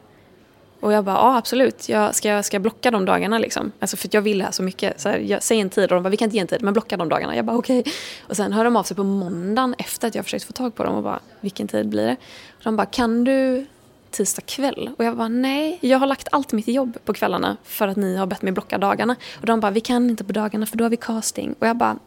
Och 0.83 0.93
jag 0.93 1.03
bara, 1.03 1.15
ja 1.15 1.37
absolut, 1.37 1.89
jag 1.89 2.15
ska, 2.15 2.27
jag 2.27 2.45
ska 2.45 2.59
blocka 2.59 2.91
de 2.91 3.05
dagarna 3.05 3.37
liksom. 3.37 3.71
Alltså 3.79 3.97
för 3.97 4.07
att 4.07 4.13
jag 4.13 4.21
vill 4.21 4.37
det 4.37 4.43
här 4.43 4.51
så 4.51 4.63
mycket. 4.63 5.01
Så 5.01 5.09
här, 5.09 5.17
jag, 5.17 5.43
säg 5.43 5.59
en 5.59 5.69
tid 5.69 5.83
och 5.83 5.95
de 5.95 6.03
bara, 6.03 6.09
vi 6.09 6.17
kan 6.17 6.25
inte 6.25 6.35
ge 6.35 6.41
en 6.41 6.47
tid, 6.47 6.61
men 6.61 6.73
blocka 6.73 6.97
de 6.97 7.09
dagarna. 7.09 7.35
Jag 7.35 7.45
bara 7.45 7.57
okej. 7.57 7.83
Och 8.21 8.35
sen 8.35 8.53
hör 8.53 8.63
de 8.63 8.75
av 8.75 8.83
sig 8.83 8.95
på 8.97 9.03
måndagen 9.03 9.75
efter 9.77 10.07
att 10.07 10.15
jag 10.15 10.25
försökt 10.25 10.43
få 10.43 10.53
tag 10.53 10.75
på 10.75 10.83
dem 10.83 10.95
och 10.95 11.03
bara, 11.03 11.19
vilken 11.41 11.67
tid 11.67 11.89
blir 11.89 12.05
det? 12.05 12.15
Och 12.57 12.63
de 12.63 12.75
bara, 12.75 12.85
kan 12.85 13.23
du 13.23 13.65
tisdag 14.11 14.41
kväll? 14.41 14.89
Och 14.97 15.05
jag 15.05 15.17
bara, 15.17 15.27
nej, 15.27 15.77
jag 15.81 15.99
har 15.99 16.07
lagt 16.07 16.27
allt 16.31 16.51
mitt 16.51 16.67
jobb 16.67 16.97
på 17.05 17.13
kvällarna 17.13 17.57
för 17.63 17.87
att 17.87 17.97
ni 17.97 18.15
har 18.17 18.25
bett 18.25 18.41
mig 18.41 18.53
blocka 18.53 18.77
dagarna. 18.77 19.15
Och 19.39 19.45
de 19.45 19.59
bara, 19.59 19.71
vi 19.71 19.81
kan 19.81 20.09
inte 20.09 20.23
på 20.23 20.33
dagarna 20.33 20.65
för 20.65 20.77
då 20.77 20.83
har 20.83 20.89
vi 20.89 20.97
casting. 20.97 21.55
Och 21.59 21.67
jag 21.67 21.77
bara, 21.77 21.97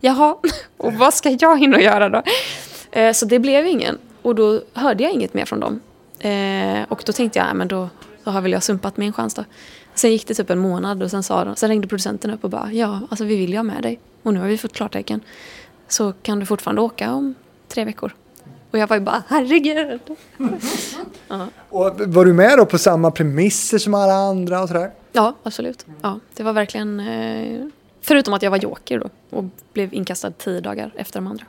Jaha, 0.00 0.36
och 0.76 0.92
vad 0.92 1.14
ska 1.14 1.30
jag 1.30 1.58
hinna 1.58 1.80
göra 1.80 2.08
då? 2.08 2.22
Eh, 2.90 3.12
så 3.12 3.26
det 3.26 3.38
blev 3.38 3.66
ingen. 3.66 3.98
Och 4.22 4.34
då 4.34 4.60
hörde 4.72 5.02
jag 5.02 5.12
inget 5.12 5.34
mer 5.34 5.44
från 5.44 5.60
dem. 5.60 5.80
Eh, 6.20 6.82
och 6.88 7.02
då 7.06 7.12
tänkte 7.12 7.38
jag, 7.38 7.48
ja, 7.48 7.54
men 7.54 7.68
då, 7.68 7.88
då 8.24 8.30
har 8.30 8.40
väl 8.40 8.52
jag 8.52 8.62
sumpat 8.62 8.96
min 8.96 9.12
chans 9.12 9.34
då. 9.34 9.44
Sen 9.94 10.10
gick 10.10 10.26
det 10.26 10.34
typ 10.34 10.50
en 10.50 10.58
månad 10.58 11.02
och 11.02 11.10
sen, 11.10 11.22
sa 11.22 11.44
de, 11.44 11.56
sen 11.56 11.68
ringde 11.68 11.88
producenten 11.88 12.30
upp 12.30 12.44
och 12.44 12.50
bara, 12.50 12.72
ja, 12.72 13.00
alltså 13.10 13.24
vi 13.24 13.36
vill 13.36 13.50
ju 13.50 13.56
ha 13.56 13.62
med 13.62 13.82
dig. 13.82 14.00
Och 14.22 14.34
nu 14.34 14.40
har 14.40 14.46
vi 14.46 14.58
fått 14.58 14.72
klartecken. 14.72 15.20
Så 15.88 16.12
kan 16.12 16.40
du 16.40 16.46
fortfarande 16.46 16.82
åka 16.82 17.12
om 17.12 17.34
tre 17.68 17.84
veckor. 17.84 18.14
Och 18.70 18.78
jag 18.78 18.86
var 18.86 18.96
ju 18.96 19.02
bara, 19.02 19.22
herregud. 19.28 20.00
Och 21.68 22.00
var 22.00 22.24
du 22.24 22.32
med 22.32 22.58
då 22.58 22.66
på 22.66 22.78
samma 22.78 23.10
premisser 23.10 23.78
som 23.78 23.94
alla 23.94 24.12
andra 24.12 24.62
och 24.62 24.68
sådär? 24.68 24.90
Ja, 25.12 25.34
absolut. 25.42 25.86
Ja, 26.02 26.20
det 26.34 26.42
var 26.42 26.52
verkligen... 26.52 27.00
Eh, 27.00 27.66
förutom 28.00 28.34
att 28.34 28.42
jag 28.42 28.50
var 28.50 28.58
joker 28.58 28.98
då 28.98 29.36
och 29.36 29.44
blev 29.72 29.94
inkastad 29.94 30.30
tio 30.30 30.60
dagar 30.60 30.92
efter 30.96 31.20
de 31.20 31.26
andra. 31.26 31.44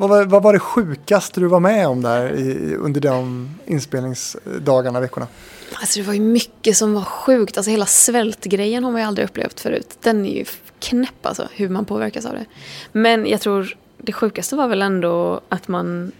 Vad 0.00 0.10
var, 0.10 0.24
vad 0.24 0.42
var 0.42 0.52
det 0.52 0.58
sjukaste 0.58 1.40
du 1.40 1.46
var 1.46 1.60
med 1.60 1.88
om 1.88 2.02
där 2.02 2.32
i, 2.32 2.74
under 2.74 3.00
de 3.00 3.48
inspelningsdagarna, 3.66 5.00
veckorna? 5.00 5.26
Alltså 5.72 6.00
det 6.00 6.06
var 6.06 6.14
ju 6.14 6.20
mycket 6.20 6.76
som 6.76 6.94
var 6.94 7.02
sjukt. 7.02 7.56
Alltså 7.56 7.70
hela 7.70 7.86
svältgrejen 7.86 8.84
har 8.84 8.92
man 8.92 9.00
ju 9.00 9.06
aldrig 9.06 9.24
upplevt 9.24 9.60
förut. 9.60 9.98
Den 10.02 10.26
är 10.26 10.34
ju 10.34 10.44
knäpp 10.80 11.26
alltså, 11.26 11.48
hur 11.52 11.68
man 11.68 11.84
påverkas 11.84 12.26
av 12.26 12.32
det. 12.32 12.44
Men 12.92 13.26
jag 13.26 13.40
tror 13.40 13.76
det 13.98 14.12
sjukaste 14.12 14.56
var 14.56 14.68
väl 14.68 14.82
ändå 14.82 15.40
att 15.48 15.68
man, 15.68 16.12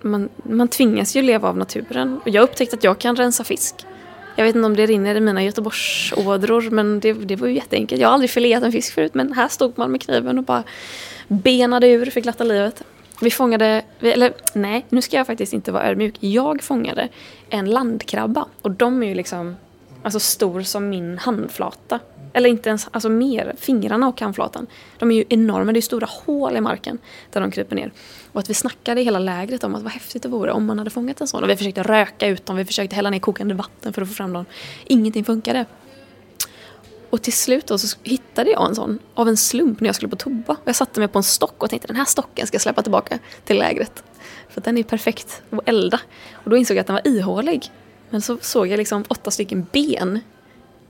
man, 0.00 0.28
man 0.42 0.68
tvingas 0.68 1.16
ju 1.16 1.22
leva 1.22 1.48
av 1.48 1.56
naturen. 1.56 2.20
Och 2.24 2.28
jag 2.28 2.42
upptäckte 2.42 2.76
att 2.76 2.84
jag 2.84 2.98
kan 2.98 3.16
rensa 3.16 3.44
fisk. 3.44 3.74
Jag 4.36 4.44
vet 4.44 4.56
inte 4.56 4.66
om 4.66 4.76
det 4.76 4.86
rinner 4.86 5.14
i 5.14 5.20
mina 5.20 5.42
Göteborgsådror 5.42 6.70
men 6.70 7.00
det, 7.00 7.12
det 7.12 7.36
var 7.36 7.48
ju 7.48 7.54
jätteenkelt. 7.54 8.00
Jag 8.00 8.08
har 8.08 8.14
aldrig 8.14 8.30
fileat 8.30 8.62
en 8.62 8.72
fisk 8.72 8.94
förut 8.94 9.14
men 9.14 9.32
här 9.32 9.48
stod 9.48 9.78
man 9.78 9.90
med 9.90 10.00
kniven 10.00 10.38
och 10.38 10.44
bara 10.44 10.62
benade 11.28 11.88
ur 11.88 12.10
för 12.10 12.20
glatta 12.20 12.44
livet. 12.44 12.82
Vi 13.20 13.30
fångade, 13.30 13.82
eller 14.00 14.32
nej, 14.54 14.86
nu 14.88 15.02
ska 15.02 15.16
jag 15.16 15.26
faktiskt 15.26 15.52
inte 15.52 15.72
vara 15.72 15.90
ödmjuk. 15.90 16.14
Jag 16.20 16.62
fångade 16.62 17.08
en 17.48 17.70
landkrabba 17.70 18.46
och 18.62 18.70
de 18.70 19.02
är 19.02 19.06
ju 19.06 19.14
liksom 19.14 19.56
alltså 20.02 20.20
stor 20.20 20.62
som 20.62 20.88
min 20.88 21.18
handflata. 21.18 22.00
Eller 22.32 22.48
inte 22.48 22.68
ens, 22.68 22.88
alltså 22.90 23.08
mer, 23.08 23.54
fingrarna 23.58 24.08
och 24.08 24.20
handflatan. 24.20 24.66
De 24.98 25.10
är 25.10 25.14
ju 25.14 25.24
enorma, 25.28 25.72
det 25.72 25.78
är 25.78 25.80
stora 25.80 26.08
hål 26.10 26.56
i 26.56 26.60
marken 26.60 26.98
där 27.30 27.40
de 27.40 27.50
kryper 27.50 27.76
ner. 27.76 27.92
Och 28.32 28.40
att 28.40 28.50
vi 28.50 28.54
snackade 28.54 29.00
i 29.00 29.04
hela 29.04 29.18
lägret 29.18 29.64
om 29.64 29.74
att 29.74 29.82
vad 29.82 29.92
häftigt 29.92 30.22
det 30.22 30.28
vore 30.28 30.52
om 30.52 30.66
man 30.66 30.78
hade 30.78 30.90
fångat 30.90 31.20
en 31.20 31.26
sån. 31.26 31.42
Och 31.42 31.50
vi 31.50 31.56
försökte 31.56 31.82
röka 31.82 32.26
ut 32.26 32.46
dem, 32.46 32.56
vi 32.56 32.64
försökte 32.64 32.96
hälla 32.96 33.10
ner 33.10 33.18
kokande 33.18 33.54
vatten 33.54 33.92
för 33.92 34.02
att 34.02 34.08
få 34.08 34.14
fram 34.14 34.32
dem. 34.32 34.44
Ingenting 34.84 35.24
funkade. 35.24 35.66
Och 37.10 37.22
till 37.22 37.32
slut 37.32 37.66
då 37.66 37.78
så 37.78 37.98
hittade 38.02 38.50
jag 38.50 38.68
en 38.68 38.74
sån 38.74 38.98
av 39.14 39.28
en 39.28 39.36
slump 39.36 39.80
när 39.80 39.88
jag 39.88 39.94
skulle 39.94 40.10
på 40.10 40.16
toa. 40.16 40.42
Och 40.46 40.56
jag 40.64 40.76
satte 40.76 41.00
mig 41.00 41.08
på 41.08 41.18
en 41.18 41.22
stock 41.22 41.62
och 41.62 41.70
tänkte 41.70 41.88
den 41.88 41.96
här 41.96 42.04
stocken 42.04 42.46
ska 42.46 42.54
jag 42.54 42.62
släppa 42.62 42.82
tillbaka 42.82 43.18
till 43.44 43.58
lägret. 43.58 44.02
För 44.48 44.60
den 44.60 44.78
är 44.78 44.82
perfekt 44.82 45.42
att 45.50 45.68
elda. 45.68 46.00
Och 46.32 46.50
då 46.50 46.56
insåg 46.56 46.76
jag 46.76 46.80
att 46.80 46.86
den 46.86 46.94
var 46.94 47.08
ihålig. 47.08 47.72
Men 48.10 48.22
så 48.22 48.38
såg 48.40 48.66
jag 48.66 48.78
liksom 48.78 49.04
åtta 49.08 49.30
stycken 49.30 49.66
ben 49.72 50.20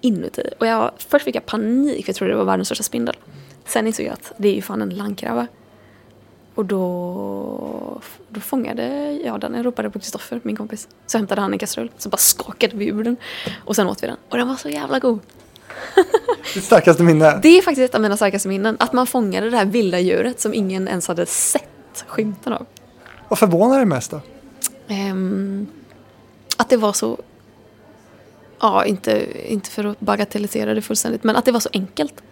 inuti. 0.00 0.42
Och 0.58 0.66
jag, 0.66 0.90
först 0.98 1.24
fick 1.24 1.36
jag 1.36 1.46
panik 1.46 2.04
för 2.04 2.10
jag 2.10 2.16
trodde 2.16 2.32
det 2.32 2.36
var 2.36 2.44
världens 2.44 2.68
största 2.68 2.82
spindel. 2.84 3.16
Sen 3.64 3.86
insåg 3.86 4.06
jag 4.06 4.12
att 4.12 4.32
det 4.36 4.48
är 4.48 4.54
ju 4.54 4.62
fan 4.62 4.82
en 4.82 4.90
landkrabba. 4.90 5.46
Och 6.54 6.66
då, 6.66 8.00
då 8.28 8.40
fångade 8.40 9.12
jag 9.12 9.40
den. 9.40 9.54
Jag 9.54 9.66
ropade 9.66 9.90
på 9.90 9.98
Kristoffer, 9.98 10.40
min 10.42 10.56
kompis. 10.56 10.88
Så 11.06 11.18
hämtade 11.18 11.40
han 11.40 11.52
en 11.52 11.58
kastrull. 11.58 11.90
Så 11.98 12.08
bara 12.08 12.16
skakade 12.16 12.76
vi 12.76 12.88
ur 12.88 13.04
den. 13.04 13.16
Och 13.64 13.76
sen 13.76 13.86
åt 13.86 14.02
vi 14.02 14.06
den. 14.06 14.16
Och 14.28 14.36
den 14.36 14.48
var 14.48 14.56
så 14.56 14.68
jävla 14.68 14.98
god. 14.98 15.20
Ditt 16.54 16.64
starkaste 16.64 17.02
minne? 17.02 17.38
Det 17.42 17.58
är 17.58 17.62
faktiskt 17.62 17.84
ett 17.84 17.94
av 17.94 18.00
mina 18.00 18.16
starkaste 18.16 18.48
minnen. 18.48 18.76
Att 18.80 18.92
man 18.92 19.06
fångade 19.06 19.50
det 19.50 19.56
här 19.56 19.64
vilda 19.64 19.98
djuret 20.00 20.40
som 20.40 20.54
ingen 20.54 20.88
ens 20.88 21.08
hade 21.08 21.26
sett 21.26 22.04
skymten 22.06 22.52
av. 22.52 22.66
Vad 23.28 23.38
förvånar 23.38 23.76
dig 23.76 23.86
mest 23.86 24.10
då? 24.10 24.20
Ehm, 24.88 25.66
att 26.56 26.68
det 26.68 26.76
var 26.76 26.92
så... 26.92 27.18
Ja, 28.60 28.84
inte, 28.84 29.26
inte 29.52 29.70
för 29.70 29.84
att 29.84 30.00
bagatellisera 30.00 30.74
det 30.74 30.82
fullständigt, 30.82 31.24
men 31.24 31.36
att 31.36 31.44
det 31.44 31.52
var 31.52 31.60
så 31.60 31.68
enkelt. 31.72 32.22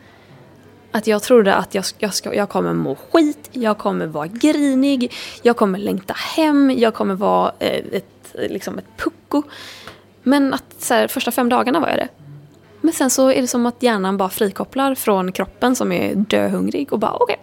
Att 0.93 1.07
jag 1.07 1.23
trodde 1.23 1.55
att 1.55 1.75
jag, 1.75 1.85
jag, 1.99 2.15
ska, 2.15 2.35
jag 2.35 2.49
kommer 2.49 2.73
må 2.73 2.95
skit, 2.95 3.49
jag 3.53 3.79
kommer 3.79 4.07
vara 4.07 4.27
grinig, 4.27 5.15
jag 5.43 5.57
kommer 5.57 5.79
längta 5.79 6.15
hem, 6.37 6.71
jag 6.71 6.95
kommer 6.95 7.15
vara 7.15 7.53
eh, 7.59 7.85
ett, 7.93 8.35
liksom 8.35 8.79
ett 8.79 8.97
pucko. 8.97 9.43
Men 10.23 10.55
att 10.55 10.65
så 10.79 10.95
här, 10.95 11.09
första 11.09 11.31
fem 11.31 11.49
dagarna 11.49 11.81
var 11.81 11.89
jag 11.89 11.99
det. 11.99 12.09
Men 12.89 12.93
sen 12.93 13.11
så 13.11 13.31
är 13.31 13.41
det 13.41 13.47
som 13.47 13.67
att 13.67 13.83
hjärnan 13.83 14.17
bara 14.17 14.29
frikopplar 14.29 14.95
från 14.95 15.33
kroppen 15.33 15.77
som 15.77 15.93
är 15.93 16.15
döhungrig 16.15 16.93
och 16.93 16.99
bara 16.99 17.13
okej. 17.13 17.37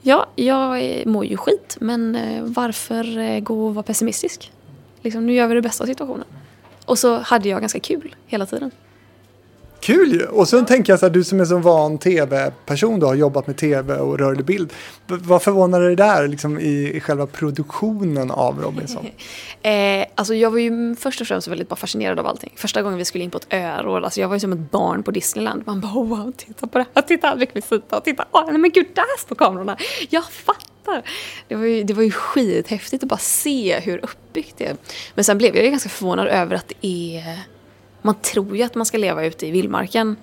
Ja, 0.00 0.26
jag 0.34 1.06
mår 1.06 1.24
ju 1.24 1.36
skit, 1.36 1.76
men 1.80 2.16
eh, 2.16 2.42
varför 2.42 3.18
eh, 3.18 3.40
gå 3.40 3.66
och 3.66 3.74
vara 3.74 3.82
pessimistisk? 3.82 4.52
Liksom, 5.02 5.26
nu 5.26 5.34
gör 5.34 5.46
vi 5.46 5.54
det 5.54 5.62
bästa 5.62 5.84
av 5.84 5.88
situationen. 5.88 6.24
Och 6.84 6.98
så 6.98 7.18
hade 7.18 7.48
jag 7.48 7.60
ganska 7.60 7.80
kul 7.80 8.14
hela 8.26 8.46
tiden. 8.46 8.70
Kul 9.80 10.12
ju! 10.12 10.26
Och 10.26 10.48
sen 10.48 10.66
tänker 10.66 10.92
jag 10.92 11.00
så 11.00 11.06
här, 11.06 11.10
du 11.10 11.24
som 11.24 11.40
är 11.40 11.44
så 11.44 11.58
van 11.58 11.98
tv-person, 11.98 13.00
du 13.00 13.06
har 13.06 13.14
jobbat 13.14 13.46
med 13.46 13.56
tv 13.56 13.96
och 13.96 14.18
rörlig 14.18 14.44
bild. 14.44 14.72
Vad 15.06 15.42
förvånade 15.42 15.86
dig 15.86 15.96
där 15.96 16.28
liksom, 16.28 16.60
i, 16.60 16.92
i 16.94 17.00
själva 17.00 17.26
produktionen 17.26 18.30
av 18.30 18.62
Robinson? 18.62 19.06
Eh, 19.62 20.06
alltså 20.14 20.34
jag 20.34 20.50
var 20.50 20.58
ju 20.58 20.96
först 20.96 21.20
och 21.20 21.26
främst 21.26 21.48
väldigt 21.48 21.68
bara 21.68 21.76
fascinerad 21.76 22.18
av 22.18 22.26
allting. 22.26 22.52
Första 22.56 22.82
gången 22.82 22.98
vi 22.98 23.04
skulle 23.04 23.24
in 23.24 23.30
på 23.30 23.38
ett 23.38 23.46
öråd, 23.50 24.04
alltså 24.04 24.20
jag 24.20 24.28
var 24.28 24.36
ju 24.36 24.40
som 24.40 24.52
ett 24.52 24.70
barn 24.70 25.02
på 25.02 25.10
Disneyland. 25.10 25.62
Man 25.66 25.80
bara 25.80 25.92
wow, 25.92 26.32
titta 26.36 26.66
på 26.66 26.78
det 26.78 26.86
här, 26.94 27.02
titta 27.02 27.36
rekvisita 27.36 27.96
och 27.96 28.04
titta, 28.04 28.24
åh 28.30 28.44
nej 28.46 28.58
men 28.58 28.70
gud 28.70 28.86
där 28.94 29.18
står 29.18 29.36
kamerorna. 29.36 29.76
Jag 30.10 30.24
fattar! 30.24 31.02
Det 31.48 31.54
var, 31.54 31.64
ju, 31.64 31.82
det 31.82 31.94
var 31.94 32.02
ju 32.02 32.10
skithäftigt 32.10 33.02
att 33.02 33.08
bara 33.08 33.18
se 33.18 33.80
hur 33.80 34.04
uppbyggt 34.04 34.54
det 34.58 34.66
är. 34.66 34.76
Men 35.14 35.24
sen 35.24 35.38
blev 35.38 35.56
jag 35.56 35.64
ju 35.64 35.70
ganska 35.70 35.88
förvånad 35.88 36.26
över 36.26 36.56
att 36.56 36.68
det 36.68 36.86
är... 36.86 37.38
Man 38.02 38.14
tror 38.14 38.56
ju 38.56 38.62
att 38.62 38.74
man 38.74 38.86
ska 38.86 38.98
leva 38.98 39.24
ute 39.24 39.46
i 39.46 39.50
vildmarken. 39.50 40.16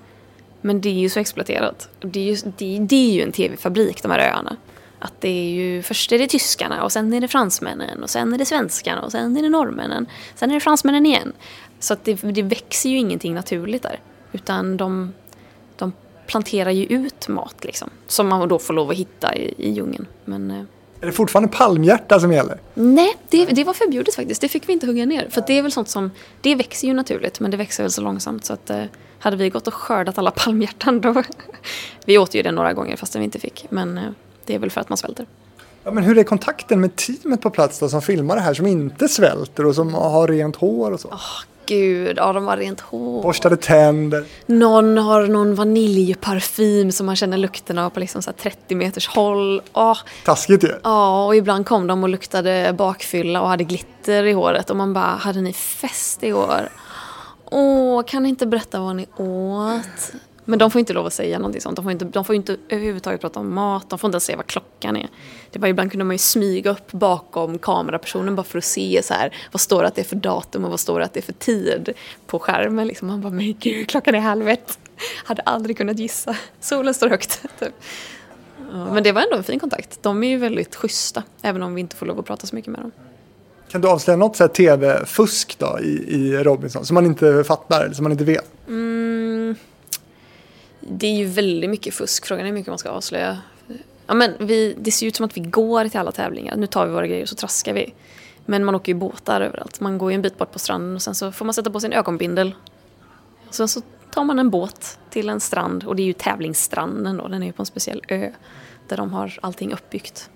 Men 0.61 0.81
det 0.81 0.89
är 0.89 0.93
ju 0.93 1.09
så 1.09 1.19
exploaterat. 1.19 1.89
Det 1.99 2.19
är 2.19 2.23
ju, 2.23 2.51
det, 2.57 2.79
det 2.79 3.09
är 3.09 3.13
ju 3.13 3.21
en 3.21 3.31
tv-fabrik, 3.31 4.03
de 4.03 4.11
här 4.11 4.19
öarna. 4.19 4.57
Att 4.99 5.21
det 5.21 5.29
är 5.29 5.49
ju, 5.49 5.81
först 5.81 6.11
är 6.11 6.19
det 6.19 6.27
tyskarna 6.27 6.83
och 6.83 6.91
sen 6.91 7.13
är 7.13 7.21
det 7.21 7.27
fransmännen 7.27 8.03
och 8.03 8.09
sen 8.09 8.33
är 8.33 8.37
det 8.37 8.45
svenskarna 8.45 9.01
och 9.01 9.11
sen 9.11 9.37
är 9.37 9.41
det 9.41 9.49
norrmännen. 9.49 10.05
Sen 10.35 10.49
är 10.49 10.53
det 10.53 10.59
fransmännen 10.59 11.05
igen. 11.05 11.33
Så 11.79 11.93
att 11.93 12.03
det, 12.03 12.13
det 12.13 12.41
växer 12.41 12.89
ju 12.89 12.97
ingenting 12.97 13.33
naturligt 13.33 13.83
där. 13.83 13.99
Utan 14.31 14.77
de, 14.77 15.13
de 15.75 15.91
planterar 16.27 16.71
ju 16.71 16.85
ut 16.85 17.27
mat 17.27 17.63
liksom. 17.63 17.89
Som 18.07 18.27
man 18.27 18.49
då 18.49 18.59
får 18.59 18.73
lov 18.73 18.89
att 18.89 18.97
hitta 18.97 19.35
i, 19.35 19.53
i 19.57 19.71
djungeln. 19.71 20.07
Men 20.25 20.51
eh, 20.51 20.63
är 21.01 21.05
det 21.05 21.11
fortfarande 21.11 21.49
palmhjärta 21.49 22.19
som 22.19 22.31
gäller? 22.31 22.59
nej, 22.73 23.17
det, 23.29 23.45
det 23.45 23.63
var 23.63 23.73
förbjudet 23.73 24.15
faktiskt. 24.15 24.41
Det 24.41 24.47
fick 24.47 24.69
vi 24.69 24.73
inte 24.73 24.87
hugga 24.87 25.05
ner. 25.05 25.27
För 25.29 25.43
det 25.47 25.57
är 25.57 25.61
väl 25.61 25.71
sånt 25.71 25.89
som, 25.89 26.11
det 26.41 26.55
växer 26.55 26.87
ju 26.87 26.93
naturligt 26.93 27.39
men 27.39 27.51
det 27.51 27.57
växer 27.57 27.83
väl 27.83 27.91
så 27.91 28.01
långsamt 28.01 28.45
så 28.45 28.53
att 28.53 28.69
eh, 28.69 28.83
hade 29.19 29.37
vi 29.37 29.49
gått 29.49 29.67
och 29.67 29.73
skördat 29.73 30.17
alla 30.17 30.31
palmhjärtan 30.35 31.01
då... 31.01 31.23
vi 32.05 32.17
åt 32.17 32.35
ju 32.35 32.41
det 32.41 32.51
några 32.51 32.73
gånger 32.73 32.95
fast 32.95 33.15
vi 33.15 33.23
inte 33.23 33.39
fick. 33.39 33.65
Men 33.69 33.97
eh, 33.97 34.03
det 34.45 34.55
är 34.55 34.59
väl 34.59 34.71
för 34.71 34.81
att 34.81 34.89
man 34.89 34.97
svälter. 34.97 35.25
Ja, 35.83 35.91
men 35.91 36.03
hur 36.03 36.17
är 36.17 36.23
kontakten 36.23 36.81
med 36.81 36.95
teamet 36.95 37.41
på 37.41 37.49
plats 37.49 37.79
då, 37.79 37.89
som 37.89 38.01
filmar 38.01 38.35
det 38.35 38.41
här, 38.41 38.53
som 38.53 38.67
inte 38.67 39.07
svälter 39.07 39.65
och 39.65 39.75
som 39.75 39.93
har 39.93 40.27
rent 40.27 40.55
hår 40.55 40.91
och 40.91 40.99
så? 40.99 41.19
Gud, 41.67 42.17
ja 42.17 42.33
de 42.33 42.47
har 42.47 42.57
rent 42.57 42.81
hår. 42.81 43.23
Borstade 43.23 43.57
tänder. 43.57 44.25
Någon 44.45 44.97
har 44.97 45.27
någon 45.27 45.55
vaniljparfym 45.55 46.91
som 46.91 47.05
man 47.05 47.15
känner 47.15 47.37
lukten 47.37 47.77
av 47.77 47.89
på 47.89 47.99
liksom 47.99 48.21
så 48.21 48.29
här 48.31 48.37
30 48.37 48.75
meters 48.75 49.07
håll. 49.07 49.61
Åh, 49.73 49.97
Taskigt 50.25 50.63
ju. 50.63 50.71
Ja, 50.83 51.25
och 51.25 51.35
ibland 51.35 51.65
kom 51.65 51.87
de 51.87 52.03
och 52.03 52.09
luktade 52.09 52.75
bakfylla 52.77 53.41
och 53.41 53.47
hade 53.47 53.63
glitter 53.63 54.23
i 54.23 54.31
håret 54.31 54.69
och 54.69 54.75
man 54.75 54.93
bara, 54.93 55.05
hade 55.05 55.41
ni 55.41 55.53
fest 55.53 56.23
i 56.23 56.33
år? 56.33 56.69
Åh, 57.45 58.03
kan 58.03 58.23
ni 58.23 58.29
inte 58.29 58.45
berätta 58.45 58.79
vad 58.79 58.95
ni 58.95 59.05
åt? 59.17 60.13
Men 60.45 60.59
de 60.59 60.71
får 60.71 60.79
inte 60.79 60.93
lov 60.93 61.05
att 61.05 61.13
säga 61.13 61.37
någonting 61.39 61.61
sånt. 61.61 61.75
De 61.75 61.83
får 61.83 61.91
inte, 61.91 62.05
de 62.05 62.25
får 62.25 62.35
inte 62.35 62.57
överhuvudtaget 62.69 63.21
prata 63.21 63.39
om 63.39 63.53
mat. 63.53 63.89
De 63.89 63.99
får 63.99 64.07
inte 64.07 64.15
ens 64.15 64.23
säga 64.23 64.37
vad 64.37 64.47
klockan 64.47 64.97
är. 64.97 65.09
Det 65.51 65.59
var 65.59 65.67
ibland 65.67 65.91
kunde 65.91 66.05
man 66.05 66.13
ju 66.13 66.17
smyga 66.17 66.71
upp 66.71 66.91
bakom 66.91 67.59
kamerapersonen 67.59 68.35
bara 68.35 68.43
för 68.43 68.57
att 68.57 68.63
se 68.63 69.01
så 69.03 69.13
här, 69.13 69.35
vad 69.51 69.61
står 69.61 69.81
det 69.81 69.87
att 69.87 69.95
det 69.95 70.01
är 70.01 70.05
för 70.05 70.15
datum 70.15 70.65
och 70.65 70.71
vad 70.71 70.79
står 70.79 70.99
det 70.99 71.05
att 71.05 71.13
det 71.13 71.19
är 71.19 71.21
för 71.21 71.33
tid 71.33 71.93
på 72.27 72.39
skärmen. 72.39 72.87
Liksom. 72.87 73.07
Man 73.07 73.21
bara, 73.21 73.33
men 73.33 73.55
gud, 73.59 73.89
klockan 73.89 74.15
är 74.15 74.19
halv 74.19 74.49
ett. 74.49 74.79
Hade 75.23 75.41
aldrig 75.41 75.77
kunnat 75.77 75.99
gissa. 75.99 76.35
Solen 76.59 76.93
står 76.93 77.09
högt. 77.09 77.41
Typ. 77.59 77.73
Men 78.71 79.03
det 79.03 79.11
var 79.11 79.21
ändå 79.21 79.35
en 79.35 79.43
fin 79.43 79.59
kontakt. 79.59 80.03
De 80.03 80.23
är 80.23 80.27
ju 80.27 80.37
väldigt 80.37 80.75
schyssta, 80.75 81.23
även 81.41 81.63
om 81.63 81.75
vi 81.75 81.81
inte 81.81 81.95
får 81.95 82.05
lov 82.05 82.19
att 82.19 82.25
prata 82.25 82.47
så 82.47 82.55
mycket 82.55 82.71
med 82.71 82.81
dem. 82.81 82.91
Kan 83.69 83.81
du 83.81 83.87
avslöja 83.87 84.17
något 84.17 84.53
tv-fusk 84.53 85.55
då 85.59 85.79
i, 85.81 86.15
i 86.15 86.43
Robinson 86.43 86.85
som 86.85 86.93
man 86.93 87.05
inte 87.05 87.43
fattar 87.43 87.83
eller 87.83 87.93
som 87.93 88.03
man 88.03 88.11
inte 88.11 88.23
vet? 88.23 88.51
Mm, 88.67 89.55
det 90.89 91.07
är 91.07 91.15
ju 91.15 91.25
väldigt 91.25 91.69
mycket 91.69 91.93
fusk. 91.93 92.25
Frågan 92.25 92.45
är 92.45 92.49
hur 92.49 92.53
mycket 92.53 92.71
man 92.71 92.77
ska 92.77 92.89
avslöja. 92.89 93.37
Ja, 94.07 94.13
men 94.13 94.33
vi, 94.39 94.75
det 94.77 94.91
ser 94.91 95.05
ju 95.05 95.07
ut 95.07 95.15
som 95.15 95.25
att 95.25 95.37
vi 95.37 95.41
går 95.41 95.87
till 95.87 95.99
alla 95.99 96.11
tävlingar. 96.11 96.55
Nu 96.55 96.67
tar 96.67 96.85
vi 96.85 96.93
våra 96.93 97.07
grejer 97.07 97.23
och 97.23 97.29
så 97.29 97.35
traskar 97.35 97.73
vi. 97.73 97.93
Men 98.45 98.65
man 98.65 98.75
åker 98.75 98.91
ju 98.91 98.99
båtar 98.99 99.41
överallt. 99.41 99.79
Man 99.79 99.97
går 99.97 100.11
ju 100.11 100.15
en 100.15 100.21
bit 100.21 100.37
bort 100.37 100.51
på 100.51 100.59
stranden 100.59 100.95
och 100.95 101.01
sen 101.01 101.15
så 101.15 101.31
får 101.31 101.45
man 101.45 101.53
sätta 101.53 101.69
på 101.69 101.79
sig 101.79 101.87
en 101.87 101.93
ögonbindel. 101.93 102.55
Och 103.47 103.55
sen 103.55 103.67
så 103.67 103.81
tar 104.11 104.23
man 104.23 104.39
en 104.39 104.49
båt 104.49 104.99
till 105.09 105.29
en 105.29 105.39
strand 105.39 105.83
och 105.83 105.95
det 105.95 106.01
är 106.01 106.05
ju 106.05 106.13
tävlingsstranden 106.13 107.17
då. 107.17 107.27
Den 107.27 107.43
är 107.43 107.47
ju 107.47 107.53
på 107.53 107.61
en 107.61 107.65
speciell 107.65 108.01
ö 108.07 108.31
där 108.87 108.97
de 108.97 109.13
har 109.13 109.39
allting 109.41 109.73
uppbyggt. 109.73 110.29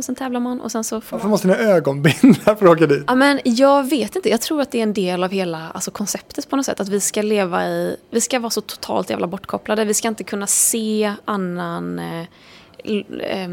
Och 0.00 0.04
sen 0.04 0.14
tävlar 0.14 0.40
man 0.40 0.60
och 0.60 0.72
sen 0.72 0.84
så 0.84 1.00
får 1.00 1.16
Varför 1.16 1.28
måste 1.28 1.46
ni 1.48 1.52
ha 1.54 1.60
ögonbindlar 1.60 2.54
för 2.54 2.66
att 2.66 2.72
åka 2.72 2.86
dit? 2.86 3.04
Ja, 3.06 3.14
men 3.14 3.40
jag 3.44 3.90
vet 3.90 4.16
inte. 4.16 4.28
Jag 4.30 4.40
tror 4.40 4.60
att 4.60 4.70
det 4.70 4.78
är 4.78 4.82
en 4.82 4.92
del 4.94 5.24
av 5.24 5.30
hela 5.30 5.70
alltså, 5.70 5.90
konceptet 5.90 6.50
på 6.50 6.56
något 6.56 6.66
sätt. 6.66 6.80
Att 6.80 6.88
vi 6.88 7.00
ska 7.00 7.22
leva 7.22 7.66
i... 7.66 7.96
Vi 8.10 8.20
ska 8.20 8.38
vara 8.38 8.50
så 8.50 8.60
totalt 8.60 9.10
jävla 9.10 9.26
bortkopplade. 9.26 9.84
Vi 9.84 9.94
ska 9.94 10.08
inte 10.08 10.24
kunna 10.24 10.46
se 10.46 11.12
annan 11.24 11.98
eh, 11.98 12.24
l- 12.84 13.22
eh, 13.30 13.48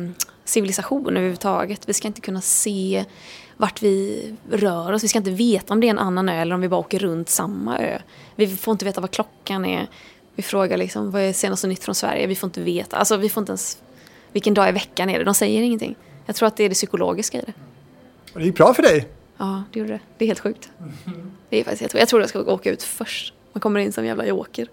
civilisation 0.46 1.08
överhuvudtaget. 1.18 1.90
Vi 1.90 1.94
ska 1.94 2.08
inte 2.08 2.22
kunna 2.22 2.42
se 2.42 3.06
vart 3.58 3.82
vi 3.82 4.24
rör 4.52 4.92
oss. 4.94 5.04
Vi 5.04 5.08
ska 5.08 5.18
inte 5.18 5.32
veta 5.32 5.74
om 5.74 5.80
det 5.82 5.88
är 5.88 5.92
en 5.92 6.00
annan 6.00 6.30
ö 6.30 6.34
eller 6.42 6.56
om 6.56 6.62
vi 6.62 6.70
bara 6.70 6.80
åker 6.80 7.00
runt 7.00 7.30
samma 7.30 7.80
ö. 7.80 8.00
Vi 8.36 8.48
får 8.48 8.72
inte 8.72 8.86
veta 8.86 9.02
vad 9.02 9.12
klockan 9.12 9.66
är. 9.66 9.88
Vi 10.36 10.44
frågar 10.44 10.78
liksom, 10.78 11.12
vad 11.12 11.22
är 11.22 11.34
senaste 11.34 11.68
nytt 11.68 11.84
från 11.84 11.96
Sverige? 11.96 12.28
Vi 12.28 12.36
får 12.36 12.48
inte 12.48 12.62
veta. 12.62 12.98
Alltså, 12.98 13.18
vi 13.18 13.30
får 13.30 13.42
inte 13.42 13.52
ens... 13.52 13.78
Vilken 14.32 14.54
dag 14.54 14.70
i 14.70 14.72
veckan 14.72 15.10
är 15.10 15.20
det? 15.20 15.26
De 15.26 15.34
säger 15.34 15.62
ingenting. 15.62 15.96
Jag 16.28 16.36
tror 16.36 16.48
att 16.48 16.56
det 16.56 16.64
är 16.64 16.70
det 16.70 16.76
psykologiska 16.76 17.38
i 17.38 17.42
det. 17.42 17.54
Och 18.34 18.40
det 18.40 18.46
gick 18.46 18.56
bra 18.56 18.74
för 18.74 18.84
dig. 18.84 19.08
Ja, 19.38 19.64
det 19.72 19.80
gjorde 19.80 19.92
det. 19.92 20.00
Det 20.18 20.26
är 20.26 20.28
helt 20.28 20.40
sjukt. 20.40 20.70
Det 21.50 21.60
är 21.60 21.64
faktiskt 21.64 21.82
helt 21.82 21.92
sjukt. 21.92 22.00
Jag 22.00 22.10
tror 22.10 22.22
jag 22.22 22.30
ska 22.30 22.40
åka 22.40 22.72
ut 22.72 22.84
först. 22.84 23.34
Man 23.54 23.62
kommer 23.62 23.80
in 23.80 23.94
som 23.94 24.06
jävla 24.06 24.26
joker. 24.26 24.68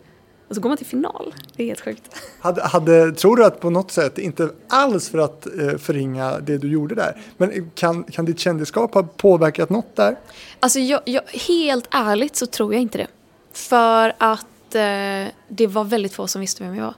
Och 0.49 0.55
så 0.55 0.61
går 0.61 0.69
man 0.69 0.79
till 0.79 0.87
final. 0.87 1.35
Det 1.57 1.63
är 1.63 1.67
helt 1.67 1.81
sjukt. 1.81 2.03
Hade, 2.41 2.63
hade, 2.63 3.13
tror 3.13 3.37
du 3.37 3.45
att 3.45 3.61
på 3.61 3.71
något 3.71 3.91
sätt, 3.91 4.19
inte 4.19 4.51
alls 4.69 5.09
för 5.09 5.19
att 5.19 5.47
eh, 5.47 5.79
förringa 5.79 6.39
det 6.41 6.59
du 6.59 6.69
gjorde 6.69 6.95
där, 6.95 7.23
men 7.37 7.71
kan, 7.75 8.05
kan 8.05 8.25
ditt 8.25 8.39
kändisskap 8.39 8.95
ha 8.95 9.03
påverkat 9.03 9.71
något 9.71 9.97
där? 9.97 10.17
Alltså 10.61 10.79
jag, 10.79 11.01
jag, 11.05 11.23
helt 11.49 11.89
ärligt 11.91 12.37
så 12.37 12.47
tror 12.47 12.73
jag 12.73 12.83
inte 12.83 12.99
det. 12.99 13.07
För 13.53 14.15
att 14.19 14.75
eh, 14.75 15.33
det 15.49 15.67
var 15.67 15.85
väldigt 15.85 16.13
få 16.13 16.27
som 16.27 16.41
visste 16.41 16.65
vem 16.65 16.75
jag 16.75 16.85
var. 16.85 16.95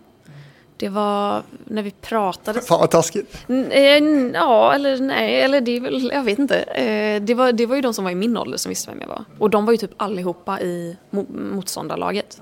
Det 0.78 0.88
var 0.88 1.42
när 1.64 1.82
vi 1.82 1.90
pratade. 1.90 2.60
Fan 2.60 2.80
vad 2.80 2.90
taskigt. 2.90 3.36
Eh, 3.48 4.04
Ja, 4.34 4.74
eller 4.74 5.00
nej, 5.00 5.40
eller 5.40 5.60
det 5.60 5.76
är 5.76 5.80
väl, 5.80 6.10
jag 6.14 6.22
vet 6.22 6.38
inte. 6.38 6.56
Eh, 6.62 7.22
Det 7.22 7.34
var, 7.34 7.52
det 7.52 7.66
var 7.66 7.76
ju 7.76 7.82
de 7.82 7.94
som 7.94 8.04
var 8.04 8.10
i 8.10 8.14
min 8.14 8.36
ålder 8.36 8.58
som 8.58 8.68
visste 8.70 8.90
vem 8.90 9.00
jag 9.00 9.08
var. 9.08 9.24
Och 9.38 9.50
de 9.50 9.64
var 9.66 9.72
ju 9.72 9.76
typ 9.76 9.92
allihopa 9.96 10.60
i 10.60 10.96
mo- 11.10 11.50
motståndarlaget. 11.54 12.40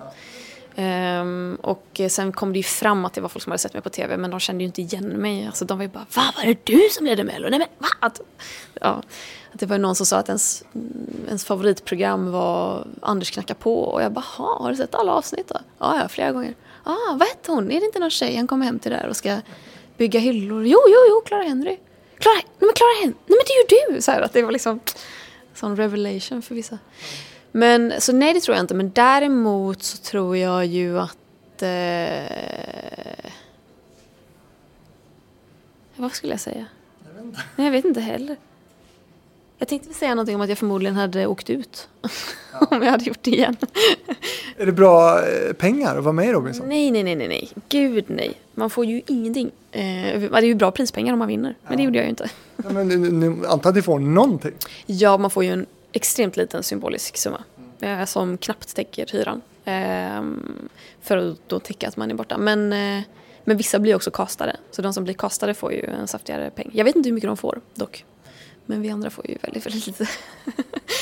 Ehm, 0.77 1.59
och 1.61 2.01
sen 2.09 2.33
kom 2.33 2.53
det 2.53 2.59
ju 2.59 2.63
fram 2.63 3.05
att 3.05 3.13
det 3.13 3.21
var 3.21 3.29
folk 3.29 3.43
som 3.43 3.51
hade 3.51 3.59
sett 3.59 3.73
mig 3.75 3.83
på 3.83 3.91
tv 3.91 4.17
men 4.17 4.31
de 4.31 4.41
kände 4.41 4.63
ju 4.65 4.67
inte 4.67 4.83
igen 4.83 5.05
mig. 5.09 5.47
Alltså, 5.47 5.65
de 5.65 5.79
var 5.79 5.83
ju 5.83 5.89
bara 5.91 6.07
Va, 6.17 6.23
var 6.37 6.45
det 6.45 6.59
du 6.67 6.81
som 6.91 7.07
ledde 7.07 7.25
Mello? 7.25 7.49
Nej 7.51 7.59
men 7.59 7.69
va? 7.79 7.89
Att, 8.01 8.21
ja, 8.81 9.03
att 9.53 9.61
det 9.61 9.67
var 9.67 9.79
någon 9.79 9.95
som 9.95 10.07
sa 10.07 10.17
att 10.17 10.29
ens, 10.29 10.65
ens 11.27 11.45
favoritprogram 11.45 12.31
var 12.33 12.87
Anders 13.03 13.31
knackar 13.31 13.55
på 13.55 13.81
och 13.85 14.03
jag 14.03 14.13
bara 14.13 14.25
"Ha, 14.37 14.59
har 14.63 14.71
du 14.71 14.77
sett 14.77 14.95
alla 14.95 15.13
avsnitt 15.13 15.49
då? 15.49 15.59
Ja, 15.79 15.99
ja 16.03 16.09
flera 16.09 16.33
gånger. 16.33 16.55
Ah, 16.85 17.17
vad 17.19 17.29
hette 17.29 17.53
hon? 17.53 17.71
Är 17.71 17.81
det 17.81 17.87
inte 17.87 17.99
någon 17.99 18.11
tjej 18.11 18.37
han 18.37 18.47
kommer 18.47 18.65
hem 18.65 18.79
till 18.79 18.91
där 18.91 19.07
och 19.09 19.17
ska 19.17 19.41
bygga 19.97 20.21
hyllor? 20.21 20.67
Jo, 20.67 20.79
jo, 20.89 20.99
jo, 21.09 21.23
Clara 21.27 21.43
Henry. 21.43 21.79
Clara, 22.19 22.35
nej 22.35 22.45
men 22.59 22.73
Clara 22.75 22.91
Henry, 23.01 23.17
nej 23.27 23.39
men 23.39 23.45
det 23.47 23.53
är 23.53 23.89
ju 23.89 23.95
du! 23.95 24.03
Så 24.03 24.11
här, 24.11 24.21
att 24.21 24.33
det 24.33 24.43
var 24.43 24.53
liksom 24.53 24.81
sån 25.55 25.77
revelation 25.77 26.43
för 26.43 26.55
vissa. 26.55 26.79
Men 27.53 27.93
så 27.99 28.13
nej, 28.13 28.35
det 28.35 28.41
tror 28.41 28.57
jag 28.57 28.63
inte. 28.65 28.75
Men 28.75 28.91
däremot 28.91 29.83
så 29.83 29.99
tror 29.99 30.37
jag 30.37 30.67
ju 30.67 30.99
att... 31.01 31.63
Eh, 31.63 33.31
vad 35.97 36.13
skulle 36.13 36.33
jag 36.33 36.41
säga? 36.41 36.67
Nej, 37.57 37.67
jag 37.67 37.71
vet 37.71 37.85
inte 37.85 38.01
heller. 38.01 38.37
Jag 39.65 39.69
tänkte 39.69 39.95
säga 39.95 40.15
någonting 40.15 40.35
om 40.35 40.41
att 40.41 40.49
jag 40.49 40.59
förmodligen 40.59 40.97
hade 40.97 41.27
åkt 41.27 41.51
ut. 41.51 41.89
om 42.71 42.83
jag 42.83 42.91
hade 42.91 43.05
gjort 43.05 43.19
det 43.23 43.31
igen. 43.31 43.57
Är 44.57 44.67
det 44.67 44.73
bra 44.73 45.19
eh, 45.19 45.53
pengar 45.53 45.97
att 45.97 46.05
vara 46.05 46.13
med 46.13 46.29
i 46.29 46.33
Robinson? 46.33 46.69
nej, 46.69 46.91
nej, 46.91 47.03
nej, 47.03 47.17
nej. 47.17 47.51
Gud 47.69 48.05
nej. 48.09 48.41
Man 48.55 48.71
får 48.71 48.85
ju 48.85 49.03
ingenting. 49.07 49.51
Eh, 49.73 49.81
det 49.81 50.29
är 50.33 50.43
ju 50.43 50.55
bra 50.55 50.71
prispengar 50.71 51.13
om 51.13 51.19
man 51.19 51.29
vinner. 51.29 51.57
Men 51.69 51.77
det 51.77 51.83
gjorde 51.83 51.99
jag 51.99 52.05
ju 52.05 52.11
inte. 52.11 52.31
Ja, 52.57 52.71
men 52.71 53.45
antar 53.47 53.71
att 53.71 53.77
ni 53.77 53.83
får 53.83 53.99
någonting. 53.99 54.53
Ja, 54.87 55.19
man 55.19 55.31
får 55.31 55.45
ju 55.45 55.53
en 55.53 55.67
extremt 55.93 56.37
liten 56.37 56.63
symbolisk 56.63 57.17
summa. 57.17 57.45
Eh, 57.81 58.05
som 58.05 58.39
knappt 58.39 58.77
täcker 58.77 59.07
hyran. 59.13 59.41
Eh, 59.65 60.23
för 61.03 61.17
att 61.17 61.49
då 61.49 61.59
täcka 61.59 61.89
att 61.89 61.97
man 61.97 62.11
är 62.11 62.15
borta. 62.15 62.39
Men, 62.39 62.73
eh, 62.73 63.03
men 63.45 63.57
vissa 63.57 63.79
blir 63.79 63.95
också 63.95 64.11
kastade. 64.11 64.57
Så 64.71 64.83
de 64.83 64.93
som 64.95 65.05
blir 65.05 65.15
kastade 65.15 65.55
får 65.55 65.73
ju 65.73 65.85
en 65.85 66.09
saftigare 66.09 66.51
peng. 66.51 66.71
Jag 66.73 66.85
vet 66.85 66.97
inte 66.97 67.09
hur 67.09 67.15
mycket 67.15 67.29
de 67.29 67.37
får 67.37 67.61
dock. 67.75 68.05
Men 68.67 68.83
vi 68.83 68.91
andra 68.91 69.11
får 69.11 69.31
ju 69.31 69.37
väldigt, 69.43 69.67
väldigt 69.67 69.87
lite. 69.87 70.09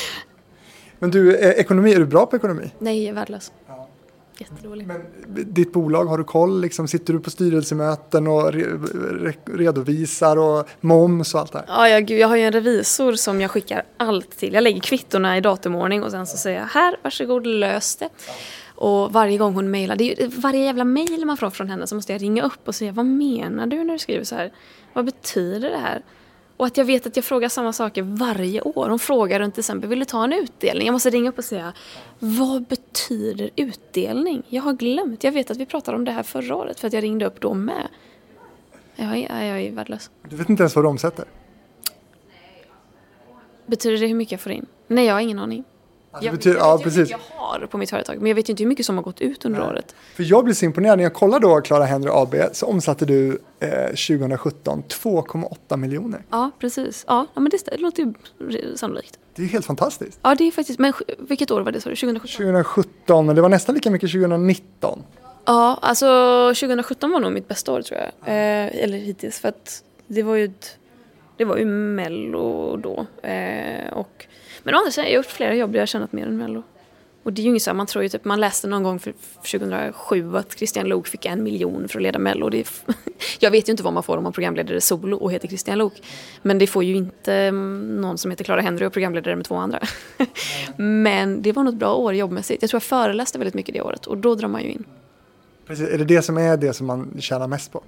Men 0.99 1.11
du, 1.11 1.35
eh, 1.35 1.49
ekonomi, 1.49 1.93
är 1.93 1.99
du 1.99 2.05
bra 2.05 2.25
på 2.25 2.35
ekonomi? 2.35 2.71
Nej, 2.79 3.03
jag 3.03 3.09
är 3.09 3.13
värdelös. 3.13 3.51
Jättedålig. 4.37 4.87
Men 4.87 5.01
ditt 5.27 5.73
bolag, 5.73 6.05
har 6.05 6.17
du 6.17 6.23
koll? 6.23 6.61
Liksom, 6.61 6.87
sitter 6.87 7.13
du 7.13 7.19
på 7.19 7.29
styrelsemöten 7.29 8.27
och 8.27 8.53
re, 8.53 8.63
re, 9.11 9.33
redovisar 9.45 10.37
och 10.37 10.69
moms 10.81 11.33
och 11.33 11.39
allt 11.39 11.51
det 11.51 11.57
här? 11.57 11.65
Ja, 11.67 11.89
ja, 11.89 11.99
gud, 11.99 12.19
jag 12.19 12.27
har 12.27 12.35
ju 12.35 12.43
en 12.43 12.53
revisor 12.53 13.13
som 13.13 13.41
jag 13.41 13.51
skickar 13.51 13.83
allt 13.97 14.37
till. 14.37 14.53
Jag 14.53 14.63
lägger 14.63 14.81
kvittorna 14.81 15.37
i 15.37 15.41
datumordning 15.41 16.03
och 16.03 16.11
sen 16.11 16.27
så 16.27 16.37
säger 16.37 16.59
jag 16.59 16.65
här, 16.65 16.97
varsågod, 17.03 17.45
lös 17.45 17.95
det. 17.95 18.09
Och 18.75 19.13
varje 19.13 19.37
gång 19.37 19.53
hon 19.53 19.71
mejlar, 19.71 19.95
det 19.95 20.03
är 20.03 20.21
ju 20.21 20.27
varje 20.27 20.63
jävla 20.63 20.83
mejl 20.83 21.25
man 21.25 21.37
får 21.37 21.49
från 21.49 21.69
henne 21.69 21.87
så 21.87 21.95
måste 21.95 22.11
jag 22.11 22.21
ringa 22.21 22.43
upp 22.43 22.67
och 22.67 22.75
säga 22.75 22.91
vad 22.91 23.05
menar 23.05 23.67
du 23.67 23.83
när 23.83 23.93
du 23.93 23.99
skriver 23.99 24.23
så 24.23 24.35
här? 24.35 24.53
Vad 24.93 25.05
betyder 25.05 25.69
det 25.69 25.77
här? 25.77 26.01
Och 26.57 26.65
att 26.65 26.77
jag 26.77 26.85
vet 26.85 27.07
att 27.07 27.15
jag 27.15 27.25
frågar 27.25 27.49
samma 27.49 27.73
saker 27.73 28.01
varje 28.01 28.61
år. 28.61 28.89
Hon 28.89 28.99
frågar 28.99 29.39
runt 29.39 29.55
december, 29.55 29.87
vill 29.87 29.99
du 29.99 30.05
ta 30.05 30.23
en 30.23 30.33
utdelning? 30.33 30.85
Jag 30.85 30.93
måste 30.93 31.09
ringa 31.09 31.29
upp 31.29 31.37
och 31.37 31.43
säga, 31.43 31.73
vad 32.19 32.63
betyder 32.63 33.49
utdelning? 33.55 34.43
Jag 34.49 34.63
har 34.63 34.73
glömt. 34.73 35.23
Jag 35.23 35.31
vet 35.31 35.51
att 35.51 35.57
vi 35.57 35.65
pratade 35.65 35.97
om 35.97 36.05
det 36.05 36.11
här 36.11 36.23
förra 36.23 36.55
året 36.55 36.79
för 36.79 36.87
att 36.87 36.93
jag 36.93 37.03
ringde 37.03 37.25
upp 37.25 37.41
då 37.41 37.53
med. 37.53 37.87
Jag 38.95 39.17
är, 39.17 39.43
jag 39.43 39.61
är 39.61 39.71
värdelös. 39.71 40.09
Du 40.29 40.35
vet 40.35 40.49
inte 40.49 40.63
ens 40.63 40.75
vad 40.75 40.85
du 40.85 40.89
omsätter? 40.89 41.25
Betyder 43.65 43.97
det 43.97 44.07
hur 44.07 44.15
mycket 44.15 44.31
jag 44.31 44.41
får 44.41 44.51
in? 44.51 44.65
Nej, 44.87 45.05
jag 45.05 45.13
har 45.13 45.21
ingen 45.21 45.39
aning. 45.39 45.63
Alltså, 46.13 46.25
Jag, 46.25 46.35
betyder, 46.35 46.57
jag 46.57 46.65
ja, 46.67 46.77
vet 46.77 46.85
ju 46.85 46.89
hur 46.89 46.95
precis. 46.95 47.13
mycket 47.15 47.25
jag 47.35 47.41
har 47.41 47.67
på 47.67 47.77
mitt 47.77 47.89
företag, 47.89 48.17
men 48.17 48.27
jag 48.27 48.35
vet 48.35 48.49
ju 48.49 48.51
inte 48.51 48.63
hur 48.63 48.67
mycket 48.69 48.85
som 48.85 48.95
har 48.95 49.03
gått 49.03 49.21
ut 49.21 49.45
under 49.45 49.67
året. 49.67 49.95
För 50.15 50.23
jag 50.23 50.43
blir 50.43 50.53
så 50.53 50.65
imponerad. 50.65 50.97
När 50.97 51.03
jag 51.03 51.13
kollar 51.13 51.39
då 51.39 51.61
Clara 51.61 51.85
Henry 51.85 52.09
AB 52.13 52.35
så 52.51 52.65
omsatte 52.65 53.05
du 53.05 53.39
eh, 53.59 53.85
2017 53.85 54.83
2,8 54.89 55.77
miljoner. 55.77 56.23
Ja, 56.29 56.51
precis. 56.59 57.05
Ja, 57.07 57.27
ja 57.33 57.41
men 57.41 57.49
det, 57.49 57.65
det 57.65 57.77
låter 57.77 58.03
ju 58.03 58.13
sannolikt. 58.75 59.19
Det 59.35 59.43
är 59.43 59.47
helt 59.47 59.65
fantastiskt. 59.65 60.19
Ja, 60.21 60.35
det 60.35 60.43
är 60.47 60.51
faktiskt... 60.51 60.79
Men 60.79 60.93
vilket 61.19 61.51
år 61.51 61.61
var 61.61 61.71
det, 61.71 61.81
sa 61.81 61.89
du? 61.89 61.95
2017? 61.95 62.45
2017, 62.45 63.25
men 63.25 63.35
det 63.35 63.41
var 63.41 63.49
nästan 63.49 63.75
lika 63.75 63.91
mycket 63.91 64.11
2019. 64.11 65.03
Ja, 65.45 65.79
alltså 65.81 66.05
2017 66.47 67.11
var 67.11 67.19
nog 67.19 67.31
mitt 67.31 67.47
bästa 67.47 67.73
år 67.73 67.81
tror 67.81 67.99
jag. 67.99 68.07
Eh, 68.07 68.83
eller 68.83 68.97
hittills, 68.97 69.39
för 69.39 69.49
att 69.49 69.83
det 70.07 70.23
var 70.23 70.35
ju 70.35 70.45
ett, 70.45 70.77
det 71.37 71.45
var 71.45 71.57
ju 71.57 71.65
mello 71.65 72.77
då. 72.77 73.05
Eh, 73.27 73.93
och, 73.93 74.27
men 74.63 74.75
å 74.75 74.77
andra 74.77 74.91
sidan, 74.91 75.05
jag 75.05 75.11
har 75.11 75.15
gjort 75.23 75.31
flera 75.31 75.55
jobb 75.55 75.71
där 75.71 75.77
jag 75.77 75.81
har 75.81 75.87
tjänat 75.87 76.13
mer 76.13 76.27
än 76.27 76.37
mello. 76.37 76.63
Och 77.23 77.33
det 77.33 77.41
är 77.41 77.43
ju 77.43 77.49
inget 77.49 77.63
så 77.63 77.73
man 77.73 77.87
tror 77.87 78.03
ju 78.03 78.09
typ, 78.09 78.25
man 78.25 78.39
läste 78.39 78.67
någon 78.67 78.83
gång 78.83 78.99
för 78.99 79.13
2007 79.51 80.37
att 80.37 80.57
Christian 80.57 80.87
Lok 80.87 81.07
fick 81.07 81.25
en 81.25 81.43
miljon 81.43 81.87
för 81.87 81.99
att 81.99 82.03
leda 82.03 82.19
mello. 82.19 82.49
Det 82.49 82.59
är, 82.59 82.67
jag 83.39 83.51
vet 83.51 83.69
ju 83.69 83.71
inte 83.71 83.83
vad 83.83 83.93
man 83.93 84.03
får 84.03 84.17
om 84.17 84.23
man 84.23 84.33
programleder 84.33 84.79
solo 84.79 85.17
och 85.17 85.31
heter 85.31 85.47
Christian 85.47 85.77
Lok. 85.77 85.93
Men 86.41 86.57
det 86.57 86.67
får 86.67 86.83
ju 86.83 86.95
inte 86.95 87.33
mm, 87.33 88.01
någon 88.01 88.17
som 88.17 88.31
heter 88.31 88.43
Clara 88.43 88.61
Henry 88.61 88.85
och 88.85 88.93
programledare 88.93 89.35
med 89.35 89.45
två 89.45 89.55
andra. 89.55 89.79
men 90.77 91.41
det 91.41 91.51
var 91.51 91.63
nog 91.63 91.73
ett 91.73 91.79
bra 91.79 91.95
år 91.95 92.13
jobbmässigt. 92.13 92.61
Jag 92.61 92.69
tror 92.69 92.77
jag 92.77 92.83
föreläste 92.83 93.37
väldigt 93.37 93.55
mycket 93.55 93.73
det 93.73 93.81
året 93.81 94.07
och 94.07 94.17
då 94.17 94.35
drar 94.35 94.47
man 94.47 94.61
ju 94.61 94.71
in. 94.71 94.83
Precis. 95.67 95.89
Är 95.89 95.97
det 95.97 96.05
det 96.05 96.21
som 96.21 96.37
är 96.37 96.57
det 96.57 96.73
som 96.73 96.87
man 96.87 97.17
tjänar 97.19 97.47
mest 97.47 97.71
på? 97.71 97.83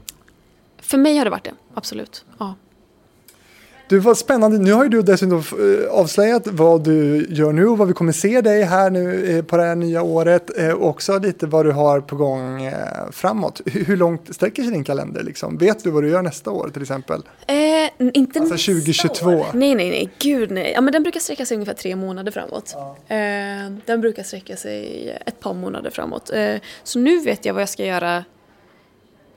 För 0.81 0.97
mig 0.97 1.17
har 1.17 1.25
det 1.25 1.31
varit 1.31 1.43
det, 1.43 1.53
absolut. 1.73 2.25
Ja. 2.37 2.55
Du, 3.89 3.99
vad 3.99 4.17
spännande. 4.17 4.57
Nu 4.57 4.73
har 4.73 4.83
ju 4.83 4.89
du 4.89 5.01
dessutom 5.01 5.37
eh, 5.37 5.91
avslöjat 5.91 6.47
vad 6.47 6.83
du 6.83 7.27
gör 7.29 7.51
nu 7.51 7.67
och 7.67 7.77
vad 7.77 7.87
vi 7.87 7.93
kommer 7.93 8.11
se 8.11 8.41
dig 8.41 8.63
här 8.63 8.89
nu 8.89 9.37
eh, 9.37 9.43
på 9.43 9.57
det 9.57 9.63
här 9.63 9.75
nya 9.75 10.01
året. 10.01 10.57
Eh, 10.57 10.69
och 10.69 10.89
också 10.89 11.19
lite 11.19 11.47
vad 11.47 11.65
du 11.65 11.71
har 11.71 12.01
på 12.01 12.15
gång 12.15 12.71
framåt. 13.11 13.61
Hur, 13.65 13.97
långt 13.97 14.35
sträcker 14.35 14.63
sig 14.63 14.71
din 14.71 14.83
kalender? 14.83 15.23
Liksom? 15.23 15.57
Vet 15.57 15.83
du 15.83 15.89
vad 15.89 16.03
du 16.03 16.09
gör 16.09 16.21
nästa 16.21 16.51
år 16.51 16.69
till 16.73 16.81
exempel? 16.81 17.21
Eh, 17.47 17.55
inte 18.13 18.39
Alltså 18.39 18.53
nästa 18.53 18.71
2022. 18.71 19.29
år. 19.29 19.45
Nej, 19.53 19.75
nej, 19.75 19.89
nej. 19.89 20.09
Gud 20.19 20.51
nej. 20.51 20.71
Ja, 20.75 20.81
men 20.81 20.93
den 20.93 21.03
brukar 21.03 21.19
sträcka 21.19 21.45
sig 21.45 21.55
ungefär 21.55 21.73
tre 21.73 21.95
månader 21.95 22.31
framåt. 22.31 22.75
Eh, 23.07 23.17
den 23.85 24.01
brukar 24.01 24.23
sträcka 24.23 24.55
sig 24.55 25.09
ett 25.25 25.39
par 25.39 25.53
månader 25.53 25.89
framåt. 25.89 26.29
Eh, 26.33 26.55
så 26.83 26.99
nu 26.99 27.19
vet 27.19 27.45
jag 27.45 27.53
vad 27.53 27.61
jag 27.61 27.69
ska 27.69 27.85
göra 27.85 28.23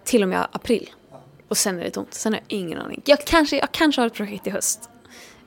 till 0.04 0.22
och 0.22 0.28
med 0.28 0.46
april. 0.52 0.90
Och 1.48 1.56
sen 1.56 1.78
är 1.78 1.84
det 1.84 1.90
tomt. 1.90 2.14
Sen 2.14 2.32
har 2.32 2.40
jag 2.40 2.58
ingen 2.58 2.78
aning. 2.78 3.02
Jag 3.04 3.24
kanske, 3.24 3.56
jag 3.56 3.72
kanske 3.72 4.00
har 4.00 4.06
ett 4.06 4.14
projekt 4.14 4.46
i 4.46 4.50
höst. 4.50 4.90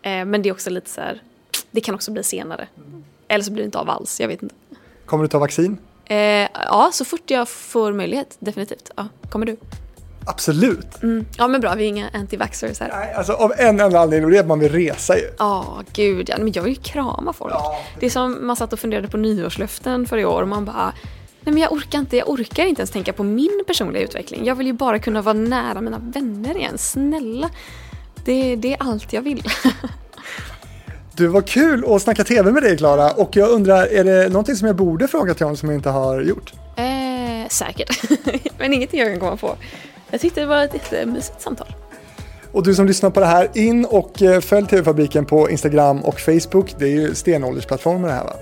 Eh, 0.02 0.26
men 0.26 0.42
det 0.42 0.50
är 0.50 0.54
också 0.54 0.70
lite 0.70 0.90
så 0.90 1.02
här, 1.02 1.22
det 1.72 1.82
kan 1.82 1.96
också 1.96 2.12
bli 2.12 2.24
senare. 2.24 2.68
Eller 3.28 3.44
så 3.44 3.52
blir 3.52 3.64
det 3.64 3.66
inte 3.66 3.80
av 3.80 3.90
alls, 3.90 4.20
jag 4.20 4.28
vet 4.28 4.44
inte. 4.44 4.56
Kommer 5.06 5.24
du 5.24 5.28
ta 5.28 5.40
vaccin? 5.40 5.78
Eh, 6.06 6.18
ja, 6.54 6.90
så 6.94 7.06
fort 7.06 7.32
jag 7.32 7.50
får 7.50 7.94
möjlighet, 7.94 8.38
definitivt. 8.40 8.92
Ja, 8.96 9.08
kommer 9.30 9.46
du? 9.46 9.58
Absolut. 10.26 11.04
Mm. 11.04 11.26
Ja, 11.38 11.48
men 11.48 11.62
bra, 11.62 11.74
vi 11.76 11.84
är 11.84 11.88
inga 11.88 12.10
anti-vaxxers 12.10 12.80
här. 12.80 12.90
Nej, 12.90 13.14
alltså 13.14 13.34
av 13.34 13.54
en 13.58 13.80
enda 13.80 14.00
anledning 14.00 14.26
och 14.26 14.32
det 14.32 14.38
är 14.38 14.42
att 14.42 14.48
man 14.48 14.60
vill 14.60 14.72
resa 14.72 15.18
ju. 15.18 15.24
Ja, 15.38 15.84
gud 15.94 16.30
ja. 16.30 16.36
Men 16.38 16.52
jag 16.52 16.64
vill 16.64 16.74
ju 16.74 16.82
krama 16.82 17.34
folk. 17.34 17.54
Det 18.00 18.06
är 18.06 18.10
som 18.10 18.48
man 18.48 18.56
satt 18.56 18.74
och 18.74 18.80
funderade 18.80 19.08
på 19.08 19.18
nyårslöften 19.18 20.06
för 20.06 20.18
i 20.18 20.26
år 20.26 20.42
och 20.42 20.48
man 20.48 20.66
bara 20.66 20.94
Nej 21.44 21.54
men 21.54 21.58
jag 21.58 21.72
orkar 21.72 22.00
inte, 22.00 22.18
jag 22.18 22.30
orkar 22.30 22.66
inte 22.66 22.82
ens 22.82 22.92
tänka 22.92 23.14
på 23.14 23.24
min 23.24 23.64
personliga 23.68 24.04
utveckling. 24.04 24.46
Jag 24.46 24.56
vill 24.56 24.68
ju 24.68 24.74
bara 24.74 25.00
kunna 25.00 25.22
vara 25.22 25.34
nära 25.34 25.82
mina 25.82 26.00
vänner 26.00 26.58
igen. 26.58 26.78
Snälla. 26.78 27.50
Det, 28.26 28.56
det 28.56 28.74
är 28.74 28.78
allt 28.80 29.14
jag 29.14 29.22
vill. 29.22 29.44
Du, 31.16 31.28
var 31.28 31.42
kul 31.42 31.86
att 31.88 32.02
snacka 32.02 32.24
tv 32.24 32.52
med 32.52 32.64
dig 32.64 32.78
Klara 32.78 33.12
och 33.12 33.36
jag 33.36 33.50
undrar, 33.50 33.86
är 33.86 34.04
det 34.04 34.30
någonting 34.30 34.56
som 34.56 34.68
jag 34.68 34.76
borde 34.76 35.08
fråga 35.08 35.34
till 35.34 35.46
honom 35.46 35.58
som 35.58 35.70
jag 35.70 35.78
inte 35.78 35.90
har 35.90 36.22
gjort? 36.22 36.54
eh, 36.76 37.48
säkert. 37.50 38.04
men 38.58 38.74
ingenting 38.74 39.00
jag 39.00 39.10
kan 39.10 39.20
komma 39.20 39.38
på. 39.38 39.56
Jag 40.12 40.22
tyckte 40.22 40.40
det 40.40 40.46
var 40.46 40.64
ett 40.64 40.74
jättemysigt 40.74 41.42
samtal. 41.42 41.68
Och 42.52 42.64
du 42.64 42.76
som 42.76 42.86
lyssnar 42.86 43.10
på 43.10 43.20
det 43.20 43.26
här, 43.26 43.48
in 43.54 43.86
och 43.86 44.22
eh, 44.22 44.42
följ 44.42 44.68
TV-fabriken 44.68 45.26
på 45.26 45.50
Instagram 45.50 46.00
och 46.00 46.20
Facebook. 46.20 46.76
Det 46.80 46.86
är 46.86 46.90
ju 46.90 47.16
stenåldersplattformar 47.16 48.08
det 48.08 48.14
här 48.14 48.24
va? 48.24 48.34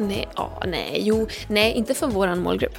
Nej, 0.00 0.28
ja, 0.36 0.62
nej, 0.66 1.00
jo, 1.02 1.26
nej, 1.48 1.72
inte 1.72 1.94
för 1.94 2.06
våran 2.06 2.40
målgrupp. 2.40 2.78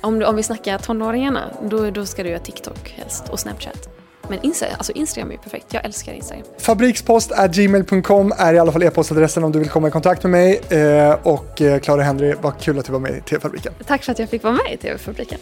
Om, 0.00 0.22
om 0.22 0.36
vi 0.36 0.42
snackar 0.42 0.78
tonåringarna, 0.78 1.50
då, 1.62 1.90
då 1.90 2.06
ska 2.06 2.22
du 2.22 2.28
göra 2.28 2.40
TikTok 2.40 2.94
helst 2.96 3.28
och 3.28 3.40
Snapchat. 3.40 3.88
Men 4.28 4.38
Insta, 4.42 4.66
alltså 4.66 4.92
Instagram 4.92 5.28
är 5.28 5.32
ju 5.32 5.38
perfekt. 5.38 5.74
Jag 5.74 5.84
älskar 5.84 6.12
Instagram. 6.12 6.44
Fabrikspost.gmail.com 6.58 8.32
är 8.38 8.54
i 8.54 8.58
alla 8.58 8.72
fall 8.72 8.82
e-postadressen 8.82 9.44
om 9.44 9.52
du 9.52 9.58
vill 9.58 9.68
komma 9.68 9.88
i 9.88 9.90
kontakt 9.90 10.22
med 10.22 10.30
mig. 10.30 10.60
Eh, 10.70 11.18
och 11.22 11.62
eh, 11.62 11.80
Clara 11.80 12.02
Henry, 12.02 12.34
vad 12.40 12.60
kul 12.60 12.78
att 12.78 12.84
du 12.84 12.92
var 12.92 13.00
med 13.00 13.16
i 13.16 13.20
TV-fabriken. 13.20 13.72
Tack 13.86 14.04
för 14.04 14.12
att 14.12 14.18
jag 14.18 14.28
fick 14.28 14.42
vara 14.42 14.54
med 14.54 14.74
i 14.74 14.76
TV-fabriken. 14.76 15.38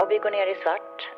Och 0.00 0.06
vi 0.10 0.18
går 0.18 0.30
ner 0.30 0.52
i 0.52 0.62
svart 0.62 1.17